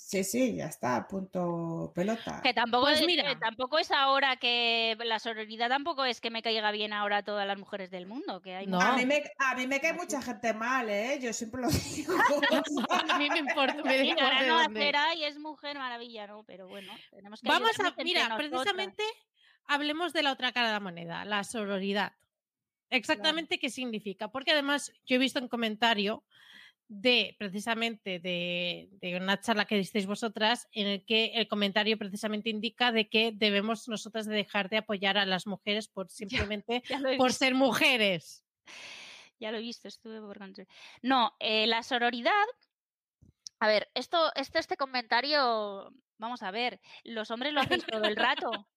Sí, 0.08 0.24
sí, 0.24 0.56
ya 0.56 0.66
está, 0.66 1.08
punto 1.08 1.92
pelota. 1.96 2.42
Que 2.44 2.54
tampoco, 2.54 2.84
Pues 2.86 3.02
es, 3.02 3.08
mira. 3.08 3.28
que 3.28 3.36
tampoco 3.36 3.80
es 3.80 3.92
ahora 3.92 4.36
que 4.38 4.98
la 5.04 5.20
sororidad 5.20 5.70
tampoco 5.70 6.06
es 6.06 6.20
que 6.20 6.30
me 6.32 6.42
caiga 6.42 6.72
bien 6.72 6.94
ahora 6.94 7.18
a 7.18 7.24
todas 7.24 7.48
las 7.48 7.58
mujeres 7.58 7.92
del 7.92 8.08
mundo, 8.08 8.42
que 8.42 8.56
hay 8.56 8.68
No. 8.68 8.80
A 8.82 8.96
mí, 8.96 9.06
me, 9.06 9.24
a 9.38 9.56
mí 9.56 9.68
me 9.68 9.80
cae 9.80 9.94
mucha 9.94 10.22
gente 10.22 10.54
mal, 10.54 10.90
¿eh? 10.90 11.20
Yo 11.22 11.32
siempre 11.34 11.62
lo 11.62 11.70
digo. 11.70 12.14
A 13.10 13.18
mí 13.18 13.30
me 13.30 13.40
importa, 13.40 13.82
me 13.84 13.98
igual 14.06 14.20
ahora 14.20 14.48
no 14.48 14.60
hacerá 14.60 15.16
y 15.16 15.24
es 15.24 15.40
mujer 15.40 15.78
maravilla, 15.78 16.28
¿no? 16.28 16.44
Pero 16.44 16.68
bueno, 16.68 16.92
tenemos 17.12 17.42
que 17.42 17.48
Vamos 17.48 17.72
a, 17.80 18.04
mira, 18.04 18.36
precisamente 18.38 19.04
hablemos 19.66 20.14
de 20.14 20.24
la 20.24 20.32
otra 20.32 20.52
cara 20.52 20.68
de 20.68 20.74
la 20.74 20.80
moneda, 20.80 21.26
la 21.26 21.44
sororidad. 21.44 22.14
Exactamente 22.90 23.58
qué 23.58 23.70
significa, 23.70 24.30
porque 24.30 24.52
además 24.52 24.92
yo 25.06 25.16
he 25.16 25.20
visto 25.20 25.40
un 25.40 25.48
comentario 25.48 26.26
de 26.92 27.38
precisamente 27.40 28.20
de, 28.20 28.90
de 29.00 29.16
una 29.16 29.40
charla 29.40 29.64
que 29.64 29.78
disteis 29.78 30.06
vosotras 30.06 30.68
en 30.74 30.88
el 30.88 31.06
que 31.06 31.32
el 31.36 31.48
comentario 31.48 31.98
precisamente 31.98 32.50
indica 32.50 32.92
de 32.92 33.08
que 33.08 33.32
debemos 33.34 33.88
nosotras 33.88 34.26
de 34.26 34.36
dejar 34.36 34.70
de 34.70 34.78
apoyar 34.78 35.18
a 35.18 35.26
las 35.26 35.48
mujeres 35.48 35.88
por 35.88 36.10
simplemente 36.52 36.84
Ya 36.90 37.00
por 37.18 37.32
ser 37.32 37.56
mujeres. 37.56 38.44
ya 39.40 39.52
lo 39.52 39.58
he 39.60 39.62
visto, 39.62 39.88
estuve 39.88 40.20
por. 40.20 40.38
No, 41.02 41.34
eh, 41.40 41.66
la 41.66 41.82
sororidad. 41.82 42.46
A 43.62 43.68
ver, 43.68 43.90
esto, 43.94 44.34
este, 44.36 44.60
este 44.60 44.76
comentario, 44.76 45.94
vamos 46.18 46.44
a 46.44 46.52
ver, 46.52 46.82
los 47.06 47.32
hombres 47.32 47.54
lo 47.54 47.62
hacéis 47.62 47.86
todo 47.86 48.04
el 48.04 48.18
rato. 48.18 48.68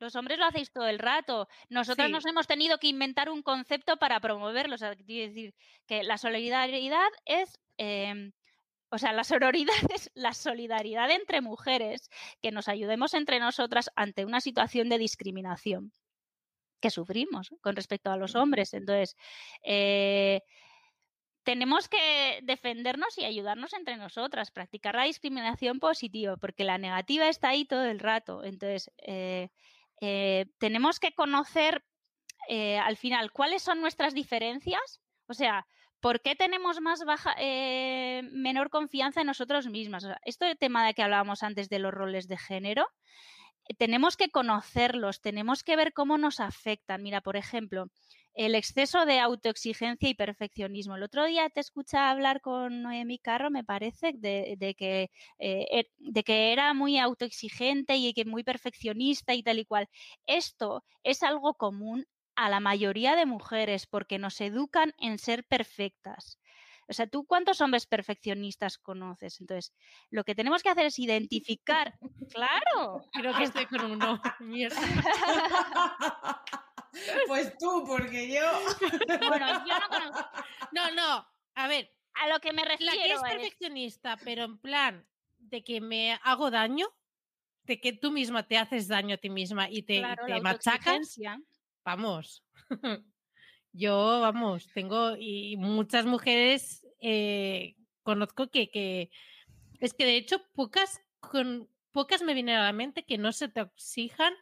Los 0.00 0.16
hombres 0.16 0.38
lo 0.38 0.46
hacéis 0.46 0.72
todo 0.72 0.88
el 0.88 0.98
rato. 0.98 1.48
Nosotros 1.68 2.08
Sí. 2.08 2.10
nos 2.10 2.26
hemos 2.26 2.46
tenido 2.46 2.78
que 2.78 2.88
inventar 2.88 3.30
un 3.30 3.42
concepto 3.42 3.96
para 3.96 4.20
promoverlo. 4.20 4.74
O 4.74 4.78
sea, 4.78 4.94
quiero 4.96 5.28
decir 5.28 5.54
que 5.86 6.02
la 6.02 6.18
solidaridad 6.18 7.08
es. 7.24 7.58
em, 7.78 8.32
o 8.90 8.98
sea, 8.98 9.12
la 9.12 9.24
sororidad 9.24 9.74
es 9.98 10.10
la 10.14 10.32
solidaridad 10.34 11.10
entre 11.10 11.40
mujeres, 11.42 12.08
que 12.42 12.52
nos 12.52 12.68
ayudemos 12.68 13.14
entre 13.14 13.40
nosotras 13.40 13.90
ante 13.96 14.24
una 14.24 14.40
situación 14.40 14.88
de 14.88 14.98
discriminación 14.98 15.92
que 16.80 16.90
sufrimos 16.90 17.50
con 17.62 17.76
respecto 17.76 18.10
a 18.10 18.16
los 18.16 18.34
hombres. 18.36 18.74
Entonces, 18.74 19.16
eh, 19.64 20.40
tenemos 21.44 21.88
que 21.88 22.40
defendernos 22.42 23.18
y 23.18 23.24
ayudarnos 23.24 23.74
entre 23.74 23.96
nosotras, 23.96 24.50
practicar 24.50 24.94
la 24.94 25.04
discriminación 25.04 25.78
positiva, 25.78 26.36
porque 26.38 26.64
la 26.64 26.78
negativa 26.78 27.28
está 27.28 27.50
ahí 27.50 27.66
todo 27.66 27.84
el 27.84 27.98
rato. 27.98 28.44
Entonces, 28.44 28.90
eh, 28.98 29.48
eh, 30.00 30.46
tenemos 30.58 31.00
que 31.00 31.12
conocer 31.12 31.84
eh, 32.48 32.78
al 32.78 32.96
final 32.96 33.32
cuáles 33.32 33.62
son 33.62 33.80
nuestras 33.80 34.14
diferencias, 34.14 35.00
o 35.26 35.34
sea, 35.34 35.66
¿por 36.00 36.20
qué 36.20 36.36
tenemos 36.36 36.80
más 36.80 37.04
baja, 37.04 37.34
eh, 37.38 38.22
menor 38.32 38.70
confianza 38.70 39.20
en 39.20 39.26
nosotros 39.26 39.66
mismas? 39.68 40.04
O 40.04 40.08
sea, 40.08 40.20
esto 40.24 40.44
el 40.44 40.58
tema 40.58 40.86
de 40.86 40.94
que 40.94 41.02
hablábamos 41.02 41.42
antes 41.42 41.68
de 41.68 41.78
los 41.78 41.94
roles 41.94 42.28
de 42.28 42.36
género, 42.36 42.86
tenemos 43.78 44.16
que 44.16 44.28
conocerlos, 44.28 45.20
tenemos 45.20 45.62
que 45.64 45.76
ver 45.76 45.92
cómo 45.92 46.18
nos 46.18 46.40
afectan. 46.40 47.02
Mira, 47.02 47.22
por 47.22 47.36
ejemplo, 47.36 47.86
el 48.34 48.54
exceso 48.54 49.06
de 49.06 49.20
autoexigencia 49.20 50.08
y 50.08 50.14
perfeccionismo. 50.14 50.96
El 50.96 51.02
otro 51.04 51.24
día 51.24 51.48
te 51.50 51.60
escuché 51.60 51.96
hablar 51.98 52.40
con 52.40 52.82
Noemi 52.82 53.18
Carro, 53.18 53.50
me 53.50 53.64
parece, 53.64 54.12
de, 54.14 54.56
de 54.58 54.74
que, 54.74 55.10
eh, 55.38 55.66
er- 55.70 55.90
de 55.98 56.22
que 56.24 56.52
era 56.52 56.74
muy 56.74 56.98
autoexigente 56.98 57.96
y 57.96 58.12
que 58.12 58.24
muy 58.24 58.42
perfeccionista 58.44 59.34
y 59.34 59.42
tal 59.42 59.58
y 59.60 59.64
cual. 59.64 59.88
Esto 60.26 60.84
es 61.02 61.22
algo 61.22 61.54
común 61.54 62.06
a 62.36 62.48
la 62.50 62.60
mayoría 62.60 63.14
de 63.16 63.26
mujeres 63.26 63.86
porque 63.86 64.18
nos 64.18 64.40
educan 64.40 64.92
en 64.98 65.18
ser 65.18 65.44
perfectas. 65.44 66.38
O 66.88 66.92
sea, 66.92 67.06
¿tú 67.06 67.24
cuántos 67.24 67.60
hombres 67.62 67.86
perfeccionistas 67.86 68.76
conoces? 68.78 69.40
Entonces, 69.40 69.72
lo 70.10 70.24
que 70.24 70.34
tenemos 70.34 70.62
que 70.62 70.68
hacer 70.68 70.86
es 70.86 70.98
identificar, 70.98 71.94
claro, 72.34 73.04
Creo 73.12 73.34
que 73.36 73.44
estoy 73.44 73.66
con 73.66 73.84
uno. 73.92 74.20
Mierda. 74.40 74.76
pues 77.28 77.56
tú, 77.58 77.84
porque 77.86 78.28
yo. 78.28 78.42
bueno, 79.28 79.64
yo 79.66 79.74
no 79.78 79.88
conozco. 79.88 80.28
No, 80.72 80.90
no. 80.92 81.26
A 81.54 81.68
ver, 81.68 81.90
A 82.14 82.28
lo 82.28 82.40
que 82.40 82.52
me 82.52 82.62
la 82.62 82.70
refiero 82.70 82.92
que 82.94 83.12
es 83.12 83.20
perfeccionista, 83.22 84.16
pero 84.24 84.44
en 84.44 84.58
plan 84.58 85.06
de 85.38 85.62
que 85.62 85.80
me 85.80 86.18
hago 86.22 86.50
daño, 86.50 86.86
de 87.64 87.80
que 87.80 87.92
tú 87.92 88.10
misma 88.10 88.46
te 88.46 88.58
haces 88.58 88.88
daño 88.88 89.14
a 89.14 89.18
ti 89.18 89.30
misma 89.30 89.70
y 89.70 89.82
te, 89.82 89.96
y 89.96 90.02
te 90.02 90.28
la 90.28 90.40
machacas, 90.40 91.18
vamos. 91.84 92.44
Yo, 93.72 94.20
vamos, 94.20 94.68
tengo 94.74 95.16
y 95.18 95.56
muchas 95.56 96.06
mujeres 96.06 96.86
eh, 97.00 97.76
conozco 98.02 98.48
que, 98.48 98.70
que 98.70 99.10
es 99.80 99.94
que 99.94 100.04
de 100.04 100.16
hecho 100.16 100.40
pocas 100.54 101.02
con 101.20 101.68
pocas 101.90 102.22
me 102.22 102.34
vienen 102.34 102.56
a 102.56 102.64
la 102.64 102.72
mente 102.72 103.04
que 103.04 103.18
no 103.18 103.32
se 103.32 103.48
te 103.48 103.60
exijan 103.60 104.34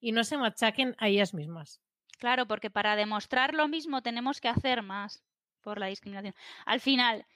y 0.00 0.12
no 0.12 0.24
se 0.24 0.38
machaquen 0.38 0.94
a 0.98 1.08
ellas 1.08 1.34
mismas. 1.34 1.82
Claro, 2.20 2.46
porque 2.46 2.70
para 2.70 2.96
demostrar 2.96 3.54
lo 3.54 3.66
mismo 3.66 4.02
tenemos 4.02 4.40
que 4.40 4.48
hacer 4.48 4.82
más 4.82 5.24
por 5.62 5.80
la 5.80 5.86
discriminación. 5.86 6.34
Al 6.66 6.80
final, 6.80 7.26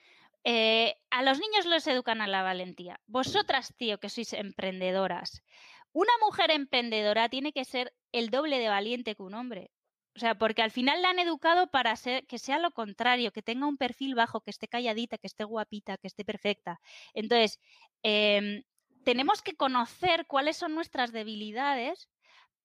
eh, 0.43 0.95
a 1.09 1.23
los 1.23 1.39
niños 1.39 1.65
los 1.65 1.87
educan 1.87 2.21
a 2.21 2.27
la 2.27 2.43
valentía. 2.43 3.01
Vosotras, 3.07 3.73
tío, 3.77 3.99
que 3.99 4.09
sois 4.09 4.31
emprendedoras, 4.33 5.41
una 5.91 6.11
mujer 6.21 6.51
emprendedora 6.51 7.29
tiene 7.29 7.51
que 7.51 7.65
ser 7.65 7.93
el 8.11 8.29
doble 8.29 8.59
de 8.59 8.69
valiente 8.69 9.15
que 9.15 9.23
un 9.23 9.33
hombre. 9.33 9.71
O 10.15 10.19
sea, 10.19 10.35
porque 10.35 10.61
al 10.61 10.71
final 10.71 11.01
la 11.01 11.09
han 11.09 11.19
educado 11.19 11.67
para 11.67 11.95
ser, 11.95 12.27
que 12.27 12.37
sea 12.37 12.59
lo 12.59 12.71
contrario, 12.71 13.31
que 13.31 13.41
tenga 13.41 13.65
un 13.65 13.77
perfil 13.77 14.13
bajo, 14.13 14.41
que 14.41 14.51
esté 14.51 14.67
calladita, 14.67 15.17
que 15.17 15.27
esté 15.27 15.45
guapita, 15.45 15.97
que 15.97 16.07
esté 16.07 16.23
perfecta. 16.23 16.79
Entonces, 17.13 17.59
em, 18.03 18.63
tenemos 19.03 19.41
que 19.41 19.55
conocer 19.55 20.27
cuáles 20.27 20.57
son 20.57 20.75
nuestras 20.75 21.11
debilidades 21.11 22.07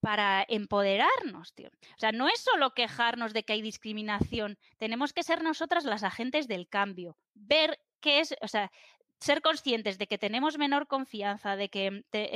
para 0.00 0.44
empoderarnos, 0.48 1.54
tío. 1.54 1.68
O 1.68 1.98
sea, 1.98 2.12
no 2.12 2.28
es 2.28 2.40
solo 2.40 2.72
quejarnos 2.74 3.32
de 3.32 3.42
que 3.44 3.52
hay 3.54 3.62
discriminación, 3.62 4.58
tenemos 4.78 5.12
que 5.12 5.22
ser 5.22 5.42
nosotras 5.42 5.84
las 5.84 6.02
agentes 6.02 6.48
del 6.48 6.68
cambio, 6.68 7.16
ver 7.34 7.78
qué 8.00 8.20
es, 8.20 8.34
o 8.40 8.48
sea, 8.48 8.70
ser 9.20 9.42
conscientes 9.42 9.98
de 9.98 10.06
que 10.06 10.16
tenemos 10.16 10.56
menor 10.56 10.86
confianza, 10.86 11.54
de 11.56 11.68
que 11.68 12.04
te- 12.10 12.30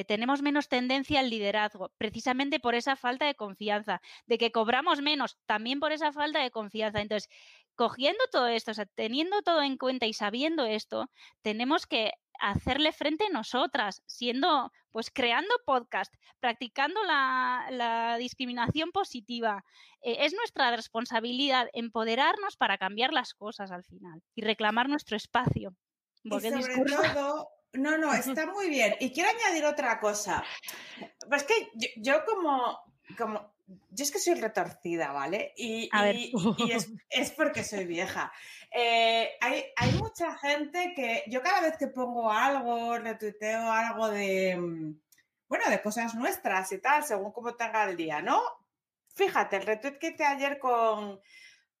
eh, 0.00 0.04
tenemos 0.06 0.40
menos 0.40 0.68
tendencia 0.68 1.20
al 1.20 1.28
liderazgo, 1.28 1.92
precisamente 1.98 2.58
por 2.60 2.74
esa 2.74 2.96
falta 2.96 3.26
de 3.26 3.34
confianza, 3.34 4.00
de 4.26 4.38
que 4.38 4.50
cobramos 4.50 5.02
menos, 5.02 5.36
también 5.44 5.80
por 5.80 5.92
esa 5.92 6.12
falta 6.12 6.40
de 6.40 6.50
confianza. 6.50 7.02
Entonces, 7.02 7.28
cogiendo 7.74 8.24
todo 8.32 8.48
esto, 8.48 8.70
o 8.70 8.74
sea, 8.74 8.86
teniendo 8.86 9.42
todo 9.42 9.62
en 9.62 9.76
cuenta 9.76 10.06
y 10.06 10.14
sabiendo 10.14 10.64
esto, 10.64 11.10
tenemos 11.42 11.86
que 11.86 12.12
hacerle 12.40 12.92
frente 12.92 13.28
nosotras, 13.30 14.02
siendo, 14.06 14.72
pues 14.90 15.10
creando 15.10 15.54
podcast, 15.64 16.14
practicando 16.40 17.02
la, 17.04 17.66
la 17.70 18.16
discriminación 18.18 18.90
positiva. 18.92 19.64
Eh, 20.02 20.18
es 20.20 20.34
nuestra 20.34 20.74
responsabilidad 20.74 21.68
empoderarnos 21.72 22.56
para 22.56 22.78
cambiar 22.78 23.12
las 23.12 23.34
cosas 23.34 23.70
al 23.70 23.84
final 23.84 24.22
y 24.34 24.42
reclamar 24.42 24.88
nuestro 24.88 25.16
espacio. 25.16 25.74
Y 26.22 26.34
al 26.34 26.62
sobre 26.62 27.08
todo, 27.14 27.48
no, 27.72 27.96
no, 27.98 28.12
está 28.12 28.46
muy 28.46 28.68
bien. 28.68 28.94
Y 29.00 29.12
quiero 29.12 29.30
añadir 29.30 29.64
otra 29.64 30.00
cosa. 30.00 30.44
Pues 31.28 31.44
que 31.44 31.70
yo, 31.74 31.88
yo 31.96 32.24
como, 32.24 32.78
como, 33.16 33.54
yo 33.90 34.04
es 34.04 34.10
que 34.10 34.18
soy 34.18 34.34
retorcida, 34.34 35.12
¿vale? 35.12 35.52
Y, 35.56 35.88
es, 36.70 36.90
es 37.08 37.30
porque 37.32 37.64
soy 37.64 37.84
vieja. 37.84 38.32
Eh, 38.72 39.30
hay, 39.40 39.64
hay 39.76 39.92
mucha 39.92 40.36
gente 40.38 40.92
que 40.94 41.24
yo 41.28 41.42
cada 41.42 41.60
vez 41.60 41.76
que 41.78 41.88
pongo 41.88 42.30
algo, 42.30 42.98
retuiteo 42.98 43.70
algo 43.70 44.08
de, 44.08 44.56
mm, 44.56 45.00
bueno, 45.48 45.70
de 45.70 45.82
cosas 45.82 46.14
nuestras 46.14 46.70
y 46.72 46.78
tal, 46.78 47.04
según 47.04 47.32
cómo 47.32 47.54
tenga 47.54 47.88
el 47.88 47.96
día, 47.96 48.22
¿no? 48.22 48.40
Fíjate, 49.14 49.56
el 49.56 49.66
retweet 49.66 49.98
que 49.98 50.08
hice 50.08 50.24
ayer 50.24 50.58
con, 50.58 51.20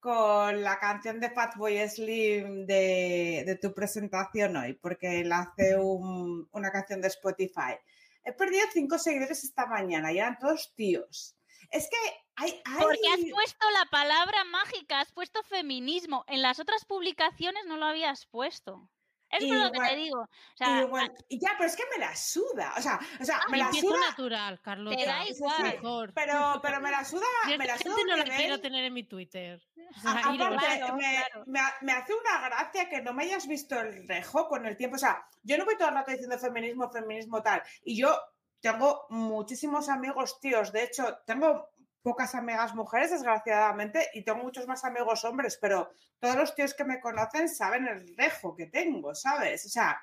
con 0.00 0.62
la 0.62 0.78
canción 0.78 1.20
de 1.20 1.30
Fatboy 1.30 1.88
Slim 1.88 2.66
de, 2.66 3.44
de, 3.46 3.56
tu 3.56 3.72
presentación 3.72 4.56
hoy, 4.56 4.74
porque 4.74 5.20
él 5.20 5.32
hace 5.32 5.76
un, 5.76 6.48
una 6.52 6.70
canción 6.70 7.00
de 7.00 7.08
Spotify. 7.08 7.78
He 8.24 8.32
perdido 8.32 8.66
cinco 8.72 8.98
seguidores 8.98 9.44
esta 9.44 9.66
mañana 9.66 10.12
y 10.12 10.18
eran 10.18 10.38
todos 10.38 10.72
tíos. 10.74 11.36
Es 11.70 11.88
que 11.88 11.96
hay, 12.36 12.60
hay... 12.64 12.78
Porque 12.80 13.08
has 13.12 13.20
puesto 13.32 13.70
la 13.70 13.84
palabra 13.90 14.44
mágica, 14.44 15.00
has 15.00 15.12
puesto 15.12 15.42
feminismo. 15.44 16.24
En 16.26 16.42
las 16.42 16.58
otras 16.60 16.84
publicaciones 16.84 17.64
no 17.66 17.76
lo 17.76 17.86
habías 17.86 18.26
puesto. 18.26 18.90
Es 19.32 19.44
por 19.46 19.56
lo 19.58 19.70
que 19.70 19.78
te 19.78 19.94
digo. 19.94 20.22
O 20.22 20.28
sea, 20.56 20.80
igual, 20.82 21.12
y 21.28 21.38
ya, 21.38 21.50
pero 21.56 21.68
es 21.68 21.76
que 21.76 21.84
me 21.96 22.04
la 22.04 22.16
suda. 22.16 22.74
O 22.76 22.82
sea, 22.82 22.98
o 23.20 23.24
sea 23.24 23.38
me 23.48 23.58
la 23.58 23.72
suda. 23.72 23.96
natural, 24.08 24.60
Carlota. 24.60 24.96
Te 24.96 25.06
da 25.06 25.24
igual. 25.24 25.62
mejor. 25.62 26.12
Pero, 26.14 26.58
pero 26.60 26.80
me 26.80 26.90
la 26.90 27.04
suda. 27.04 27.22
Yo 27.48 27.56
Me 27.56 27.64
la 27.66 27.78
suda 27.78 27.94
gente 27.94 28.10
no 28.10 28.16
la 28.16 28.24
quiero 28.24 28.60
tener 28.60 28.82
en 28.86 28.92
mi 28.92 29.04
Twitter. 29.04 29.62
O 29.96 30.00
sea, 30.00 30.10
A-. 30.10 30.18
Aparte, 30.34 30.36
Claro, 30.66 30.96
me, 30.96 31.02
claro. 31.14 31.44
me 31.46 31.60
ha- 31.60 31.74
me 31.80 31.92
hace 31.92 32.12
una 32.12 32.48
gracia 32.48 32.88
que 32.88 33.02
no 33.02 33.12
me 33.14 33.22
hayas 33.22 33.46
visto 33.46 33.78
el 33.78 34.08
rejo 34.08 34.48
con 34.48 34.66
el 34.66 34.76
tiempo. 34.76 34.96
O 34.96 34.98
sea, 34.98 35.24
yo 35.44 35.56
no 35.58 35.64
voy 35.64 35.76
todo 35.78 35.90
el 35.90 35.94
rato 35.94 36.10
diciendo 36.10 36.36
feminismo, 36.36 36.90
feminismo 36.90 37.40
tal. 37.40 37.62
Y 37.84 38.00
yo 38.00 38.20
tengo 38.60 39.06
muchísimos 39.10 39.88
amigos 39.88 40.38
tíos. 40.40 40.72
De 40.72 40.84
hecho, 40.84 41.18
tengo 41.26 41.70
pocas 42.02 42.34
amigas 42.34 42.74
mujeres, 42.74 43.10
desgraciadamente, 43.10 44.08
y 44.14 44.22
tengo 44.24 44.42
muchos 44.42 44.66
más 44.66 44.84
amigos 44.84 45.22
hombres, 45.24 45.58
pero 45.60 45.90
todos 46.18 46.34
los 46.36 46.54
tíos 46.54 46.72
que 46.72 46.84
me 46.84 46.98
conocen 47.00 47.48
saben 47.48 47.86
el 47.88 48.16
rejo 48.16 48.54
que 48.56 48.66
tengo, 48.66 49.14
¿sabes? 49.14 49.66
O 49.66 49.68
sea, 49.68 50.00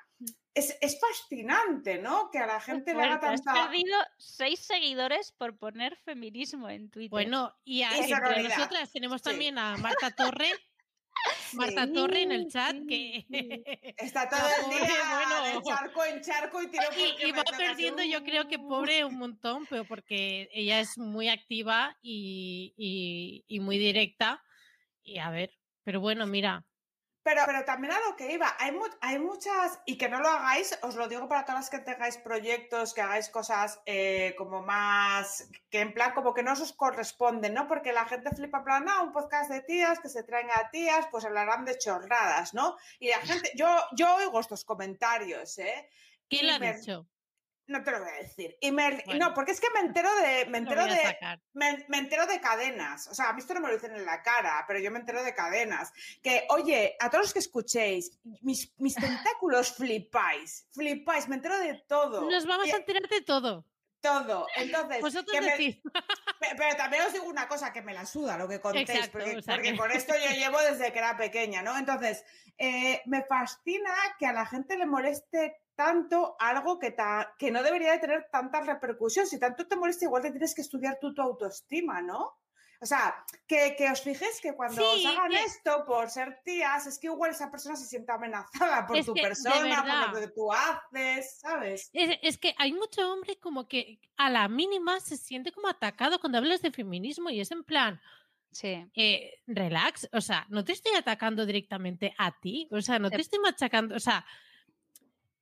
es, 0.54 0.76
es 0.80 0.98
fascinante, 1.00 1.98
¿no? 1.98 2.30
Que 2.30 2.38
a 2.38 2.46
la 2.46 2.60
gente 2.60 2.94
le 2.94 3.02
haga 3.02 3.18
fuerte, 3.18 3.34
Has 3.34 3.42
tanta... 3.42 3.64
perdido 3.68 3.98
seis 4.16 4.60
seguidores 4.60 5.32
por 5.32 5.58
poner 5.58 5.96
feminismo 6.04 6.68
en 6.68 6.88
Twitter. 6.90 7.10
Bueno, 7.10 7.52
y 7.64 7.82
a- 7.82 7.96
entre 7.96 8.14
realidad. 8.20 8.56
nosotras 8.58 8.92
tenemos 8.92 9.20
Sí. 9.20 9.30
también 9.30 9.58
a 9.58 9.76
Marta 9.76 10.10
Torre. 10.12 10.50
Marta 11.54 11.86
Sí, 11.86 11.92
Torre 11.92 12.22
en 12.22 12.32
el 12.32 12.48
chat 12.48 12.76
que 12.88 13.24
Está 13.98 14.28
todo 14.28 14.40
el 14.62 14.70
día 14.70 14.88
bueno. 15.10 15.44
de 15.60 15.62
charco 15.66 16.04
en 16.04 16.20
charco 16.20 16.62
y 16.62 16.66
tiro 16.68 16.82
y, 17.22 17.28
y 17.28 17.32
va 17.32 17.44
perdiendo 17.44 18.02
yo 18.02 18.22
creo 18.22 18.48
que 18.48 18.58
pobre 18.58 19.04
un 19.04 19.16
montón, 19.18 19.66
pero 19.66 19.84
porque 19.84 20.48
ella 20.52 20.80
es 20.80 20.98
muy 20.98 21.28
activa 21.28 21.96
y, 22.02 22.74
y- 22.76 23.44
y 23.48 23.60
muy 23.60 23.78
directa. 23.78 24.42
Y 25.02 25.18
a 25.18 25.30
ver, 25.30 25.50
pero 25.84 26.00
bueno, 26.00 26.26
mira, 26.26 26.66
Pero, 27.28 27.42
pero 27.44 27.62
también 27.66 27.92
a 27.92 28.00
lo 28.08 28.16
que 28.16 28.32
iba, 28.32 28.56
hay, 28.58 28.72
mu- 28.72 28.86
hay 29.02 29.18
muchas, 29.18 29.80
y 29.84 29.98
que 29.98 30.08
no 30.08 30.18
lo 30.20 30.28
hagáis, 30.28 30.78
os 30.80 30.94
lo 30.96 31.08
digo 31.08 31.28
para 31.28 31.44
todas 31.44 31.60
las 31.60 31.68
que 31.70 31.78
tengáis 31.80 32.16
proyectos, 32.16 32.94
que 32.94 33.02
hagáis 33.02 33.28
cosas 33.28 33.80
eh, 33.84 34.34
como 34.38 34.62
más, 34.62 35.46
que 35.68 35.80
en 35.80 35.92
plan 35.92 36.14
como 36.14 36.32
que 36.32 36.42
no 36.42 36.52
os 36.54 36.72
corresponden, 36.72 37.52
¿no? 37.52 37.68
Porque 37.68 37.92
la 37.92 38.06
gente 38.06 38.30
flipa 38.34 38.58
en 38.58 38.64
plan, 38.64 38.88
ah, 38.88 39.02
un 39.02 39.12
podcast 39.12 39.50
de 39.50 39.60
tías, 39.60 40.00
que 40.00 40.08
se 40.08 40.22
traen 40.22 40.48
a 40.50 40.70
tías, 40.70 41.06
pues 41.10 41.26
hablarán 41.26 41.66
de 41.66 41.76
chorradas, 41.76 42.54
¿no? 42.54 42.76
Y 42.98 43.10
la 43.10 43.18
gente, 43.18 43.52
yo, 43.54 43.68
yo 43.92 44.14
oigo 44.16 44.40
estos 44.40 44.64
comentarios, 44.64 45.58
¿eh? 45.58 45.90
¿quién 46.30 46.46
lo 46.46 46.54
ha 46.54 46.58
dicho? 46.78 47.06
No 47.68 47.82
te 47.84 47.90
lo 47.90 48.00
voy 48.00 48.08
a 48.08 48.22
decir. 48.22 48.56
Y 48.60 48.72
me- 48.72 49.02
Bueno. 49.06 49.28
No, 49.28 49.34
porque 49.34 49.52
es 49.52 49.60
que 49.60 49.68
me 49.74 49.80
entero 49.80 50.08
de, 50.16 50.46
me 50.46 50.58
entero 50.82 50.84
de, 50.86 51.16
me, 51.52 51.84
me 51.88 51.98
entero 51.98 52.26
de 52.26 52.40
cadenas. 52.40 53.06
O 53.08 53.14
sea, 53.14 53.28
a 53.28 53.32
mí 53.34 53.40
esto 53.40 53.54
no 53.54 53.60
me 53.60 53.68
lo 53.68 53.74
dicen 53.74 53.94
en 53.94 54.04
la 54.06 54.22
cara, 54.22 54.64
pero 54.66 54.80
yo 54.80 54.90
me 54.90 54.98
entero 54.98 55.22
de 55.22 55.34
cadenas. 55.34 55.92
Que, 56.22 56.46
oye, 56.48 56.96
a 56.98 57.10
todos 57.10 57.24
los 57.26 57.32
que 57.32 57.38
escuchéis, 57.40 58.18
mis, 58.42 58.72
mis 58.78 58.94
tentáculos 59.34 59.72
flipáis, 59.76 60.66
flipáis, 60.72 61.28
me 61.28 61.36
entero 61.36 61.58
de 61.58 61.74
todo. 61.86 62.28
Nos 62.30 62.46
vamos 62.46 62.66
Y- 62.66 62.70
a 62.72 62.76
enterar 62.76 63.06
de 63.08 63.20
todo. 63.20 63.64
Todo. 64.00 64.46
Entonces, 64.56 65.00
Vosotros 65.00 65.32
que 65.36 65.40
decís. 65.44 65.80
pe- 66.40 66.54
pero 66.56 66.76
también 66.76 67.02
os 67.02 67.12
digo 67.12 67.24
una 67.26 67.48
cosa 67.48 67.72
que 67.72 67.82
me 67.82 67.92
la 67.92 68.06
suda 68.06 68.38
lo 68.38 68.48
que 68.48 68.60
contéis, 68.60 68.88
Exacto, 68.88 69.18
porque, 69.18 69.36
o 69.36 69.42
sea 69.42 69.54
porque 69.56 69.72
que- 69.72 69.76
con 69.76 69.90
esto 69.90 70.14
yo 70.14 70.30
llevo 70.30 70.58
desde 70.60 70.92
que 70.92 70.98
era 71.00 71.16
pequeña, 71.16 71.62
¿no? 71.62 71.76
Entonces, 71.76 72.24
eh, 72.56 73.02
me 73.06 73.24
fascina 73.24 73.92
que 74.18 74.26
a 74.26 74.32
la 74.32 74.46
gente 74.46 74.76
le 74.78 74.86
moleste 74.86 75.56
tanto 75.78 76.34
algo 76.40 76.76
que, 76.80 76.90
ta- 76.90 77.36
que 77.38 77.52
no 77.52 77.62
debería 77.62 77.92
de 77.92 78.00
tener 78.00 78.28
tanta 78.32 78.60
repercusión. 78.62 79.28
Si 79.28 79.38
tanto 79.38 79.68
te 79.68 79.76
molesta, 79.76 80.06
igual 80.06 80.22
te 80.22 80.32
tienes 80.32 80.52
que 80.52 80.62
estudiar 80.62 80.98
tú 81.00 81.14
tu 81.14 81.22
autoestima, 81.22 82.02
¿no? 82.02 82.36
O 82.80 82.86
sea, 82.86 83.24
que, 83.46 83.76
que 83.78 83.88
os 83.88 84.00
fijéis 84.00 84.40
que 84.40 84.54
cuando 84.54 84.82
Sí, 84.82 85.06
os 85.06 85.16
hagan 85.16 85.30
que- 85.30 85.44
esto 85.44 85.84
por 85.86 86.10
ser 86.10 86.40
tías, 86.44 86.88
es 86.88 86.98
que 86.98 87.06
igual 87.06 87.30
esa 87.30 87.48
persona 87.48 87.76
se 87.76 87.84
siente 87.86 88.10
amenazada 88.10 88.86
por 88.88 88.96
Es 88.96 89.06
tu 89.06 89.14
que, 89.14 89.22
persona, 89.22 89.84
por 90.10 90.14
lo 90.14 90.20
que 90.26 90.32
tú 90.34 90.52
haces, 90.52 91.38
¿sabes? 91.38 91.90
Es, 91.92 92.18
es 92.22 92.38
que 92.38 92.56
hay 92.58 92.72
mucho 92.72 93.12
hombre 93.12 93.38
como 93.38 93.68
que 93.68 94.00
a 94.16 94.30
la 94.30 94.48
mínima 94.48 94.98
se 94.98 95.16
siente 95.16 95.52
como 95.52 95.68
atacado 95.68 96.18
cuando 96.18 96.38
hablas 96.38 96.60
de 96.60 96.72
feminismo 96.72 97.30
y 97.30 97.40
es 97.40 97.52
en 97.52 97.62
plan, 97.62 98.00
Sí. 98.50 98.84
eh, 98.96 99.42
relax, 99.46 100.08
o 100.12 100.20
sea, 100.20 100.44
no 100.48 100.64
te 100.64 100.72
estoy 100.72 100.94
atacando 100.96 101.46
directamente 101.46 102.14
a 102.18 102.32
ti, 102.40 102.66
o 102.72 102.80
sea, 102.80 102.98
no 102.98 103.10
te 103.10 103.16
Te- 103.16 103.22
estoy 103.22 103.38
machacando, 103.38 103.94
o 103.94 104.00
sea, 104.00 104.24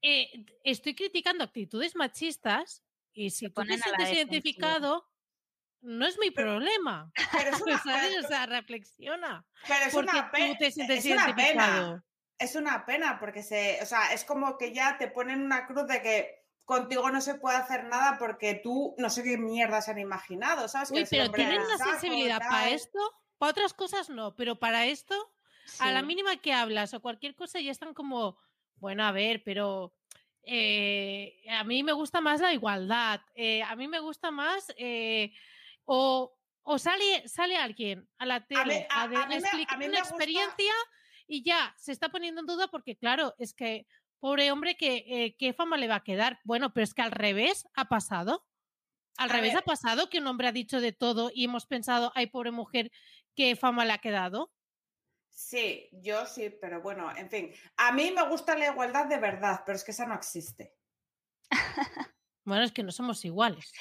eh, 0.03 0.45
estoy 0.65 0.95
criticando 0.95 1.45
actitudes 1.45 1.95
machistas 1.97 2.83
y 3.13 3.31
si 3.31 3.49
tú 3.51 3.63
te 3.65 3.79
sientes 3.79 4.13
identificado, 4.13 5.09
no 5.81 6.07
es 6.07 6.19
mi 6.19 6.31
problema. 6.31 7.13
Pero 7.33 7.51
es 7.51 7.61
una, 7.67 7.79
¿sabes? 7.83 8.25
O 8.25 8.29
sea, 8.29 8.47
reflexiona. 8.47 9.47
pero 9.67 9.87
es 9.87 9.93
Porque 9.95 10.11
una 10.19 10.31
pe- 10.31 10.49
tú 10.49 10.57
te 10.59 10.71
sientes 10.71 11.05
es 11.05 11.13
una 11.13 11.25
identificado. 11.31 11.93
pena. 11.95 12.05
Es 12.39 12.55
una 12.55 12.85
pena 12.85 13.19
porque 13.19 13.43
se, 13.43 13.79
o 13.83 13.87
sea, 13.87 14.13
es 14.13 14.25
como 14.27 14.59
que 14.59 14.75
ya 14.75 14.99
te 14.99 15.09
ponen 15.09 15.41
una 15.43 15.67
cruz 15.67 15.87
de 15.87 16.03
que 16.03 16.45
contigo 16.67 17.11
no 17.11 17.21
se 17.23 17.37
puede 17.37 17.57
hacer 17.57 17.85
nada 17.85 18.19
porque 18.19 18.61
tú 18.63 18.95
no 18.99 19.09
sé 19.09 19.23
qué 19.23 19.39
mierda 19.39 19.81
se 19.81 19.93
han 19.93 19.99
imatginado, 19.99 20.69
¿sabes? 20.69 20.91
Uy, 20.91 21.07
pero 21.09 21.31
tienen 21.31 21.61
una 21.61 21.79
saco, 21.79 21.93
sensibilidad 21.93 22.39
para 22.41 22.69
esto, 22.69 22.99
para 23.39 23.51
otras 23.53 23.73
cosas 23.73 24.11
no, 24.11 24.35
pero 24.35 24.59
para 24.59 24.85
esto, 24.85 25.15
a 25.79 25.91
la 25.93 26.03
mínima 26.03 26.37
que 26.37 26.53
hablas 26.53 26.93
o 26.93 27.01
cualquier 27.01 27.35
cosa 27.37 27.59
ya 27.61 27.71
están 27.71 27.95
como, 27.95 28.37
bueno, 28.77 29.05
a 29.05 29.13
ver, 29.13 29.43
pero 29.45 29.95
eh, 30.43 31.37
a 31.51 31.65
mí 31.65 31.83
me 31.83 31.93
gusta 31.93 32.21
más 32.21 32.41
la 32.41 32.53
igualdad, 32.53 33.21
eh, 33.35 33.63
a 33.63 33.75
mí 33.77 33.89
me 33.89 33.99
gusta 34.01 34.31
más, 34.31 34.73
eh, 34.77 35.33
o, 35.85 36.37
o 36.63 36.79
sale, 36.79 37.29
sale 37.29 37.57
alguien 37.57 38.09
a 38.19 38.27
la 38.27 38.47
tele 38.47 38.87
a- 38.91 39.05
explicar 39.39 39.79
una 39.79 39.87
gusta- 39.89 40.09
experiencia 40.09 40.73
y 41.27 41.43
ya 41.43 41.75
se 41.79 41.93
está 41.93 42.09
poniendo 42.09 42.41
en 42.41 42.47
duda 42.47 42.69
porque, 42.69 42.97
claro, 42.97 43.35
es 43.39 43.55
que, 43.55 43.87
pobre 44.21 44.51
hombre, 44.53 44.77
que, 44.77 45.35
¿qué 45.39 45.53
fama 45.53 45.77
le 45.77 45.89
va 45.89 45.97
a 45.97 46.05
quedar? 46.05 46.41
Bueno, 46.45 46.73
pero 46.73 46.85
es 46.85 46.95
que 46.95 47.03
al 47.03 47.11
revés 47.13 47.67
ha 47.75 47.87
pasado. 47.87 48.47
Al 49.19 49.31
revés 49.31 49.55
ver. 49.55 49.63
ha 49.63 49.65
pasado 49.65 50.09
que 50.11 50.19
un 50.19 50.27
hombre 50.27 50.49
ha 50.49 50.53
dicho 50.53 50.81
de 50.81 50.93
todo 50.93 51.31
y 51.35 51.45
hemos 51.45 51.67
pensado, 51.67 52.13
ay, 52.15 52.27
pobre 52.27 52.51
mujer, 52.51 52.91
qué 53.35 53.57
fama 53.57 53.85
le 53.85 53.93
ha 53.93 53.99
quedado. 53.99 54.53
Sí, 55.37 55.91
yo 55.93 56.25
sí, 56.25 56.49
pero 56.49 56.81
bueno, 56.81 57.15
en 57.15 57.29
fin. 57.29 57.53
A 57.77 57.93
mí 57.93 58.11
me 58.11 58.27
gusta 58.27 58.57
la 58.57 58.69
igualdad 58.69 59.05
de 59.05 59.19
verdad, 59.19 59.65
pero 59.67 59.77
es 59.77 59.85
que 59.85 59.91
esa 59.91 60.07
no 60.07 60.15
existe. 60.15 60.75
Bueno, 62.45 62.63
es 62.63 62.71
que 62.71 62.85
no 62.85 62.93
somos 62.93 63.25
iguales. 63.25 63.73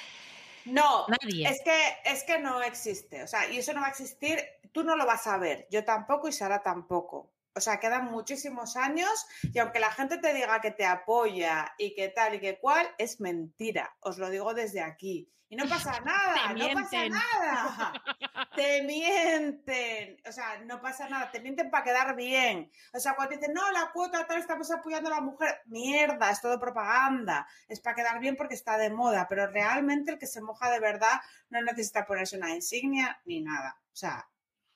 No, 0.66 1.06
Nadie. 1.08 1.48
es 1.48 1.62
que, 1.62 1.98
es 2.04 2.24
que 2.24 2.40
no 2.40 2.64
existe. 2.64 3.22
O 3.22 3.28
sea, 3.28 3.48
y 3.48 3.60
eso 3.60 3.74
no 3.74 3.82
va 3.82 3.86
a 3.86 3.92
existir, 3.92 4.40
tú 4.72 4.84
no 4.84 4.96
lo 4.96 5.06
vas 5.06 5.28
a 5.28 5.38
ver, 5.38 5.68
yo 5.70 5.86
tampoco 5.86 6.28
y 6.28 6.32
Sara 6.32 6.64
tampoco. 6.64 7.35
O 7.56 7.62
sea, 7.62 7.80
quedan 7.80 8.12
muchísimos 8.12 8.76
años 8.76 9.26
y 9.42 9.60
aunque 9.60 9.80
la 9.80 9.92
gente 9.92 10.18
te 10.18 10.34
diga 10.34 10.60
que 10.60 10.72
te 10.72 10.86
apoya 10.86 11.74
y 11.78 11.96
que 11.96 12.10
tal 12.10 12.36
y 12.36 12.40
que 12.40 12.60
cual, 12.60 12.88
es 12.98 13.22
mentira. 13.22 13.96
Os 14.02 14.18
lo 14.18 14.30
digo 14.30 14.54
desde 14.54 14.82
aquí. 14.82 15.32
Y 15.48 15.56
no 15.56 15.68
pasa 15.70 16.00
nada, 16.06 16.54
no 16.54 16.74
pasa 16.74 17.08
nada. 17.08 17.94
Te 18.56 18.84
mienten. 18.84 20.18
O 20.28 20.32
sea, 20.32 20.60
no 20.66 20.82
pasa 20.82 21.10
nada, 21.10 21.30
te 21.30 21.42
mienten 21.42 21.70
para 21.70 21.84
quedar 21.84 22.16
bien. 22.16 22.72
O 22.94 23.00
sea, 23.00 23.14
cuando 23.14 23.36
dicen, 23.36 23.54
no, 23.54 23.70
la 23.72 23.92
cuota 23.92 24.26
tal, 24.26 24.40
estamos 24.40 24.72
apoyando 24.72 25.10
a 25.10 25.16
la 25.16 25.22
mujer, 25.22 25.60
mierda, 25.66 26.32
es 26.32 26.40
todo 26.40 26.58
propaganda. 26.58 27.46
Es 27.68 27.82
para 27.82 27.98
quedar 27.98 28.20
bien 28.20 28.38
porque 28.38 28.56
está 28.56 28.78
de 28.78 28.90
moda, 28.90 29.28
pero 29.28 29.48
realmente 29.48 30.12
el 30.12 30.20
que 30.20 30.26
se 30.26 30.42
moja 30.42 30.72
de 30.72 30.80
verdad 30.80 31.20
no 31.50 31.62
necesita 31.62 32.06
ponerse 32.06 32.38
una 32.38 32.56
insignia 32.56 33.20
ni 33.26 33.42
nada. 33.42 33.78
O 33.92 33.96
sea, 33.96 34.26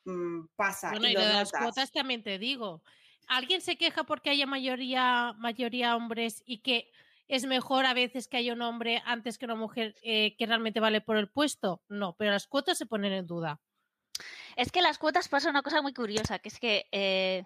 mm, 0.06 0.48
pasa. 0.56 0.92
Bueno, 0.92 1.08
y 1.08 1.14
lo 1.14 1.22
las 1.22 1.52
cuotas 1.52 1.92
también 1.92 2.24
te 2.24 2.40
digo. 2.40 2.82
¿Alguien 3.28 3.62
se 3.62 3.78
queja 3.78 4.04
porque 4.06 4.32
haya 4.32 4.48
mayoría, 4.48 5.34
mayoría 5.38 5.96
hombres 5.96 6.42
y 6.46 6.60
que 6.60 6.92
es 7.28 7.46
mejor 7.46 7.86
a 7.86 7.94
veces 7.94 8.28
que 8.28 8.38
haya 8.38 8.54
un 8.54 8.62
hombre 8.64 9.04
antes 9.06 9.38
que 9.38 9.46
una 9.46 9.56
mujer 9.56 9.96
eh, 10.02 10.36
que 10.36 10.48
realmente 10.48 10.80
vale 10.80 11.00
por 11.02 11.16
el 11.18 11.30
puesto? 11.30 11.84
No, 11.90 12.16
pero 12.18 12.32
las 12.32 12.48
cuotas 12.48 12.78
se 12.78 12.88
ponen 12.88 13.14
en 13.14 13.28
duda. 13.28 13.62
Es 14.56 14.72
que 14.72 14.82
las 14.82 14.98
cuotas 14.98 15.28
pasa 15.30 15.50
una 15.50 15.62
cosa 15.62 15.82
muy 15.82 15.94
curiosa, 15.94 16.40
que 16.40 16.50
es 16.50 16.60
que 16.60 16.88
eh, 16.92 17.46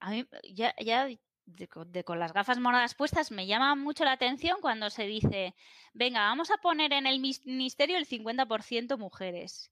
a 0.00 0.10
mí 0.10 0.26
ya, 0.52 0.74
ya 0.80 1.06
de, 1.46 1.68
co- 1.68 1.84
de 1.84 2.04
con 2.04 2.18
las 2.20 2.32
gafas 2.32 2.58
moradas 2.60 2.94
puestas 2.94 3.30
me 3.30 3.46
llama 3.46 3.74
mucho 3.74 4.04
la 4.04 4.12
atención 4.12 4.58
cuando 4.62 4.90
se 4.90 5.04
dice, 5.06 5.54
venga, 5.94 6.20
vamos 6.22 6.50
a 6.50 6.58
poner 6.58 6.92
en 6.94 7.06
el 7.06 7.20
ministerio 7.20 7.98
el 7.98 8.06
50% 8.06 8.98
mujeres. 8.98 9.70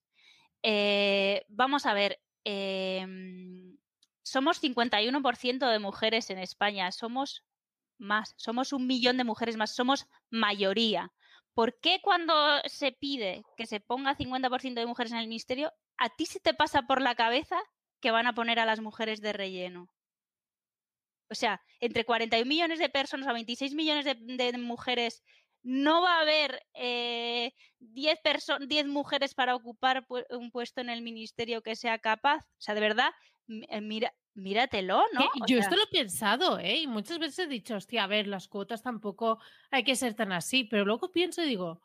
Eh, 0.62 1.44
vamos 1.48 1.86
a 1.86 1.94
ver, 1.94 2.20
em, 2.44 3.78
somos 4.22 4.60
51% 4.60 5.68
de 5.68 5.78
mujeres 5.78 6.30
en 6.30 6.39
España, 6.39 6.93
somos 6.93 7.44
más, 7.98 8.34
somos 8.36 8.72
un 8.72 8.86
millón 8.86 9.16
de 9.16 9.24
mujeres 9.24 9.56
más, 9.56 9.74
somos 9.74 10.06
mayoría. 10.30 11.12
¿por 11.55 11.78
qué 11.80 12.01
cuando 12.02 12.34
se 12.66 12.93
pide 12.93 13.43
que 13.56 13.66
se 13.66 13.80
ponga 13.80 14.16
50% 14.16 14.80
de 14.80 14.86
mujeres 14.86 15.12
en 15.12 15.18
el 15.18 15.28
ministerio, 15.28 15.72
a 15.98 16.09
ti 16.10 16.26
se 16.26 16.40
te 16.40 16.55
pasa 16.55 16.82
por 16.82 17.01
la 17.02 17.14
cabeza 17.14 17.60
que 18.01 18.10
van 18.10 18.26
a 18.26 18.34
poner 18.34 18.59
a 18.59 18.66
las 18.66 18.80
mujeres 18.80 19.20
de 19.20 19.32
relleno? 19.32 19.89
O 21.30 21.34
sea, 21.34 21.62
entre 21.80 22.05
41 22.05 22.47
millones 22.48 22.78
de 22.78 22.90
personas 22.90 23.26
a 23.26 23.32
26 23.32 23.74
millones 23.74 24.05
de, 24.05 24.14
de 24.14 24.59
mujeres, 24.59 25.22
no 25.62 26.02
va 26.02 26.18
a 26.18 26.20
haber 26.20 26.62
eh, 26.74 27.52
10, 27.80 28.18
10 28.66 28.86
mujeres 28.86 29.34
para 29.34 29.55
ocupar 29.55 30.06
un 30.30 30.51
puesto 30.51 30.80
en 30.80 30.90
el 30.90 31.02
ministerio 31.02 31.62
que 31.62 31.76
sea 31.76 31.98
capaz. 31.98 32.44
O 32.44 32.60
sea, 32.60 32.74
de 32.74 32.80
verdad, 32.80 33.10
eh, 33.48 33.80
mira, 33.80 34.14
míratelo, 34.34 35.02
¿no? 35.12 35.24
O 35.24 35.47
yo 35.47 35.56
sea... 35.56 35.60
esto 35.60 35.76
lo 35.76 35.84
he 35.84 35.98
pensado, 35.98 36.59
¿eh? 36.59 36.78
Y 36.78 36.86
muchas 36.86 37.18
veces 37.18 37.40
he 37.40 37.47
dicho, 37.47 37.76
hostia, 37.76 38.05
a 38.05 38.06
ver, 38.06 38.26
las 38.26 38.48
cuotas 38.48 38.82
tampoco 38.82 39.39
hay 39.70 39.84
que 39.84 39.97
ser 39.97 40.14
tan 40.14 40.32
así, 40.32 40.64
pero 40.64 40.84
luego 40.84 41.10
pienso 41.10 41.43
y 41.43 41.47
digo, 41.47 41.80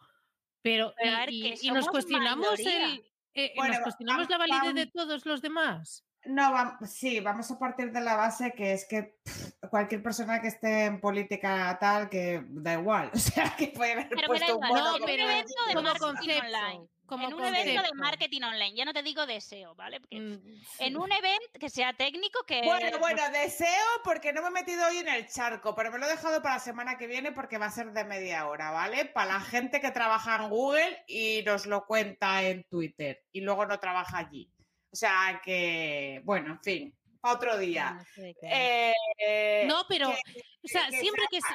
pero, 0.61 0.93
pero 0.97 1.31
y, 1.31 1.71
nos 1.71 1.87
cuestionamos 1.87 2.59
el, 2.59 3.03
eh, 3.33 3.53
Bueno, 3.55 3.73
nos 3.73 3.83
cuestionamos 3.83 4.29
la 4.29 4.37
validez 4.37 4.73
de 4.73 4.87
todos 4.87 5.25
los 5.25 5.41
demás. 5.41 6.06
No, 6.27 6.51
va- 6.51 6.77
sí, 6.85 7.19
vamos 7.19 7.49
a 7.51 7.57
partir 7.59 7.91
de 7.91 8.01
la 8.01 8.15
base 8.15 8.53
que 8.53 8.73
es 8.73 8.85
que 8.85 9.19
pff, 9.23 9.53
cualquier 9.69 10.03
persona 10.03 10.41
que 10.41 10.47
esté 10.49 10.85
en 10.85 10.99
política 10.99 11.77
tal, 11.79 12.09
que 12.09 12.43
da 12.47 12.73
igual. 12.73 13.11
O 13.15 13.17
sea, 13.19 13.55
que 13.57 13.67
puede 13.67 13.93
haber 13.93 14.09
Pero 14.09 14.27
puesto 14.27 14.57
un 14.57 14.67
no, 14.67 14.95
evento 14.97 15.53
de 15.67 15.73
como 15.73 15.83
marketing 15.83 16.07
concepto, 16.07 16.45
online. 16.45 16.87
como 17.05 17.27
en 17.27 17.33
un 17.33 17.45
evento 17.45 17.81
de 17.83 17.93
marketing 17.95 18.41
online, 18.43 18.75
ya 18.75 18.85
no 18.85 18.93
te 18.93 19.03
digo 19.03 19.25
deseo, 19.25 19.75
¿vale? 19.75 19.99
Porque 20.01 20.19
Mm, 20.19 20.33
en 20.79 20.89
sí. 20.89 20.95
un 20.95 21.11
evento 21.11 21.45
que 21.59 21.69
sea 21.69 21.93
técnico, 21.93 22.39
que 22.45 22.61
Bueno, 22.63 22.99
bueno, 22.99 23.21
deseo 23.31 23.85
porque 24.03 24.33
no 24.33 24.41
me 24.41 24.47
he 24.49 24.51
metido 24.51 24.85
hoy 24.87 24.97
en 24.97 25.07
el 25.07 25.27
charco, 25.27 25.73
pero 25.75 25.91
me 25.91 25.97
lo 25.99 26.05
he 26.05 26.09
dejado 26.09 26.41
para 26.41 26.55
la 26.55 26.59
semana 26.59 26.97
que 26.97 27.07
viene 27.07 27.31
porque 27.31 27.57
va 27.57 27.67
a 27.67 27.71
ser 27.71 27.91
de 27.93 28.03
media 28.03 28.47
hora, 28.47 28.71
¿vale? 28.71 29.05
Para 29.05 29.33
la 29.33 29.39
gente 29.41 29.79
que 29.81 29.91
trabaja 29.91 30.35
en 30.35 30.49
Google 30.49 31.03
y 31.07 31.43
nos 31.45 31.65
lo 31.65 31.85
cuenta 31.85 32.43
en 32.43 32.63
Twitter 32.69 33.23
y 33.31 33.41
luego 33.41 33.65
no 33.65 33.79
trabaja 33.79 34.17
allí. 34.19 34.51
O 34.91 34.95
sea 34.95 35.41
que, 35.43 36.21
bueno, 36.23 36.53
en 36.53 36.61
fin, 36.61 36.95
para 37.19 37.35
otro 37.35 37.57
día. 37.57 37.97
qué. 38.15 38.93
Eh, 39.21 39.65
No, 39.67 39.85
pero, 39.87 40.09
que- 40.09 40.39
o 40.63 40.67
sea, 40.67 40.87
que 40.89 40.99
siempre 40.99 41.23
que 41.29 41.41
se... 41.41 41.47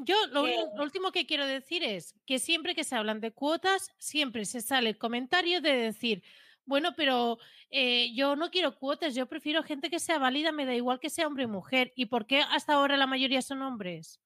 Yo 0.00 0.14
lo, 0.28 0.44
uni- 0.44 0.54
lo 0.76 0.82
último 0.84 1.10
que 1.10 1.26
quiero 1.26 1.44
decir 1.46 1.82
es 1.82 2.14
que 2.24 2.38
siempre 2.38 2.74
que 2.74 2.84
se 2.84 2.94
hablan 2.94 3.20
de 3.20 3.32
cuotas, 3.32 3.90
siempre 3.98 4.44
se 4.44 4.60
sale 4.60 4.90
el 4.90 4.98
comentario 4.98 5.60
de 5.60 5.72
decir, 5.72 6.22
bueno, 6.64 6.94
pero 6.96 7.38
eh, 7.70 8.12
yo 8.14 8.36
no 8.36 8.50
quiero 8.50 8.78
cuotas, 8.78 9.14
yo 9.16 9.26
prefiero 9.26 9.62
gente 9.64 9.90
que 9.90 9.98
sea 9.98 10.18
válida, 10.18 10.52
me 10.52 10.66
da 10.66 10.74
igual 10.74 11.00
que 11.00 11.10
sea 11.10 11.26
hombre 11.26 11.46
o 11.46 11.48
mujer. 11.48 11.92
¿Y 11.96 12.06
por 12.06 12.26
qué 12.26 12.40
hasta 12.42 12.74
ahora 12.74 12.96
la 12.96 13.06
mayoría 13.08 13.42
son 13.42 13.60
hombres? 13.62 14.20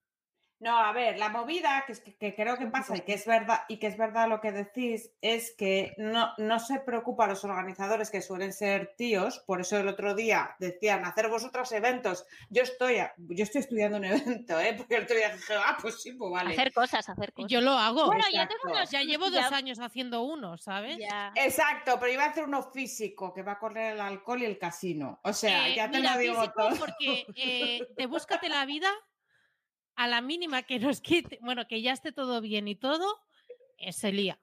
No, 0.63 0.79
a 0.79 0.93
ver, 0.93 1.19
la 1.19 1.27
movida 1.27 1.83
que, 1.85 1.91
es 1.91 1.99
que, 1.99 2.15
que 2.15 2.33
creo 2.35 2.57
que 2.57 2.67
pasa 2.67 2.95
y 2.95 3.01
que 3.01 3.13
es 3.13 3.25
verdad 3.25 3.63
y 3.67 3.77
que 3.79 3.87
es 3.87 3.97
verdad 3.97 4.29
lo 4.29 4.39
que 4.39 4.53
decís 4.53 5.11
es 5.21 5.53
que 5.57 5.93
no, 5.97 6.31
no 6.37 6.59
se 6.59 6.79
preocupa 6.79 7.25
a 7.25 7.27
los 7.27 7.43
organizadores 7.43 8.09
que 8.09 8.21
suelen 8.21 8.53
ser 8.53 8.93
tíos, 8.97 9.39
por 9.45 9.59
eso 9.59 9.77
el 9.77 9.89
otro 9.89 10.15
día 10.15 10.55
decían 10.59 11.03
hacer 11.03 11.27
vosotros 11.27 11.69
eventos. 11.73 12.25
Yo 12.49 12.63
estoy 12.63 12.97
a- 12.99 13.13
yo 13.17 13.43
estoy 13.43 13.59
estudiando 13.59 13.97
un 13.97 14.05
evento, 14.05 14.57
¿eh? 14.59 14.73
Porque 14.77 14.95
el 14.95 15.03
otro 15.03 15.15
día 15.17 15.29
dije, 15.35 15.53
ah, 15.53 15.77
pues 15.81 16.01
sí, 16.01 16.13
pues 16.13 16.31
vale. 16.31 16.53
Hacer 16.53 16.71
cosas, 16.71 17.09
hacer 17.09 17.33
cosas. 17.33 17.51
Yo 17.51 17.59
lo 17.59 17.71
hago. 17.71 18.05
bueno, 18.05 18.23
exacto. 18.29 18.55
tengo 18.63 18.75
unos 18.77 18.89
ya 18.89 19.01
llevo 19.03 19.27
ya- 19.27 19.41
dos 19.43 19.51
años 19.51 19.79
haciendo 19.79 20.21
uno, 20.23 20.57
¿sabes? 20.57 20.97
ya. 20.97 21.33
Exacto, 21.35 21.97
pero 21.99 22.13
iba 22.13 22.23
a 22.23 22.27
hacer 22.29 22.45
uno 22.45 22.63
físico 22.71 23.33
que 23.33 23.43
va 23.43 23.53
a 23.53 23.59
correr 23.59 23.93
el 23.95 23.99
alcohol 24.01 24.41
y 24.41 24.45
el 24.45 24.57
casino. 24.57 25.19
O 25.23 25.33
sea, 25.33 25.67
Eh, 25.67 25.75
ya 25.75 25.91
te 25.91 25.97
mira, 25.99 26.13
lo 26.13 26.19
digo 26.19 26.51
todo. 26.53 26.69
porque 26.77 27.25
eh, 27.35 27.85
de 27.97 28.05
búscate 28.05 28.47
la 28.47 28.65
vida 28.65 28.89
a 29.95 30.07
la 30.07 30.21
mínima 30.21 30.63
que 30.63 30.79
nos 30.79 31.01
quite, 31.01 31.39
bueno, 31.41 31.67
que 31.67 31.81
ya 31.81 31.93
esté 31.93 32.11
todo 32.11 32.41
bien 32.41 32.67
y 32.67 32.75
todo, 32.75 33.19
eh, 33.77 33.93
se 33.93 34.11
lía. 34.11 34.39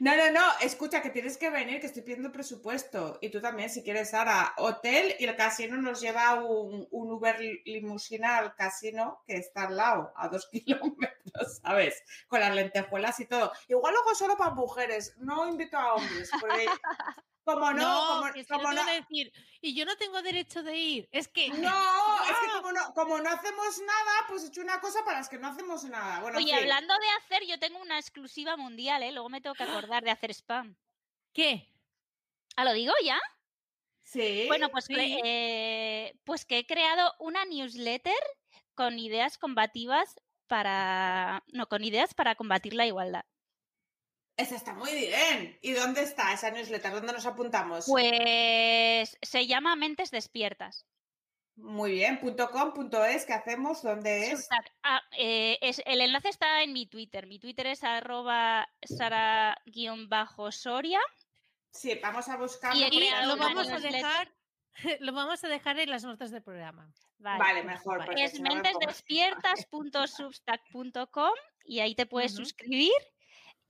No, 0.00 0.16
no, 0.16 0.30
no, 0.32 0.42
escucha 0.60 1.00
que 1.00 1.10
tienes 1.10 1.36
que 1.36 1.50
venir, 1.50 1.80
que 1.80 1.86
estoy 1.86 2.02
pidiendo 2.02 2.32
presupuesto. 2.32 3.18
Y 3.20 3.30
tú 3.30 3.40
también, 3.40 3.70
si 3.70 3.82
quieres, 3.82 4.10
Sara, 4.10 4.52
hotel 4.58 5.14
y 5.18 5.24
el 5.24 5.36
casino 5.36 5.76
nos 5.76 6.00
lleva 6.00 6.34
un, 6.42 6.88
un 6.90 7.12
Uber 7.12 7.38
limusina 7.64 8.38
al 8.38 8.54
casino 8.54 9.22
que 9.26 9.36
está 9.36 9.68
al 9.68 9.76
lado, 9.76 10.12
a 10.16 10.28
dos 10.28 10.48
kilómetros, 10.52 11.60
¿sabes? 11.62 12.02
Con 12.26 12.40
las 12.40 12.54
lentejuelas 12.54 13.20
y 13.20 13.26
todo. 13.26 13.52
Igual 13.68 13.94
luego 13.94 14.14
solo 14.14 14.36
para 14.36 14.54
mujeres, 14.54 15.14
no 15.18 15.48
invito 15.48 15.76
a 15.78 15.94
hombres, 15.94 16.30
porque 16.40 16.66
como 17.44 17.72
no, 17.72 18.06
como, 18.06 18.26
es 18.28 18.32
que 18.32 18.46
como 18.46 18.72
no 18.72 18.84
decir, 18.86 19.32
y 19.60 19.74
yo 19.74 19.84
no 19.84 19.96
tengo 19.96 20.22
derecho 20.22 20.62
de 20.62 20.76
ir. 20.76 21.08
Es 21.12 21.28
que 21.28 21.48
no, 21.50 21.54
es 22.30 22.36
que 22.38 22.52
como 22.56 22.72
no, 22.72 22.94
como 22.94 23.18
no 23.18 23.30
hacemos 23.30 23.78
nada, 23.80 24.26
pues 24.28 24.44
he 24.44 24.48
hecho 24.48 24.62
una 24.62 24.80
cosa 24.80 25.04
para 25.04 25.18
las 25.18 25.28
que 25.28 25.38
no 25.38 25.48
hacemos 25.48 25.84
nada. 25.84 26.20
Bueno, 26.20 26.38
en 26.38 26.44
Oye, 26.44 26.54
hablando 26.54 26.94
de 26.94 27.08
hacer, 27.18 27.46
yo 27.46 27.58
tengo 27.58 27.78
una 27.80 27.98
exclusiva 27.98 28.56
mundial, 28.56 29.02
¿eh? 29.02 29.12
Luego 29.12 29.28
me 29.28 29.40
tengo 29.40 29.54
que 29.54 29.64
acordar 29.64 30.02
de 30.04 30.10
hacer 30.10 30.30
spam. 30.30 30.76
¿Qué? 31.32 31.68
¿Ah, 32.56 32.64
lo 32.64 32.72
digo 32.72 32.92
ya? 33.04 33.20
Sí. 34.04 34.44
Bueno, 34.48 34.68
pues, 34.70 34.84
Sí. 34.86 34.94
eh, 35.24 36.18
pues 36.24 36.44
que 36.44 36.58
he 36.58 36.66
creado 36.66 37.12
una 37.18 37.44
newsletter 37.44 38.14
con 38.74 38.98
ideas 38.98 39.38
combativas 39.38 40.14
para. 40.46 41.42
No, 41.48 41.66
con 41.68 41.84
ideas 41.84 42.14
para 42.14 42.34
combatir 42.36 42.74
la 42.74 42.86
igualdad. 42.86 43.24
Esa 44.36 44.56
está 44.56 44.74
muy 44.74 44.92
bien. 44.92 45.58
¿Y 45.62 45.72
dónde 45.72 46.02
está 46.02 46.32
esa 46.32 46.50
newsletter? 46.50 46.90
¿Dónde 46.92 47.12
nos 47.12 47.24
apuntamos? 47.26 47.86
Pues 47.88 49.16
se 49.22 49.46
llama 49.46 49.76
Mentes 49.76 50.10
Despiertas. 50.10 50.86
Muy 51.56 51.92
bien, 51.92 52.18
punto 52.18 52.50
.com, 52.50 52.74
punto 52.74 53.04
.es, 53.04 53.24
¿qué 53.26 53.32
hacemos? 53.32 53.80
¿Dónde 53.80 54.32
es? 54.32 54.48
Ah, 54.82 55.00
eh, 55.16 55.56
es- 55.62 55.80
el 55.86 56.00
enlace 56.00 56.30
está 56.30 56.64
en 56.64 56.72
mi 56.72 56.86
Twitter. 56.86 57.28
Mi 57.28 57.38
Twitter 57.38 57.68
es 57.68 57.84
arroba 57.84 58.68
sara-soria. 58.82 61.00
Sí, 61.70 61.96
vamos 62.02 62.28
a 62.28 62.36
buscarlo. 62.36 62.80
Y 62.80 62.84
Y 62.96 63.08
lo 63.26 63.36
vamos 63.36 63.68
a 63.68 63.78
dejar, 63.78 64.32
lo 65.00 65.12
vamos 65.12 65.44
a 65.44 65.48
dejar 65.48 65.78
en 65.78 65.90
las 65.90 66.02
notas 66.02 66.32
del 66.32 66.42
programa. 66.42 66.92
Vale, 67.18 67.62
mejor. 67.62 67.98
vale. 68.00 68.24
Es 68.24 68.32
si 68.32 68.42
no 68.42 68.52
mentesdespiertas.substack.com 68.52 71.32
y 71.64 71.78
ahí 71.80 71.94
te 71.94 72.06
puedes 72.06 72.34
suscribir 72.34 72.90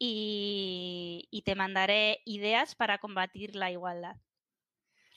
y, 0.07 1.29
y 1.31 1.43
te 1.43 1.55
mandaré 1.55 2.21
ideas 2.27 2.75
para 2.75 2.99
combatir 2.99 3.57
la 3.57 3.71
igualdad. 3.71 4.17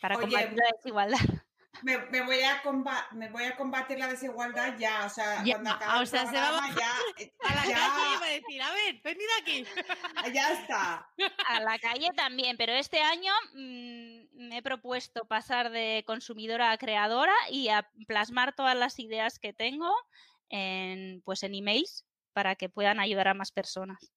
Para 0.02 0.16
Oye, 0.16 0.26
combatir 0.28 0.58
la 0.58 0.66
desigualdad. 0.76 1.20
Me, 1.84 1.96
me 2.08 2.22
voy 2.22 2.40
a 2.42 2.64
me 3.12 3.30
voy 3.30 3.44
a 3.44 3.56
combatir 3.56 4.00
la 4.00 4.08
desigualdad 4.08 4.76
ya, 4.80 5.06
o 5.06 5.10
sea, 5.10 5.44
Ya, 5.44 5.56
cuando 5.56 5.70
acabe 5.70 6.00
o 6.00 6.02
el 6.02 6.08
sea, 6.08 6.26
se 6.26 6.36
va 6.36 6.70
ya, 6.76 6.92
eh, 7.20 7.32
A 7.48 7.54
la 7.54 7.66
ya, 7.68 7.76
calle 7.76 8.14
iba 8.16 8.26
a 8.26 8.30
decir, 8.30 8.62
a 8.64 8.72
ver, 8.72 9.02
venid 9.04 9.26
aquí. 9.42 9.66
ya 10.34 10.54
está. 10.54 11.08
A 11.48 11.60
la 11.60 11.78
calle 11.78 12.10
también, 12.16 12.58
pero 12.58 12.74
este 12.74 13.00
año 13.02 13.32
mm, 13.54 14.48
me 14.48 14.58
he 14.58 14.64
propuesto 14.64 15.26
pasar 15.28 15.70
de 15.70 16.04
consumidora 16.08 16.72
a 16.72 16.80
creadora 16.80 17.36
y 17.52 17.68
a 17.70 17.88
plasmar 18.08 18.56
todas 18.56 18.76
las 18.76 18.98
ideas 18.98 19.38
que 19.38 19.54
tengo 19.54 19.94
en, 20.50 21.22
pues 21.26 21.44
en 21.44 21.54
emails 21.54 22.08
para 22.34 22.56
que 22.56 22.70
puedan 22.70 23.00
ayudar 23.00 23.28
a 23.28 23.36
más 23.36 23.52
personas. 23.52 24.17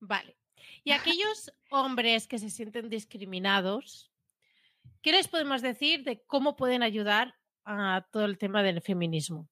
Vale. 0.00 0.36
Y 0.84 0.92
aquellos 0.92 1.52
hombres 1.70 2.26
que 2.26 2.38
se 2.38 2.50
sienten 2.50 2.88
discriminados, 2.88 4.10
¿qué 5.02 5.12
les 5.12 5.28
podemos 5.28 5.62
decir 5.62 6.04
de 6.04 6.22
cómo 6.26 6.56
pueden 6.56 6.82
ayudar 6.82 7.34
a 7.64 8.06
todo 8.12 8.24
el 8.24 8.38
tema 8.38 8.62
del 8.62 8.80
feminismo? 8.80 9.48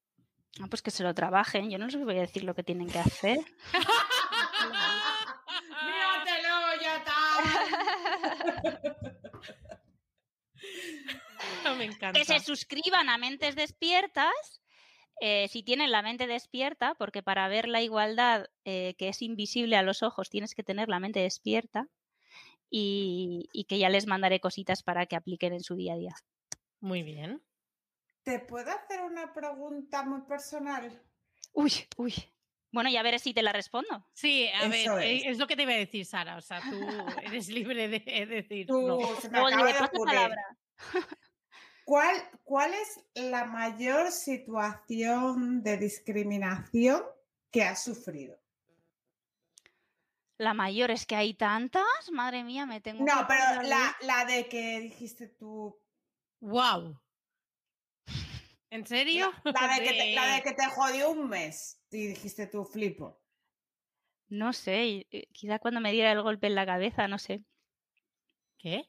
Ah, 0.60 0.66
pues 0.70 0.82
que 0.82 0.90
se 0.92 1.02
lo 1.02 1.14
trabajen. 1.14 1.70
Yo 1.70 1.78
no 1.78 1.86
les 1.86 2.04
voy 2.04 2.16
a 2.16 2.20
decir 2.20 2.44
lo 2.44 2.54
que 2.54 2.62
tienen 2.62 2.88
que 2.88 2.98
hacer. 2.98 3.38
Míratelo, 5.84 6.80
ya 6.80 6.96
está. 6.96 7.14
Me 11.76 11.86
encanta. 11.86 12.18
que 12.18 12.24
se 12.24 12.38
suscriban 12.38 13.08
a 13.08 13.18
Mentes 13.18 13.56
Despiertas. 13.56 14.62
Eh, 15.20 15.49
si 15.49 15.62
tienen 15.62 15.91
la 15.91 16.03
mente 16.03 16.27
despierta, 16.27 16.95
porque 16.97 17.23
para 17.23 17.49
ver 17.49 17.69
la 17.69 17.82
igualdad 17.82 18.47
eh, 18.65 18.95
que 18.99 19.09
es 19.09 19.23
invisible 19.23 19.77
a 19.77 19.82
los 19.82 20.03
ojos 20.03 20.31
tienes 20.31 20.55
que 20.55 20.62
tener 20.62 20.89
la 20.89 21.01
mente 21.01 21.20
despierta 21.20 21.89
y, 22.70 23.49
y 23.53 23.65
que 23.65 23.78
ya 23.78 23.89
les 23.89 24.07
mandaré 24.07 24.41
cositas 24.41 24.82
para 24.82 25.07
que 25.07 25.16
apliquen 25.16 25.53
en 25.53 25.62
su 25.62 25.77
día 25.77 25.95
a 25.95 25.97
día. 25.97 26.15
Muy 26.81 27.03
bien. 27.03 27.43
¿Te 28.24 28.39
puedo 28.41 28.70
hacer 28.70 29.03
una 29.03 29.32
pregunta 29.32 30.03
muy 30.03 30.23
personal? 30.23 31.03
Uy, 31.53 31.73
uy. 31.97 32.15
Bueno, 32.73 32.91
ya 32.91 33.03
veré 33.03 33.20
si 33.20 33.32
te 33.32 33.43
la 33.43 33.53
respondo. 33.53 34.05
Sí, 34.15 34.49
a 34.49 34.66
Eso 34.66 34.97
ver, 34.97 35.07
eh, 35.07 35.16
es. 35.19 35.27
es. 35.27 35.39
lo 35.39 35.47
que 35.47 35.55
te 35.55 35.62
iba 35.62 35.73
a 35.73 35.77
decir, 35.77 36.05
Sara. 36.05 36.36
O 36.36 36.41
sea, 36.41 36.61
tú 36.61 36.77
eres 37.23 37.49
libre 37.49 37.86
de 37.89 38.27
decir. 38.27 38.66
Tú, 38.66 38.81
no. 38.81 39.15
se 39.20 39.31
me 39.31 39.39
acaba 39.39 39.73
de 39.73 39.78
ocurrir. 39.78 40.15
palabra. 40.15 40.59
¿Cuál, 41.85 42.16
¿Cuál 42.44 42.73
es 42.74 43.05
la 43.15 43.44
mayor 43.44 44.11
situación 44.11 45.62
de 45.62 45.77
discriminación 45.77 47.02
que 47.51 47.62
has 47.62 47.85
sufrido? 47.85 48.39
La 50.39 50.55
mayor 50.55 50.90
es 50.90 51.06
que 51.06 51.15
hay 51.15 51.35
tantas, 51.35 51.85
madre 52.11 52.43
mía, 52.43 52.66
me 52.66 52.81
tengo 52.81 53.05
No, 53.05 53.20
que 53.20 53.35
pero 53.35 53.62
la, 53.62 53.97
la 54.01 54.24
de 54.24 54.48
que 54.48 54.81
dijiste 54.81 55.28
tú. 55.28 55.78
¡Wow! 56.40 57.01
¿En 58.70 58.86
serio? 58.86 59.31
La 59.44 59.78
de, 59.78 59.85
que 59.85 59.90
te, 59.90 60.15
la 60.15 60.35
de 60.35 60.43
que 60.43 60.52
te 60.52 60.66
jodió 60.66 61.11
un 61.11 61.28
mes 61.28 61.81
y 61.93 62.09
dijiste 62.09 62.48
tú, 62.48 62.65
flipo. 62.65 63.20
No 64.28 64.52
sé, 64.52 65.06
quizá 65.32 65.61
cuando 65.61 65.81
me 65.81 65.93
diera 65.93 66.11
el 66.11 66.23
golpe 66.23 66.48
en 66.48 66.56
la 66.56 66.66
cabeza, 66.66 67.06
no 67.06 67.19
sé. 67.19 67.44
¿Qué? 68.59 68.89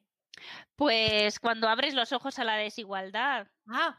Pues 0.75 1.39
cuando 1.39 1.67
abres 1.67 1.93
los 1.93 2.11
ojos 2.11 2.39
a 2.39 2.43
la 2.43 2.55
desigualdad. 2.57 3.47
Ah, 3.67 3.97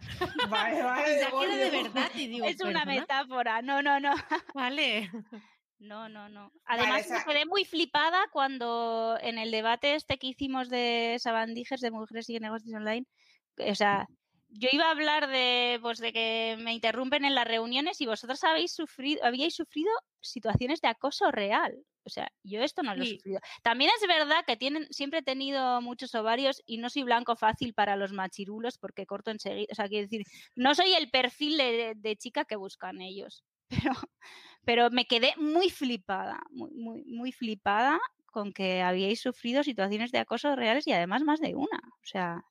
Vale, 0.50 0.82
vale. 0.82 1.56
de 1.56 1.70
verdad 1.82 2.10
y 2.14 2.26
digo, 2.26 2.46
es 2.46 2.60
una 2.60 2.84
metáfora. 2.84 3.62
No, 3.62 3.82
no, 3.82 4.00
no. 4.00 4.14
Vale. 4.54 5.10
No, 5.82 6.10
no, 6.10 6.28
no. 6.28 6.52
Además, 6.66 7.06
esa- 7.06 7.24
me 7.26 7.32
quedé 7.32 7.46
muy 7.46 7.64
flipada 7.64 8.26
cuando 8.32 9.16
en 9.18 9.38
el 9.38 9.50
debate 9.50 9.94
este 9.94 10.18
que 10.18 10.26
hicimos 10.26 10.68
de 10.68 11.16
sabandijas 11.18 11.80
de 11.80 11.90
mujeres 11.90 12.28
y 12.28 12.38
negocios 12.38 12.74
online, 12.74 13.06
o 13.56 13.74
sea, 13.74 14.06
yo 14.50 14.68
iba 14.72 14.86
a 14.86 14.90
hablar 14.90 15.28
de, 15.28 15.78
pues, 15.82 15.98
de 15.98 16.12
que 16.12 16.56
me 16.60 16.74
interrumpen 16.74 17.24
en 17.24 17.34
las 17.34 17.46
reuniones 17.46 18.00
y 18.00 18.06
vosotros 18.06 18.42
habéis 18.44 18.72
sufrido, 18.74 19.24
habíais 19.24 19.54
sufrido 19.54 19.90
situaciones 20.20 20.80
de 20.80 20.88
acoso 20.88 21.30
real. 21.30 21.84
O 22.04 22.10
sea, 22.10 22.28
yo 22.42 22.62
esto 22.62 22.82
no 22.82 22.94
lo 22.94 23.02
he 23.02 23.06
Sí. 23.06 23.06
sufrido. 23.06 23.40
También 23.62 23.90
es 24.00 24.06
verdad 24.08 24.44
que 24.46 24.56
tienen, 24.56 24.86
siempre 24.90 25.20
he 25.20 25.22
tenido 25.22 25.80
muchos 25.82 26.14
ovarios 26.14 26.62
y 26.66 26.78
no 26.78 26.90
soy 26.90 27.02
blanco 27.04 27.36
fácil 27.36 27.74
para 27.74 27.96
los 27.96 28.12
machirulos 28.12 28.78
porque 28.78 29.06
corto 29.06 29.30
enseguida. 29.30 29.66
O 29.72 29.74
sea, 29.74 29.88
quiero 29.88 30.04
decir, 30.06 30.22
no 30.56 30.74
soy 30.74 30.94
el 30.94 31.10
perfil 31.10 31.56
de, 31.58 31.92
de 31.96 32.16
chica 32.16 32.44
que 32.44 32.56
buscan 32.56 33.00
ellos. 33.00 33.44
Pero, 33.70 33.92
pero 34.64 34.90
me 34.90 35.06
quedé 35.06 35.34
muy 35.36 35.70
flipada, 35.70 36.40
muy, 36.50 36.70
muy, 36.74 37.04
muy 37.06 37.32
flipada 37.32 37.98
con 38.26 38.52
que 38.52 38.82
habíais 38.82 39.20
sufrido 39.20 39.62
situaciones 39.62 40.12
de 40.12 40.18
acoso 40.18 40.54
reales 40.56 40.86
y 40.86 40.92
además 40.92 41.22
más 41.24 41.40
de 41.40 41.54
una. 41.54 41.78
O 41.78 42.04
sea, 42.04 42.42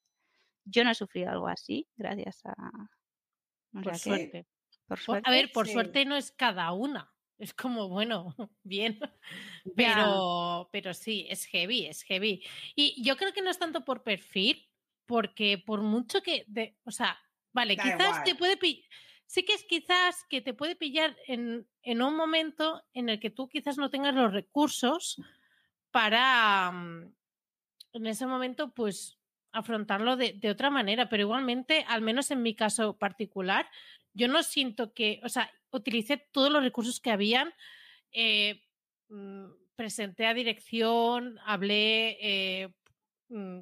yo 0.65 0.83
no 0.83 0.91
he 0.91 0.95
sufrido 0.95 1.29
algo 1.31 1.47
así, 1.47 1.87
gracias 1.95 2.41
a. 2.45 2.55
Por 3.71 3.97
suerte. 3.97 4.47
por 4.87 4.97
Por- 4.97 4.99
suerte. 4.99 5.29
a 5.29 5.31
ver, 5.31 5.51
por 5.51 5.67
sí. 5.67 5.73
suerte 5.73 6.05
no 6.05 6.15
es 6.15 6.31
cada 6.31 6.71
una. 6.73 7.13
Es 7.37 7.53
como, 7.53 7.87
bueno, 7.87 8.35
bien. 8.63 8.99
Pero, 9.75 10.69
pero 10.71 10.93
sí, 10.93 11.25
es 11.29 11.45
heavy, 11.45 11.85
es 11.85 12.03
heavy. 12.03 12.43
Y 12.75 13.01
yo 13.03 13.15
creo 13.15 13.31
que 13.31 13.41
no 13.41 13.49
es 13.49 13.59
tanto 13.59 13.85
por 13.85 14.03
perfil, 14.03 14.69
porque 15.05 15.57
por 15.57 15.81
mucho 15.81 16.21
que, 16.21 16.43
de, 16.47 16.77
o 16.83 16.91
sea, 16.91 17.17
vale, 17.53 17.75
Da 17.75 17.83
quizás 17.83 18.23
te 18.23 18.35
puede 18.35 18.57
pillar, 18.57 18.83
sí 19.25 19.43
que 19.43 19.53
es 19.53 19.63
quizás 19.63 20.25
que 20.29 20.41
te 20.41 20.53
puede 20.53 20.75
pillar 20.75 21.15
en, 21.27 21.67
en 21.83 22.01
un 22.01 22.15
momento 22.15 22.83
en 22.93 23.09
el 23.09 23.19
que 23.19 23.29
tú 23.29 23.47
quizás 23.47 23.77
no 23.77 23.89
tengas 23.89 24.15
los 24.15 24.33
recursos 24.33 25.21
para, 25.91 26.71
mm, 26.71 27.13
en 27.93 28.07
ese 28.07 28.25
momento, 28.27 28.73
pues 28.73 29.18
afrontarlo 29.51 30.15
de, 30.15 30.49
otra 30.49 30.69
manera, 30.69 31.09
pero 31.09 31.23
igualmente, 31.23 31.85
al 31.87 32.01
menos 32.01 32.31
en 32.31 32.41
mi 32.41 32.55
caso 32.55 32.97
particular, 32.97 33.69
yo 34.13 34.27
no 34.27 34.43
siento 34.43 34.93
que, 34.93 35.19
o 35.23 35.29
sea, 35.29 35.51
utilicé 35.71 36.17
todos 36.17 36.51
los 36.51 36.63
recursos 36.63 36.99
que 36.99 37.11
habían, 37.11 37.53
eh, 38.11 38.63
mm, 39.09 39.45
presenté 39.75 40.25
a 40.25 40.33
dirección, 40.33 41.39
hablé, 41.45 42.17
eh, 42.21 42.73
mm, 43.29 43.59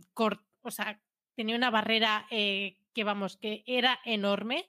o 0.61 0.72
sea, 0.72 0.99
tenía 1.35 1.55
una 1.55 1.69
barrera 1.69 2.27
eh, 2.31 2.77
que, 2.93 3.03
vamos, 3.03 3.38
que 3.38 3.64
era 3.65 3.99
enorme, 4.05 4.68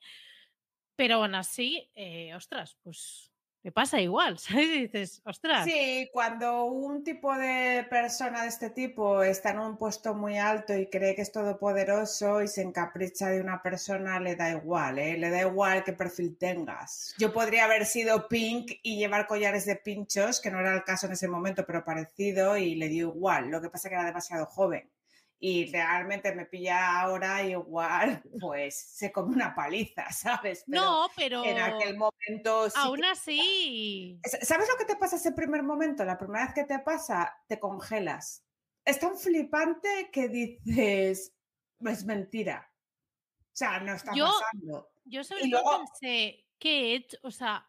pero 0.97 1.17
aún 1.17 1.35
así, 1.35 1.91
ostras, 2.35 2.77
pues 2.83 3.33
te 3.63 3.73
pasa 3.73 4.01
igual, 4.01 4.39
¿sabes? 4.39 4.67
Y 4.67 4.81
dices, 4.83 5.23
ostras, 5.25 5.65
Sí, 5.65 6.09
cuando 6.13 6.65
un 6.65 7.05
tipo 7.05 7.37
de 7.37 7.87
persona 7.91 8.43
de 8.43 8.49
este 8.49 8.71
tipo 8.71 9.23
está 9.23 9.51
en 9.51 9.59
un 9.59 9.77
puesto 9.77 10.15
muy 10.15 10.39
alto 10.39 10.77
y 10.77 10.87
cree 10.87 11.15
que 11.15 11.23
es 11.23 11.33
todopoderoso 11.33 12.43
y 12.43 12.49
se 12.49 12.63
encapricha 12.63 13.29
de 13.29 13.41
una 13.41 13.63
persona, 13.63 14.21
le 14.21 14.37
da 14.37 14.51
igual, 14.51 14.99
¿eh? 14.99 15.19
Le 15.19 15.31
da 15.31 15.41
igual 15.41 15.85
qué 15.85 15.93
perfil 15.93 16.37
tengas. 16.39 17.15
Yo 17.19 17.33
podría 17.33 17.65
haber 17.65 17.87
sido 17.87 18.29
pink 18.29 18.73
y 18.83 18.99
llevar 18.99 19.27
collares 19.27 19.67
de 19.67 19.77
pinchos, 19.77 20.41
que 20.41 20.51
no 20.51 20.61
era 20.61 20.75
el 20.75 20.85
caso 20.85 21.07
en 21.07 21.13
ese 21.13 21.29
momento, 21.29 21.65
pero 21.67 21.85
parecido, 21.85 22.57
y 22.57 22.75
le 22.75 22.89
dio 22.89 23.09
igual. 23.09 23.51
Lo 23.51 23.61
que 23.61 23.71
pasa 23.71 23.89
es 23.89 23.91
que 23.91 23.97
era 23.97 24.07
demasiado 24.07 24.47
joven. 24.47 24.89
Y 25.41 25.71
realmente 25.71 26.35
me 26.35 26.47
pilla 26.47 27.01
ahora 27.01 27.43
igual, 27.45 28.21
pues 28.41 28.77
se 28.77 29.13
come 29.13 29.35
una 29.37 29.55
paliza, 29.55 30.11
¿sabes? 30.13 30.65
Pero 30.67 30.83
no, 30.83 31.09
pero 31.15 31.45
en 31.45 31.59
aquel 31.59 31.97
momento 31.97 32.69
sí 32.71 32.77
aún 32.77 33.05
así, 33.05 34.21
Sa- 34.25 34.45
¿Sabes 34.45 34.69
lo 34.69 34.77
que 34.77 34.85
te 34.85 34.97
pasa 34.97 35.15
ese 35.17 35.33
primer 35.33 35.63
momento? 35.63 36.05
La 36.05 36.19
primera 36.19 36.45
vez 36.47 36.55
que 36.55 36.65
te 36.65 36.79
pasa, 36.81 37.37
te 37.47 37.59
congelas. 37.61 38.45
Es 38.85 38.99
tan 38.99 39.17
flipante 39.17 40.11
que 40.13 40.29
dices, 40.29 41.35
es 41.81 42.05
mentira. 42.05 42.73
O 43.53 43.57
sea, 43.59 43.79
no 43.81 43.95
está 43.95 44.13
Yo- 44.15 44.27
pasando. 44.27 44.91
yo 45.05 45.23
sobre 45.25 45.45
y 45.47 45.51
todo 45.51 45.63
luego- 45.63 45.85
pensé, 46.01 46.47
¿qué 46.59 46.81
he 46.81 46.95
hecho? 46.97 47.17
O 47.23 47.31
sea, 47.31 47.68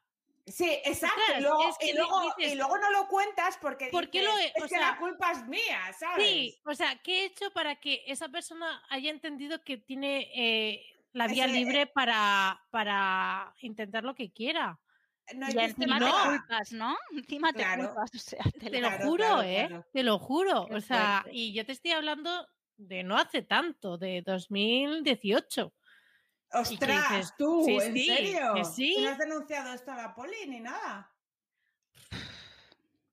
Sí, 0.51 0.69
exacto. 0.83 1.19
Ostras, 1.21 1.39
y, 1.39 1.41
luego, 1.43 1.69
es 1.69 1.77
que 1.77 1.89
y 1.89 1.93
luego- 1.93 2.21
dices, 2.37 2.53
y 2.53 2.55
luego 2.55 2.77
no 2.77 2.91
lo 2.91 3.07
cuentas 3.07 3.57
porque 3.61 3.87
¿por 3.91 4.09
qué 4.09 4.23
lo 4.23 4.31
he- 4.37 4.45
o 4.45 4.45
es 4.57 4.63
que 4.63 4.69
sea, 4.69 4.91
la 4.91 4.97
culpa 4.97 5.31
es 5.31 5.47
mía, 5.47 5.79
¿sabes? 5.99 6.27
Sí, 6.27 6.59
o 6.65 6.73
sea, 6.75 6.95
¿qué 7.03 7.21
he 7.21 7.25
hecho 7.25 7.51
para 7.51 7.75
que 7.79 8.03
esa 8.07 8.29
persona 8.29 8.83
haya 8.89 9.09
entendido 9.09 9.63
que 9.63 9.77
tiene 9.77 10.29
eh, 10.35 10.83
la 11.13 11.27
vía 11.27 11.45
Ese- 11.45 11.53
libre 11.55 11.87
para, 11.87 12.61
para 12.71 13.53
intentar 13.61 14.03
lo 14.03 14.15
que 14.15 14.31
quiera? 14.31 14.79
No 15.35 15.47
Y 15.47 15.57
encima 15.59 15.99
no. 15.99 16.05
te 16.07 16.29
culpas, 16.29 16.71
¿no? 16.71 16.97
Encima 17.11 17.53
te 17.53 17.59
Claro. 17.59 17.85
culpas. 17.87 18.09
O 18.15 18.17
sea, 18.17 18.39
te 18.59 18.69
Te 18.71 18.81
lo- 18.81 18.91
juro, 18.91 19.25
claro, 19.25 19.41
¿eh? 19.43 19.83
Te 19.93 20.03
lo 20.03 20.17
juro. 20.17 20.65
Qué 20.67 20.75
o 20.75 20.81
sea, 20.81 21.19
fuerte. 21.21 21.37
y 21.37 21.53
yo 21.53 21.65
te 21.65 21.71
estoy 21.73 21.91
hablando 21.91 22.47
de 22.77 23.03
no 23.03 23.17
hace 23.17 23.41
tanto, 23.43 23.97
de 23.99 24.21
2018. 24.23 25.73
Ostras, 26.51 27.35
tú, 27.37 27.63
sí, 27.65 27.75
¿en 27.75 27.93
sí, 27.93 28.05
serio? 28.05 28.53
que 28.55 28.61
¿Y 28.61 28.65
sí. 28.65 28.95
no 28.99 29.09
has 29.09 29.17
denunciado 29.17 29.73
esto 29.73 29.91
a 29.91 29.97
la 29.97 30.15
poli 30.15 30.47
ni 30.47 30.59
nada? 30.59 31.11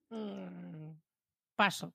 Mm, 0.09 0.93
paso. 1.55 1.95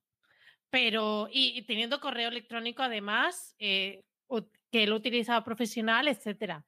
Pero, 0.70 1.28
y, 1.30 1.58
y 1.58 1.62
teniendo 1.62 2.00
correo 2.00 2.28
electrónico 2.28 2.82
además, 2.82 3.54
eh, 3.58 4.04
que 4.72 4.86
lo 4.86 4.96
utilizaba 4.96 5.44
profesional, 5.44 6.08
etcétera. 6.08 6.64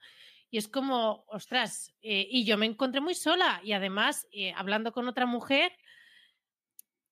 Y 0.50 0.58
es 0.58 0.68
como, 0.68 1.24
ostras, 1.26 1.92
eh, 2.02 2.28
y 2.30 2.44
yo 2.44 2.56
me 2.58 2.66
encontré 2.66 3.00
muy 3.00 3.14
sola 3.14 3.60
y 3.64 3.72
además 3.72 4.28
eh, 4.30 4.52
hablando 4.54 4.92
con 4.92 5.08
otra 5.08 5.26
mujer 5.26 5.72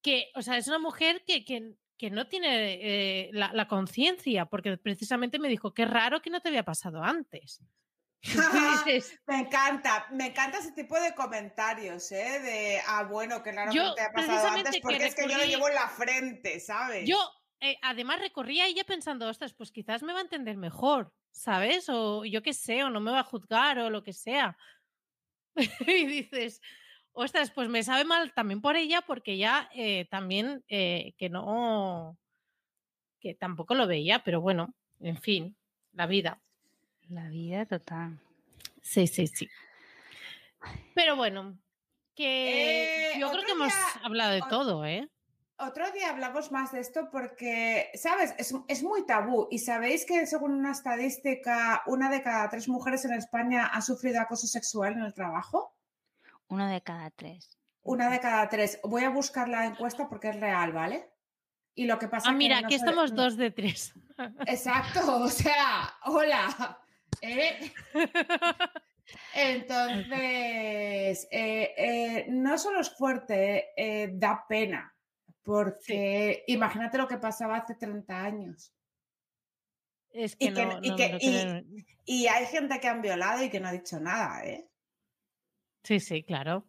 que, 0.02 0.30
o 0.34 0.42
sea, 0.42 0.58
es 0.58 0.68
una 0.68 0.78
mujer 0.78 1.24
que, 1.26 1.44
que, 1.44 1.74
que 2.02 2.10
no 2.10 2.26
tiene 2.26 2.80
eh, 2.80 3.30
la, 3.32 3.52
la 3.52 3.68
conciencia, 3.68 4.46
porque 4.46 4.76
precisamente 4.76 5.38
me 5.38 5.48
dijo, 5.48 5.72
qué 5.72 5.84
raro 5.84 6.20
que 6.20 6.30
no 6.30 6.40
te 6.40 6.48
había 6.48 6.64
pasado 6.64 7.00
antes. 7.00 7.62
Dices, 8.84 9.20
Me 9.24 9.38
encanta, 9.38 10.08
me 10.10 10.26
encanta 10.26 10.58
ese 10.58 10.72
tipo 10.72 10.98
de 11.00 11.14
comentarios, 11.14 12.10
¿eh? 12.10 12.40
De, 12.40 12.80
ah, 12.88 13.04
bueno, 13.04 13.40
que 13.44 13.52
claro 13.52 13.72
no 13.72 13.94
te 13.94 14.02
ha 14.02 14.10
pasado 14.10 14.48
antes 14.48 14.74
que 14.74 14.80
porque 14.80 15.06
es 15.06 15.14
que 15.14 15.28
yo 15.28 15.38
lo 15.38 15.44
llevo 15.44 15.68
en 15.68 15.76
la 15.76 15.88
frente, 15.90 16.58
¿sabes? 16.58 17.08
Yo, 17.08 17.18
eh, 17.60 17.78
además, 17.82 18.18
recorría 18.18 18.66
ella 18.66 18.82
pensando, 18.82 19.28
ostras, 19.28 19.54
pues 19.54 19.70
quizás 19.70 20.02
me 20.02 20.12
va 20.12 20.18
a 20.18 20.22
entender 20.22 20.56
mejor, 20.56 21.14
¿sabes? 21.30 21.88
O 21.88 22.24
yo 22.24 22.42
qué 22.42 22.52
sé, 22.52 22.82
o 22.82 22.90
no 22.90 22.98
me 22.98 23.12
va 23.12 23.20
a 23.20 23.24
juzgar 23.24 23.78
o 23.78 23.90
lo 23.90 24.02
que 24.02 24.12
sea. 24.12 24.56
y 25.86 26.04
dices, 26.06 26.60
ostras, 27.12 27.50
pues 27.50 27.68
me 27.68 27.82
sabe 27.82 28.04
mal 28.04 28.32
también 28.32 28.60
por 28.60 28.76
ella, 28.76 29.02
porque 29.02 29.36
ya 29.36 29.68
eh, 29.74 30.06
también 30.10 30.64
eh, 30.68 31.14
que 31.18 31.28
no, 31.28 32.18
que 33.20 33.34
tampoco 33.34 33.74
lo 33.74 33.86
veía, 33.86 34.22
pero 34.24 34.40
bueno, 34.40 34.74
en 35.00 35.16
fin, 35.16 35.56
la 35.92 36.06
vida. 36.06 36.40
La 37.08 37.28
vida 37.28 37.66
total. 37.66 38.18
Sí, 38.80 39.06
sí, 39.06 39.26
sí. 39.26 39.48
Pero 40.94 41.16
bueno, 41.16 41.58
que 42.14 43.12
Eh, 43.14 43.20
yo 43.20 43.30
creo 43.30 43.44
que 43.44 43.52
hemos 43.52 43.72
hablado 44.02 44.32
de 44.32 44.42
todo, 44.48 44.84
¿eh? 44.84 45.08
Otro 45.58 45.90
día 45.92 46.10
hablamos 46.10 46.50
más 46.50 46.72
de 46.72 46.80
esto 46.80 47.08
porque, 47.12 47.90
¿sabes? 47.94 48.34
Es, 48.38 48.52
es 48.66 48.82
muy 48.82 49.06
tabú. 49.06 49.46
Y 49.50 49.60
sabéis 49.60 50.04
que 50.04 50.26
según 50.26 50.52
una 50.52 50.72
estadística, 50.72 51.82
una 51.86 52.10
de 52.10 52.22
cada 52.22 52.48
tres 52.48 52.68
mujeres 52.68 53.04
en 53.04 53.12
España 53.12 53.66
ha 53.66 53.80
sufrido 53.80 54.20
acoso 54.20 54.46
sexual 54.46 54.94
en 54.94 55.02
el 55.02 55.14
trabajo. 55.14 55.72
Uno 56.52 56.68
de 56.68 56.82
cada 56.82 57.08
tres. 57.10 57.56
Una 57.82 58.10
de 58.10 58.20
cada 58.20 58.46
tres. 58.50 58.78
Voy 58.84 59.04
a 59.04 59.08
buscar 59.10 59.48
la 59.48 59.64
encuesta 59.64 60.06
porque 60.08 60.28
es 60.28 60.38
real, 60.38 60.70
¿vale? 60.72 61.08
Y 61.74 61.86
lo 61.86 61.98
que 61.98 62.08
pasa 62.08 62.28
Ah, 62.28 62.32
que 62.32 62.36
mira, 62.36 62.60
no 62.60 62.66
aquí 62.66 62.74
estamos 62.74 63.10
no- 63.12 63.22
dos 63.22 63.38
de 63.38 63.50
tres. 63.50 63.94
Exacto, 64.46 65.00
o 65.24 65.28
sea, 65.28 65.94
hola. 66.04 66.78
¿eh? 67.22 67.72
Entonces, 69.34 71.26
eh, 71.30 71.74
eh, 71.76 72.26
no 72.28 72.58
solo 72.58 72.80
es 72.80 72.90
fuerte, 72.90 73.70
eh, 73.76 74.10
da 74.12 74.44
pena, 74.48 74.94
porque 75.42 76.44
imagínate 76.48 76.98
lo 76.98 77.08
que 77.08 77.16
pasaba 77.18 77.56
hace 77.56 77.74
30 77.76 78.22
años. 78.24 78.72
Es 80.10 80.36
Y 80.38 80.48
que 80.48 80.54
que- 80.54 80.66
no, 80.66 80.78
y 80.82 80.90
no 80.90 80.96
que- 80.96 81.06
me 81.08 81.12
lo 81.12 81.18
y-. 81.18 81.86
Y 82.04 82.26
hay 82.26 82.44
gente 82.46 82.78
que 82.80 82.88
han 82.88 83.00
violado 83.00 83.42
y 83.42 83.48
que 83.48 83.60
no 83.60 83.68
ha 83.68 83.72
dicho 83.72 83.98
nada, 84.00 84.44
¿eh? 84.44 84.68
Sí, 85.82 86.00
sí, 86.00 86.22
claro. 86.22 86.66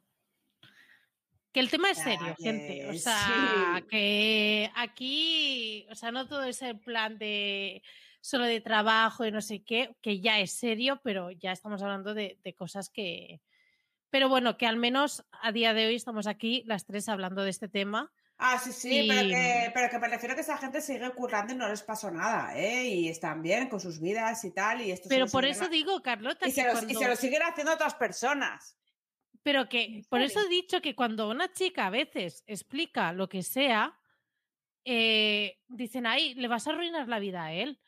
Que 1.52 1.60
el 1.60 1.70
tema 1.70 1.92
es 1.92 2.00
serio, 2.00 2.36
gente. 2.40 2.90
O 2.90 2.94
sea, 2.94 3.76
sí. 3.78 3.84
que 3.88 4.72
aquí, 4.76 5.86
o 5.92 5.96
sea, 5.96 6.12
no 6.12 6.28
todo 6.28 6.44
es 6.46 6.64
el 6.64 6.80
plan 6.80 7.20
de 7.20 7.84
solo 8.22 8.46
de 8.46 8.60
trabajo 8.60 9.26
y 9.26 9.32
no 9.32 9.42
sé 9.42 9.64
qué, 9.64 9.96
que 10.02 10.20
ya 10.20 10.40
es 10.40 10.58
serio, 10.58 11.00
pero 11.04 11.30
ya 11.30 11.52
estamos 11.52 11.84
hablando 11.84 12.16
de, 12.16 12.40
de 12.44 12.56
cosas 12.56 12.90
que, 12.90 13.42
Pero 14.10 14.30
bueno, 14.30 14.58
que 14.58 14.66
al 14.66 14.78
menos 14.78 15.26
a 15.42 15.52
día 15.52 15.76
de 15.76 15.86
hoy 15.86 15.96
estamos 15.96 16.26
aquí 16.26 16.64
las 16.66 16.86
tres 16.86 17.08
hablando 17.08 17.44
de 17.44 17.52
este 17.52 17.68
tema. 17.68 18.12
Ah, 18.38 18.58
sí, 18.58 18.72
sí, 18.72 19.06
pero, 19.08 19.30
que, 19.30 19.72
pero 19.74 19.90
que 19.90 20.00
me 20.00 20.08
refiero 20.08 20.34
a 20.34 20.36
que 20.36 20.42
esa 20.42 20.58
gente 20.58 20.82
sigue 20.82 21.08
currando 21.12 21.54
y 21.54 21.56
no 21.56 21.70
les 21.70 21.84
pasó 21.84 22.10
nada, 22.10 22.58
¿eh? 22.58 22.86
Y 22.86 23.10
están 23.10 23.42
bien 23.44 23.70
con 23.70 23.80
sus 23.80 24.00
vidas 24.00 24.44
y 24.44 24.52
tal. 24.52 24.82
Y 24.82 24.92
esto 24.92 25.08
Pero 25.08 25.28
por 25.28 25.46
eso 25.46 25.70
digo, 25.70 26.02
Carlota, 26.02 26.48
y, 26.48 26.54
que 26.54 26.62
se 26.62 26.92
y 26.92 26.96
se 26.96 27.08
lo 27.08 27.16
siguen 27.16 27.44
haciendo 27.44 27.74
otras 27.74 27.94
personas. 27.94 28.76
Pero 29.44 29.70
que 29.70 30.04
por 30.10 30.22
eso 30.22 30.40
he 30.42 30.50
dicho 30.50 30.82
que 30.82 30.96
cuando 30.96 31.30
una 31.30 31.52
chica 31.54 31.88
a 31.88 31.90
veces 31.90 32.44
explica 32.48 33.14
lo 33.14 33.30
que 33.30 33.44
sea, 33.44 34.00
eh, 34.86 35.60
dicen, 35.68 36.06
ay, 36.06 36.34
le 36.36 36.48
vas 36.48 36.68
a 36.68 36.72
arruinar 36.72 37.08
la 37.08 37.20
vida 37.20 37.46
a 37.46 37.54
él. 37.54 37.80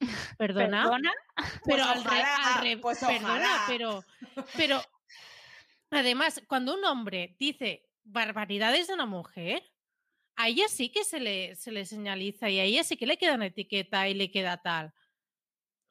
Perdona. 0.38 0.82
¿Perdona? 0.84 1.12
Pero 1.36 1.60
Pues 1.64 1.82
al, 1.82 2.04
re- 2.04 2.10
ojalá, 2.10 2.54
al 2.60 2.80
pues 2.80 2.98
perdona, 3.00 3.18
ojalá. 3.20 3.64
pero, 3.68 4.04
pero 4.56 4.82
además, 5.90 6.42
cuando 6.46 6.74
un 6.74 6.84
hombre 6.84 7.36
dice 7.38 7.88
barbaridades 8.04 8.88
de 8.88 8.94
una 8.94 9.06
mujer, 9.06 9.62
a 10.36 10.48
ella 10.48 10.68
sí 10.68 10.90
que 10.90 11.04
se 11.04 11.20
le, 11.20 11.54
se 11.56 11.70
le 11.72 11.84
señaliza 11.84 12.48
y 12.50 12.58
a 12.60 12.64
ella 12.64 12.84
sí 12.84 12.96
que 12.96 13.06
le 13.06 13.18
queda 13.18 13.34
una 13.34 13.46
etiqueta 13.46 14.08
y 14.08 14.14
le 14.14 14.30
queda 14.30 14.62
tal. 14.62 14.94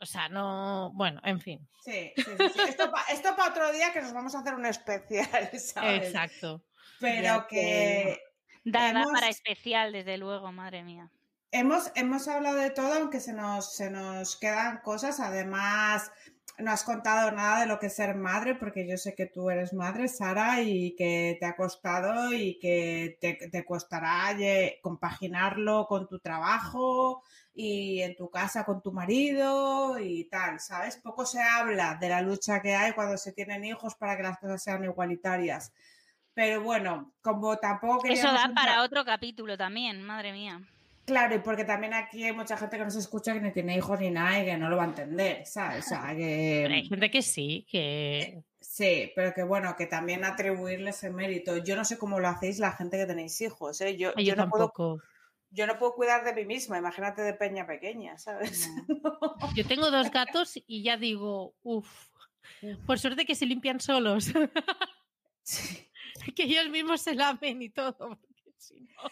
O 0.01 0.05
sea, 0.05 0.29
no, 0.29 0.91
bueno, 0.93 1.19
en 1.23 1.39
fin. 1.41 1.67
Sí, 1.83 2.11
sí, 2.15 2.23
sí, 2.23 2.49
sí. 2.53 2.59
Esto 2.69 3.35
para 3.35 3.49
otro 3.51 3.71
día 3.71 3.91
que 3.93 4.01
nos 4.01 4.13
vamos 4.13 4.33
a 4.35 4.39
hacer 4.39 4.53
un 4.55 4.65
especial, 4.65 5.49
¿sabes? 5.59 6.07
Exacto. 6.07 6.63
Pero 6.99 7.21
Ya 7.23 7.47
que 7.47 8.19
Da, 8.63 8.93
da 8.93 9.03
para 9.05 9.27
Hemos- 9.27 9.29
especial, 9.29 9.91
desde 9.91 10.17
luego, 10.17 10.51
madre 10.51 10.83
mía. 10.83 11.09
hemos, 11.51 11.91
hemos 11.95 12.27
hablado 12.27 12.57
de 12.57 12.69
todo, 12.69 12.93
aunque 12.93 13.19
se 13.19 13.33
nos, 13.33 13.73
se 13.75 13.89
nos 13.89 14.35
quedan 14.37 14.79
cosas. 14.83 15.19
Además, 15.19 16.11
no 16.59 16.71
has 16.71 16.83
contado 16.83 17.31
nada 17.31 17.61
de 17.61 17.65
lo 17.67 17.79
que 17.79 17.87
es 17.87 17.95
ser 17.95 18.15
madre, 18.15 18.55
porque 18.55 18.85
yo 18.87 18.97
sé 18.97 19.15
que 19.15 19.25
tú 19.25 19.49
eres 19.49 19.73
madre, 19.73 20.07
Sara, 20.09 20.61
y 20.61 20.93
que 20.95 21.37
te 21.39 21.45
ha 21.45 21.55
costado 21.55 22.33
y 22.33 22.59
que 22.59 23.17
te, 23.21 23.33
te 23.49 23.65
costará 23.65 24.35
compaginarlo 24.81 25.85
con 25.87 26.07
tu 26.07 26.19
trabajo 26.19 27.23
y 27.61 28.01
en 28.03 28.15
tu 28.15 28.29
casa 28.29 28.63
con 28.63 28.81
tu 28.81 28.93
marido 28.93 29.99
y 29.99 30.23
tal, 30.29 30.61
¿sabes? 30.61 30.95
Poco 30.95 31.25
se 31.25 31.41
habla 31.41 31.95
de 31.99 32.07
la 32.07 32.21
lucha 32.21 32.61
que 32.61 32.73
hay 32.73 32.93
cuando 32.93 33.17
se 33.17 33.33
tienen 33.33 33.65
hijos 33.65 33.95
para 33.95 34.15
que 34.15 34.23
las 34.23 34.39
cosas 34.39 34.63
sean 34.63 34.85
igualitarias. 34.85 35.73
Pero 36.33 36.63
bueno, 36.63 37.11
como 37.21 37.57
tampoco 37.57 38.07
Eso 38.07 38.31
da 38.31 38.45
entrar- 38.45 38.53
para 38.53 38.81
otro 38.83 39.03
capítulo 39.03 39.57
también, 39.57 40.01
madre 40.01 40.31
mía. 40.31 40.61
Claro, 41.03 41.35
y 41.35 41.39
porque 41.39 41.65
también 41.65 41.93
aquí 41.93 42.23
hay 42.23 42.31
mucha 42.31 42.55
gente 42.55 42.77
que 42.77 42.85
no 42.85 42.91
se 42.91 42.99
escucha 42.99 43.33
que 43.33 43.41
no 43.41 43.51
tiene 43.51 43.75
hijos 43.75 43.99
ni 43.99 44.09
nada 44.09 44.39
y 44.39 44.45
que 44.45 44.55
no 44.55 44.69
lo 44.69 44.77
va 44.77 44.83
a 44.83 44.87
entender, 44.87 45.45
¿sabes? 45.45 45.85
O 45.85 45.89
sea, 45.89 46.13
Pero 46.15 46.73
hay 46.73 46.83
que 46.83 46.87
gente 46.87 47.11
que 47.11 47.21
sí, 47.21 47.67
que 47.69 48.41
sí, 48.61 49.11
pero 49.17 49.33
que 49.33 49.43
bueno, 49.43 49.75
que 49.75 49.85
también 49.85 50.23
atribuirle 50.23 50.91
ese 50.91 51.09
mérito. 51.09 51.57
Yo 51.57 51.75
no 51.75 51.83
sé 51.83 51.97
cómo 51.97 52.21
lo 52.21 52.29
hacéis 52.29 52.57
la 52.59 52.71
gente 52.71 52.95
que 52.97 53.05
tenéis 53.05 53.41
hijos, 53.41 53.81
¿eh? 53.81 53.97
Yo, 53.97 54.15
yo 54.15 54.23
yo, 54.23 54.35
no 54.37 54.49
puedo, 54.49 54.67
tampoco. 54.67 55.01
Yo 55.51 55.65
no 55.67 55.77
puedo 55.79 55.93
cuidar 55.95 56.23
de 56.23 56.33
mí 56.33 56.45
misma, 56.45 56.77
imagínate 56.77 57.21
de 57.21 57.33
peña 57.33 57.65
pequeña, 57.65 58.17
¿sabes? 58.17 58.69
Yo 59.55 59.65
tengo 59.65 59.89
dos 59.91 60.11
gatos 60.11 60.53
y 60.67 60.83
ya 60.83 60.97
digo, 60.97 61.55
uff, 61.63 62.09
por 62.85 62.99
suerte 62.99 63.25
que 63.25 63.35
se 63.35 63.45
limpian 63.45 63.79
solos, 63.79 64.31
Sí. 65.43 65.87
que 66.35 66.43
ellos 66.43 66.69
mismos 66.69 67.01
se 67.01 67.15
lamen 67.15 67.61
y 67.61 67.69
todo. 67.69 67.97
porque 67.97 68.53
si 68.57 68.81
no- 68.81 69.09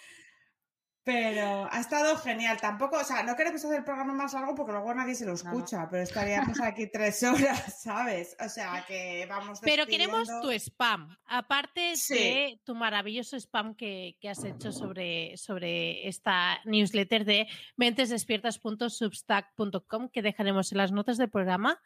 Pero 1.07 1.67
ha 1.71 1.79
estado 1.79 2.17
genial. 2.17 2.57
Tampoco, 2.59 2.97
o 2.97 3.03
sea, 3.05 3.23
no 3.23 3.37
queremos 3.37 3.63
hacer 3.63 3.77
el 3.77 3.85
programa 3.85 4.13
más 4.13 4.33
largo 4.33 4.53
porque 4.55 4.73
luego 4.73 4.93
nadie 4.93 5.15
se 5.15 5.25
lo 5.25 5.35
No, 5.35 5.43
no. 5.43 5.49
escucha, 5.51 5.87
pero 5.89 6.03
estaríamos 6.03 6.59
aquí 6.59 6.87
tres 6.91 7.23
horas, 7.23 7.81
¿sabes? 7.81 8.35
O 8.43 8.49
sea, 8.49 8.83
que 8.85 9.25
vamos 9.29 9.61
Pero 9.61 9.85
queremos 9.85 10.27
tu 10.41 10.51
spam, 10.51 11.15
aparte 11.25 11.95
Sí. 11.95 12.13
de 12.13 12.59
tu 12.65 12.75
maravilloso 12.75 13.37
spam 13.37 13.73
que, 13.75 14.17
que 14.19 14.27
has 14.27 14.43
hecho 14.43 14.73
sobre, 14.73 15.37
sobre 15.37 16.09
esta 16.09 16.59
newsletter 16.65 17.23
de 17.23 17.47
mentesdespiertas.substack.com 17.77 20.09
que 20.09 20.21
dejaremos 20.21 20.73
en 20.73 20.77
las 20.77 20.91
notas 20.91 21.17
del 21.17 21.29
programa. 21.29 21.79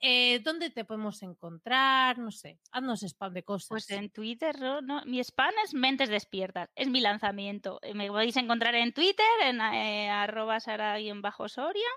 Eh, 0.00 0.40
¿Dónde 0.40 0.70
te 0.70 0.84
podemos 0.84 1.22
encontrar? 1.22 2.18
No 2.18 2.30
sé, 2.30 2.60
haznos 2.70 3.02
spam 3.02 3.32
de 3.32 3.42
cosas. 3.42 3.68
Pues 3.68 3.90
en 3.90 4.10
Twitter, 4.10 4.58
¿no? 4.60 4.82
No, 4.82 5.02
mi 5.06 5.20
spam 5.20 5.54
es 5.64 5.72
Mentes 5.74 6.10
Despiertas, 6.10 6.68
es 6.74 6.88
mi 6.88 7.00
lanzamiento. 7.00 7.78
Eh, 7.82 7.94
Me 7.94 8.08
podéis 8.08 8.36
encontrar 8.36 8.74
en 8.74 8.92
Twitter, 8.92 9.24
en 9.44 9.60
eh, 9.60 10.10
arroba 10.10 10.60
sara-soria, 10.60 11.88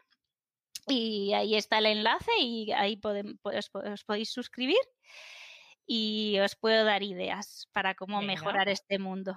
y 0.87 1.33
ahí 1.33 1.55
está 1.55 1.79
el 1.79 1.87
enlace 1.87 2.31
y 2.39 2.71
ahí 2.71 2.99
os, 3.43 3.69
po- 3.69 3.79
os 3.79 4.03
podéis 4.05 4.31
suscribir 4.31 4.77
y 5.85 6.39
os 6.39 6.55
puedo 6.55 6.83
dar 6.85 7.03
ideas 7.03 7.67
para 7.73 7.95
cómo 7.95 8.19
Venga. 8.19 8.33
mejorar 8.33 8.69
este 8.69 8.97
mundo. 8.97 9.35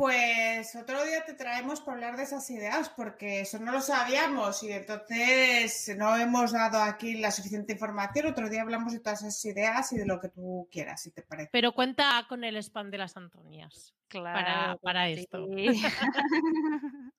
Pues 0.00 0.74
otro 0.76 1.04
día 1.04 1.26
te 1.26 1.34
traemos 1.34 1.82
para 1.82 1.96
hablar 1.96 2.16
de 2.16 2.22
esas 2.22 2.48
ideas, 2.48 2.88
porque 2.88 3.42
eso 3.42 3.58
no 3.58 3.70
lo 3.70 3.82
sabíamos 3.82 4.62
y 4.62 4.72
entonces 4.72 5.94
no 5.94 6.16
hemos 6.16 6.52
dado 6.52 6.82
aquí 6.82 7.18
la 7.18 7.30
suficiente 7.30 7.74
información. 7.74 8.28
Otro 8.28 8.48
día 8.48 8.62
hablamos 8.62 8.94
de 8.94 9.00
todas 9.00 9.20
esas 9.20 9.44
ideas 9.44 9.92
y 9.92 9.98
de 9.98 10.06
lo 10.06 10.18
que 10.18 10.30
tú 10.30 10.66
quieras, 10.72 11.02
si 11.02 11.10
te 11.10 11.20
parece. 11.20 11.50
Pero 11.52 11.72
cuenta 11.72 12.24
con 12.30 12.44
el 12.44 12.56
spam 12.56 12.90
de 12.90 12.96
las 12.96 13.14
Antonias. 13.18 13.92
Claro, 14.08 14.78
para 14.78 15.04
que 15.04 15.12
esto. 15.20 15.46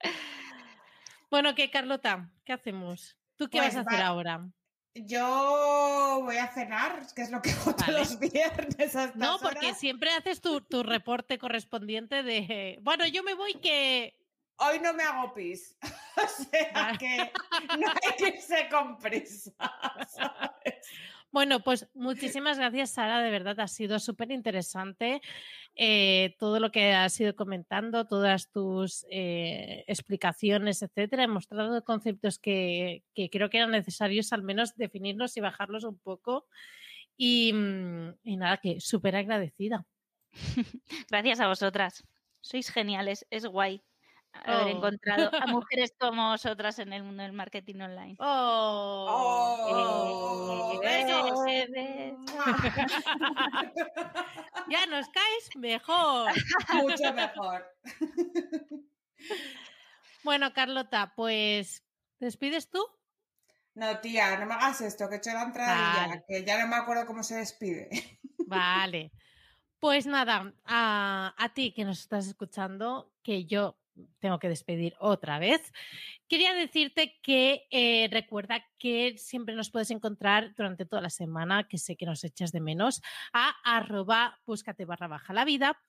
Bueno, 1.30 1.54
¿qué, 1.54 1.70
Carlota? 1.70 2.30
¿Qué 2.46 2.54
hacemos? 2.54 3.18
¿Tú 3.36 3.50
qué 3.50 3.58
Pues 3.58 3.74
vas 3.74 3.76
a 3.76 3.80
hacer 3.90 4.00
va- 4.00 4.06
ahora? 4.06 4.48
Yo 5.04 6.20
voy 6.22 6.36
a 6.36 6.48
cenar, 6.48 7.06
que 7.14 7.22
es 7.22 7.30
lo 7.30 7.42
que 7.42 7.50
hago 7.50 7.74
todos 7.74 7.86
Vale. 7.86 7.98
los 7.98 8.18
viernes. 8.18 8.94
No, 9.14 9.38
porque 9.40 9.66
horas. 9.66 9.78
siempre 9.78 10.10
haces 10.10 10.40
tu, 10.40 10.60
tu 10.62 10.82
reporte 10.82 11.38
correspondiente 11.38 12.22
de, 12.22 12.78
bueno, 12.82 13.06
yo 13.06 13.22
me 13.22 13.34
voy 13.34 13.54
que... 13.54 14.16
Hoy 14.58 14.80
no 14.80 14.94
me 14.94 15.02
hago 15.02 15.34
pis. 15.34 15.76
O 16.16 16.44
sea 16.50 16.72
Vale. 16.72 16.98
que 16.98 17.32
no 17.78 17.88
hay 17.90 18.16
que 18.16 18.28
irse 18.28 18.68
con 18.70 18.96
prisa. 18.96 19.52
¿sabes? 20.08 20.86
Bueno, 21.30 21.60
pues 21.60 21.86
muchísimas 21.92 22.56
gracias, 22.56 22.92
Sara, 22.92 23.20
de 23.20 23.30
verdad, 23.30 23.60
ha 23.60 23.68
sido 23.68 23.98
súper 23.98 24.30
interesante 24.30 25.20
eh, 25.76 26.34
todo 26.38 26.58
lo 26.58 26.72
que 26.72 26.94
has 26.94 27.20
ido 27.20 27.36
comentando, 27.36 28.06
todas 28.06 28.50
tus 28.50 29.06
eh, 29.10 29.84
explicaciones, 29.86 30.82
etcétera. 30.82 31.24
He 31.24 31.28
mostrado 31.28 31.84
conceptos 31.84 32.38
que, 32.38 33.04
que 33.14 33.28
creo 33.28 33.50
que 33.50 33.58
eran 33.58 33.72
necesarios 33.72 34.32
al 34.32 34.42
menos 34.42 34.74
definirlos 34.76 35.36
y 35.36 35.40
bajarlos 35.40 35.84
un 35.84 35.98
poco. 35.98 36.46
Y, 37.16 37.52
mm, 37.52 38.14
y 38.24 38.36
nada, 38.36 38.56
que 38.56 38.80
súper 38.80 39.16
agradecida. 39.16 39.84
Gracias 41.10 41.40
a 41.40 41.48
vosotras. 41.48 42.04
Sois 42.40 42.70
geniales, 42.70 43.26
es 43.30 43.44
guay 43.46 43.82
haber 44.44 44.66
Oh. 44.74 44.76
encontrado 44.76 45.30
a 45.34 45.46
mujeres 45.64 45.92
como 45.98 46.30
vosotras 46.30 46.78
en 46.78 46.92
el 46.92 47.02
mundo 47.02 47.22
del 47.22 47.32
marketing 47.32 47.80
online. 47.80 48.16
Oh, 48.18 49.56
Eh, 50.82 51.06
eh, 51.76 52.14
ya 54.68 54.86
nos 54.90 55.08
caes 55.08 55.56
mejor. 55.56 56.32
Mucho 56.74 57.12
mejor. 57.12 57.64
Bueno, 60.24 60.52
Carlota, 60.52 61.12
pues, 61.16 61.84
¿te 62.18 62.24
despides 62.26 62.70
tú? 62.70 62.84
No, 63.74 63.98
tía, 64.00 64.38
no 64.38 64.46
me 64.46 64.54
hagas 64.54 64.80
esto, 64.80 65.08
que 65.08 65.16
he 65.16 65.18
hecho 65.18 65.32
la 65.32 65.42
entrada 65.42 66.06
Vale. 66.08 66.24
que 66.26 66.44
ya 66.44 66.58
no 66.60 66.66
me 66.68 66.76
acuerdo 66.76 67.06
cómo 67.06 67.22
se 67.22 67.36
despide. 67.36 67.88
Vale. 68.46 69.12
Pues 69.78 70.06
nada, 70.06 70.54
a, 70.64 71.34
a 71.36 71.48
ti 71.54 71.72
que 71.74 71.84
nos 71.84 72.00
estás 72.00 72.26
escuchando, 72.26 73.12
que 73.22 73.44
yo 73.44 73.78
tengo 74.18 74.38
que 74.38 74.48
despedir 74.48 74.94
otra 74.98 75.38
vez, 75.38 75.72
quería 76.28 76.54
decirte 76.54 77.18
que 77.22 77.66
eh, 77.70 78.08
recuerda 78.10 78.64
que 78.78 79.16
siempre 79.18 79.54
nos 79.54 79.70
puedes 79.70 79.90
encontrar 79.90 80.54
durante 80.54 80.86
toda 80.86 81.02
la 81.02 81.10
semana, 81.10 81.68
que 81.68 81.78
sé 81.78 81.96
que 81.96 82.06
nos 82.06 82.24
echas 82.24 82.52
de 82.52 82.60
menos, 82.60 83.02
a 83.32 83.54
arroba 83.64 84.38
búscate 84.46 84.84
barra 84.84 85.08
baja 85.08 85.32
la 85.32 85.44
vida. 85.44 85.80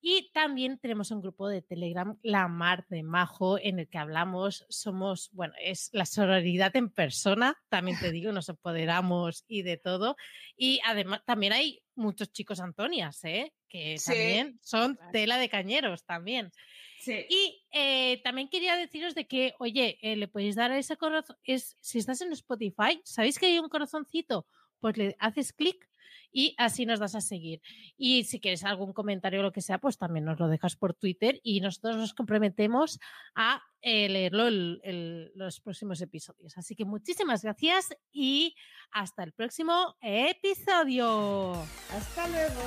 Y 0.00 0.30
también 0.32 0.78
tenemos 0.78 1.10
un 1.10 1.20
grupo 1.20 1.48
de 1.48 1.60
Telegram, 1.60 2.16
La 2.22 2.46
Mar 2.46 2.86
de 2.88 3.02
Majo, 3.02 3.58
en 3.58 3.80
el 3.80 3.88
que 3.88 3.98
hablamos, 3.98 4.64
somos, 4.68 5.28
bueno, 5.32 5.54
es 5.60 5.90
la 5.92 6.06
sororidad 6.06 6.76
en 6.76 6.88
persona, 6.88 7.56
también 7.68 7.98
te 7.98 8.12
digo, 8.12 8.30
nos 8.30 8.48
empoderamos 8.48 9.44
y 9.48 9.62
de 9.62 9.76
todo. 9.76 10.14
Y 10.56 10.80
además 10.84 11.22
también 11.26 11.52
hay 11.52 11.82
muchos 11.96 12.30
chicos 12.30 12.60
Antonias, 12.60 13.24
¿eh? 13.24 13.52
que 13.68 13.98
Sí. 13.98 14.12
también 14.12 14.58
son 14.62 14.98
tela 15.12 15.36
de 15.36 15.48
cañeros 15.48 16.04
también. 16.04 16.52
Sí. 17.00 17.24
Y 17.28 17.64
eh, 17.72 18.20
también 18.22 18.48
quería 18.48 18.76
deciros 18.76 19.14
de 19.14 19.26
que, 19.26 19.54
oye, 19.58 19.98
eh, 20.02 20.16
le 20.16 20.28
podéis 20.28 20.56
dar 20.56 20.70
a 20.70 20.78
ese 20.78 20.96
corazón, 20.96 21.36
es, 21.44 21.76
si 21.80 21.98
estás 21.98 22.20
en 22.20 22.32
Spotify, 22.32 23.00
¿sabéis 23.04 23.38
que 23.38 23.46
hay 23.46 23.58
un 23.58 23.68
corazoncito? 23.68 24.46
Pues 24.80 24.96
le 24.96 25.16
haces 25.18 25.52
clic 25.52 25.88
y 26.32 26.54
así 26.58 26.86
nos 26.86 27.00
das 27.00 27.14
a 27.14 27.20
seguir. 27.20 27.60
Y 27.96 28.24
si 28.24 28.40
quieres 28.40 28.64
algún 28.64 28.92
comentario 28.92 29.40
o 29.40 29.42
lo 29.42 29.52
que 29.52 29.60
sea, 29.60 29.78
pues 29.78 29.98
también 29.98 30.24
nos 30.24 30.38
lo 30.38 30.48
dejas 30.48 30.76
por 30.76 30.94
Twitter 30.94 31.40
y 31.42 31.60
nosotros 31.60 31.96
nos 31.96 32.14
comprometemos 32.14 32.98
a 33.34 33.62
eh, 33.80 34.08
leerlo 34.08 34.48
en 34.48 35.30
los 35.34 35.60
próximos 35.60 36.00
episodios. 36.00 36.56
Así 36.58 36.74
que 36.74 36.84
muchísimas 36.84 37.42
gracias 37.42 37.96
y 38.12 38.54
hasta 38.90 39.22
el 39.22 39.32
próximo 39.32 39.96
episodio. 40.00 41.52
Hasta 41.90 42.28
luego. 42.28 42.60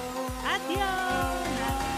Adiós. 0.46 1.91